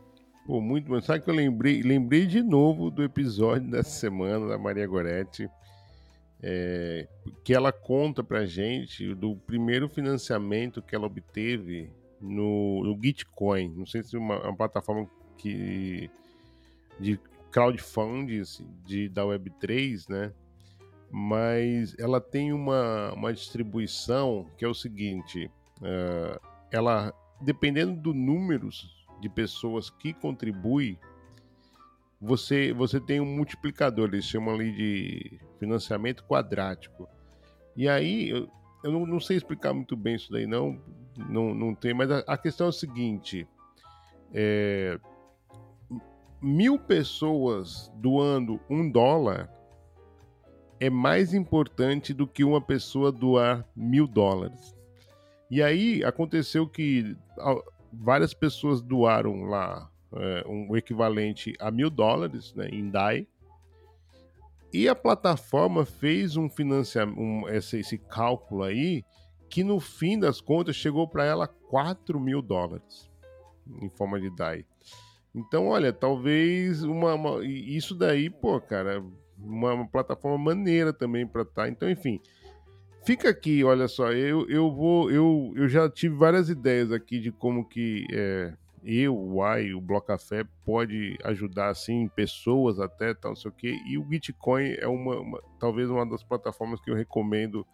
Pô, 0.46 0.60
muito 0.60 0.88
bom. 0.88 1.00
Sabe 1.00 1.24
que 1.24 1.30
eu 1.30 1.34
lembrei, 1.34 1.82
lembrei 1.82 2.26
de 2.26 2.42
novo 2.42 2.90
do 2.90 3.02
episódio 3.02 3.68
dessa 3.70 3.90
semana 3.90 4.46
da 4.46 4.58
Maria 4.58 4.86
Goretti 4.86 5.48
é, 6.42 7.08
que 7.42 7.54
ela 7.54 7.72
conta 7.72 8.22
pra 8.22 8.44
gente 8.44 9.14
do 9.14 9.36
primeiro 9.36 9.88
financiamento 9.88 10.82
que 10.82 10.94
ela 10.94 11.06
obteve 11.06 11.90
no, 12.20 12.82
no 12.84 12.98
Gitcoin. 13.02 13.68
Não 13.74 13.86
sei 13.86 14.02
se 14.02 14.16
é 14.16 14.18
uma, 14.18 14.40
uma 14.42 14.56
plataforma 14.56 15.08
que 15.36 16.10
de 16.98 17.18
crowdfunding 17.50 18.42
de, 18.84 19.08
da 19.08 19.22
Web3, 19.22 20.08
né? 20.08 20.32
Mas 21.10 21.96
ela 21.98 22.20
tem 22.20 22.52
uma, 22.52 23.12
uma 23.12 23.32
distribuição 23.32 24.46
que 24.58 24.64
é 24.64 24.68
o 24.68 24.74
seguinte: 24.74 25.50
uh, 25.80 26.40
ela, 26.70 27.14
dependendo 27.40 27.94
do 27.94 28.12
número 28.12 28.68
de 29.20 29.28
pessoas 29.28 29.88
que 29.88 30.12
contribuem 30.12 30.98
você, 32.20 32.72
você 32.72 33.00
tem 33.00 33.20
um 33.20 33.26
multiplicador, 33.26 34.08
eles 34.08 34.24
chamam 34.24 34.54
ali 34.54 34.72
de 34.72 35.40
financiamento 35.58 36.24
quadrático. 36.24 37.08
E 37.76 37.88
aí, 37.88 38.30
eu, 38.30 38.48
eu 38.82 38.92
não, 38.92 39.06
não, 39.06 39.20
sei 39.20 39.36
explicar 39.36 39.74
muito 39.74 39.96
bem 39.96 40.16
isso 40.16 40.32
daí, 40.32 40.46
não, 40.46 40.80
não, 41.28 41.54
não 41.54 41.74
tem, 41.74 41.92
mas 41.92 42.10
a, 42.10 42.18
a 42.20 42.38
questão 42.38 42.66
é 42.66 42.70
o 42.70 42.72
seguinte: 42.72 43.46
é, 44.32 44.98
mil 46.40 46.78
pessoas 46.78 47.92
doando 47.96 48.60
um 48.68 48.90
dólar 48.90 49.50
é 50.78 50.90
mais 50.90 51.32
importante 51.34 52.12
do 52.12 52.26
que 52.26 52.44
uma 52.44 52.60
pessoa 52.60 53.10
doar 53.10 53.66
mil 53.74 54.06
dólares. 54.06 54.74
E 55.50 55.62
aí 55.62 56.04
aconteceu 56.04 56.66
que 56.66 57.16
várias 57.92 58.34
pessoas 58.34 58.82
doaram 58.82 59.44
lá 59.44 59.90
é, 60.14 60.44
um 60.48 60.76
equivalente 60.76 61.54
a 61.58 61.70
mil 61.70 61.90
dólares 61.90 62.54
né, 62.54 62.68
em 62.68 62.90
DAI. 62.90 63.26
E 64.72 64.88
a 64.88 64.94
plataforma 64.94 65.84
fez 65.84 66.36
um 66.36 66.48
financiamento, 66.48 67.18
um, 67.18 67.48
esse, 67.48 67.78
esse 67.78 67.98
cálculo 67.98 68.62
aí, 68.62 69.04
que 69.48 69.64
no 69.64 69.80
fim 69.80 70.18
das 70.18 70.40
contas 70.40 70.76
chegou 70.76 71.08
para 71.08 71.24
ela 71.24 71.46
4 71.46 72.18
mil 72.20 72.42
dólares 72.42 73.10
em 73.80 73.88
forma 73.88 74.20
de 74.20 74.30
DAI. 74.30 74.64
Então, 75.34 75.66
olha, 75.68 75.92
talvez 75.92 76.82
uma, 76.82 77.14
uma 77.14 77.44
isso 77.44 77.94
daí, 77.94 78.30
pô, 78.30 78.60
cara, 78.60 79.04
uma, 79.38 79.74
uma 79.74 79.86
plataforma 79.86 80.38
maneira 80.38 80.92
também 80.92 81.26
para 81.26 81.42
estar. 81.42 81.62
Tá. 81.62 81.68
Então, 81.68 81.90
enfim, 81.90 82.20
fica 83.04 83.28
aqui, 83.28 83.62
olha 83.62 83.86
só, 83.86 84.12
eu, 84.12 84.48
eu 84.48 84.72
vou, 84.72 85.10
eu, 85.10 85.52
eu 85.54 85.68
já 85.68 85.90
tive 85.90 86.16
várias 86.16 86.48
ideias 86.48 86.90
aqui 86.90 87.20
de 87.20 87.30
como 87.30 87.68
que 87.68 88.06
é, 88.12 88.54
eu, 88.86 89.18
o 89.18 89.42
AI, 89.42 89.74
o 89.74 89.80
Bloco 89.80 90.06
Café 90.06 90.44
pode 90.64 91.18
ajudar 91.24 91.70
assim 91.70 92.06
pessoas 92.08 92.78
até 92.78 93.12
tal, 93.12 93.32
não 93.32 93.36
sei 93.36 93.50
o 93.50 93.54
quê. 93.54 93.80
E 93.84 93.98
o 93.98 94.04
Bitcoin 94.04 94.76
é 94.78 94.86
uma, 94.86 95.18
uma, 95.18 95.42
talvez 95.58 95.90
uma 95.90 96.06
das 96.06 96.22
plataformas 96.22 96.80
que 96.80 96.88
eu 96.88 96.94
recomendo 96.94 97.66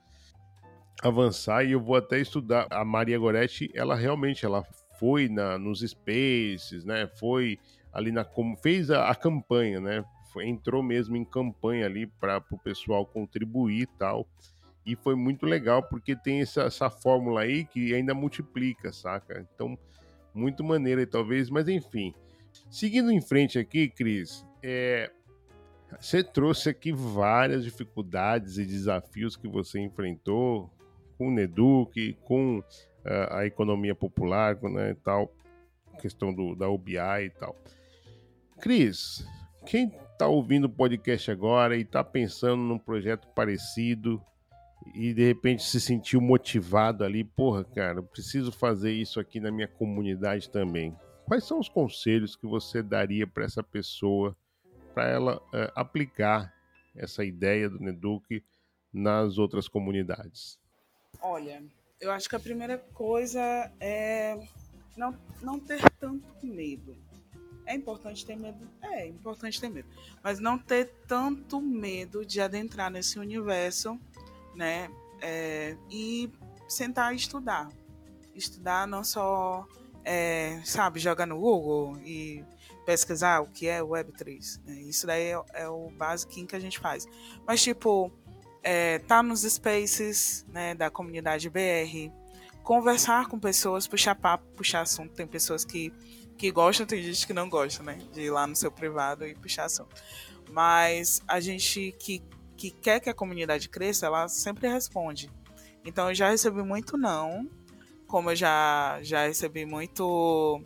avançar 1.02 1.64
e 1.64 1.72
eu 1.72 1.80
vou 1.80 1.96
até 1.96 2.18
estudar 2.18 2.66
a 2.70 2.82
Maria 2.82 3.18
Goretti, 3.18 3.70
ela 3.74 3.94
realmente 3.94 4.46
ela 4.46 4.64
foi 4.98 5.28
na 5.28 5.58
nos 5.58 5.80
spaces, 5.80 6.82
né? 6.84 7.06
Foi 7.18 7.58
ali 7.92 8.10
na 8.10 8.24
como 8.24 8.56
fez 8.56 8.90
a, 8.90 9.10
a 9.10 9.14
campanha, 9.14 9.80
né? 9.80 10.04
Foi, 10.32 10.46
entrou 10.46 10.82
mesmo 10.82 11.14
em 11.14 11.24
campanha 11.24 11.84
ali 11.84 12.06
para 12.06 12.42
o 12.50 12.58
pessoal 12.58 13.04
contribuir 13.04 13.82
e 13.82 13.86
tal. 13.98 14.26
E 14.86 14.96
foi 14.96 15.14
muito 15.14 15.44
legal 15.44 15.82
porque 15.82 16.16
tem 16.16 16.40
essa, 16.40 16.62
essa 16.62 16.88
fórmula 16.88 17.42
aí 17.42 17.64
que 17.66 17.94
ainda 17.94 18.14
multiplica, 18.14 18.92
saca? 18.92 19.46
Então, 19.54 19.78
muito 20.34 20.64
maneira, 20.64 21.06
talvez, 21.06 21.50
mas 21.50 21.68
enfim. 21.68 22.14
Seguindo 22.70 23.10
em 23.10 23.20
frente 23.20 23.58
aqui, 23.58 23.88
Cris, 23.88 24.46
é, 24.62 25.10
você 26.00 26.22
trouxe 26.22 26.70
aqui 26.70 26.92
várias 26.92 27.64
dificuldades 27.64 28.58
e 28.58 28.64
desafios 28.64 29.36
que 29.36 29.48
você 29.48 29.80
enfrentou 29.80 30.70
com 31.18 31.28
o 31.28 31.30
Neduc, 31.30 32.14
com 32.24 32.58
uh, 32.58 32.62
a 33.30 33.46
economia 33.46 33.94
popular, 33.94 34.60
né, 34.62 34.96
tal, 35.04 35.32
questão 36.00 36.32
do, 36.32 36.54
da 36.54 36.68
UBI 36.68 37.26
e 37.26 37.30
tal. 37.30 37.56
Cris, 38.60 39.26
quem 39.66 39.92
está 40.12 40.26
ouvindo 40.26 40.64
o 40.64 40.70
podcast 40.70 41.30
agora 41.30 41.76
e 41.76 41.82
está 41.82 42.02
pensando 42.02 42.62
num 42.62 42.78
projeto 42.78 43.28
parecido, 43.28 44.22
e 44.94 45.12
de 45.14 45.26
repente 45.26 45.62
se 45.62 45.80
sentiu 45.80 46.20
motivado 46.20 47.04
ali, 47.04 47.24
porra, 47.24 47.64
cara, 47.64 48.02
preciso 48.02 48.50
fazer 48.50 48.92
isso 48.92 49.20
aqui 49.20 49.40
na 49.40 49.50
minha 49.50 49.68
comunidade 49.68 50.50
também. 50.50 50.96
Quais 51.26 51.44
são 51.44 51.58
os 51.58 51.68
conselhos 51.68 52.36
que 52.36 52.46
você 52.46 52.82
daria 52.82 53.26
para 53.26 53.44
essa 53.44 53.62
pessoa 53.62 54.36
para 54.92 55.08
ela 55.08 55.36
uh, 55.36 55.72
aplicar 55.74 56.52
essa 56.94 57.24
ideia 57.24 57.70
do 57.70 57.78
Neduc 57.78 58.44
nas 58.92 59.38
outras 59.38 59.68
comunidades? 59.68 60.58
Olha, 61.20 61.62
eu 62.00 62.10
acho 62.10 62.28
que 62.28 62.36
a 62.36 62.40
primeira 62.40 62.78
coisa 62.78 63.40
é 63.80 64.36
não, 64.96 65.16
não 65.40 65.58
ter 65.58 65.80
tanto 65.98 66.46
medo. 66.46 66.96
É 67.64 67.74
importante 67.74 68.26
ter 68.26 68.36
medo. 68.36 68.68
É, 68.82 69.02
é 69.02 69.06
importante 69.06 69.60
ter 69.60 69.68
medo. 69.68 69.88
Mas 70.22 70.40
não 70.40 70.58
ter 70.58 70.92
tanto 71.06 71.60
medo 71.60 72.26
de 72.26 72.40
adentrar 72.40 72.90
nesse 72.90 73.18
universo, 73.18 73.98
né? 74.54 74.90
É, 75.20 75.76
e 75.90 76.30
sentar 76.68 77.12
e 77.12 77.16
estudar. 77.16 77.68
Estudar 78.34 78.86
não 78.86 79.04
só, 79.04 79.66
é, 80.04 80.60
sabe, 80.64 80.98
jogar 80.98 81.26
no 81.26 81.38
Google 81.38 81.98
e 82.00 82.44
pesquisar 82.84 83.40
o 83.40 83.46
que 83.46 83.68
é 83.68 83.80
Web3. 83.80 84.60
Né? 84.64 84.74
Isso 84.82 85.06
daí 85.06 85.32
é, 85.32 85.42
é, 85.54 85.68
o 85.68 85.90
básico 85.90 86.32
que 86.46 86.56
a 86.56 86.60
gente 86.60 86.78
faz. 86.78 87.06
Mas, 87.46 87.62
tipo, 87.62 88.10
é, 88.62 88.98
tá 89.00 89.22
nos 89.22 89.42
spaces 89.42 90.44
né, 90.48 90.74
da 90.74 90.90
comunidade 90.90 91.48
BR, 91.48 92.10
conversar 92.62 93.28
com 93.28 93.38
pessoas, 93.38 93.86
puxar 93.86 94.14
papo, 94.14 94.44
puxar 94.56 94.80
assunto. 94.80 95.14
Tem 95.14 95.26
pessoas 95.26 95.64
que 95.64 95.92
que 96.42 96.50
gostam, 96.50 96.84
tem 96.84 97.00
gente 97.00 97.24
que 97.24 97.32
não 97.32 97.48
gosta, 97.48 97.84
né? 97.84 98.00
De 98.12 98.22
ir 98.22 98.30
lá 98.30 98.48
no 98.48 98.56
seu 98.56 98.70
privado 98.70 99.24
e 99.24 99.32
puxar 99.32 99.66
assunto. 99.66 99.94
Mas 100.50 101.22
a 101.28 101.38
gente 101.38 101.94
que, 102.00 102.20
que 102.62 102.70
quer 102.70 103.00
que 103.00 103.10
a 103.10 103.14
comunidade 103.14 103.68
cresça, 103.68 104.06
ela 104.06 104.28
sempre 104.28 104.68
responde. 104.68 105.28
Então 105.84 106.08
eu 106.08 106.14
já 106.14 106.30
recebi 106.30 106.62
muito 106.62 106.96
não, 106.96 107.50
como 108.06 108.30
eu 108.30 108.36
já, 108.36 109.00
já 109.02 109.26
recebi 109.26 109.66
muito, 109.66 110.62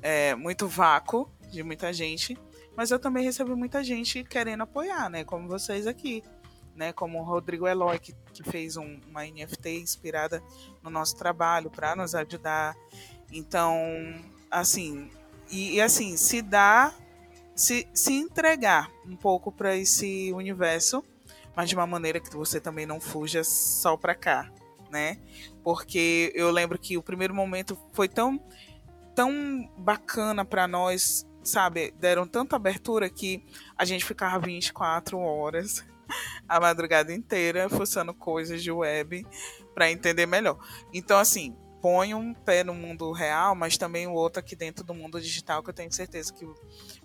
é, 0.00 0.34
muito 0.34 0.66
vácuo 0.66 1.30
de 1.52 1.62
muita 1.62 1.92
gente, 1.92 2.38
mas 2.74 2.90
eu 2.90 2.98
também 2.98 3.22
recebi 3.22 3.54
muita 3.54 3.84
gente 3.84 4.24
querendo 4.24 4.62
apoiar, 4.62 5.10
né? 5.10 5.24
Como 5.24 5.46
vocês 5.46 5.86
aqui. 5.86 6.22
Né, 6.74 6.92
como 6.92 7.18
o 7.18 7.22
Rodrigo 7.22 7.66
Eloy, 7.66 7.98
que, 7.98 8.14
que 8.34 8.42
fez 8.42 8.76
um, 8.76 9.00
uma 9.08 9.24
NFT 9.24 9.80
inspirada 9.80 10.42
no 10.82 10.90
nosso 10.90 11.16
trabalho 11.16 11.70
para 11.70 11.96
nos 11.96 12.14
ajudar. 12.14 12.76
Então, 13.32 13.74
assim, 14.50 15.10
e, 15.50 15.76
e, 15.76 15.80
assim, 15.80 16.18
se 16.18 16.42
dá, 16.42 16.92
se, 17.54 17.88
se 17.94 18.12
entregar 18.12 18.90
um 19.06 19.16
pouco 19.16 19.50
para 19.50 19.74
esse 19.74 20.30
universo, 20.34 21.02
mas 21.56 21.70
de 21.70 21.74
uma 21.74 21.86
maneira 21.86 22.20
que 22.20 22.36
você 22.36 22.60
também 22.60 22.84
não 22.84 23.00
fuja 23.00 23.42
só 23.42 23.96
para 23.96 24.14
cá, 24.14 24.52
né? 24.90 25.18
Porque 25.64 26.30
eu 26.34 26.50
lembro 26.50 26.78
que 26.78 26.98
o 26.98 27.02
primeiro 27.02 27.34
momento 27.34 27.78
foi 27.92 28.08
tão 28.08 28.38
tão 29.14 29.32
bacana 29.78 30.44
para 30.44 30.68
nós, 30.68 31.26
sabe? 31.42 31.90
Deram 31.92 32.28
tanta 32.28 32.54
abertura 32.54 33.08
que 33.08 33.42
a 33.74 33.86
gente 33.86 34.04
ficava 34.04 34.38
24 34.38 35.18
horas 35.18 35.82
a 36.46 36.60
madrugada 36.60 37.14
inteira 37.14 37.70
fuçando 37.70 38.12
coisas 38.12 38.62
de 38.62 38.70
web 38.70 39.26
para 39.74 39.90
entender 39.90 40.26
melhor. 40.26 40.58
Então 40.92 41.18
assim, 41.18 41.56
põe 41.80 42.12
um 42.14 42.34
pé 42.34 42.62
no 42.62 42.74
mundo 42.74 43.10
real, 43.12 43.54
mas 43.54 43.78
também 43.78 44.06
o 44.06 44.12
outro 44.12 44.40
aqui 44.40 44.54
dentro 44.54 44.84
do 44.84 44.92
mundo 44.92 45.18
digital, 45.18 45.62
que 45.62 45.70
eu 45.70 45.74
tenho 45.74 45.90
certeza 45.90 46.34
que 46.34 46.46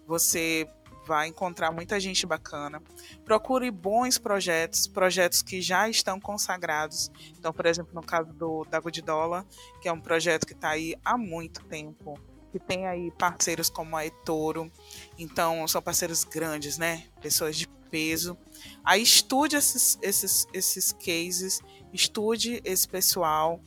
você 0.05 0.67
vai 1.05 1.27
encontrar 1.27 1.71
muita 1.71 1.99
gente 1.99 2.25
bacana. 2.25 2.81
Procure 3.25 3.69
bons 3.71 4.17
projetos, 4.17 4.87
projetos 4.87 5.41
que 5.41 5.61
já 5.61 5.89
estão 5.89 6.19
consagrados. 6.19 7.11
Então, 7.37 7.51
por 7.51 7.65
exemplo, 7.65 7.93
no 7.93 8.01
caso 8.01 8.31
do 8.33 8.65
da 8.65 8.79
Goodidola, 8.79 9.45
que 9.81 9.87
é 9.87 9.91
um 9.91 9.99
projeto 9.99 10.45
que 10.45 10.53
está 10.53 10.69
aí 10.69 10.95
há 11.03 11.17
muito 11.17 11.63
tempo, 11.65 12.19
que 12.51 12.59
tem 12.59 12.85
aí 12.87 13.11
parceiros 13.11 13.69
como 13.69 13.95
a 13.95 14.05
Etoro. 14.05 14.71
Então, 15.17 15.67
são 15.67 15.81
parceiros 15.81 16.23
grandes, 16.23 16.77
né? 16.77 17.05
Pessoas 17.21 17.55
de 17.55 17.67
peso. 17.89 18.37
Aí 18.83 19.01
estude 19.01 19.55
esses, 19.55 19.97
esses, 20.01 20.47
esses 20.53 20.93
cases, 20.93 21.61
estude 21.91 22.61
esse 22.63 22.87
pessoal, 22.87 23.59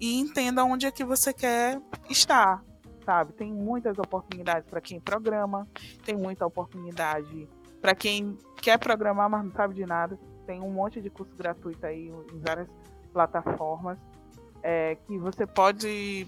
e 0.00 0.18
entenda 0.18 0.64
onde 0.64 0.86
é 0.86 0.90
que 0.90 1.04
você 1.04 1.32
quer 1.32 1.80
estar, 2.08 2.62
sabe? 3.08 3.32
Tem 3.32 3.50
muitas 3.50 3.98
oportunidades 3.98 4.68
para 4.68 4.82
quem 4.82 5.00
programa, 5.00 5.66
tem 6.04 6.14
muita 6.14 6.44
oportunidade 6.44 7.48
para 7.80 7.94
quem 7.94 8.36
quer 8.60 8.78
programar, 8.78 9.30
mas 9.30 9.46
não 9.46 9.52
sabe 9.52 9.72
de 9.72 9.86
nada. 9.86 10.18
Tem 10.46 10.60
um 10.60 10.70
monte 10.70 11.00
de 11.00 11.08
curso 11.08 11.34
gratuito 11.34 11.86
aí 11.86 12.08
em 12.08 12.38
várias 12.40 12.68
plataformas 13.10 13.98
é, 14.62 14.94
que 15.06 15.16
você 15.16 15.46
pode 15.46 16.26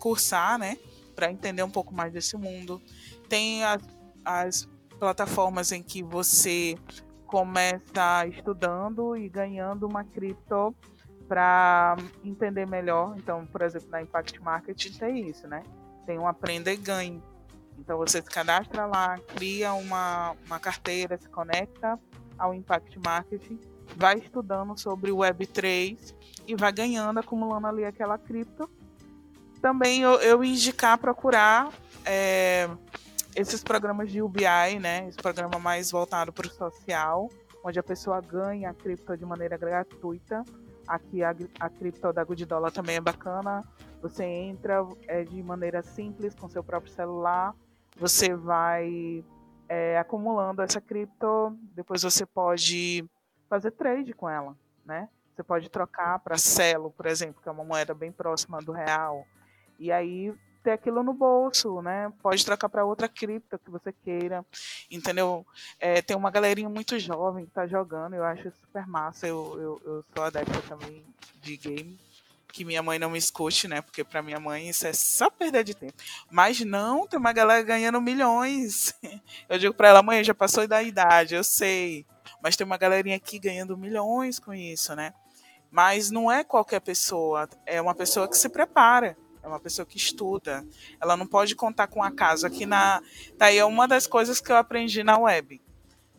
cursar, 0.00 0.58
né? 0.58 0.76
Para 1.14 1.30
entender 1.30 1.62
um 1.62 1.70
pouco 1.70 1.94
mais 1.94 2.12
desse 2.12 2.36
mundo. 2.36 2.82
Tem 3.28 3.62
as, 3.62 3.82
as 4.24 4.68
plataformas 4.98 5.70
em 5.70 5.80
que 5.80 6.02
você 6.02 6.76
começa 7.28 8.26
estudando 8.26 9.16
e 9.16 9.28
ganhando 9.28 9.86
uma 9.86 10.02
cripto 10.02 10.74
para 11.28 11.96
entender 12.24 12.66
melhor. 12.66 13.14
Então, 13.16 13.46
por 13.46 13.62
exemplo, 13.62 13.90
na 13.90 14.02
Impact 14.02 14.42
Marketing 14.42 14.98
tem 14.98 15.28
isso, 15.28 15.46
né? 15.46 15.62
Tem 16.06 16.18
um 16.18 16.26
aprenda 16.26 16.72
e 16.72 16.76
ganhe. 16.76 17.22
Então 17.78 17.98
você 17.98 18.22
se 18.22 18.30
cadastra 18.30 18.86
lá, 18.86 19.18
cria 19.34 19.74
uma, 19.74 20.34
uma 20.46 20.58
carteira, 20.58 21.18
se 21.18 21.28
conecta 21.28 21.98
ao 22.38 22.54
Impact 22.54 22.98
Marketing, 23.04 23.60
vai 23.96 24.18
estudando 24.18 24.78
sobre 24.78 25.10
o 25.10 25.18
Web3 25.18 26.14
e 26.46 26.54
vai 26.54 26.72
ganhando, 26.72 27.18
acumulando 27.18 27.66
ali 27.66 27.84
aquela 27.84 28.16
cripto. 28.16 28.70
Também 29.60 30.02
eu, 30.02 30.14
eu 30.20 30.44
indicar 30.44 30.96
procurar 30.96 31.70
é, 32.04 32.68
esses 33.34 33.62
programas 33.62 34.10
de 34.10 34.22
UBI, 34.22 34.78
né? 34.80 35.06
Esse 35.08 35.18
programa 35.18 35.58
mais 35.58 35.90
voltado 35.90 36.32
para 36.32 36.46
o 36.46 36.50
social, 36.50 37.28
onde 37.64 37.78
a 37.78 37.82
pessoa 37.82 38.20
ganha 38.20 38.70
a 38.70 38.74
cripto 38.74 39.16
de 39.16 39.24
maneira 39.24 39.56
gratuita 39.56 40.44
Aqui 40.86 41.22
a, 41.22 41.34
a 41.60 41.68
cripto 41.68 42.12
da 42.12 42.22
Good 42.24 42.46
Dollar 42.46 42.70
também 42.70 42.96
é 42.96 43.00
bacana. 43.00 43.64
Você 44.00 44.24
entra 44.24 44.86
é, 45.08 45.24
de 45.24 45.42
maneira 45.42 45.82
simples 45.82 46.34
com 46.34 46.48
seu 46.48 46.62
próprio 46.62 46.92
celular. 46.92 47.54
Você 47.96 48.34
vai 48.34 49.24
é, 49.68 49.98
acumulando 49.98 50.62
essa 50.62 50.80
cripto. 50.80 51.56
Depois 51.74 52.02
você 52.02 52.24
pode 52.24 53.04
fazer 53.48 53.70
trade 53.72 54.12
com 54.12 54.28
ela, 54.28 54.56
né? 54.84 55.08
Você 55.34 55.42
pode 55.42 55.68
trocar 55.68 56.18
para 56.20 56.38
Celo, 56.38 56.90
por 56.90 57.06
exemplo, 57.06 57.42
que 57.42 57.48
é 57.48 57.52
uma 57.52 57.64
moeda 57.64 57.94
bem 57.94 58.10
próxima 58.10 58.58
do 58.58 58.72
real. 58.72 59.26
E 59.78 59.92
aí 59.92 60.34
ter 60.66 60.72
aquilo 60.72 61.04
no 61.04 61.14
bolso, 61.14 61.80
né? 61.80 62.12
Pode 62.20 62.44
trocar 62.44 62.68
para 62.68 62.84
outra 62.84 63.08
cripto 63.08 63.56
que 63.56 63.70
você 63.70 63.92
queira, 63.92 64.44
entendeu? 64.90 65.46
É, 65.78 66.02
tem 66.02 66.16
uma 66.16 66.28
galerinha 66.28 66.68
muito 66.68 66.98
jovem 66.98 67.46
que 67.46 67.52
tá 67.52 67.68
jogando, 67.68 68.14
eu 68.14 68.24
acho 68.24 68.50
super 68.50 68.84
massa. 68.84 69.28
Eu, 69.28 69.54
eu, 69.56 69.82
eu 69.84 70.04
sou 70.12 70.24
adepta 70.24 70.60
também 70.62 71.04
de 71.40 71.56
game. 71.56 72.00
Que 72.48 72.64
minha 72.64 72.82
mãe 72.82 72.98
não 72.98 73.10
me 73.10 73.18
escute, 73.18 73.68
né? 73.68 73.80
Porque 73.80 74.02
para 74.02 74.22
minha 74.22 74.40
mãe 74.40 74.68
isso 74.68 74.88
é 74.88 74.92
só 74.92 75.30
perder 75.30 75.62
de 75.62 75.72
tempo. 75.72 75.94
Mas 76.28 76.60
não, 76.62 77.06
tem 77.06 77.20
uma 77.20 77.32
galera 77.32 77.62
ganhando 77.62 78.00
milhões. 78.00 78.92
Eu 79.48 79.60
digo 79.60 79.74
para 79.74 79.88
ela, 79.88 80.02
mãe, 80.02 80.24
já 80.24 80.34
passou 80.34 80.66
da 80.66 80.82
idade, 80.82 81.36
eu 81.36 81.44
sei. 81.44 82.04
Mas 82.42 82.56
tem 82.56 82.66
uma 82.66 82.76
galerinha 82.76 83.14
aqui 83.14 83.38
ganhando 83.38 83.76
milhões 83.76 84.40
com 84.40 84.52
isso, 84.52 84.96
né? 84.96 85.14
Mas 85.70 86.10
não 86.10 86.32
é 86.32 86.42
qualquer 86.42 86.80
pessoa, 86.80 87.48
é 87.64 87.80
uma 87.80 87.94
pessoa 87.94 88.26
que 88.26 88.36
se 88.36 88.48
prepara 88.48 89.16
é 89.46 89.48
uma 89.48 89.60
pessoa 89.60 89.86
que 89.86 89.96
estuda. 89.96 90.66
Ela 91.00 91.16
não 91.16 91.26
pode 91.26 91.54
contar 91.54 91.86
com 91.86 92.02
acaso. 92.02 92.46
Aqui 92.46 92.66
na. 92.66 93.00
Tá 93.38 93.46
aí 93.46 93.58
é 93.58 93.64
uma 93.64 93.86
das 93.86 94.06
coisas 94.06 94.40
que 94.40 94.50
eu 94.50 94.56
aprendi 94.56 95.04
na 95.04 95.16
web. 95.16 95.62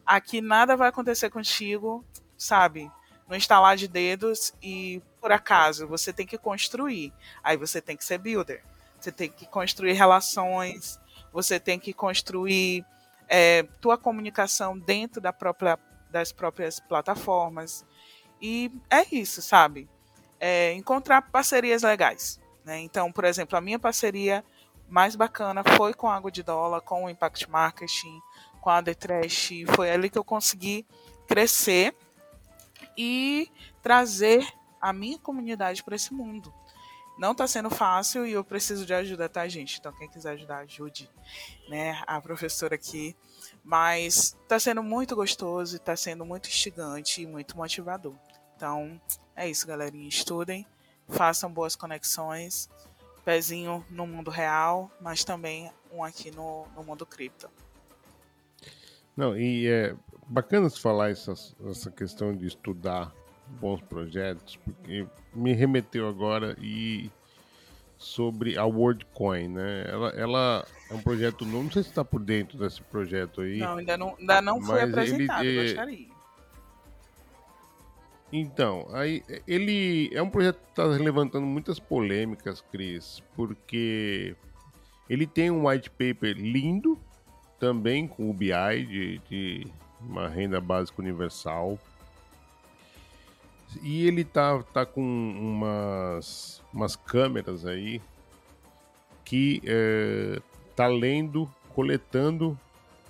Aqui 0.06 0.40
nada 0.40 0.78
vai 0.78 0.88
acontecer 0.88 1.30
contigo, 1.30 2.06
sabe? 2.38 2.90
No 3.28 3.36
instalar 3.36 3.76
de 3.76 3.88
dedos 3.88 4.54
e 4.64 5.02
por 5.20 5.34
acaso. 5.34 5.86
Você 5.88 6.14
tem 6.14 6.26
que 6.26 6.38
construir. 6.38 7.14
Aí 7.44 7.58
você 7.58 7.82
tem 7.82 7.98
que 7.98 8.06
ser 8.06 8.18
builder. 8.18 8.64
Você 8.98 9.12
tem 9.12 9.30
que 9.30 9.46
construir 9.46 9.94
relações. 9.94 10.98
Você 11.34 11.60
tem 11.60 11.78
que 11.78 11.92
construir 11.92 12.86
é, 13.28 13.64
tua 13.82 13.98
comunicação 13.98 14.80
dentro 14.80 15.20
da 15.20 15.34
própria, 15.34 15.78
das 16.10 16.32
próprias 16.32 16.80
plataformas. 16.80 17.86
E 18.42 18.72
é 18.90 19.04
isso, 19.14 19.42
sabe? 19.42 19.90
É, 20.40 20.72
encontrar 20.72 21.24
parcerias 21.24 21.84
legais. 21.84 22.40
Né? 22.68 22.82
Então, 22.82 23.10
por 23.14 23.24
exemplo, 23.24 23.58
a 23.58 23.62
minha 23.62 23.80
parceria 23.80 24.44
mais 24.90 25.16
bacana 25.16 25.64
foi 25.78 25.94
com 25.94 26.10
a 26.10 26.16
Água 26.18 26.30
de 26.30 26.44
Dólar, 26.44 26.82
com 26.82 27.06
o 27.06 27.10
Impact 27.10 27.50
Marketing, 27.50 28.22
com 28.60 28.70
a 28.70 28.84
The 28.84 28.94
Trash. 28.94 29.52
Foi 29.74 29.90
ali 29.90 30.10
que 30.10 30.18
eu 30.18 30.24
consegui 30.24 30.86
crescer 31.26 31.96
e 32.98 33.50
trazer 33.82 34.46
a 34.82 34.92
minha 34.92 35.18
comunidade 35.18 35.82
para 35.82 35.96
esse 35.96 36.14
mundo. 36.14 36.54
Não 37.18 37.32
está 37.32 37.48
sendo 37.48 37.70
fácil 37.70 38.28
e 38.28 38.34
eu 38.34 38.44
preciso 38.44 38.86
de 38.86 38.94
ajuda, 38.94 39.30
tá, 39.30 39.48
gente? 39.48 39.80
Então, 39.80 39.94
quem 39.94 40.10
quiser 40.10 40.32
ajudar, 40.32 40.58
ajude, 40.58 41.10
né? 41.70 42.04
A 42.06 42.20
professora 42.20 42.76
aqui. 42.76 43.16
Mas 43.64 44.36
está 44.44 44.60
sendo 44.60 44.84
muito 44.84 45.16
gostoso, 45.16 45.78
está 45.78 45.96
sendo 45.96 46.26
muito 46.26 46.50
instigante 46.50 47.22
e 47.22 47.26
muito 47.26 47.56
motivador. 47.56 48.16
Então, 48.58 49.02
é 49.38 49.50
isso, 49.50 49.66
galerinha. 49.66 50.10
Estudem 50.10 50.68
façam 51.08 51.52
boas 51.52 51.76
conexões, 51.76 52.70
pezinho 53.24 53.86
no 53.90 54.08
mundo 54.08 54.32
real, 54.32 54.92
mas 55.02 55.24
também 55.24 55.72
um 55.92 56.04
aqui 56.04 56.32
no, 56.32 56.66
no 56.76 56.84
mundo 56.84 57.06
cripto. 57.06 57.50
Não, 59.16 59.38
e 59.38 59.68
é 59.68 59.96
bacana 60.28 60.70
se 60.70 60.80
falar 60.80 61.10
essa, 61.10 61.34
essa 61.70 61.90
questão 61.90 62.36
de 62.36 62.48
estudar 62.48 63.12
bons 63.60 63.82
projetos, 63.82 64.58
porque 64.58 65.08
me 65.34 65.54
remeteu 65.54 66.08
agora 66.08 66.56
e 66.62 67.10
sobre 67.98 68.58
a 68.58 68.66
WorldCoin, 68.66 69.48
né? 69.48 69.86
Ela, 69.88 70.10
ela 70.10 70.68
é 70.90 70.94
um 70.94 71.02
projeto 71.02 71.46
novo, 71.46 71.64
não 71.64 71.72
sei 71.72 71.84
se 71.84 71.90
está 71.90 72.06
por 72.06 72.22
dentro 72.22 72.58
desse 72.58 72.82
projeto 72.82 73.42
aí. 73.42 73.58
Não, 73.58 73.78
ainda 73.78 73.98
não, 73.98 74.16
ainda 74.20 74.42
não 74.42 74.62
foi 74.62 74.84
apresentado, 74.84 75.44
ele, 75.44 75.64
gostaria. 75.64 76.17
Então, 78.32 78.88
aí 78.92 79.24
ele 79.48 80.10
é 80.14 80.22
um 80.22 80.30
projeto 80.30 80.58
que 80.58 80.70
está 80.72 80.84
levantando 80.84 81.46
muitas 81.46 81.80
polêmicas, 81.80 82.62
Cris, 82.72 83.24
porque 83.36 84.36
ele 85.10 85.26
tem 85.26 85.50
um 85.50 85.68
white 85.68 85.90
paper 85.90 86.36
lindo, 86.36 87.00
também 87.60 88.08
com 88.08 88.30
o 88.30 88.34
BI 88.34 88.86
de, 88.86 89.18
de 89.30 89.68
uma 90.02 90.28
renda 90.28 90.60
básica 90.60 91.02
universal. 91.02 91.80
E 93.82 94.06
ele 94.06 94.24
tá, 94.24 94.62
tá 94.74 94.86
com 94.86 95.02
umas, 95.02 96.62
umas 96.74 96.96
câmeras 96.96 97.66
aí 97.66 98.02
que 99.24 99.62
é, 99.66 100.42
tá 100.76 100.88
lendo, 100.88 101.50
coletando 101.74 102.58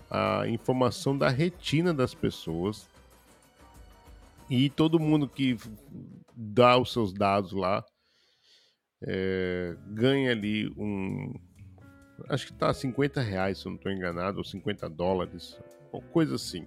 a 0.09 0.47
informação 0.47 1.17
da 1.17 1.29
retina 1.29 1.93
das 1.93 2.13
pessoas. 2.13 2.87
E 4.49 4.69
todo 4.69 4.99
mundo 4.99 5.27
que 5.27 5.57
dá 6.35 6.77
os 6.77 6.93
seus 6.93 7.13
dados 7.13 7.51
lá 7.51 7.83
é, 9.01 9.75
ganha 9.87 10.31
ali 10.31 10.69
um. 10.77 11.33
Acho 12.29 12.47
que 12.47 12.53
tá 12.53 12.73
50 12.73 13.21
reais, 13.21 13.59
se 13.59 13.65
eu 13.67 13.71
não 13.71 13.77
estou 13.77 13.91
enganado, 13.91 14.39
ou 14.39 14.43
50 14.43 14.89
dólares, 14.89 15.59
ou 15.91 16.01
coisa 16.01 16.35
assim. 16.35 16.65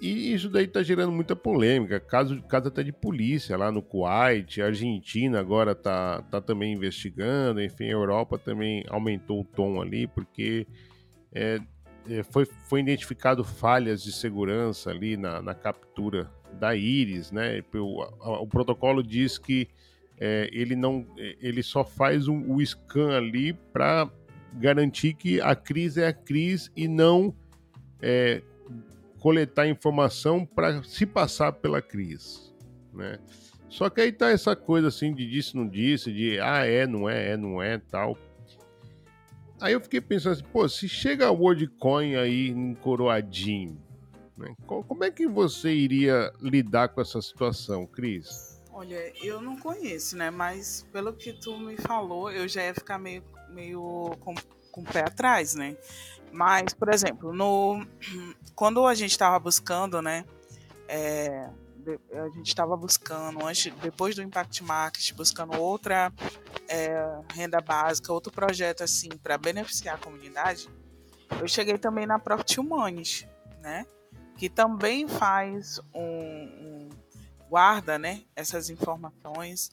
E 0.00 0.34
isso 0.34 0.50
daí 0.50 0.66
tá 0.66 0.82
gerando 0.82 1.10
muita 1.10 1.34
polêmica, 1.34 1.98
caso, 1.98 2.40
caso 2.42 2.68
até 2.68 2.82
de 2.82 2.92
polícia 2.92 3.56
lá 3.56 3.72
no 3.72 3.80
Kuwait, 3.82 4.60
a 4.60 4.66
Argentina 4.66 5.40
agora 5.40 5.74
tá, 5.74 6.20
tá 6.30 6.40
também 6.40 6.74
investigando, 6.74 7.62
enfim, 7.62 7.84
a 7.84 7.92
Europa 7.92 8.38
também 8.38 8.84
aumentou 8.88 9.40
o 9.40 9.44
tom 9.44 9.80
ali, 9.80 10.06
porque 10.06 10.66
é, 11.32 11.58
foi, 12.30 12.44
foi 12.44 12.80
identificado 12.80 13.42
falhas 13.44 14.02
de 14.02 14.12
segurança 14.12 14.90
ali 14.90 15.16
na, 15.16 15.40
na 15.40 15.54
captura 15.54 16.30
da 16.52 16.74
íris, 16.74 17.30
né? 17.30 17.62
O, 17.74 18.02
o 18.42 18.46
protocolo 18.46 19.02
diz 19.02 19.38
que 19.38 19.68
é, 20.18 20.48
ele 20.52 20.76
não, 20.76 21.06
ele 21.16 21.62
só 21.62 21.84
faz 21.84 22.28
um, 22.28 22.52
o 22.52 22.64
scan 22.64 23.16
ali 23.16 23.52
para 23.52 24.08
garantir 24.54 25.14
que 25.14 25.40
a 25.40 25.56
crise 25.56 26.00
é 26.00 26.06
a 26.06 26.12
crise 26.12 26.70
e 26.76 26.86
não 26.86 27.34
é, 28.00 28.42
coletar 29.18 29.66
informação 29.66 30.44
para 30.44 30.82
se 30.82 31.06
passar 31.06 31.52
pela 31.52 31.82
crise, 31.82 32.52
né? 32.92 33.18
Só 33.68 33.90
que 33.90 34.00
aí 34.00 34.12
tá 34.12 34.30
essa 34.30 34.54
coisa 34.54 34.86
assim 34.86 35.12
de 35.12 35.28
disse 35.28 35.56
não 35.56 35.66
disse, 35.66 36.12
de 36.12 36.38
ah 36.38 36.64
é, 36.64 36.86
não 36.86 37.08
é, 37.08 37.30
é, 37.30 37.36
não 37.36 37.60
é, 37.60 37.78
tal. 37.78 38.16
Aí 39.60 39.72
eu 39.72 39.80
fiquei 39.80 40.00
pensando 40.00 40.32
assim, 40.32 40.44
pô, 40.52 40.68
se 40.68 40.88
chega 40.88 41.26
a 41.26 41.30
WorldCoin 41.30 42.16
aí 42.16 42.48
em 42.48 42.74
coroadinho, 42.74 43.80
né? 44.36 44.54
Como 44.66 45.04
é 45.04 45.10
que 45.10 45.26
você 45.26 45.72
iria 45.72 46.32
lidar 46.40 46.88
com 46.88 47.00
essa 47.00 47.20
situação, 47.22 47.86
Cris? 47.86 48.60
Olha, 48.72 49.12
eu 49.24 49.40
não 49.40 49.56
conheço, 49.56 50.16
né? 50.16 50.30
Mas 50.30 50.84
pelo 50.92 51.12
que 51.12 51.32
tu 51.32 51.56
me 51.58 51.76
falou, 51.76 52.30
eu 52.30 52.48
já 52.48 52.64
ia 52.64 52.74
ficar 52.74 52.98
meio, 52.98 53.22
meio 53.48 54.16
com, 54.20 54.34
com 54.72 54.80
o 54.80 54.84
pé 54.84 55.00
atrás, 55.00 55.54
né? 55.54 55.76
Mas, 56.32 56.74
por 56.74 56.92
exemplo, 56.92 57.32
no, 57.32 57.86
quando 58.56 58.84
a 58.84 58.94
gente 58.94 59.12
estava 59.12 59.38
buscando, 59.38 60.02
né? 60.02 60.24
É, 60.88 61.48
a 62.12 62.28
gente 62.30 62.48
estava 62.48 62.76
buscando, 62.76 63.44
antes, 63.44 63.72
depois 63.80 64.14
do 64.14 64.22
Impact 64.22 64.62
Market, 64.62 65.12
buscando 65.14 65.58
outra 65.58 66.12
é, 66.68 67.20
renda 67.32 67.60
básica, 67.60 68.12
outro 68.12 68.32
projeto 68.32 68.82
assim 68.82 69.08
para 69.22 69.36
beneficiar 69.38 69.96
a 69.96 69.98
comunidade, 69.98 70.68
eu 71.40 71.48
cheguei 71.48 71.78
também 71.78 72.06
na 72.06 72.18
Profit 72.18 72.60
Humanis, 72.60 73.26
né? 73.60 73.86
Que 74.36 74.48
também 74.48 75.06
faz 75.08 75.80
um, 75.94 76.00
um 76.02 76.90
guarda, 77.48 77.98
né? 77.98 78.22
Essas 78.34 78.70
informações. 78.70 79.70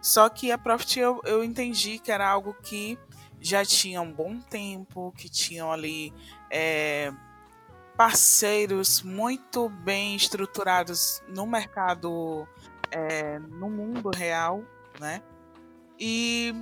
Só 0.00 0.28
que 0.28 0.50
a 0.50 0.58
Profit 0.58 1.00
eu, 1.00 1.20
eu 1.24 1.42
entendi 1.42 1.98
que 1.98 2.12
era 2.12 2.28
algo 2.28 2.54
que 2.54 2.98
já 3.40 3.64
tinha 3.64 4.00
um 4.00 4.12
bom 4.12 4.40
tempo, 4.40 5.12
que 5.16 5.28
tinham 5.28 5.70
ali 5.70 6.12
é, 6.50 7.12
parceiros 7.96 9.02
muito 9.02 9.68
bem 9.68 10.14
estruturados 10.14 11.22
no 11.28 11.46
mercado, 11.46 12.46
é, 12.90 13.38
no 13.38 13.70
mundo 13.70 14.10
real, 14.14 14.62
né? 15.00 15.22
E 15.98 16.54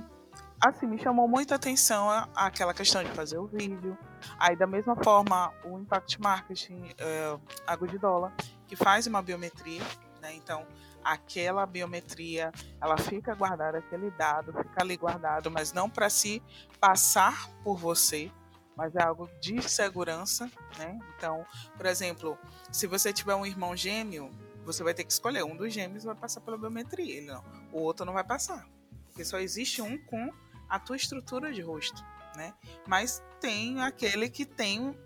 assim, 0.59 0.87
me 0.87 0.97
chamou 0.97 1.27
muita 1.27 1.55
atenção 1.55 2.09
aquela 2.33 2.73
questão 2.73 3.03
de 3.03 3.11
fazer 3.11 3.37
o 3.37 3.45
vídeo. 3.45 3.97
Aí, 4.39 4.55
da 4.55 4.65
mesma 4.65 4.95
forma, 4.95 5.53
o 5.63 5.77
Impact 5.77 6.19
Marketing, 6.21 6.89
é, 6.97 7.37
a 7.67 7.75
Good 7.75 7.97
Dollar, 7.97 8.33
que 8.65 8.75
faz 8.75 9.05
uma 9.05 9.21
biometria, 9.21 9.81
né? 10.21 10.33
Então, 10.33 10.65
aquela 11.03 11.65
biometria, 11.65 12.51
ela 12.81 12.97
fica 12.97 13.35
guardada, 13.35 13.77
aquele 13.77 14.09
dado 14.11 14.53
fica 14.53 14.81
ali 14.81 14.97
guardado, 14.97 15.51
mas 15.51 15.71
não 15.71 15.89
para 15.89 16.09
se 16.09 16.41
passar 16.79 17.47
por 17.63 17.77
você, 17.77 18.31
mas 18.75 18.95
é 18.95 19.01
algo 19.01 19.29
de 19.39 19.61
segurança, 19.69 20.51
né? 20.77 20.99
Então, 21.15 21.45
por 21.77 21.85
exemplo, 21.85 22.37
se 22.71 22.87
você 22.87 23.13
tiver 23.13 23.35
um 23.35 23.45
irmão 23.45 23.75
gêmeo, 23.75 24.29
você 24.65 24.83
vai 24.83 24.93
ter 24.93 25.03
que 25.03 25.13
escolher 25.13 25.43
um 25.43 25.55
dos 25.55 25.73
gêmeos 25.73 26.03
vai 26.03 26.15
passar 26.15 26.41
pela 26.41 26.57
biometria, 26.57 27.21
não. 27.21 27.43
O 27.71 27.79
outro 27.81 28.05
não 28.05 28.13
vai 28.13 28.23
passar, 28.23 28.67
porque 29.07 29.23
só 29.23 29.39
existe 29.39 29.81
um 29.81 29.97
com 30.05 30.31
a 30.67 30.79
tua 30.79 30.95
estrutura 30.95 31.53
de 31.53 31.61
rosto, 31.61 32.03
né? 32.35 32.53
Mas 32.87 33.23
tem 33.39 33.81
aquele 33.81 34.29
que 34.29 34.45
tem 34.45 34.97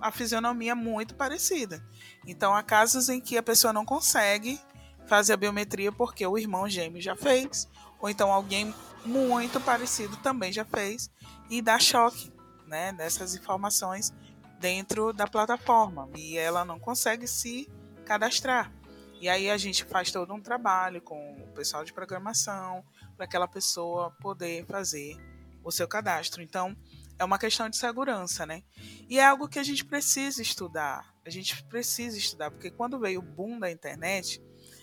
a 0.00 0.12
fisionomia 0.12 0.74
muito 0.74 1.14
parecida. 1.14 1.82
Então, 2.26 2.54
há 2.54 2.62
casos 2.62 3.08
em 3.08 3.20
que 3.20 3.38
a 3.38 3.42
pessoa 3.42 3.72
não 3.72 3.84
consegue 3.84 4.60
fazer 5.06 5.32
a 5.32 5.36
biometria 5.36 5.90
porque 5.90 6.26
o 6.26 6.36
irmão 6.36 6.68
gêmeo 6.68 7.00
já 7.00 7.16
fez, 7.16 7.68
ou 7.98 8.10
então 8.10 8.30
alguém 8.30 8.74
muito 9.04 9.60
parecido 9.60 10.16
também 10.18 10.52
já 10.52 10.64
fez, 10.64 11.10
e 11.48 11.62
dá 11.62 11.78
choque 11.78 12.35
né, 12.66 12.92
dessas 12.92 13.34
informações 13.34 14.12
dentro 14.58 15.12
da 15.12 15.26
plataforma 15.26 16.08
e 16.16 16.36
ela 16.36 16.64
não 16.64 16.78
consegue 16.78 17.26
se 17.26 17.68
cadastrar. 18.04 18.72
E 19.20 19.28
aí 19.28 19.50
a 19.50 19.56
gente 19.56 19.84
faz 19.84 20.10
todo 20.10 20.32
um 20.34 20.40
trabalho 20.40 21.00
com 21.00 21.42
o 21.42 21.52
pessoal 21.54 21.84
de 21.84 21.92
programação 21.92 22.84
para 23.16 23.24
aquela 23.24 23.48
pessoa 23.48 24.10
poder 24.20 24.66
fazer 24.66 25.16
o 25.64 25.70
seu 25.70 25.88
cadastro. 25.88 26.42
Então, 26.42 26.76
é 27.18 27.24
uma 27.24 27.38
questão 27.38 27.68
de 27.68 27.76
segurança, 27.76 28.44
né? 28.44 28.62
E 29.08 29.18
é 29.18 29.24
algo 29.24 29.48
que 29.48 29.58
a 29.58 29.62
gente 29.62 29.84
precisa 29.84 30.42
estudar. 30.42 31.14
A 31.24 31.30
gente 31.30 31.64
precisa 31.64 32.18
estudar, 32.18 32.50
porque 32.50 32.70
quando 32.70 33.00
veio 33.00 33.20
o 33.20 33.22
boom 33.22 33.58
da 33.58 33.70
internet, 33.70 34.42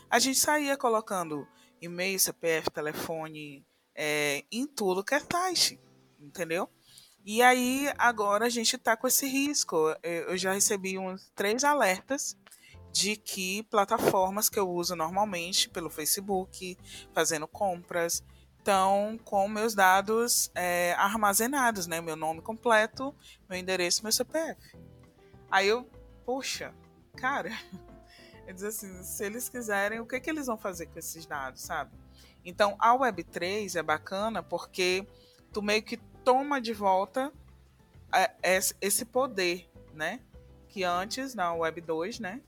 a 0.09 0.19
gente 0.19 0.39
saía 0.39 0.75
colocando 0.75 1.47
e-mail, 1.79 2.19
CPF, 2.19 2.71
telefone, 2.71 3.65
é, 3.95 4.43
em 4.51 4.65
tudo 4.65 5.03
que 5.03 5.13
é 5.13 5.19
site, 5.19 5.79
entendeu? 6.19 6.69
E 7.25 7.41
aí 7.41 7.91
agora 7.97 8.45
a 8.45 8.49
gente 8.49 8.75
está 8.75 8.97
com 8.97 9.07
esse 9.07 9.25
risco. 9.27 9.77
Eu 10.03 10.37
já 10.37 10.51
recebi 10.51 10.97
uns 10.97 11.31
três 11.33 11.63
alertas 11.63 12.37
de 12.91 13.15
que 13.15 13.63
plataformas 13.63 14.49
que 14.49 14.59
eu 14.59 14.69
uso 14.69 14.95
normalmente 14.95 15.69
pelo 15.69 15.89
Facebook, 15.89 16.77
fazendo 17.13 17.47
compras, 17.47 18.23
estão 18.59 19.19
com 19.23 19.47
meus 19.47 19.73
dados 19.73 20.51
é, 20.53 20.93
armazenados, 20.93 21.87
né? 21.87 22.01
Meu 22.01 22.15
nome 22.15 22.41
completo, 22.41 23.15
meu 23.49 23.57
endereço, 23.57 24.03
meu 24.03 24.11
CPF. 24.11 24.77
Aí 25.49 25.67
eu, 25.67 25.89
poxa, 26.25 26.73
cara, 27.15 27.51
é 28.45 28.53
dizer 28.53 28.67
assim, 28.67 29.03
se 29.03 29.25
eles 29.25 29.49
quiserem, 29.49 29.99
o 29.99 30.05
que, 30.05 30.19
que 30.19 30.29
eles 30.29 30.47
vão 30.47 30.57
fazer 30.57 30.87
com 30.87 30.99
esses 30.99 31.25
dados, 31.25 31.61
sabe? 31.61 31.91
Então, 32.45 32.75
a 32.79 32.97
Web3 32.97 33.79
é 33.79 33.83
bacana 33.83 34.43
porque 34.43 35.07
tu 35.51 35.61
meio 35.61 35.83
que 35.83 35.97
toma 36.23 36.59
de 36.61 36.73
volta 36.73 37.31
é, 38.13 38.59
esse 38.81 39.05
poder, 39.05 39.69
né? 39.93 40.19
Que 40.69 40.83
antes, 40.83 41.35
na 41.35 41.53
Web 41.53 41.81
2, 41.81 42.19
né? 42.19 42.41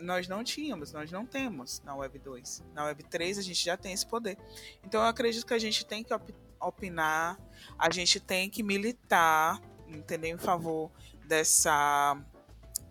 Nós 0.00 0.28
não 0.28 0.44
tínhamos, 0.44 0.92
nós 0.92 1.10
não 1.10 1.24
temos 1.24 1.80
na 1.84 1.94
Web 1.96 2.18
2. 2.18 2.64
Na 2.74 2.84
Web 2.84 3.04
3 3.04 3.38
a 3.38 3.42
gente 3.42 3.64
já 3.64 3.76
tem 3.76 3.92
esse 3.92 4.06
poder. 4.06 4.36
Então 4.84 5.00
eu 5.00 5.06
acredito 5.06 5.46
que 5.46 5.54
a 5.54 5.58
gente 5.58 5.84
tem 5.84 6.04
que 6.04 6.12
opinar, 6.60 7.38
a 7.78 7.90
gente 7.90 8.20
tem 8.20 8.50
que 8.50 8.62
militar, 8.62 9.60
entender 9.88 10.28
em 10.28 10.38
favor 10.38 10.90
dessa, 11.26 12.20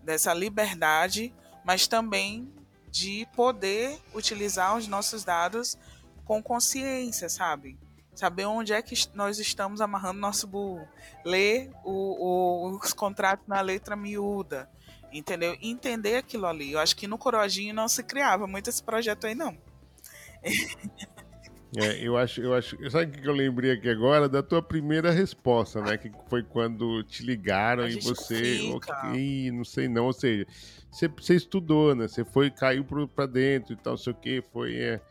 dessa 0.04 0.34
liberdade 0.34 1.34
mas 1.68 1.86
também 1.86 2.50
de 2.90 3.28
poder 3.36 4.00
utilizar 4.16 4.78
os 4.78 4.88
nossos 4.88 5.26
dados 5.26 5.78
com 6.24 6.42
consciência, 6.42 7.28
sabe? 7.28 7.78
Saber 8.18 8.46
onde 8.46 8.74
é 8.74 8.82
que 8.82 8.96
nós 9.14 9.38
estamos 9.38 9.80
amarrando 9.80 10.20
nosso 10.20 10.48
burro. 10.48 10.88
Ler 11.24 11.70
o, 11.86 12.72
o, 12.72 12.76
os 12.76 12.92
contratos 12.92 13.48
na 13.48 13.62
letra 13.62 13.96
miúda, 13.96 14.68
entendeu? 15.14 15.56
Entender 15.62 16.16
aquilo 16.16 16.48
ali. 16.48 16.72
Eu 16.72 16.80
acho 16.80 16.96
que 16.96 17.06
no 17.06 17.20
Coroadinho 17.20 17.76
não 17.76 17.88
se 17.88 18.02
criava 18.02 18.48
muito 18.48 18.72
esse 18.72 18.82
projeto 18.82 19.28
aí, 19.28 19.36
não. 19.36 19.56
É, 21.76 22.02
eu 22.02 22.18
acho, 22.18 22.42
eu 22.42 22.56
acho. 22.56 22.76
Sabe 22.90 23.06
o 23.06 23.22
que 23.22 23.28
eu 23.28 23.34
lembrei 23.34 23.72
aqui 23.72 23.88
agora? 23.88 24.28
Da 24.28 24.42
tua 24.42 24.64
primeira 24.64 25.12
resposta, 25.12 25.80
né? 25.80 25.96
Que 25.96 26.12
foi 26.28 26.42
quando 26.42 27.04
te 27.04 27.24
ligaram 27.24 27.84
A 27.84 27.90
e 27.90 28.00
você. 28.00 28.62
Ih, 29.14 29.52
não 29.52 29.64
sei 29.64 29.88
não. 29.88 30.06
Ou 30.06 30.14
seja, 30.14 30.48
você, 30.90 31.08
você 31.08 31.36
estudou, 31.36 31.94
né? 31.94 32.08
Você 32.08 32.26
foi, 32.26 32.50
caiu 32.50 32.84
pro, 32.84 33.08
pra 33.08 33.28
dentro 33.28 33.74
e 33.74 33.76
tal, 33.76 33.94
não 33.94 33.98
sei 33.98 34.14
o 34.14 34.16
quê. 34.16 34.44
Foi, 34.52 34.76
é, 34.76 35.02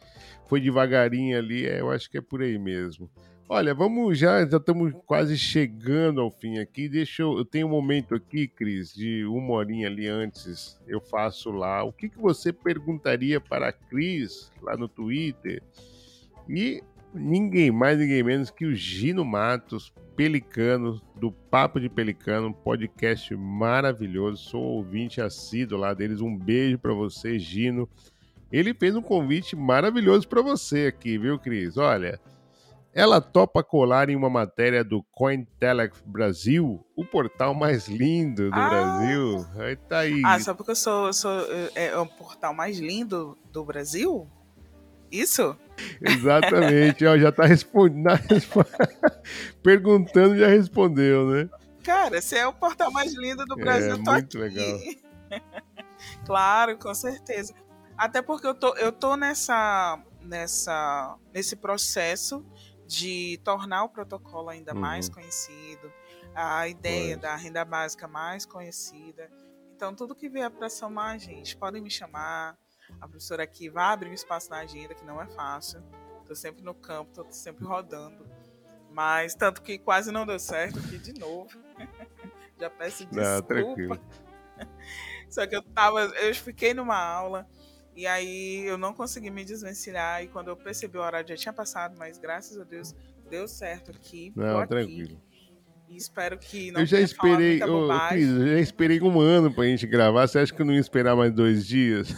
foi 0.48 0.60
devagarinho 0.60 1.38
ali. 1.38 1.66
É, 1.66 1.80
eu 1.80 1.90
acho 1.90 2.10
que 2.10 2.18
é 2.18 2.20
por 2.20 2.42
aí 2.42 2.58
mesmo. 2.58 3.10
Olha, 3.48 3.72
vamos 3.72 4.18
já, 4.18 4.44
já 4.44 4.56
estamos 4.56 4.92
quase 5.06 5.38
chegando 5.38 6.20
ao 6.20 6.32
fim 6.32 6.58
aqui. 6.58 6.88
Deixa 6.88 7.22
eu. 7.22 7.38
Eu 7.38 7.44
tenho 7.44 7.68
um 7.68 7.70
momento 7.70 8.14
aqui, 8.14 8.48
Cris, 8.48 8.92
de 8.92 9.24
uma 9.24 9.54
horinha 9.54 9.86
ali 9.86 10.08
antes. 10.08 10.80
Eu 10.86 11.00
faço 11.00 11.52
lá. 11.52 11.84
O 11.84 11.92
que, 11.92 12.08
que 12.08 12.18
você 12.18 12.52
perguntaria 12.52 13.40
para 13.40 13.68
a 13.68 13.72
Cris 13.72 14.50
lá 14.60 14.76
no 14.76 14.88
Twitter? 14.88 15.62
E 16.48 16.82
ninguém 17.14 17.70
mais, 17.70 17.98
ninguém 17.98 18.22
menos 18.24 18.50
que 18.50 18.66
o 18.66 18.74
Gino 18.74 19.24
Matos, 19.24 19.92
Pelicano, 20.16 21.00
do 21.14 21.30
Papo 21.30 21.78
de 21.78 21.88
Pelicano, 21.88 22.48
um 22.48 22.52
podcast 22.52 23.32
maravilhoso. 23.36 24.42
Sou 24.42 24.62
ouvinte 24.62 25.20
assíduo 25.20 25.78
lá 25.78 25.94
deles. 25.94 26.20
Um 26.20 26.36
beijo 26.36 26.80
para 26.80 26.92
você, 26.92 27.38
Gino. 27.38 27.88
Ele 28.50 28.72
fez 28.74 28.94
um 28.94 29.02
convite 29.02 29.56
maravilhoso 29.56 30.26
para 30.28 30.42
você 30.42 30.86
aqui, 30.86 31.18
viu, 31.18 31.38
Cris? 31.38 31.76
Olha, 31.76 32.20
ela 32.94 33.20
topa 33.20 33.62
colar 33.62 34.08
em 34.08 34.16
uma 34.16 34.30
matéria 34.30 34.82
do 34.84 35.02
Cointelegraph 35.12 36.00
Brasil, 36.06 36.84
o 36.96 37.04
portal 37.04 37.54
mais 37.54 37.88
lindo 37.88 38.50
do 38.50 38.58
Ah! 38.58 38.68
Brasil. 38.68 39.46
Aí 39.58 39.76
tá 39.76 39.98
aí. 39.98 40.22
Ah, 40.24 40.38
só 40.38 40.54
porque 40.54 40.70
eu 40.70 40.76
sou, 40.76 41.12
sou 41.12 41.32
é, 41.74 41.86
é 41.88 41.98
o 41.98 42.06
portal 42.06 42.54
mais 42.54 42.78
lindo 42.78 43.36
do 43.52 43.64
Brasil? 43.64 44.28
Isso? 45.10 45.56
Exatamente, 46.00 47.04
ó, 47.04 47.16
já 47.18 47.30
tá 47.30 47.44
respondendo. 47.44 48.06
Perguntando, 49.62 50.36
já 50.36 50.46
respondeu, 50.48 51.30
né? 51.30 51.48
Cara, 51.84 52.20
você 52.20 52.38
é 52.38 52.46
o 52.46 52.52
portal 52.52 52.90
mais 52.90 53.14
lindo 53.14 53.44
do 53.44 53.56
Brasil, 53.56 53.90
É, 53.90 53.92
eu 53.92 54.02
tô 54.04 54.10
muito 54.12 54.42
aqui. 54.42 54.56
legal. 54.56 54.78
claro, 56.24 56.78
com 56.78 56.94
certeza. 56.94 57.54
Até 57.96 58.20
porque 58.22 58.46
eu 58.46 58.54
tô, 58.54 58.74
eu 58.76 58.92
tô 58.92 59.16
nessa, 59.16 59.98
nessa, 60.20 61.16
nesse 61.32 61.56
processo 61.56 62.44
de 62.86 63.40
tornar 63.42 63.84
o 63.84 63.88
protocolo 63.88 64.48
ainda 64.48 64.72
mais 64.74 65.08
Uhum. 65.08 65.14
conhecido, 65.14 65.92
a 66.34 66.68
ideia 66.68 67.16
Pois. 67.16 67.20
da 67.22 67.36
renda 67.36 67.64
básica 67.64 68.06
mais 68.06 68.44
conhecida. 68.46 69.30
Então, 69.74 69.94
tudo 69.94 70.14
que 70.14 70.28
vier 70.28 70.50
para 70.50 70.68
somar, 70.70 71.14
a 71.14 71.18
gente, 71.18 71.56
podem 71.56 71.82
me 71.82 71.90
chamar. 71.90 72.56
A 73.00 73.08
professora 73.08 73.42
aqui 73.42 73.68
vai 73.68 73.92
abrir 73.92 74.10
um 74.10 74.14
espaço 74.14 74.48
na 74.50 74.58
agenda, 74.58 74.94
que 74.94 75.04
não 75.04 75.20
é 75.20 75.26
fácil. 75.26 75.82
Tô 76.26 76.34
sempre 76.34 76.62
no 76.62 76.74
campo, 76.74 77.12
tô 77.12 77.26
sempre 77.30 77.64
rodando. 77.64 78.26
Mas, 78.90 79.34
tanto 79.34 79.60
que 79.62 79.78
quase 79.78 80.10
não 80.12 80.24
deu 80.24 80.38
certo 80.38 80.78
aqui 80.78 80.98
de 80.98 81.12
novo. 81.18 81.50
Já 82.58 82.70
peço 82.70 83.04
Não, 83.04 83.22
desculpa. 83.22 83.46
tranquilo. 83.54 84.00
Só 85.28 85.46
que 85.46 85.54
eu 85.56 85.62
tava, 85.62 86.00
eu 86.00 86.34
fiquei 86.34 86.72
numa 86.72 86.96
aula 86.96 87.46
e 87.96 88.06
aí 88.06 88.64
eu 88.66 88.76
não 88.76 88.92
consegui 88.92 89.30
me 89.30 89.44
desvencilhar 89.44 90.22
e 90.22 90.28
quando 90.28 90.48
eu 90.48 90.56
percebi 90.56 90.98
o 90.98 91.00
horário 91.00 91.28
já 91.28 91.36
tinha 91.36 91.52
passado, 91.52 91.96
mas 91.98 92.18
graças 92.18 92.58
a 92.60 92.64
Deus 92.64 92.94
deu 93.30 93.48
certo 93.48 93.90
aqui. 93.90 94.32
Não, 94.36 94.58
aqui, 94.58 94.68
tranquilo. 94.68 95.20
E 95.88 95.96
espero 95.96 96.36
que 96.36 96.70
não 96.72 96.80
Eu 96.80 96.86
já 96.86 97.00
esperei, 97.00 97.62
ô. 97.62 97.88
Cris, 98.08 98.28
eu 98.28 98.46
já 98.48 98.60
esperei 98.60 99.00
um 99.00 99.20
ano 99.20 99.52
pra 99.54 99.64
gente 99.64 99.86
gravar. 99.86 100.26
Você 100.26 100.40
acha 100.40 100.52
que 100.52 100.60
eu 100.60 100.66
não 100.66 100.74
ia 100.74 100.80
esperar 100.80 101.16
mais 101.16 101.32
dois 101.32 101.66
dias? 101.66 102.08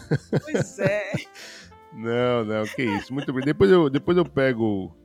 Pois 0.42 0.78
é, 0.78 1.12
Não, 1.92 2.44
não, 2.44 2.64
que 2.64 2.82
isso. 2.82 3.12
Muito 3.12 3.32
bem. 3.32 3.44
Depois 3.44 3.70
eu, 3.70 3.90
depois 3.90 4.16
eu 4.16 4.24
pego. 4.24 4.96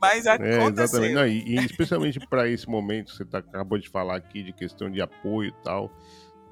mas 0.00 0.26
É, 0.26 0.32
aconteceu. 0.32 0.68
exatamente. 0.84 1.14
Não, 1.14 1.26
e, 1.26 1.42
e 1.42 1.64
especialmente 1.64 2.20
para 2.28 2.48
esse 2.48 2.68
momento 2.68 3.10
que 3.10 3.16
você 3.18 3.24
tá, 3.24 3.38
acabou 3.38 3.78
de 3.78 3.88
falar 3.88 4.16
aqui 4.16 4.42
de 4.42 4.52
questão 4.52 4.90
de 4.90 5.00
apoio 5.00 5.48
e 5.48 5.64
tal, 5.64 5.90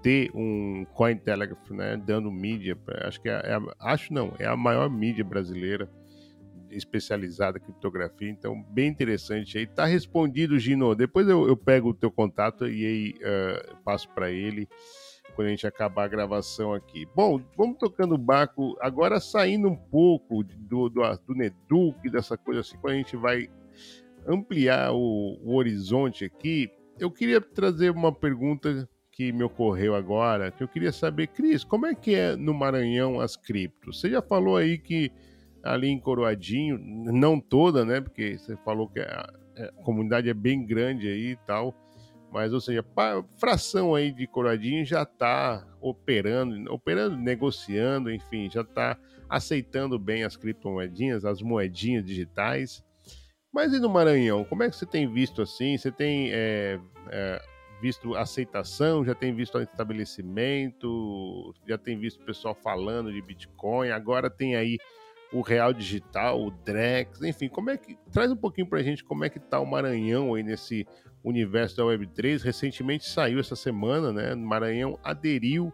ter 0.05 0.31
um 0.35 0.85
Cointelegraph, 0.93 1.71
né, 1.71 1.97
dando 1.97 2.31
mídia, 2.31 2.77
pra- 2.77 3.09
acho 3.09 3.19
que 3.23 3.29
é, 3.31 3.33
é 3.37 3.59
acho 3.81 4.13
não, 4.13 4.35
é 4.39 4.45
a 4.45 4.55
maior 4.55 4.91
mídia 4.91 5.25
brasileira 5.25 5.89
especializada 6.71 7.57
em 7.57 7.63
criptografia, 7.63 8.29
então 8.29 8.63
bem 8.65 8.89
interessante 8.89 9.57
aí. 9.57 9.67
Tá 9.67 9.87
respondido, 9.87 10.59
Gino. 10.59 10.95
Depois 10.95 11.27
eu, 11.27 11.49
eu 11.49 11.57
pego 11.57 11.89
o 11.91 11.95
teu 11.95 12.11
contato 12.11 12.69
e 12.69 12.85
aí 12.85 13.15
eu 13.19 13.77
passo 13.83 14.07
para 14.11 14.31
ele 14.31 14.69
quando 15.35 15.47
a 15.49 15.51
gente 15.51 15.67
acabar 15.67 16.05
a 16.05 16.09
gravação 16.09 16.75
aqui. 16.75 17.07
Bom, 17.15 17.41
vamos 17.57 17.79
tocando 17.79 18.15
o 18.15 18.19
barco, 18.19 18.77
agora 18.83 19.19
saindo 19.21 19.69
um 19.69 19.77
pouco 19.77 20.45
do, 20.45 20.91
do, 20.91 21.01
do 21.27 21.35
Neduc, 21.35 22.11
dessa 22.11 22.37
coisa 22.37 22.61
assim, 22.61 22.77
quando 22.77 22.95
a 22.95 22.99
gente 22.99 23.17
vai 23.17 23.49
ampliar 24.27 24.93
o, 24.93 25.39
o 25.43 25.55
horizonte 25.55 26.27
aqui, 26.27 26.71
eu 26.99 27.11
queria 27.11 27.41
trazer 27.41 27.91
uma 27.91 28.13
pergunta 28.13 28.87
que 29.15 29.33
me 29.33 29.45
ocorreu 29.45 29.95
agora, 29.95 30.51
que 30.51 30.63
eu 30.63 30.69
queria 30.69 30.91
saber, 30.91 31.29
Cris, 31.29 31.63
como 31.63 31.87
é 31.87 31.95
que 31.95 32.15
é 32.17 32.35
no 32.35 32.53
Maranhão 32.53 33.21
as 33.21 33.37
criptos? 33.37 34.01
Você 34.01 34.11
já 34.11 34.21
falou 34.21 34.57
aí 34.57 34.77
que 34.77 35.13
ali 35.63 35.89
em 35.89 36.01
Coroadinho, 36.01 36.79
não 36.79 37.39
toda, 37.39 37.85
né? 37.85 38.01
Porque 38.01 38.37
você 38.37 38.57
falou 38.59 38.89
que 38.89 38.99
a, 38.99 39.33
a 39.57 39.83
comunidade 39.85 40.29
é 40.29 40.35
bem 40.35 40.67
grande 40.67 41.07
aí 41.07 41.31
e 41.31 41.37
tal, 41.47 41.73
mas, 42.33 42.53
ou 42.53 42.61
seja, 42.61 42.83
pa- 42.83 43.25
fração 43.39 43.95
aí 43.95 44.11
de 44.11 44.27
Coroadinho 44.27 44.85
já 44.85 45.03
está 45.05 45.65
operando, 45.81 46.73
operando, 46.73 47.17
negociando, 47.17 48.11
enfim, 48.11 48.51
já 48.51 48.63
está 48.63 48.99
aceitando 49.29 49.97
bem 49.97 50.25
as 50.25 50.37
criptomoedinhas, 50.37 51.25
as 51.25 51.41
moedinhas 51.41 52.05
digitais. 52.05 52.85
Mas 53.53 53.73
e 53.73 53.79
no 53.79 53.89
Maranhão, 53.89 54.43
como 54.45 54.65
é 54.65 54.69
que 54.69 54.75
você 54.75 54.85
tem 54.85 55.07
visto 55.11 55.41
assim? 55.41 55.79
Você 55.79 55.93
tem 55.93 56.33
é, 56.33 56.81
é, 57.11 57.41
visto 57.81 58.15
aceitação, 58.15 59.05
já 59.05 59.15
tem 59.15 59.35
visto 59.35 59.61
estabelecimento, 59.61 61.55
já 61.67 61.77
tem 61.77 61.99
visto 61.99 62.21
o 62.23 62.25
pessoal 62.25 62.55
falando 62.55 63.13
de 63.13 63.21
Bitcoin, 63.21 63.91
agora 63.91 64.31
tem 64.31 64.57
aí 64.57 64.79
o 65.33 65.41
Real 65.41 65.73
Digital, 65.73 66.41
o 66.41 66.51
Drex, 66.51 67.21
enfim, 67.23 67.49
como 67.49 67.71
é 67.71 67.77
que. 67.77 67.99
Traz 68.13 68.31
um 68.31 68.37
pouquinho 68.37 68.69
pra 68.69 68.83
gente 68.83 69.03
como 69.03 69.25
é 69.25 69.29
que 69.29 69.41
tá 69.41 69.59
o 69.59 69.67
Maranhão 69.67 70.35
aí 70.35 70.43
nesse 70.43 70.87
universo 71.25 71.77
da 71.77 71.83
Web3. 71.83 72.43
Recentemente 72.43 73.09
saiu 73.09 73.41
essa 73.41 73.57
semana, 73.57 74.13
né? 74.13 74.35
Maranhão 74.35 74.99
aderiu 75.03 75.73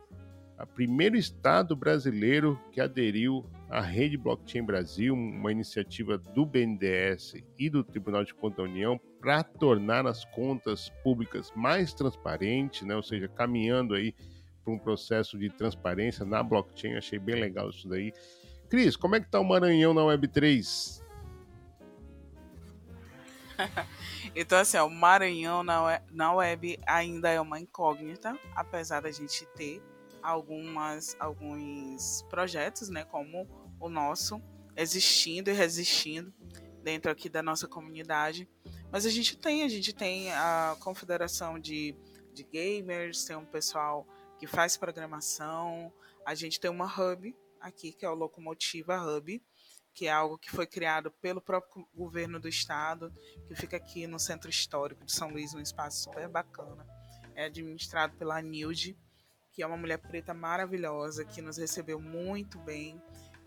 a 0.56 0.64
primeiro 0.64 1.16
estado 1.16 1.76
brasileiro 1.76 2.58
que 2.72 2.80
aderiu 2.80 3.44
à 3.70 3.80
rede 3.80 4.16
Blockchain 4.16 4.64
Brasil, 4.64 5.14
uma 5.14 5.52
iniciativa 5.52 6.18
do 6.18 6.44
BNDES 6.44 7.34
e 7.56 7.70
do 7.70 7.84
Tribunal 7.84 8.24
de 8.24 8.34
Contas 8.34 8.56
da 8.56 8.64
União 8.64 9.00
para 9.20 9.44
tornar 9.44 10.06
as 10.06 10.24
contas 10.24 10.90
públicas 11.04 11.52
mais 11.54 11.94
transparentes, 11.94 12.82
né? 12.82 12.96
ou 12.96 13.02
seja, 13.02 13.28
caminhando 13.28 13.94
aí 13.94 14.12
para 14.64 14.74
um 14.74 14.78
processo 14.78 15.38
de 15.38 15.48
transparência 15.50 16.24
na 16.24 16.42
blockchain. 16.42 16.96
Achei 16.96 17.18
bem 17.18 17.36
legal 17.36 17.70
isso 17.70 17.88
daí. 17.88 18.12
Cris, 18.68 18.96
como 18.96 19.14
é 19.14 19.20
que 19.20 19.30
tá 19.30 19.38
o 19.38 19.44
Maranhão 19.44 19.94
na 19.94 20.02
Web3? 20.02 21.00
Então, 24.34 24.58
assim, 24.58 24.76
ó, 24.78 24.86
o 24.86 24.90
Maranhão 24.90 25.62
na 25.62 25.82
web, 25.82 26.04
na 26.12 26.32
web 26.32 26.78
ainda 26.86 27.30
é 27.30 27.40
uma 27.40 27.58
incógnita, 27.58 28.38
apesar 28.54 29.00
da 29.00 29.10
gente 29.10 29.44
ter 29.54 29.82
algumas, 30.22 31.16
alguns 31.18 32.22
projetos, 32.30 32.88
né, 32.88 33.04
como 33.04 33.46
o 33.80 33.88
nosso, 33.88 34.40
existindo 34.76 35.50
e 35.50 35.54
resistindo 35.54 36.32
dentro 36.82 37.10
aqui 37.10 37.28
da 37.28 37.42
nossa 37.42 37.66
comunidade. 37.66 38.48
Mas 38.92 39.06
a 39.06 39.10
gente 39.10 39.36
tem, 39.36 39.62
a 39.62 39.68
gente 39.68 39.92
tem 39.92 40.30
a 40.32 40.76
confederação 40.80 41.58
de, 41.58 41.96
de 42.32 42.44
gamers, 42.44 43.24
tem 43.24 43.36
um 43.36 43.44
pessoal 43.44 44.06
que 44.38 44.46
faz 44.46 44.76
programação, 44.76 45.92
a 46.26 46.34
gente 46.34 46.60
tem 46.60 46.70
uma 46.70 46.86
hub 46.86 47.36
aqui, 47.60 47.92
que 47.92 48.04
é 48.04 48.10
o 48.10 48.14
Locomotiva 48.14 48.96
Hub, 49.00 49.42
que 49.92 50.06
é 50.06 50.12
algo 50.12 50.38
que 50.38 50.50
foi 50.50 50.66
criado 50.66 51.10
pelo 51.20 51.40
próprio 51.40 51.86
governo 51.94 52.40
do 52.40 52.48
estado, 52.48 53.12
que 53.46 53.54
fica 53.54 53.76
aqui 53.76 54.06
no 54.06 54.18
centro 54.18 54.48
histórico 54.48 55.04
de 55.04 55.12
São 55.12 55.30
Luís, 55.30 55.52
um 55.54 55.60
espaço 55.60 56.04
super 56.04 56.28
bacana. 56.28 56.86
É 57.34 57.44
administrado 57.44 58.16
pela 58.16 58.40
Nilde, 58.40 58.96
que 59.52 59.62
é 59.62 59.66
uma 59.66 59.76
mulher 59.76 59.98
preta 59.98 60.32
maravilhosa, 60.32 61.24
que 61.24 61.42
nos 61.42 61.58
recebeu 61.58 62.00
muito 62.00 62.58
bem 62.60 63.00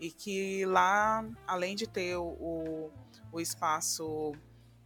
e 0.04 0.10
que 0.10 0.66
lá, 0.66 1.24
além 1.46 1.74
de 1.74 1.86
ter 1.86 2.14
o, 2.16 2.90
o, 3.32 3.40
espaço 3.40 4.32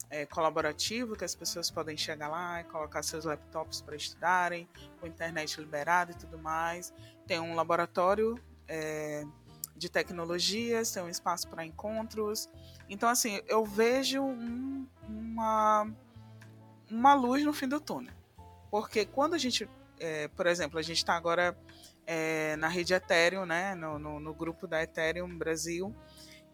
é, 0.09 0.25
colaborativo, 0.25 1.17
que 1.17 1.25
as 1.25 1.35
pessoas 1.35 1.73
podem 1.73 1.97
chegar 1.97 2.29
lá 2.29 2.61
e 2.61 2.65
colocar 2.65 3.03
seus 3.03 3.25
laptops 3.25 3.81
para 3.81 3.97
estudarem, 3.97 4.69
com 5.01 5.09
internet 5.09 5.61
liberada 5.61 6.13
e 6.13 6.15
tudo 6.15 6.39
mais, 6.39 6.95
tem 7.27 7.41
um 7.41 7.57
laboratório 7.57 8.41
é, 8.69 9.25
de 9.77 9.89
tecnologias, 9.89 10.93
tem 10.93 11.03
um 11.03 11.09
espaço 11.09 11.49
para 11.49 11.67
encontros. 11.67 12.49
Então, 12.89 13.09
assim, 13.09 13.41
eu 13.49 13.65
vejo 13.65 14.23
um, 14.23 14.87
uma, 15.09 15.93
uma 16.89 17.15
luz 17.15 17.45
no 17.45 17.53
fim 17.53 17.67
do 17.67 17.81
túnel. 17.81 18.15
Porque 18.71 19.05
quando 19.05 19.35
a 19.35 19.39
gente, 19.39 19.69
é, 19.99 20.29
por 20.29 20.47
exemplo, 20.47 20.79
a 20.79 20.83
gente 20.83 20.99
está 20.99 21.17
agora 21.17 21.59
é, 22.11 22.57
na 22.57 22.69
rede 22.69 22.95
Ethereum, 22.95 23.45
né, 23.45 23.75
no, 23.75 23.99
no, 23.99 24.19
no, 24.19 24.33
grupo 24.33 24.67
da 24.67 24.83
Ethereum 24.83 25.37
Brasil, 25.37 25.95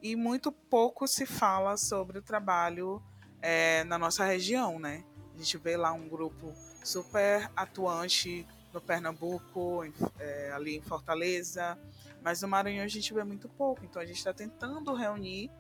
e 0.03 0.17
muito 0.17 0.51
pouco 0.51 1.07
se 1.07 1.25
fala 1.25 1.77
sobre 1.77 2.19
o 2.19 2.23
trabalho 2.23 3.01
é, 3.41 3.85
na 3.85 3.97
nossa 3.97 4.25
região, 4.25 4.81
né? 4.81 5.05
A 5.33 5.39
gente 5.39 5.57
vê 5.57 5.77
lá 5.77 5.93
um 5.93 6.09
grupo 6.09 6.53
super 6.83 7.49
atuante 7.55 8.45
no 8.73 8.81
Pernambuco, 8.81 9.85
é, 10.19 10.51
ali 10.51 10.77
em 10.77 10.83
Fortaleza, 10.83 11.79
mas 12.21 12.43
no 12.43 12.49
Maranhão 12.49 12.85
a 12.85 12.89
gente 12.89 13.15
vê 13.15 13.23
muito 13.23 13.49
pouco. 13.49 13.85
Então 13.85 14.03
a 14.03 14.05
gente 14.05 14.17
está 14.17 14.33
tentando 14.33 14.93
reunir 14.93 15.53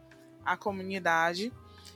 a 0.45 0.57
comunidade. 0.57 1.53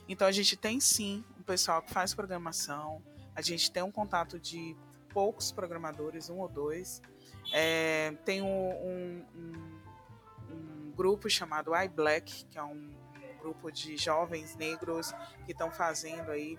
Então 0.09 0.29
a 0.29 0.33
gente 0.33 0.57
tem 0.57 0.79
sim 0.79 1.25
um 1.37 1.43
pessoal 1.43 1.83
que 1.83 1.93
faz 1.93 2.15
programação, 2.15 3.03
a 3.35 3.43
gente 3.43 3.73
tem 3.73 3.83
um 3.83 3.91
contato 3.91 4.39
de 4.39 4.77
poucos 5.13 5.51
programadores, 5.51 6.31
um 6.31 6.39
ou 6.39 6.49
dois. 6.49 7.03
É, 7.53 8.13
tem 8.25 8.43
um, 8.43 8.47
um, 8.47 9.27
um, 9.35 9.81
um 10.51 10.93
grupo 10.93 11.29
chamado 11.31 11.75
iBlack, 11.75 12.45
que 12.47 12.59
é 12.59 12.63
um 12.63 12.91
grupo 13.41 13.71
de 13.71 13.97
jovens 13.97 14.57
negros 14.57 15.13
que 15.47 15.53
estão 15.53 15.71
fazendo 15.71 16.31
aí 16.31 16.59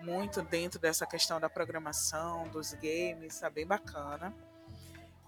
muito 0.00 0.42
dentro 0.42 0.78
dessa 0.78 1.06
questão 1.06 1.38
da 1.38 1.50
programação, 1.50 2.48
dos 2.48 2.72
games, 2.74 3.38
tá 3.38 3.50
bem 3.50 3.66
bacana. 3.66 4.34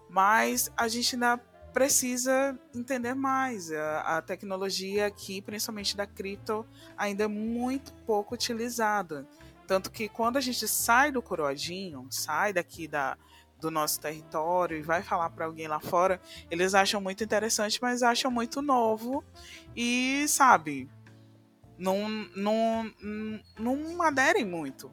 Mas 0.08 0.70
a 0.76 0.88
gente 0.88 1.14
ainda 1.14 1.38
precisa 1.72 2.58
entender 2.74 3.14
mais. 3.14 3.70
A, 3.72 4.18
a 4.18 4.22
tecnologia 4.22 5.06
aqui, 5.06 5.40
principalmente 5.40 5.96
da 5.96 6.06
cripto, 6.06 6.66
ainda 6.96 7.24
é 7.24 7.28
muito 7.28 7.92
pouco 8.06 8.34
utilizada. 8.34 9.26
Tanto 9.66 9.90
que 9.90 10.08
quando 10.08 10.36
a 10.36 10.40
gente 10.40 10.66
sai 10.68 11.10
do 11.10 11.22
coroadinho, 11.22 12.06
sai 12.10 12.52
daqui 12.52 12.86
da, 12.86 13.16
do 13.62 13.70
nosso 13.70 14.00
território 14.00 14.76
e 14.76 14.82
vai 14.82 15.04
falar 15.04 15.30
para 15.30 15.46
alguém 15.46 15.68
lá 15.68 15.78
fora, 15.78 16.20
eles 16.50 16.74
acham 16.74 17.00
muito 17.00 17.22
interessante, 17.22 17.78
mas 17.80 18.02
acham 18.02 18.28
muito 18.28 18.60
novo 18.60 19.24
e, 19.74 20.26
sabe, 20.26 20.90
não, 21.78 22.08
não, 22.34 22.92
não 23.56 24.02
aderem 24.02 24.44
muito. 24.44 24.90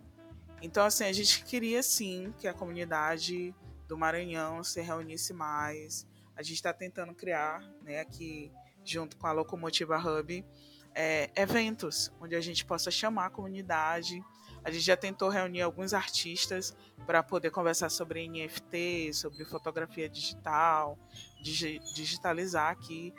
Então, 0.62 0.86
assim, 0.86 1.06
a 1.06 1.12
gente 1.12 1.44
queria 1.44 1.82
sim 1.82 2.32
que 2.38 2.48
a 2.48 2.54
comunidade 2.54 3.56
do 3.88 3.98
Maranhão 3.98 4.64
se 4.64 4.80
reunisse 4.82 5.34
mais. 5.34 6.06
A 6.36 6.44
gente 6.44 6.56
está 6.56 6.72
tentando 6.72 7.16
criar, 7.16 7.62
né, 7.82 8.00
aqui 8.00 8.52
junto 8.86 9.18
com 9.18 9.26
a 9.26 9.32
Locomotiva 9.32 9.98
Hub, 9.98 10.46
é, 10.94 11.32
eventos 11.36 12.12
onde 12.22 12.36
a 12.36 12.42
gente 12.42 12.64
possa 12.66 12.92
chamar 12.92 13.28
a 13.28 13.30
comunidade 13.32 14.24
a 14.64 14.72
gente 14.72 14.84
já 14.84 14.98
tentou 14.98 15.30
reunir 15.30 15.62
alguns 15.62 15.94
artistas 15.94 16.76
para 17.06 17.24
poder 17.24 17.50
conversar 17.50 17.90
sobre 17.90 18.28
NFT, 18.28 19.14
sobre 19.14 19.46
fotografia 19.46 20.10
digital, 20.10 20.98
digi 21.42 21.80
digitalizar 21.94 22.72
aqui 22.72 23.14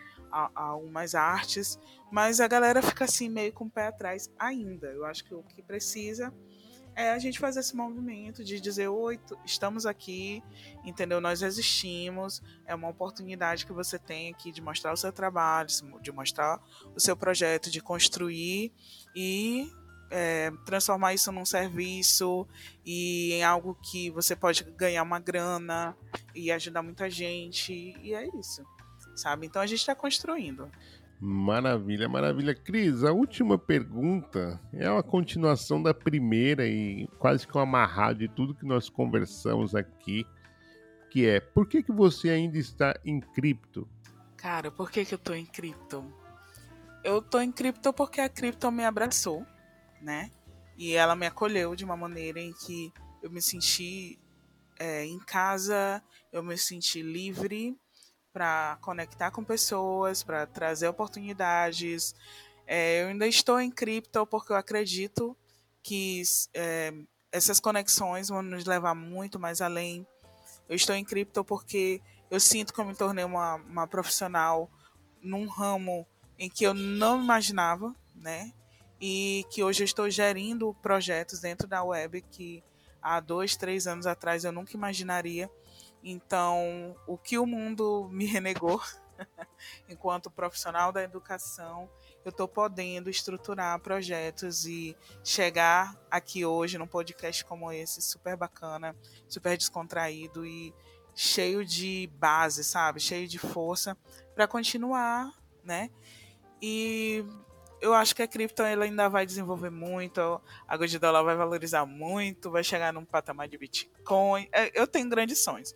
algumas 0.54 1.14
artes, 1.14 1.78
mas 2.10 2.40
a 2.40 2.46
galera 2.46 2.80
fica 2.82 3.04
assim 3.04 3.28
meio 3.28 3.52
com 3.52 3.64
o 3.64 3.70
pé 3.70 3.88
atrás 3.88 4.30
ainda. 4.38 4.88
Eu 4.88 5.04
acho 5.04 5.24
que 5.24 5.34
o 5.34 5.42
que 5.42 5.62
precisa 5.62 6.32
é 6.94 7.10
a 7.12 7.18
gente 7.18 7.38
fazer 7.38 7.60
esse 7.60 7.74
movimento 7.74 8.44
de 8.44 8.60
dizer 8.60 8.88
oi, 8.88 9.18
estamos 9.44 9.86
aqui, 9.86 10.42
entendeu? 10.84 11.20
Nós 11.20 11.42
existimos, 11.42 12.42
é 12.66 12.74
uma 12.74 12.88
oportunidade 12.88 13.64
que 13.64 13.72
você 13.72 13.98
tem 13.98 14.30
aqui 14.30 14.52
de 14.52 14.60
mostrar 14.60 14.92
o 14.92 14.96
seu 14.96 15.12
trabalho, 15.12 15.68
de 16.00 16.12
mostrar 16.12 16.60
o 16.94 17.00
seu 17.00 17.16
projeto, 17.16 17.70
de 17.70 17.80
construir 17.80 18.72
e 19.14 19.70
é, 20.10 20.50
transformar 20.64 21.14
isso 21.14 21.30
num 21.30 21.44
serviço 21.44 22.46
e 22.84 23.32
em 23.34 23.44
algo 23.44 23.78
que 23.80 24.10
você 24.10 24.34
pode 24.34 24.64
ganhar 24.76 25.02
uma 25.02 25.20
grana 25.20 25.96
e 26.34 26.50
ajudar 26.50 26.82
muita 26.82 27.08
gente. 27.08 27.72
E 28.02 28.12
é 28.12 28.28
isso, 28.38 28.64
sabe? 29.14 29.46
Então 29.46 29.62
a 29.62 29.66
gente 29.66 29.78
está 29.78 29.94
construindo. 29.94 30.68
Maravilha, 31.20 32.08
maravilha. 32.08 32.54
Cris, 32.54 33.04
a 33.04 33.12
última 33.12 33.58
pergunta 33.58 34.58
é 34.72 34.90
uma 34.90 35.02
continuação 35.02 35.82
da 35.82 35.92
primeira 35.92 36.66
e 36.66 37.06
quase 37.18 37.46
que 37.46 37.56
um 37.56 37.60
amarrado 37.60 38.20
de 38.20 38.28
tudo 38.28 38.54
que 38.54 38.64
nós 38.64 38.88
conversamos 38.88 39.74
aqui, 39.74 40.26
que 41.10 41.26
é, 41.26 41.38
por 41.38 41.66
que, 41.66 41.82
que 41.82 41.92
você 41.92 42.30
ainda 42.30 42.56
está 42.56 42.98
em 43.04 43.20
cripto? 43.20 43.86
Cara, 44.34 44.70
por 44.70 44.90
que, 44.90 45.04
que 45.04 45.12
eu 45.12 45.18
tô 45.18 45.34
em 45.34 45.44
cripto? 45.44 46.02
Eu 47.04 47.20
tô 47.20 47.38
em 47.38 47.52
cripto 47.52 47.92
porque 47.92 48.22
a 48.22 48.28
cripto 48.28 48.70
me 48.72 48.84
abraçou 48.84 49.44
né? 50.00 50.30
E 50.76 50.94
ela 50.94 51.14
me 51.14 51.26
acolheu 51.26 51.74
de 51.76 51.84
uma 51.84 51.96
maneira 51.96 52.40
em 52.40 52.52
que 52.52 52.92
eu 53.22 53.30
me 53.30 53.42
senti 53.42 54.18
é, 54.78 55.04
em 55.04 55.18
casa, 55.18 56.02
eu 56.32 56.42
me 56.42 56.56
senti 56.56 57.02
livre 57.02 57.76
para 58.32 58.78
conectar 58.80 59.30
com 59.30 59.44
pessoas, 59.44 60.22
para 60.22 60.46
trazer 60.46 60.88
oportunidades. 60.88 62.14
É, 62.66 63.02
eu 63.02 63.08
ainda 63.08 63.26
estou 63.26 63.60
em 63.60 63.70
cripto 63.70 64.26
porque 64.26 64.52
eu 64.52 64.56
acredito 64.56 65.36
que 65.82 66.22
é, 66.54 66.94
essas 67.32 67.60
conexões 67.60 68.28
vão 68.28 68.42
nos 68.42 68.64
levar 68.64 68.94
muito 68.94 69.38
mais 69.38 69.60
além. 69.60 70.06
Eu 70.68 70.76
estou 70.76 70.94
em 70.94 71.04
cripto 71.04 71.44
porque 71.44 72.00
eu 72.30 72.38
sinto 72.38 72.72
que 72.72 72.80
eu 72.80 72.84
me 72.84 72.94
tornei 72.94 73.24
uma, 73.24 73.56
uma 73.56 73.86
profissional 73.86 74.70
num 75.20 75.46
ramo 75.46 76.06
em 76.38 76.48
que 76.48 76.64
eu 76.64 76.72
não 76.72 77.22
imaginava, 77.22 77.94
né? 78.14 78.52
E 79.00 79.46
que 79.50 79.62
hoje 79.62 79.82
eu 79.82 79.86
estou 79.86 80.10
gerindo 80.10 80.74
projetos 80.82 81.40
dentro 81.40 81.66
da 81.66 81.82
web 81.82 82.20
que 82.22 82.62
há 83.00 83.18
dois, 83.18 83.56
três 83.56 83.86
anos 83.86 84.06
atrás 84.06 84.44
eu 84.44 84.52
nunca 84.52 84.76
imaginaria. 84.76 85.50
Então, 86.02 86.96
o 87.06 87.16
que 87.16 87.38
o 87.38 87.46
mundo 87.46 88.08
me 88.12 88.26
renegou 88.26 88.80
enquanto 89.88 90.30
profissional 90.30 90.92
da 90.92 91.02
educação, 91.02 91.88
eu 92.24 92.30
estou 92.30 92.48
podendo 92.48 93.08
estruturar 93.08 93.78
projetos 93.80 94.66
e 94.66 94.96
chegar 95.24 95.98
aqui 96.10 96.44
hoje 96.44 96.78
num 96.78 96.86
podcast 96.86 97.44
como 97.44 97.72
esse, 97.72 98.02
super 98.02 98.36
bacana, 98.36 98.94
super 99.28 99.56
descontraído 99.56 100.46
e 100.46 100.74
cheio 101.14 101.64
de 101.64 102.10
base, 102.18 102.64
sabe? 102.64 103.00
Cheio 103.00 103.26
de 103.26 103.38
força 103.38 103.96
para 104.34 104.46
continuar, 104.46 105.32
né? 105.64 105.90
E 106.62 107.24
eu 107.80 107.94
acho 107.94 108.14
que 108.14 108.22
a 108.22 108.28
cripto 108.28 108.62
ela 108.62 108.84
ainda 108.84 109.08
vai 109.08 109.24
desenvolver 109.24 109.70
muito, 109.70 110.40
a 110.68 110.76
de 110.76 110.98
dólar 110.98 111.22
vai 111.22 111.36
valorizar 111.36 111.86
muito, 111.86 112.50
vai 112.50 112.62
chegar 112.62 112.92
num 112.92 113.04
patamar 113.04 113.48
de 113.48 113.56
Bitcoin. 113.56 114.48
É, 114.52 114.70
eu 114.78 114.86
tenho 114.86 115.08
grandes 115.08 115.42
sonhos. 115.42 115.74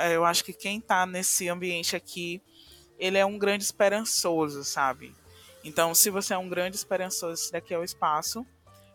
É, 0.00 0.16
eu 0.16 0.24
acho 0.24 0.44
que 0.44 0.52
quem 0.52 0.78
está 0.78 1.06
nesse 1.06 1.48
ambiente 1.48 1.94
aqui, 1.94 2.42
ele 2.98 3.18
é 3.18 3.24
um 3.24 3.38
grande 3.38 3.64
esperançoso, 3.64 4.64
sabe? 4.64 5.14
Então, 5.62 5.94
se 5.94 6.10
você 6.10 6.34
é 6.34 6.38
um 6.38 6.48
grande 6.48 6.76
esperançoso, 6.76 7.34
esse 7.34 7.52
daqui 7.52 7.72
é 7.72 7.78
o 7.78 7.84
espaço, 7.84 8.46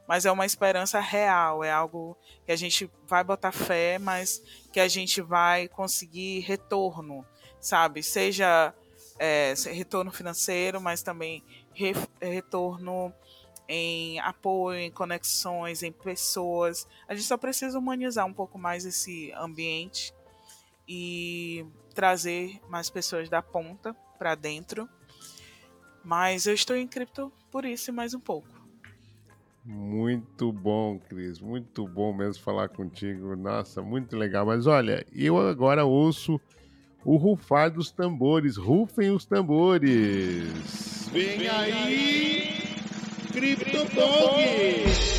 mas 0.07 0.25
é 0.25 0.31
uma 0.31 0.45
esperança 0.45 0.99
real, 0.99 1.63
é 1.63 1.71
algo 1.71 2.17
que 2.45 2.51
a 2.51 2.55
gente 2.55 2.89
vai 3.07 3.23
botar 3.23 3.51
fé, 3.51 3.97
mas 3.97 4.41
que 4.71 4.79
a 4.79 4.87
gente 4.87 5.21
vai 5.21 5.67
conseguir 5.69 6.41
retorno, 6.41 7.25
sabe? 7.59 8.03
Seja 8.03 8.73
é, 9.17 9.53
retorno 9.71 10.11
financeiro, 10.11 10.81
mas 10.81 11.01
também 11.01 11.43
re, 11.73 11.93
retorno 12.21 13.13
em 13.67 14.19
apoio, 14.19 14.79
em 14.79 14.91
conexões, 14.91 15.83
em 15.83 15.91
pessoas. 15.91 16.87
A 17.07 17.15
gente 17.15 17.25
só 17.25 17.37
precisa 17.37 17.77
humanizar 17.77 18.25
um 18.25 18.33
pouco 18.33 18.57
mais 18.57 18.85
esse 18.85 19.31
ambiente 19.33 20.13
e 20.87 21.65
trazer 21.93 22.59
mais 22.69 22.89
pessoas 22.89 23.29
da 23.29 23.41
ponta 23.41 23.93
para 24.17 24.35
dentro. 24.35 24.87
Mas 26.03 26.45
eu 26.45 26.53
estou 26.53 26.75
em 26.75 26.87
cripto 26.87 27.31
por 27.49 27.65
isso 27.65 27.89
e 27.89 27.93
mais 27.93 28.13
um 28.13 28.19
pouco. 28.19 28.47
Muito 29.63 30.51
bom, 30.51 30.99
Cris. 30.99 31.39
Muito 31.39 31.87
bom 31.87 32.13
mesmo 32.13 32.43
falar 32.43 32.67
contigo. 32.67 33.33
Nossa, 33.37 33.81
muito 33.81 34.17
legal. 34.17 34.45
Mas 34.45 34.67
olha, 34.67 35.05
eu 35.13 35.37
agora 35.37 35.85
ouço 35.85 36.39
o 37.05 37.17
rufar 37.17 37.71
dos 37.71 37.91
tambores. 37.91 38.57
Rufem 38.57 39.11
os 39.11 39.25
tambores. 39.25 41.09
Vem 41.11 41.47
aí, 41.47 42.75
CryptoPong! 43.31 45.13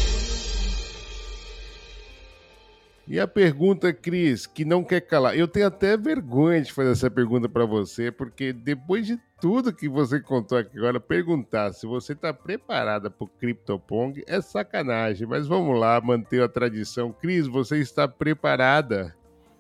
E 3.07 3.21
a 3.21 3.29
pergunta, 3.29 3.93
Cris, 3.93 4.47
que 4.47 4.65
não 4.65 4.83
quer 4.83 5.03
calar. 5.03 5.37
Eu 5.37 5.47
tenho 5.47 5.67
até 5.67 5.95
vergonha 5.95 6.63
de 6.63 6.73
fazer 6.73 6.93
essa 6.93 7.11
pergunta 7.11 7.47
para 7.49 7.67
você, 7.67 8.11
porque 8.11 8.51
depois 8.51 9.07
de 9.07 9.21
tudo 9.39 9.75
que 9.75 9.87
você 9.91 10.19
contou 10.21 10.57
aqui 10.57 10.79
agora, 10.79 10.99
perguntar 10.99 11.75
se 11.75 11.87
você 11.87 12.15
está 12.15 12.33
preparada 12.33 13.11
para 13.11 13.25
o 13.25 13.29
CryptoPong 13.29 14.25
é 14.27 14.41
sacanagem. 14.41 15.27
Mas 15.27 15.47
vamos 15.47 15.79
lá, 15.79 16.01
manter 16.01 16.43
a 16.43 16.49
tradição. 16.49 17.13
Cris, 17.13 17.47
você 17.47 17.79
está 17.79 18.09
preparada? 18.09 19.15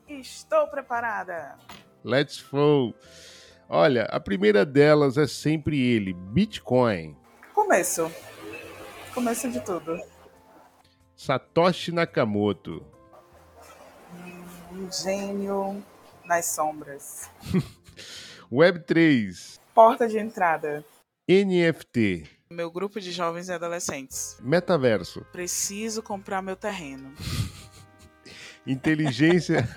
Estou 0.09 0.67
preparada. 0.69 1.57
Let's 2.05 2.43
go. 2.43 2.95
Olha, 3.69 4.05
a 4.05 4.21
primeira 4.21 4.67
delas 4.67 5.17
é 5.17 5.27
sempre 5.27 5.81
ele, 5.81 6.13
Bitcoin. 6.13 7.17
Começo. 7.55 8.11
Começo 9.15 9.51
de 9.51 9.61
tudo. 9.61 9.99
Satoshi 11.17 11.93
Nakamoto. 11.93 12.85
Um 14.71 14.93
gênio 14.93 15.83
nas 16.27 16.47
sombras. 16.47 17.31
Web3. 18.53 19.59
Porta 19.75 20.07
de 20.07 20.19
entrada. 20.19 20.85
NFT. 21.27 22.29
Meu 22.51 22.71
grupo 22.71 23.01
de 23.01 23.13
jovens 23.13 23.49
e 23.49 23.53
adolescentes. 23.53 24.37
Metaverso. 24.43 25.25
Preciso 25.33 26.03
comprar 26.03 26.43
meu 26.43 26.55
terreno. 26.55 27.15
Inteligência. 28.67 29.67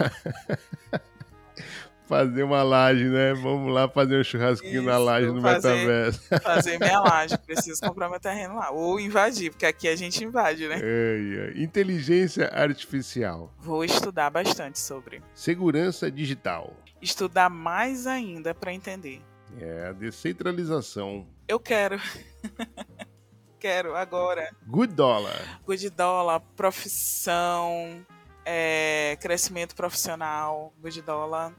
fazer 2.08 2.44
uma 2.44 2.64
laje, 2.64 3.04
né? 3.04 3.34
Vamos 3.34 3.72
lá 3.72 3.88
fazer 3.88 4.20
um 4.20 4.24
churrasquinho 4.24 4.82
Isso, 4.82 4.90
na 4.90 4.98
laje 4.98 5.28
no 5.28 5.42
fazer, 5.42 5.76
metaverso. 5.76 6.22
Fazer 6.42 6.80
minha 6.80 7.00
laje, 7.02 7.38
preciso 7.38 7.82
comprar 7.82 8.10
meu 8.10 8.20
terreno 8.20 8.56
lá. 8.56 8.72
Ou 8.72 9.00
invadir, 9.00 9.52
porque 9.52 9.66
aqui 9.66 9.88
a 9.88 9.96
gente 9.96 10.24
invade, 10.24 10.68
né? 10.68 10.80
É, 10.82 11.54
é. 11.56 11.62
Inteligência 11.62 12.48
artificial. 12.48 13.54
Vou 13.60 13.84
estudar 13.84 14.30
bastante 14.30 14.80
sobre. 14.80 15.22
Segurança 15.34 16.10
digital. 16.10 16.74
Estudar 17.02 17.50
mais 17.50 18.08
ainda 18.08 18.56
para 18.56 18.74
entender. 18.74 19.22
É, 19.60 19.94
descentralização. 19.94 21.28
Eu 21.48 21.60
quero. 21.60 22.00
quero 23.60 23.96
agora. 23.96 24.50
Good 24.66 24.94
dollar. 24.94 25.60
Good 25.66 25.90
dollar, 25.90 26.42
profissão, 26.56 28.06
é, 28.46 29.18
crescimento 29.20 29.76
profissional. 29.76 30.74
Good 30.82 31.02
dollar 31.02 31.54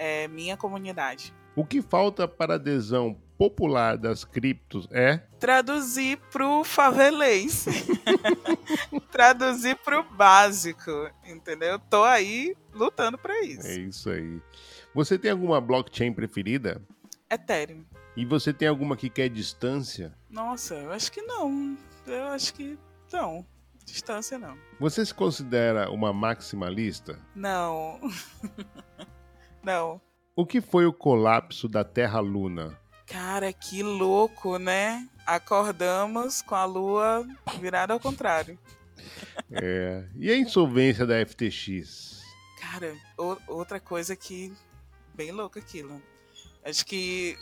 é, 0.00 0.26
minha 0.28 0.56
comunidade. 0.56 1.34
O 1.54 1.62
que 1.62 1.82
falta 1.82 2.26
para 2.26 2.54
a 2.54 2.56
adesão 2.56 3.20
popular 3.36 3.98
das 3.98 4.24
criptos 4.24 4.88
é? 4.90 5.18
Traduzir 5.38 6.16
para 6.32 6.48
o 6.48 6.64
favelês. 6.64 7.66
Traduzir 9.12 9.76
para 9.76 10.00
o 10.00 10.02
básico, 10.02 10.90
entendeu? 11.22 11.78
Tô 11.78 12.02
aí 12.02 12.56
lutando 12.72 13.18
para 13.18 13.44
isso. 13.44 13.66
É 13.66 13.74
isso 13.74 14.08
aí. 14.08 14.40
Você 14.94 15.18
tem 15.18 15.30
alguma 15.30 15.60
blockchain 15.60 16.14
preferida? 16.14 16.80
Ethereum. 17.30 17.84
E 18.16 18.24
você 18.24 18.54
tem 18.54 18.68
alguma 18.68 18.96
que 18.96 19.10
quer 19.10 19.28
distância? 19.28 20.14
Nossa, 20.30 20.74
eu 20.76 20.92
acho 20.92 21.12
que 21.12 21.20
não. 21.20 21.76
Eu 22.06 22.24
acho 22.28 22.54
que 22.54 22.78
não. 23.12 23.44
Distância 23.84 24.38
não. 24.38 24.56
Você 24.78 25.04
se 25.04 25.12
considera 25.12 25.90
uma 25.90 26.10
maximalista? 26.12 27.18
Não. 27.34 28.00
Não. 29.62 30.00
O 30.34 30.46
que 30.46 30.60
foi 30.60 30.86
o 30.86 30.92
colapso 30.92 31.68
da 31.68 31.84
Terra-Luna? 31.84 32.78
Cara, 33.06 33.52
que 33.52 33.82
louco, 33.82 34.58
né? 34.58 35.08
Acordamos 35.26 36.42
com 36.42 36.54
a 36.54 36.64
Lua 36.64 37.26
virada 37.60 37.92
ao 37.92 38.00
contrário. 38.00 38.58
É. 39.50 40.04
E 40.16 40.30
a 40.30 40.36
insolvência 40.36 41.04
da 41.06 41.14
FTX? 41.26 42.22
Cara, 42.60 42.94
outra 43.48 43.80
coisa 43.80 44.14
que. 44.14 44.52
Bem 45.14 45.32
louco 45.32 45.58
aquilo. 45.58 46.00
Acho 46.64 46.86
que. 46.86 47.36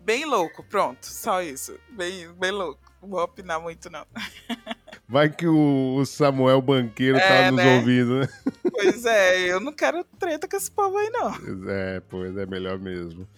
Bem 0.00 0.24
louco, 0.24 0.62
pronto. 0.64 1.04
Só 1.04 1.42
isso. 1.42 1.78
Bem, 1.90 2.32
bem 2.34 2.50
louco. 2.50 2.80
Não 3.02 3.10
vou 3.10 3.20
opinar 3.22 3.60
muito, 3.60 3.90
não. 3.90 4.06
Vai 5.06 5.28
que 5.28 5.46
o 5.46 6.04
Samuel 6.06 6.62
Banqueiro 6.62 7.18
tá 7.18 7.24
é, 7.24 7.44
tá 7.44 7.50
nos 7.50 7.64
né? 7.64 7.76
ouvindo, 7.76 8.20
né? 8.20 8.28
Pois 8.72 9.04
é, 9.04 9.40
eu 9.40 9.60
não 9.60 9.72
quero 9.72 10.02
treta 10.18 10.48
com 10.48 10.56
esse 10.56 10.70
povo 10.70 10.96
aí, 10.96 11.10
não. 11.10 11.32
Pois 11.32 11.66
é, 11.68 12.00
pois 12.00 12.36
é 12.36 12.46
melhor 12.46 12.78
mesmo. 12.78 13.28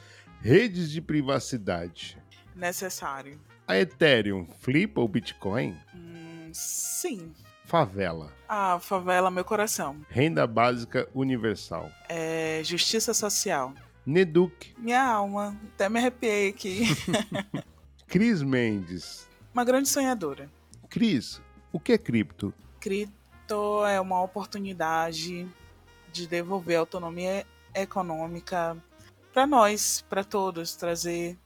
Redes 0.41 0.91
de 0.91 1.01
privacidade. 1.01 2.17
Necessário. 2.55 3.39
A 3.67 3.77
Ethereum 3.77 4.47
flipa 4.61 5.01
o 5.01 5.09
Bitcoin? 5.09 5.77
Hum, 5.95 6.51
sim. 6.53 7.33
Favela. 7.65 8.33
Ah, 8.49 8.79
favela, 8.81 9.29
meu 9.29 9.45
coração. 9.45 9.97
Renda 10.09 10.47
básica 10.47 11.09
universal. 11.13 11.91
É, 12.09 12.61
justiça 12.65 13.13
social. 13.13 13.75
Neduc. 14.07 14.73
Minha 14.79 15.03
alma, 15.03 15.57
até 15.75 15.89
me 15.89 15.99
arrepiei 15.99 16.49
aqui. 16.51 16.85
Cris 18.07 18.41
Mendes. 18.41 19.29
Uma 19.53 19.65
grande 19.65 19.89
sonhadora. 19.89 20.49
Cris, 20.89 21.43
o 21.77 21.81
que 21.81 21.93
é 21.93 21.99
cripto? 21.99 22.55
Cripto 22.81 23.85
é 23.85 24.01
uma 24.01 24.23
oportunidade 24.23 25.47
de 26.11 26.27
devolver 26.27 26.79
autonomia 26.79 27.47
econômica 27.75 28.77
para 29.31 29.47
nós, 29.47 30.03
para 30.09 30.25
todos, 30.25 30.75
trazer 30.75 31.37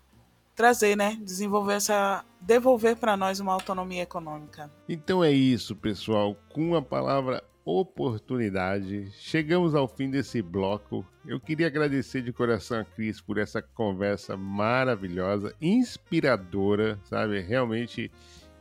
trazer, 0.55 0.95
né, 0.95 1.19
desenvolver 1.23 1.75
essa 1.75 2.25
devolver 2.41 2.95
para 2.95 3.17
nós 3.17 3.41
uma 3.41 3.53
autonomia 3.53 4.03
econômica. 4.03 4.71
Então 4.89 5.25
é 5.25 5.33
isso, 5.33 5.75
pessoal, 5.75 6.37
com 6.51 6.77
a 6.77 6.83
palavra 6.83 7.43
oportunidade, 7.65 9.11
chegamos 9.13 9.75
ao 9.75 9.89
fim 9.89 10.11
desse 10.11 10.41
bloco. 10.43 11.05
Eu 11.27 11.41
queria 11.41 11.67
agradecer 11.67 12.23
de 12.23 12.33
coração 12.33 12.81
a 12.81 12.85
Cris 12.85 13.21
por 13.21 13.39
essa 13.39 13.61
conversa 13.61 14.37
maravilhosa, 14.37 15.55
inspiradora, 15.61 16.99
sabe? 17.05 17.41
Realmente 17.41 18.11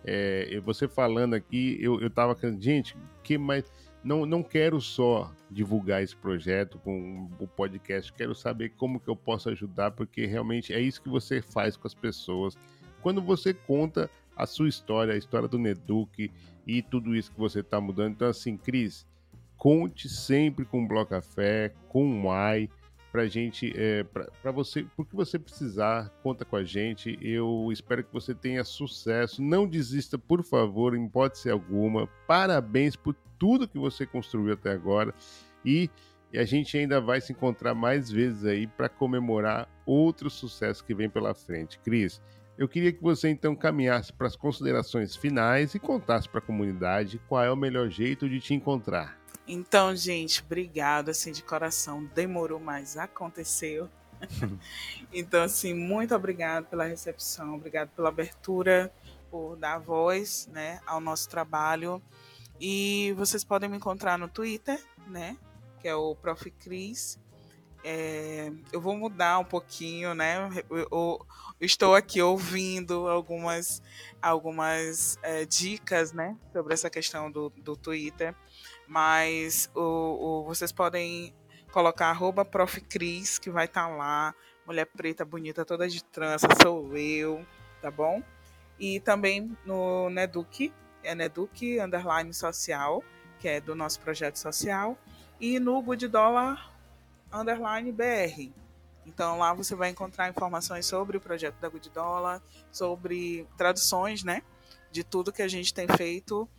é, 0.04 0.60
você 0.64 0.88
falando 0.88 1.34
aqui, 1.34 1.78
eu, 1.82 2.00
eu 2.02 2.10
tava 2.10 2.38
gente, 2.60 2.96
que 3.24 3.38
mais. 3.38 3.72
Não, 4.02 4.26
não 4.26 4.42
quero 4.42 4.80
só 4.80 5.30
divulgar 5.52 6.02
esse 6.02 6.16
projeto 6.16 6.80
com 6.80 7.30
o 7.38 7.46
podcast, 7.46 8.14
quero 8.14 8.34
saber 8.34 8.70
como 8.78 9.00
que 9.00 9.10
eu 9.10 9.16
posso 9.16 9.50
ajudar, 9.50 9.92
porque 9.92 10.26
realmente 10.26 10.74
é 10.74 10.80
isso 10.80 11.02
que 11.02 11.10
você 11.10 11.42
faz 11.42 11.76
com 11.76 11.86
as 11.86 11.94
pessoas. 11.94 12.58
Quando 13.02 13.22
você 13.22 13.54
conta 13.54 14.10
a 14.40 14.46
sua 14.46 14.70
história, 14.70 15.14
a 15.14 15.18
história 15.18 15.50
do 15.50 15.60
Neduc 15.60 16.32
e 16.66 16.82
tudo 16.82 17.14
isso 17.14 17.32
que 17.32 17.40
você 17.40 17.60
está 17.60 17.82
mudando. 17.82 18.14
Então, 18.14 18.30
assim, 18.30 18.56
Cris, 18.56 19.06
conte 19.58 20.08
sempre 20.08 20.64
com 20.64 20.84
o 20.84 20.88
Bloco 20.88 21.10
Café, 21.10 21.74
com 21.90 22.04
o 22.04 22.24
Mai, 22.24 22.70
pra 23.12 23.28
gente, 23.28 23.74
é, 23.76 24.04
para 24.04 24.52
você, 24.52 24.86
porque 24.96 25.16
você 25.16 25.40
precisar, 25.40 26.10
conta 26.22 26.46
com 26.46 26.56
a 26.56 26.64
gente. 26.64 27.18
Eu 27.22 27.70
espero 27.72 28.04
que 28.04 28.14
você 28.14 28.34
tenha 28.34 28.64
sucesso. 28.64 29.42
Não 29.42 29.68
desista, 29.68 30.18
por 30.18 30.44
favor, 30.44 30.96
em 30.96 31.06
hipótese 31.06 31.50
alguma. 31.50 32.08
Parabéns 32.28 32.96
por 32.96 33.16
tudo 33.38 33.68
que 33.68 33.80
você 33.80 34.06
construiu 34.06 34.54
até 34.54 34.72
agora. 34.72 35.14
E, 35.66 35.90
e 36.32 36.38
a 36.38 36.46
gente 36.46 36.78
ainda 36.78 37.02
vai 37.02 37.20
se 37.22 37.32
encontrar 37.32 37.74
mais 37.74 38.12
vezes 38.12 38.46
aí 38.46 38.68
para 38.68 38.90
comemorar 38.90 39.68
outro 39.86 40.30
sucesso 40.30 40.84
que 40.84 40.94
vem 40.94 41.10
pela 41.10 41.34
frente. 41.34 41.80
Cris, 41.80 42.22
eu 42.58 42.68
queria 42.68 42.92
que 42.92 43.02
você 43.02 43.30
então 43.30 43.56
caminhasse 43.56 44.14
para 44.14 44.28
as 44.28 44.36
considerações 44.36 45.16
finais 45.16 45.74
e 45.74 45.80
contasse 45.80 46.28
para 46.30 46.40
a 46.40 46.44
comunidade 46.44 47.20
qual 47.28 47.44
é 47.44 47.52
o 47.52 47.56
melhor 47.56 47.90
jeito 47.90 48.30
de 48.30 48.40
te 48.40 48.54
encontrar. 48.54 49.19
Então, 49.52 49.96
gente, 49.96 50.44
obrigado, 50.44 51.10
assim, 51.10 51.32
de 51.32 51.42
coração. 51.42 52.06
Demorou, 52.14 52.60
mas 52.60 52.96
aconteceu. 52.96 53.90
então, 55.12 55.42
assim, 55.42 55.74
muito 55.74 56.14
obrigado 56.14 56.66
pela 56.66 56.84
recepção, 56.84 57.56
obrigado 57.56 57.90
pela 57.96 58.10
abertura, 58.10 58.94
por 59.32 59.56
dar 59.56 59.80
voz, 59.80 60.48
né, 60.54 60.80
ao 60.86 61.02
nosso 61.02 61.28
trabalho. 61.28 62.00
E 62.62 63.12
vocês 63.18 63.44
podem 63.44 63.68
me 63.68 63.78
encontrar 63.78 64.20
no 64.20 64.28
Twitter, 64.28 64.80
né, 65.08 65.36
que 65.80 65.88
é 65.88 65.96
o 65.96 66.14
Prof. 66.14 66.52
Cris. 66.52 67.20
É, 67.84 68.52
eu 68.72 68.80
vou 68.80 68.96
mudar 68.96 69.40
um 69.40 69.46
pouquinho, 69.46 70.14
né? 70.14 70.50
Eu, 70.70 70.78
eu, 70.92 71.26
estou 71.60 71.96
aqui 71.96 72.22
ouvindo 72.22 73.08
algumas, 73.08 73.82
algumas 74.22 75.18
é, 75.24 75.44
dicas, 75.44 76.14
né, 76.14 76.38
sobre 76.54 76.76
essa 76.76 76.88
questão 76.88 77.32
do, 77.32 77.50
do 77.50 77.76
Twitter. 77.76 78.36
Mas 78.90 79.70
o, 79.76 79.82
o, 80.42 80.44
vocês 80.46 80.72
podem 80.72 81.32
colocar 81.72 82.08
arroba 82.08 82.44
profcris, 82.44 83.38
que 83.38 83.52
vai 83.52 83.66
estar 83.66 83.88
tá 83.88 83.96
lá. 83.96 84.36
Mulher 84.66 84.86
preta, 84.86 85.24
bonita, 85.24 85.64
toda 85.64 85.88
de 85.88 86.04
trança, 86.04 86.48
sou 86.60 86.98
eu, 86.98 87.46
tá 87.84 87.92
bom? 87.92 88.24
E 88.80 89.00
também 89.00 89.56
no 89.64 90.10
Neduc, 90.10 90.74
é 91.04 91.14
Neduc 91.14 91.80
underline 91.80 92.34
social, 92.34 93.04
que 93.40 93.48
é 93.48 93.62
do 93.62 93.76
nosso 93.76 94.00
projeto 94.00 94.38
social. 94.38 94.98
E 95.40 95.60
no 95.60 95.80
Good 95.84 96.08
Dollar 96.08 96.74
underline 97.32 97.92
BR. 97.92 98.52
Então 99.06 99.38
lá 99.38 99.54
você 99.54 99.76
vai 99.76 99.90
encontrar 99.90 100.30
informações 100.30 100.88
sobre 100.88 101.18
o 101.18 101.22
projeto 101.22 101.56
da 101.60 101.70
Good 101.70 101.92
Dollar, 101.92 102.42
sobre 102.72 103.48
traduções, 103.56 104.24
né? 104.24 104.42
De 104.92 105.04
tudo 105.04 105.32
que 105.32 105.44
a 105.44 105.48
gente 105.48 105.74
tem 105.74 105.88
feito 105.88 106.50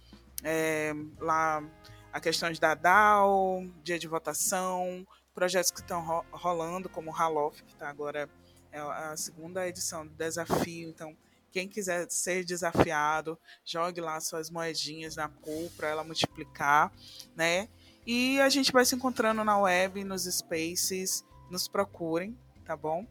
é, 0.44 0.92
lá 1.18 1.62
a 2.12 2.20
questões 2.20 2.58
da 2.58 2.74
DAO, 2.74 3.64
dia 3.82 3.98
de 3.98 4.08
votação, 4.08 5.06
projetos 5.34 5.70
que 5.70 5.80
estão 5.80 6.24
rolando, 6.32 6.88
como 6.88 7.10
o 7.10 7.14
Halof, 7.14 7.62
que 7.62 7.72
está 7.72 7.88
agora 7.88 8.28
é 8.72 8.78
a 8.78 9.16
segunda 9.16 9.66
edição 9.66 10.06
do 10.06 10.14
desafio. 10.14 10.88
Então, 10.88 11.16
quem 11.50 11.68
quiser 11.68 12.08
ser 12.10 12.44
desafiado, 12.44 13.38
jogue 13.64 14.00
lá 14.00 14.20
suas 14.20 14.50
moedinhas 14.50 15.16
na 15.16 15.28
pool 15.28 15.70
para 15.76 15.88
ela 15.88 16.04
multiplicar, 16.04 16.92
né? 17.34 17.68
E 18.06 18.40
a 18.40 18.48
gente 18.48 18.72
vai 18.72 18.84
se 18.84 18.94
encontrando 18.94 19.42
na 19.44 19.58
web, 19.58 20.04
nos 20.04 20.24
spaces, 20.24 21.24
nos 21.50 21.66
procurem, 21.66 22.38
tá 22.64 22.76
bom? 22.76 23.06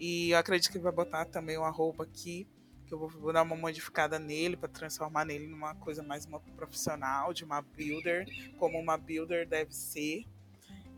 E 0.00 0.30
eu 0.30 0.38
acredito 0.38 0.72
que 0.72 0.78
vai 0.78 0.92
botar 0.92 1.26
também 1.26 1.58
uma 1.58 1.70
roupa 1.70 2.04
aqui 2.04 2.46
que 2.92 2.94
eu 2.94 2.98
vou, 2.98 3.08
vou 3.08 3.32
dar 3.32 3.42
uma 3.42 3.56
modificada 3.56 4.18
nele 4.18 4.54
para 4.54 4.68
transformar 4.68 5.24
nele 5.24 5.46
numa 5.46 5.74
coisa 5.74 6.02
mais 6.02 6.26
uma 6.26 6.38
profissional, 6.38 7.32
de 7.32 7.42
uma 7.42 7.62
builder, 7.62 8.26
como 8.58 8.78
uma 8.78 8.98
builder 8.98 9.48
deve 9.48 9.74
ser. 9.74 10.24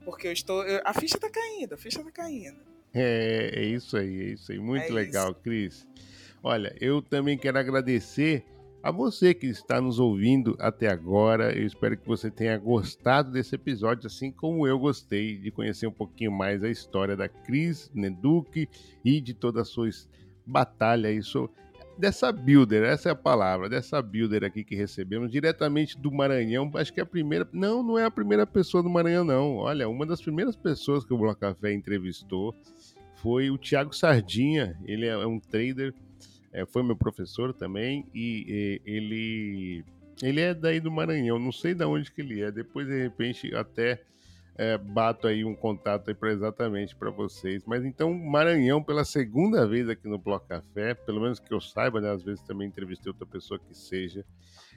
Porque 0.04 0.26
eu 0.26 0.32
estou. 0.32 0.64
Eu, 0.64 0.82
a 0.84 0.92
ficha 0.92 1.16
está 1.16 1.30
caindo, 1.30 1.74
a 1.74 1.76
ficha 1.76 2.00
está 2.00 2.10
caindo. 2.10 2.58
É, 2.92 3.50
é 3.54 3.64
isso 3.64 3.96
aí, 3.96 4.22
é 4.22 4.24
isso 4.32 4.50
aí. 4.50 4.58
Muito 4.58 4.86
é 4.86 4.90
legal, 4.90 5.30
isso. 5.30 5.40
Cris. 5.40 5.88
Olha, 6.42 6.76
eu 6.80 7.00
também 7.00 7.38
quero 7.38 7.58
agradecer 7.58 8.44
a 8.82 8.90
você 8.90 9.32
que 9.32 9.46
está 9.46 9.80
nos 9.80 10.00
ouvindo 10.00 10.56
até 10.58 10.88
agora. 10.88 11.56
Eu 11.56 11.64
espero 11.64 11.96
que 11.96 12.06
você 12.06 12.28
tenha 12.28 12.58
gostado 12.58 13.30
desse 13.30 13.54
episódio, 13.54 14.08
assim 14.08 14.32
como 14.32 14.66
eu 14.66 14.78
gostei 14.78 15.38
de 15.38 15.50
conhecer 15.52 15.86
um 15.86 15.92
pouquinho 15.92 16.32
mais 16.32 16.62
a 16.62 16.68
história 16.68 17.16
da 17.16 17.28
Cris 17.28 17.90
Neduc 17.94 18.68
e 19.04 19.20
de 19.20 19.32
toda 19.32 19.62
a 19.62 19.64
sua 19.64 19.88
batalha 20.44 21.08
aí, 21.08 21.22
dessa 21.98 22.30
builder, 22.32 22.84
essa 22.84 23.08
é 23.08 23.12
a 23.12 23.16
palavra, 23.16 23.68
dessa 23.68 24.00
builder 24.02 24.44
aqui 24.44 24.64
que 24.64 24.74
recebemos 24.74 25.30
diretamente 25.30 25.98
do 25.98 26.10
Maranhão. 26.10 26.70
Acho 26.74 26.92
que 26.92 27.00
é 27.00 27.02
a 27.02 27.06
primeira, 27.06 27.48
não, 27.52 27.82
não 27.82 27.98
é 27.98 28.04
a 28.04 28.10
primeira 28.10 28.46
pessoa 28.46 28.82
do 28.82 28.90
Maranhão, 28.90 29.24
não. 29.24 29.56
Olha, 29.56 29.88
uma 29.88 30.04
das 30.06 30.20
primeiras 30.20 30.56
pessoas 30.56 31.04
que 31.04 31.12
o 31.12 31.18
Bloco 31.18 31.40
Café 31.40 31.72
entrevistou 31.72 32.54
foi 33.16 33.50
o 33.50 33.58
Thiago 33.58 33.94
Sardinha. 33.94 34.78
Ele 34.86 35.06
é 35.06 35.16
um 35.26 35.38
trader 35.38 35.94
é, 36.54 36.64
foi 36.64 36.84
meu 36.84 36.94
professor 36.94 37.52
também 37.52 38.06
e, 38.14 38.80
e, 38.86 38.90
ele 38.90 39.84
ele 40.22 40.40
é 40.40 40.54
daí 40.54 40.78
do 40.78 40.92
Maranhão, 40.92 41.40
não 41.40 41.50
sei 41.50 41.74
de 41.74 41.84
onde 41.84 42.12
que 42.12 42.20
ele 42.20 42.40
é. 42.40 42.52
Depois 42.52 42.86
de 42.86 42.96
repente 43.02 43.52
até 43.52 44.00
é, 44.56 44.78
bato 44.78 45.26
aí 45.26 45.44
um 45.44 45.54
contato 45.54 46.08
aí 46.10 46.16
exatamente 46.30 46.94
para 46.94 47.10
vocês. 47.10 47.62
Mas 47.66 47.84
então 47.84 48.12
Maranhão 48.14 48.82
pela 48.82 49.04
segunda 49.04 49.66
vez 49.66 49.88
aqui 49.88 50.08
no 50.08 50.18
Bloco 50.18 50.46
Café, 50.46 50.94
pelo 50.94 51.20
menos 51.20 51.40
que 51.40 51.52
eu 51.52 51.60
saiba, 51.60 52.00
né? 52.00 52.10
Às 52.10 52.22
vezes 52.22 52.42
também 52.42 52.68
entrevistei 52.68 53.10
outra 53.10 53.26
pessoa 53.26 53.58
que 53.58 53.74
seja. 53.76 54.24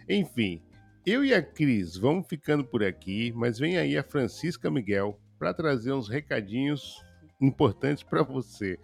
Enfim, 0.09 0.61
eu 1.05 1.23
e 1.23 1.33
a 1.33 1.41
Cris 1.41 1.95
vamos 1.95 2.27
ficando 2.27 2.63
por 2.63 2.83
aqui, 2.83 3.31
mas 3.35 3.59
vem 3.59 3.77
aí 3.77 3.97
a 3.97 4.03
Francisca 4.03 4.69
Miguel 4.69 5.19
para 5.37 5.53
trazer 5.53 5.93
uns 5.93 6.09
recadinhos 6.09 7.03
importantes 7.39 8.03
para 8.03 8.23
você. 8.23 8.79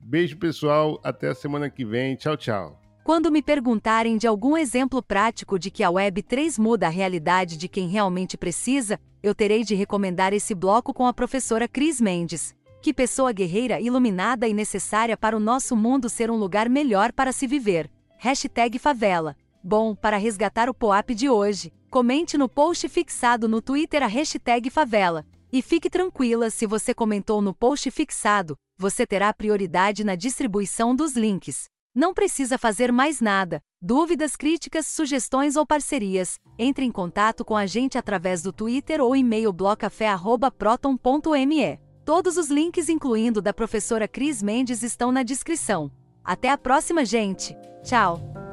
Beijo, 0.00 0.38
pessoal. 0.38 0.98
Até 1.04 1.28
a 1.28 1.34
semana 1.34 1.68
que 1.68 1.84
vem. 1.84 2.16
Tchau, 2.16 2.36
tchau. 2.36 2.80
Quando 3.04 3.30
me 3.30 3.42
perguntarem 3.42 4.16
de 4.16 4.26
algum 4.26 4.56
exemplo 4.56 5.02
prático 5.02 5.58
de 5.58 5.70
que 5.70 5.82
a 5.82 5.90
Web3 5.90 6.58
muda 6.58 6.86
a 6.86 6.90
realidade 6.90 7.56
de 7.56 7.68
quem 7.68 7.88
realmente 7.88 8.36
precisa, 8.36 8.98
eu 9.22 9.34
terei 9.34 9.64
de 9.64 9.74
recomendar 9.74 10.32
esse 10.32 10.54
bloco 10.54 10.94
com 10.94 11.06
a 11.06 11.12
professora 11.12 11.68
Cris 11.68 12.00
Mendes. 12.00 12.54
Que 12.82 12.94
pessoa 12.94 13.32
guerreira, 13.32 13.80
iluminada 13.80 14.48
e 14.48 14.54
necessária 14.54 15.16
para 15.16 15.36
o 15.36 15.40
nosso 15.40 15.76
mundo 15.76 16.08
ser 16.08 16.30
um 16.30 16.36
lugar 16.36 16.68
melhor 16.68 17.12
para 17.12 17.30
se 17.30 17.46
viver. 17.46 17.90
Hashtag 18.16 18.78
favela. 18.78 19.36
Bom, 19.62 19.94
para 19.94 20.16
resgatar 20.16 20.70
o 20.70 20.74
POAP 20.74 21.10
de 21.14 21.28
hoje, 21.28 21.72
comente 21.90 22.38
no 22.38 22.48
post 22.48 22.88
fixado 22.88 23.46
no 23.46 23.60
Twitter 23.60 24.02
a 24.02 24.06
hashtag 24.06 24.70
favela. 24.70 25.26
E 25.52 25.60
fique 25.60 25.90
tranquila 25.90 26.48
se 26.48 26.66
você 26.66 26.94
comentou 26.94 27.42
no 27.42 27.52
post 27.52 27.90
fixado, 27.90 28.56
você 28.78 29.06
terá 29.06 29.32
prioridade 29.34 30.02
na 30.04 30.14
distribuição 30.14 30.96
dos 30.96 31.14
links. 31.14 31.69
Não 31.94 32.14
precisa 32.14 32.56
fazer 32.56 32.90
mais 32.92 33.20
nada. 33.20 33.60
Dúvidas, 33.82 34.36
críticas, 34.36 34.86
sugestões 34.86 35.56
ou 35.56 35.66
parcerias, 35.66 36.38
entre 36.58 36.84
em 36.84 36.92
contato 36.92 37.44
com 37.44 37.56
a 37.56 37.66
gente 37.66 37.98
através 37.98 38.42
do 38.42 38.52
Twitter 38.52 39.00
ou 39.00 39.16
e-mail 39.16 39.52
blocafé@proton.me. 39.52 41.80
Todos 42.04 42.36
os 42.36 42.48
links, 42.48 42.88
incluindo 42.88 43.42
da 43.42 43.52
professora 43.52 44.06
Cris 44.06 44.40
Mendes, 44.42 44.82
estão 44.82 45.10
na 45.12 45.22
descrição. 45.22 45.90
Até 46.24 46.50
a 46.50 46.58
próxima, 46.58 47.04
gente. 47.04 47.56
Tchau. 47.82 48.49